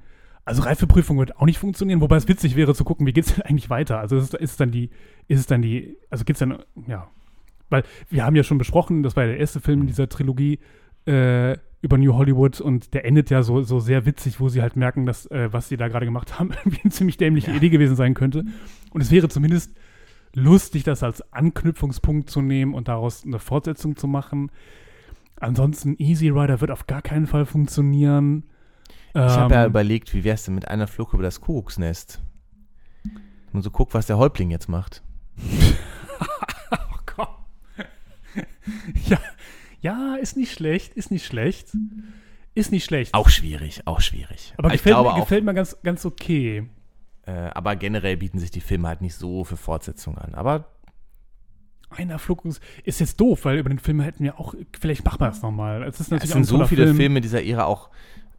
Also 0.48 0.62
Reifeprüfung 0.62 1.18
wird 1.18 1.36
auch 1.36 1.44
nicht 1.44 1.58
funktionieren, 1.58 2.00
wobei 2.00 2.16
es 2.16 2.26
witzig 2.26 2.56
wäre 2.56 2.74
zu 2.74 2.82
gucken, 2.82 3.06
wie 3.06 3.12
geht 3.12 3.26
es 3.26 3.34
denn 3.34 3.42
eigentlich 3.44 3.68
weiter? 3.68 3.98
Also 3.98 4.16
ist, 4.16 4.32
ist 4.32 4.52
es 4.52 4.56
dann 4.56 4.70
die, 4.70 4.88
ist 5.26 5.40
es 5.40 5.46
dann 5.46 5.60
die, 5.60 5.98
also 6.08 6.24
geht 6.24 6.36
es 6.36 6.40
dann, 6.40 6.58
ja, 6.86 7.06
weil 7.68 7.82
wir 8.08 8.24
haben 8.24 8.34
ja 8.34 8.42
schon 8.42 8.56
besprochen, 8.56 9.02
das 9.02 9.14
war 9.14 9.24
ja 9.24 9.32
der 9.32 9.40
erste 9.40 9.60
Film 9.60 9.86
dieser 9.86 10.08
Trilogie, 10.08 10.58
äh, 11.04 11.58
über 11.82 11.98
New 11.98 12.14
Hollywood 12.14 12.62
und 12.62 12.94
der 12.94 13.04
endet 13.04 13.28
ja 13.28 13.42
so, 13.42 13.62
so 13.62 13.78
sehr 13.78 14.06
witzig, 14.06 14.40
wo 14.40 14.48
sie 14.48 14.62
halt 14.62 14.74
merken, 14.74 15.04
dass 15.04 15.26
äh, 15.26 15.52
was 15.52 15.68
sie 15.68 15.76
da 15.76 15.88
gerade 15.88 16.06
gemacht 16.06 16.38
haben, 16.38 16.52
irgendwie 16.52 16.80
eine 16.82 16.92
ziemlich 16.92 17.18
dämliche 17.18 17.52
Idee 17.52 17.68
gewesen 17.68 17.94
sein 17.94 18.14
könnte. 18.14 18.46
Und 18.90 19.02
es 19.02 19.10
wäre 19.10 19.28
zumindest 19.28 19.76
lustig, 20.34 20.82
das 20.82 21.02
als 21.02 21.30
Anknüpfungspunkt 21.30 22.30
zu 22.30 22.40
nehmen 22.40 22.72
und 22.72 22.88
daraus 22.88 23.22
eine 23.22 23.38
Fortsetzung 23.38 23.96
zu 23.96 24.06
machen. 24.06 24.50
Ansonsten 25.38 25.94
Easy 25.98 26.30
Rider 26.30 26.62
wird 26.62 26.70
auf 26.70 26.86
gar 26.86 27.02
keinen 27.02 27.26
Fall 27.26 27.44
funktionieren. 27.44 28.44
Ich 29.14 29.20
habe 29.20 29.54
ja 29.54 29.64
Ähm, 29.64 29.70
überlegt, 29.70 30.12
wie 30.14 30.24
wär's 30.24 30.44
denn 30.44 30.54
mit 30.54 30.68
einer 30.68 30.86
Flucht 30.86 31.14
über 31.14 31.22
das 31.22 31.40
Kuckucksnest? 31.40 32.20
Und 33.52 33.62
so 33.62 33.70
guck, 33.70 33.94
was 33.94 34.06
der 34.06 34.18
Häuptling 34.18 34.50
jetzt 34.50 34.68
macht. 34.68 35.02
Oh 36.70 36.98
Gott. 37.16 37.28
ja, 39.06 39.18
ja, 39.80 40.16
ist 40.16 40.36
nicht 40.36 40.52
schlecht, 40.52 40.92
ist 40.94 41.10
nicht 41.10 41.24
schlecht. 41.26 41.68
Ist 42.54 42.72
nicht 42.72 42.84
schlecht. 42.84 43.14
Auch 43.14 43.28
schwierig, 43.28 43.82
auch 43.86 44.00
schwierig. 44.00 44.52
aber 44.56 44.68
ich 44.68 44.74
gefällt, 44.82 44.96
mir, 44.96 45.00
auch, 45.12 45.16
gefällt 45.20 45.44
mir 45.44 45.54
ganz, 45.54 45.76
ganz 45.82 46.04
okay. 46.04 46.68
äh, 47.26 47.30
aber 47.54 47.76
generell 47.76 48.16
bieten 48.16 48.38
sich 48.38 48.50
die 48.50 48.60
Filme 48.60 48.88
halt 48.88 49.00
nicht 49.00 49.14
so 49.14 49.44
für 49.44 49.56
Fortsetzung 49.56 50.18
an. 50.18 50.34
Aber 50.34 50.66
Einer 51.90 52.18
Flug 52.18 52.44
ist 52.84 53.00
jetzt 53.00 53.20
doof, 53.20 53.44
weil 53.44 53.58
über 53.58 53.68
den 53.70 53.78
Film 53.78 54.00
hätten 54.00 54.24
wir 54.24 54.38
auch, 54.40 54.54
vielleicht 54.78 55.04
machen 55.04 55.20
wir 55.20 55.28
das 55.28 55.40
nochmal. 55.42 55.84
Es 55.84 56.00
ist 56.00 56.10
Ja, 56.10 56.16
natürlich 56.16 56.30
es 56.30 56.32
auch 56.32 56.36
ein 56.36 56.44
sind 56.44 56.58
so 56.58 56.66
viele 56.66 56.84
Film. 56.86 56.96
Filme 56.96 57.20
dieser 57.20 57.42
Ära 57.44 57.64
auch 57.64 57.90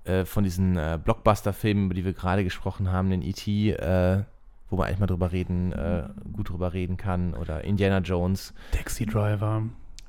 äh, 0.09 0.25
von 0.25 0.43
diesen 0.43 0.75
äh, 0.77 0.99
Blockbuster-Filmen, 1.03 1.85
über 1.85 1.93
die 1.93 2.03
wir 2.05 2.13
gerade 2.13 2.43
gesprochen 2.43 2.91
haben, 2.91 3.09
den 3.09 3.21
E.T., 3.21 3.71
äh, 3.71 4.23
wo 4.69 4.75
man 4.75 4.87
eigentlich 4.87 4.99
mal 4.99 5.07
drüber 5.07 5.31
reden, 5.31 5.71
äh, 5.71 6.09
gut 6.33 6.49
drüber 6.49 6.73
reden 6.73 6.97
kann, 6.97 7.33
oder 7.33 7.63
Indiana 7.63 7.99
Jones, 7.99 8.53
Taxi 8.71 9.05
Driver. 9.05 9.63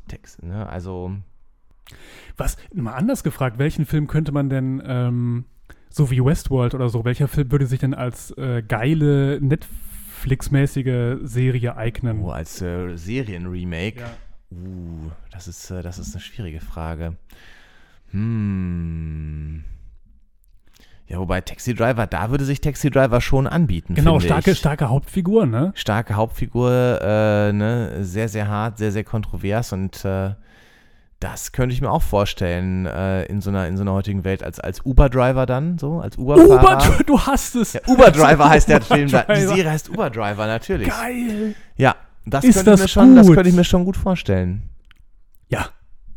Text, 0.09 0.42
ne? 0.42 0.68
Also, 0.68 1.12
Was, 2.36 2.57
mal 2.74 2.92
anders 2.94 3.22
gefragt, 3.22 3.59
welchen 3.59 3.86
Film 3.86 4.07
könnte 4.07 4.32
man 4.32 4.51
denn, 4.51 4.82
ähm, 4.84 5.44
so 5.88 6.11
wie 6.11 6.24
Westworld 6.24 6.74
oder 6.74 6.88
so, 6.88 7.05
welcher 7.05 7.26
Film 7.28 7.51
würde 7.51 7.66
sich 7.66 7.80
denn 7.80 7.94
als 7.94 8.30
äh, 8.38 8.62
geile 8.66 9.40
Netflix-mäßige 9.40 11.18
Serie 11.22 11.76
eignen? 11.76 12.20
oh, 12.20 12.30
als 12.30 12.59
Serien-Remake, 12.59 14.01
Ja. 14.01 14.07
uh, 14.53 15.11
das 15.32 15.48
ist, 15.48 15.70
äh, 15.70 15.82
das 15.82 15.98
ist 15.98 16.14
eine 16.14 16.20
schwierige 16.20 16.61
Frage. 16.61 17.16
Hm. 18.11 19.64
Ja, 21.11 21.19
wobei 21.19 21.41
Taxi 21.41 21.75
Driver, 21.75 22.07
da 22.07 22.31
würde 22.31 22.45
sich 22.45 22.61
Taxi 22.61 22.89
Driver 22.89 23.21
schon 23.21 23.49
anbieten. 23.49 23.95
Genau, 23.95 24.21
starke, 24.21 24.53
ich. 24.53 24.59
starke 24.59 24.91
Hauptfigur, 24.91 25.45
ne? 25.45 25.73
starke 25.75 26.15
Hauptfigur, 26.15 27.01
äh, 27.03 27.53
ne, 27.53 28.05
sehr, 28.05 28.29
sehr 28.29 28.47
hart, 28.47 28.79
sehr, 28.79 28.93
sehr 28.93 29.03
kontrovers 29.03 29.73
und 29.73 30.05
äh, 30.05 30.35
das 31.19 31.51
könnte 31.51 31.75
ich 31.75 31.81
mir 31.81 31.91
auch 31.91 32.03
vorstellen 32.03 32.87
äh, 32.87 33.25
in, 33.25 33.41
so 33.41 33.51
einer, 33.51 33.67
in 33.67 33.77
so 33.77 33.83
einer 33.83 33.93
heutigen 33.93 34.23
Welt 34.23 34.45
als, 34.45 34.61
als 34.61 34.87
Uber-Driver 34.87 35.47
dann, 35.47 35.79
so, 35.79 35.99
als 35.99 36.17
Uber-Fahrer. 36.17 36.95
Uber, 36.95 37.05
du 37.05 37.21
hast 37.21 37.57
es. 37.57 37.73
ja, 37.73 37.81
Uber-Driver 37.89 38.49
heißt 38.49 38.69
der 38.69 38.81
Film, 38.81 39.11
da. 39.11 39.23
die. 39.25 39.41
Serie 39.41 39.69
heißt 39.69 39.91
Uber-Driver, 39.91 40.47
natürlich. 40.47 40.89
Geil. 40.89 41.57
Ja, 41.77 41.97
das, 42.25 42.45
Ist 42.45 42.55
könnte 42.55 42.71
das 42.71 42.83
mir 42.83 42.89
schon, 42.89 43.17
das 43.17 43.27
könnte 43.27 43.49
ich 43.49 43.57
mir 43.57 43.65
schon 43.65 43.85
gut 43.85 43.97
vorstellen. 43.97 44.70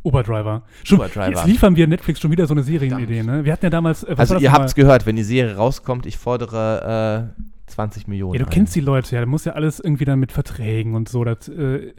Ja, 0.03 0.09
Uber-Driver. 0.09 0.63
Schon- 0.83 0.99
Uber-Driver. 0.99 1.29
Jetzt 1.29 1.45
liefern 1.45 1.75
wir 1.75 1.87
Netflix 1.87 2.19
schon 2.19 2.31
wieder 2.31 2.45
so 2.47 2.53
eine 2.53 2.63
Serienidee, 2.63 3.23
ne? 3.23 3.45
Wir 3.45 3.53
hatten 3.53 3.65
ja 3.65 3.69
damals. 3.69 4.03
äh, 4.03 4.13
Also 4.17 4.35
ihr 4.35 4.41
nochmal? 4.41 4.61
habt's 4.61 4.75
gehört, 4.75 5.05
wenn 5.05 5.15
die 5.15 5.23
Serie 5.23 5.55
rauskommt, 5.55 6.05
ich 6.05 6.17
fordere 6.17 7.33
äh, 7.37 7.41
20 7.67 8.07
Millionen 8.07 8.33
Ja, 8.33 8.39
du 8.39 8.45
ein. 8.45 8.51
kennst 8.51 8.75
die 8.75 8.81
Leute 8.81 9.15
ja, 9.15 9.21
da 9.21 9.25
muss 9.25 9.45
ja 9.45 9.53
alles 9.53 9.79
irgendwie 9.79 10.05
dann 10.05 10.19
mit 10.19 10.31
Verträgen 10.31 10.93
und 10.95 11.07
so. 11.09 11.23
Das, 11.23 11.47
äh, 11.47 11.93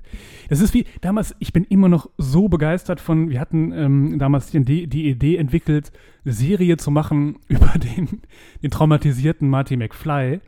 das 0.49 0.61
ist 0.61 0.75
wie 0.75 0.85
damals, 1.01 1.35
ich 1.39 1.53
bin 1.53 1.65
immer 1.65 1.89
noch 1.89 2.09
so 2.19 2.49
begeistert 2.49 3.01
von, 3.01 3.31
wir 3.31 3.41
hatten 3.41 3.73
ähm, 3.73 4.19
damals 4.19 4.51
die, 4.51 4.87
die 4.87 5.09
Idee 5.09 5.37
entwickelt, 5.37 5.91
eine 6.25 6.35
Serie 6.35 6.77
zu 6.77 6.91
machen 6.91 7.37
über 7.49 7.73
den, 7.79 8.21
den 8.63 8.71
traumatisierten 8.71 9.49
Marty 9.49 9.77
McFly, 9.77 10.41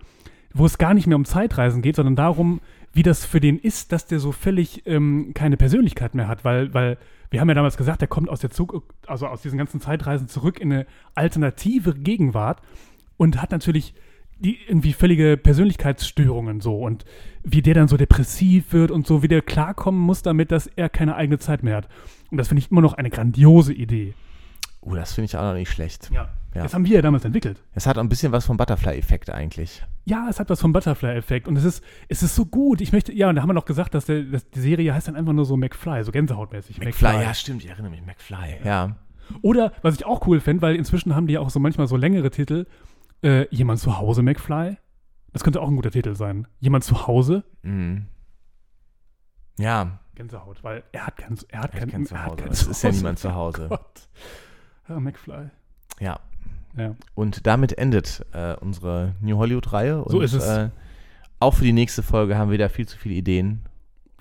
wo 0.55 0.67
es 0.67 0.79
gar 0.79 0.95
nicht 0.95 1.07
mehr 1.07 1.17
um 1.17 1.25
Zeitreisen 1.25 1.83
geht, 1.83 1.97
sondern 1.97 2.15
darum, 2.17 2.61
wie 2.93 3.03
das 3.03 3.25
für 3.27 3.41
den 3.41 3.59
ist, 3.59 3.93
dass 3.93 4.07
der 4.07 4.21
so 4.21 4.33
völlig 4.33 4.83
ähm, 4.87 5.33
keine 5.35 5.57
Persönlichkeit 5.57 6.15
mehr 6.15 6.29
hat, 6.29 6.45
weil, 6.45 6.73
weil 6.73 6.99
wir 7.31 7.41
haben 7.41 7.49
ja 7.49 7.55
damals 7.55 7.77
gesagt, 7.77 8.01
der 8.01 8.09
kommt 8.09 8.29
aus 8.29 8.41
der 8.41 8.51
Zug, 8.51 8.95
also 9.07 9.27
aus 9.27 9.43
diesen 9.43 9.59
ganzen 9.59 9.81
Zeitreisen 9.81 10.29
zurück 10.29 10.61
in 10.61 10.73
eine 10.73 10.87
alternative 11.15 11.95
Gegenwart 11.95 12.61
und 13.17 13.41
hat 13.41 13.51
natürlich 13.51 13.95
die 14.39 14.59
irgendwie 14.67 14.93
völlige 14.93 15.37
Persönlichkeitsstörungen 15.37 16.61
so 16.61 16.79
und 16.79 17.05
wie 17.43 17.63
der 17.63 17.75
dann 17.75 17.89
so 17.89 17.97
depressiv 17.97 18.73
wird 18.73 18.91
und 18.91 19.07
so, 19.07 19.23
wie 19.23 19.29
der 19.29 19.41
klarkommen 19.41 20.01
muss 20.01 20.23
damit, 20.23 20.53
dass 20.53 20.67
er 20.67 20.89
keine 20.89 21.17
eigene 21.17 21.39
Zeit 21.39 21.63
mehr 21.63 21.77
hat. 21.77 21.89
Und 22.31 22.39
das 22.39 22.49
finde 22.49 22.61
ich 22.61 22.71
immer 22.71 22.83
noch 22.83 22.95
eine 22.95 23.09
grandiose 23.09 23.73
Idee. 23.73 24.15
Uh, 24.83 24.95
das 24.95 25.15
finde 25.15 25.27
ich 25.27 25.37
auch 25.37 25.43
noch 25.43 25.55
nicht 25.55 25.71
schlecht. 25.71 26.11
Ja. 26.13 26.29
Ja. 26.57 26.63
Das 26.63 26.75
haben 26.75 26.85
wir 26.85 26.95
ja 26.97 27.03
damals 27.03 27.25
entwickelt. 27.25 27.63
Es 27.75 27.87
hat 27.87 27.99
auch 27.99 28.03
ein 28.03 28.09
bisschen 28.09 28.33
was 28.33 28.47
vom 28.47 28.57
Butterfly-Effekt 28.57 29.31
eigentlich. 29.31 29.85
Ja, 30.05 30.27
es 30.31 30.41
hat 30.41 30.49
was 30.51 30.61
vom 30.61 30.73
Butterfly-Effekt 30.73 31.49
und 31.49 31.57
es 31.57 31.65
ist, 31.65 31.85
es 32.09 32.23
ist 32.23 32.35
so 32.35 32.47
gut. 32.47 32.81
Ich 32.81 32.93
möchte, 32.93 33.13
ja, 33.13 33.29
und 33.29 33.37
da 33.37 33.43
haben 33.43 33.49
wir 33.49 33.55
noch 33.55 33.65
gesagt, 33.65 33.95
dass, 33.95 34.07
der, 34.07 34.23
dass 34.23 34.49
die 34.51 34.61
Serie 34.61 34.95
heißt 34.95 35.09
dann 35.09 35.17
einfach 35.17 35.33
nur 35.33 35.45
so 35.45 35.57
McFly, 35.57 36.03
so 36.05 36.13
Gänsehautmäßig. 36.13 36.79
McFly, 36.81 37.23
ja, 37.23 37.35
stimmt, 37.35 37.63
ich 37.65 37.71
erinnere 37.71 37.91
mich, 37.91 38.03
McFly, 38.05 38.59
ja. 38.65 38.97
Oder, 39.43 39.73
was 39.83 39.97
ich 39.97 40.07
auch 40.07 40.27
cool 40.27 40.41
fände, 40.41 40.63
weil 40.63 40.77
inzwischen 40.77 41.15
haben 41.15 41.27
die 41.27 41.35
ja 41.35 41.41
auch 41.41 41.51
so 41.51 41.59
manchmal 41.61 41.89
so 41.89 41.97
längere 41.97 42.31
Titel, 42.31 42.67
äh, 43.23 43.47
Jemand 43.55 43.81
zu 43.81 43.99
Hause, 43.99 44.23
McFly. 44.23 44.79
Das 45.33 45.43
könnte 45.45 45.61
auch 45.61 45.69
ein 45.69 45.77
guter 45.77 45.91
Titel 45.91 46.15
sein. 46.15 46.47
Jemand 46.61 46.85
zu 46.85 47.07
Hause, 47.07 47.45
Mhm. 47.63 48.07
Ja, 49.59 50.01
Gänsehaut, 50.15 50.63
weil 50.63 50.83
er 50.93 51.07
hat 51.07 51.17
kein, 51.17 51.37
er 51.49 51.61
hat 51.63 51.75
er 51.75 51.81
kein, 51.81 51.89
hat 51.89 51.93
kein 51.93 52.07
er 52.07 52.23
hat 52.25 52.29
Zuhause. 52.31 52.43
kein 52.43 52.53
Es 52.53 52.63
ist 52.67 52.83
ja 52.83 52.91
niemand 52.93 53.19
zu 53.19 53.35
Hause. 53.35 53.67
Gott. 53.69 54.09
Ja, 54.89 55.01
McFly. 55.01 55.51
Ja. 56.01 56.21
Ja. 56.77 56.95
Und 57.15 57.47
damit 57.47 57.77
endet 57.79 58.25
äh, 58.33 58.55
unsere 58.57 59.15
New 59.21 59.37
Hollywood-Reihe. 59.37 60.05
So 60.09 60.21
ist 60.21 60.35
es. 60.35 60.47
Äh, 60.47 60.71
auch 61.39 61.55
für 61.55 61.65
die 61.65 61.73
nächste 61.73 62.03
Folge 62.03 62.37
haben 62.39 62.51
wir 62.51 62.59
da 62.59 62.69
viel 62.69 62.87
zu 62.87 62.99
viele 62.99 63.15
Ideen. 63.15 63.61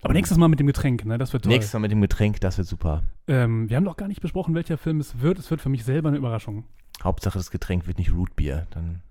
Aber 0.02 0.14
nächstes 0.14 0.38
Mal 0.38 0.50
mit 0.50 0.60
dem 0.60 0.68
Getränk, 0.68 1.06
ne? 1.06 1.18
Das 1.18 1.34
wird 1.34 1.44
toll. 1.44 1.52
Nächstes 1.54 1.74
Mal 1.74 1.80
mit 1.80 1.92
dem 1.92 2.02
Getränk, 2.02 2.40
das 2.40 2.58
wird 2.58 2.68
super. 2.68 3.04
Ähm, 3.28 3.70
wir 3.70 3.78
haben 3.78 3.86
doch 3.86 3.98
gar 3.98 4.08
nicht 4.08 4.22
besprochen, 4.22 4.54
welcher 4.54 4.78
Film 4.78 5.00
es 5.00 5.20
wird. 5.22 5.40
Es 5.40 5.50
wird 5.50 5.62
für 5.62 5.70
mich 5.70 5.84
selber 5.84 6.10
eine 6.10 6.18
Überraschung. 6.18 6.66
Hauptsache, 7.04 7.38
das 7.38 7.50
Getränk 7.52 7.88
wird 7.88 7.98
nicht 7.98 8.14
Rootbier. 8.14 8.68
Dann 8.70 9.02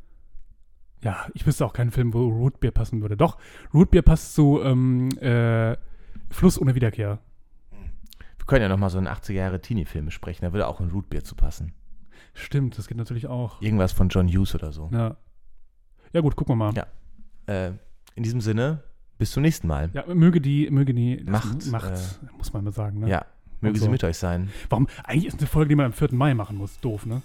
Ja, 1.03 1.26
ich 1.34 1.47
wüsste 1.47 1.66
auch 1.66 1.72
keinen 1.72 1.90
Film, 1.90 2.14
wo 2.14 2.28
Rootbeer 2.28 2.70
passen 2.70 3.01
würde. 3.03 3.16
Doch, 3.16 3.38
Rootbeer 3.72 4.03
passt 4.03 4.34
zu 4.34 4.61
ähm, 4.62 5.09
äh, 5.18 5.76
Fluss 6.30 6.61
ohne 6.61 6.74
Wiederkehr. 6.74 7.18
wir 7.70 8.47
können 8.47 8.62
ja 8.62 8.68
nochmal 8.68 8.90
so 8.90 8.99
einen 8.99 9.09
80er-Jahre-Teenie-Film 9.09 10.05
besprechen. 10.07 10.45
Da 10.45 10.53
würde 10.53 10.68
auch 10.68 10.80
ein 10.80 10.90
Rootbier 10.90 11.24
zu 11.24 11.34
passen. 11.34 11.72
Stimmt, 12.35 12.76
das 12.78 12.89
geht 12.89 12.97
natürlich 12.99 13.26
auch. 13.28 13.61
Irgendwas 13.62 13.93
von 13.93 14.09
John 14.09 14.28
Hughes 14.28 14.55
oder 14.55 14.72
so. 14.72 14.91
Ja. 14.93 15.16
Ja, 16.12 16.20
gut, 16.20 16.37
gucken 16.37 16.53
wir 16.59 16.72
mal. 16.72 16.74
Ja. 16.74 16.87
Äh, 17.47 17.72
in 18.16 18.22
diesem 18.22 18.41
Sinne, 18.41 18.82
bis 19.18 19.30
zum 19.32 19.43
nächsten 19.43 19.66
Mal. 19.68 19.91
Ja, 19.93 20.05
möge 20.12 20.41
die, 20.41 20.68
möge 20.70 20.95
die 20.95 21.24
das 21.24 21.26
Macht, 21.45 21.66
Macht 21.70 21.91
äh, 21.93 22.37
muss 22.37 22.53
man 22.53 22.64
mal 22.64 22.72
sagen. 22.72 23.01
Ne? 23.01 23.09
Ja, 23.09 23.24
möge 23.61 23.74
Und 23.74 23.78
sie 23.78 23.85
so. 23.87 23.91
mit 23.91 24.03
euch 24.05 24.16
sein. 24.18 24.51
Warum? 24.68 24.89
Eigentlich 25.05 25.26
ist 25.26 25.39
eine 25.39 25.47
Folge, 25.47 25.70
die 25.70 25.74
man 25.76 25.87
am 25.87 25.93
4. 25.93 26.09
Mai 26.12 26.35
machen 26.35 26.57
muss. 26.57 26.78
Doof, 26.80 27.07
ne? 27.07 27.22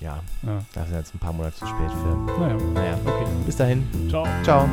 Ja, 0.00 0.22
Ja. 0.42 0.62
da 0.74 0.82
sind 0.82 0.92
wir 0.92 0.98
jetzt 0.98 1.14
ein 1.14 1.18
paar 1.18 1.32
Monate 1.32 1.56
zu 1.56 1.66
spät 1.66 1.90
für. 1.90 2.16
Naja, 2.38 2.56
Naja, 2.74 2.98
okay. 3.04 3.26
bis 3.46 3.56
dahin. 3.56 3.82
Ciao. 4.10 4.26
Ciao. 4.42 4.68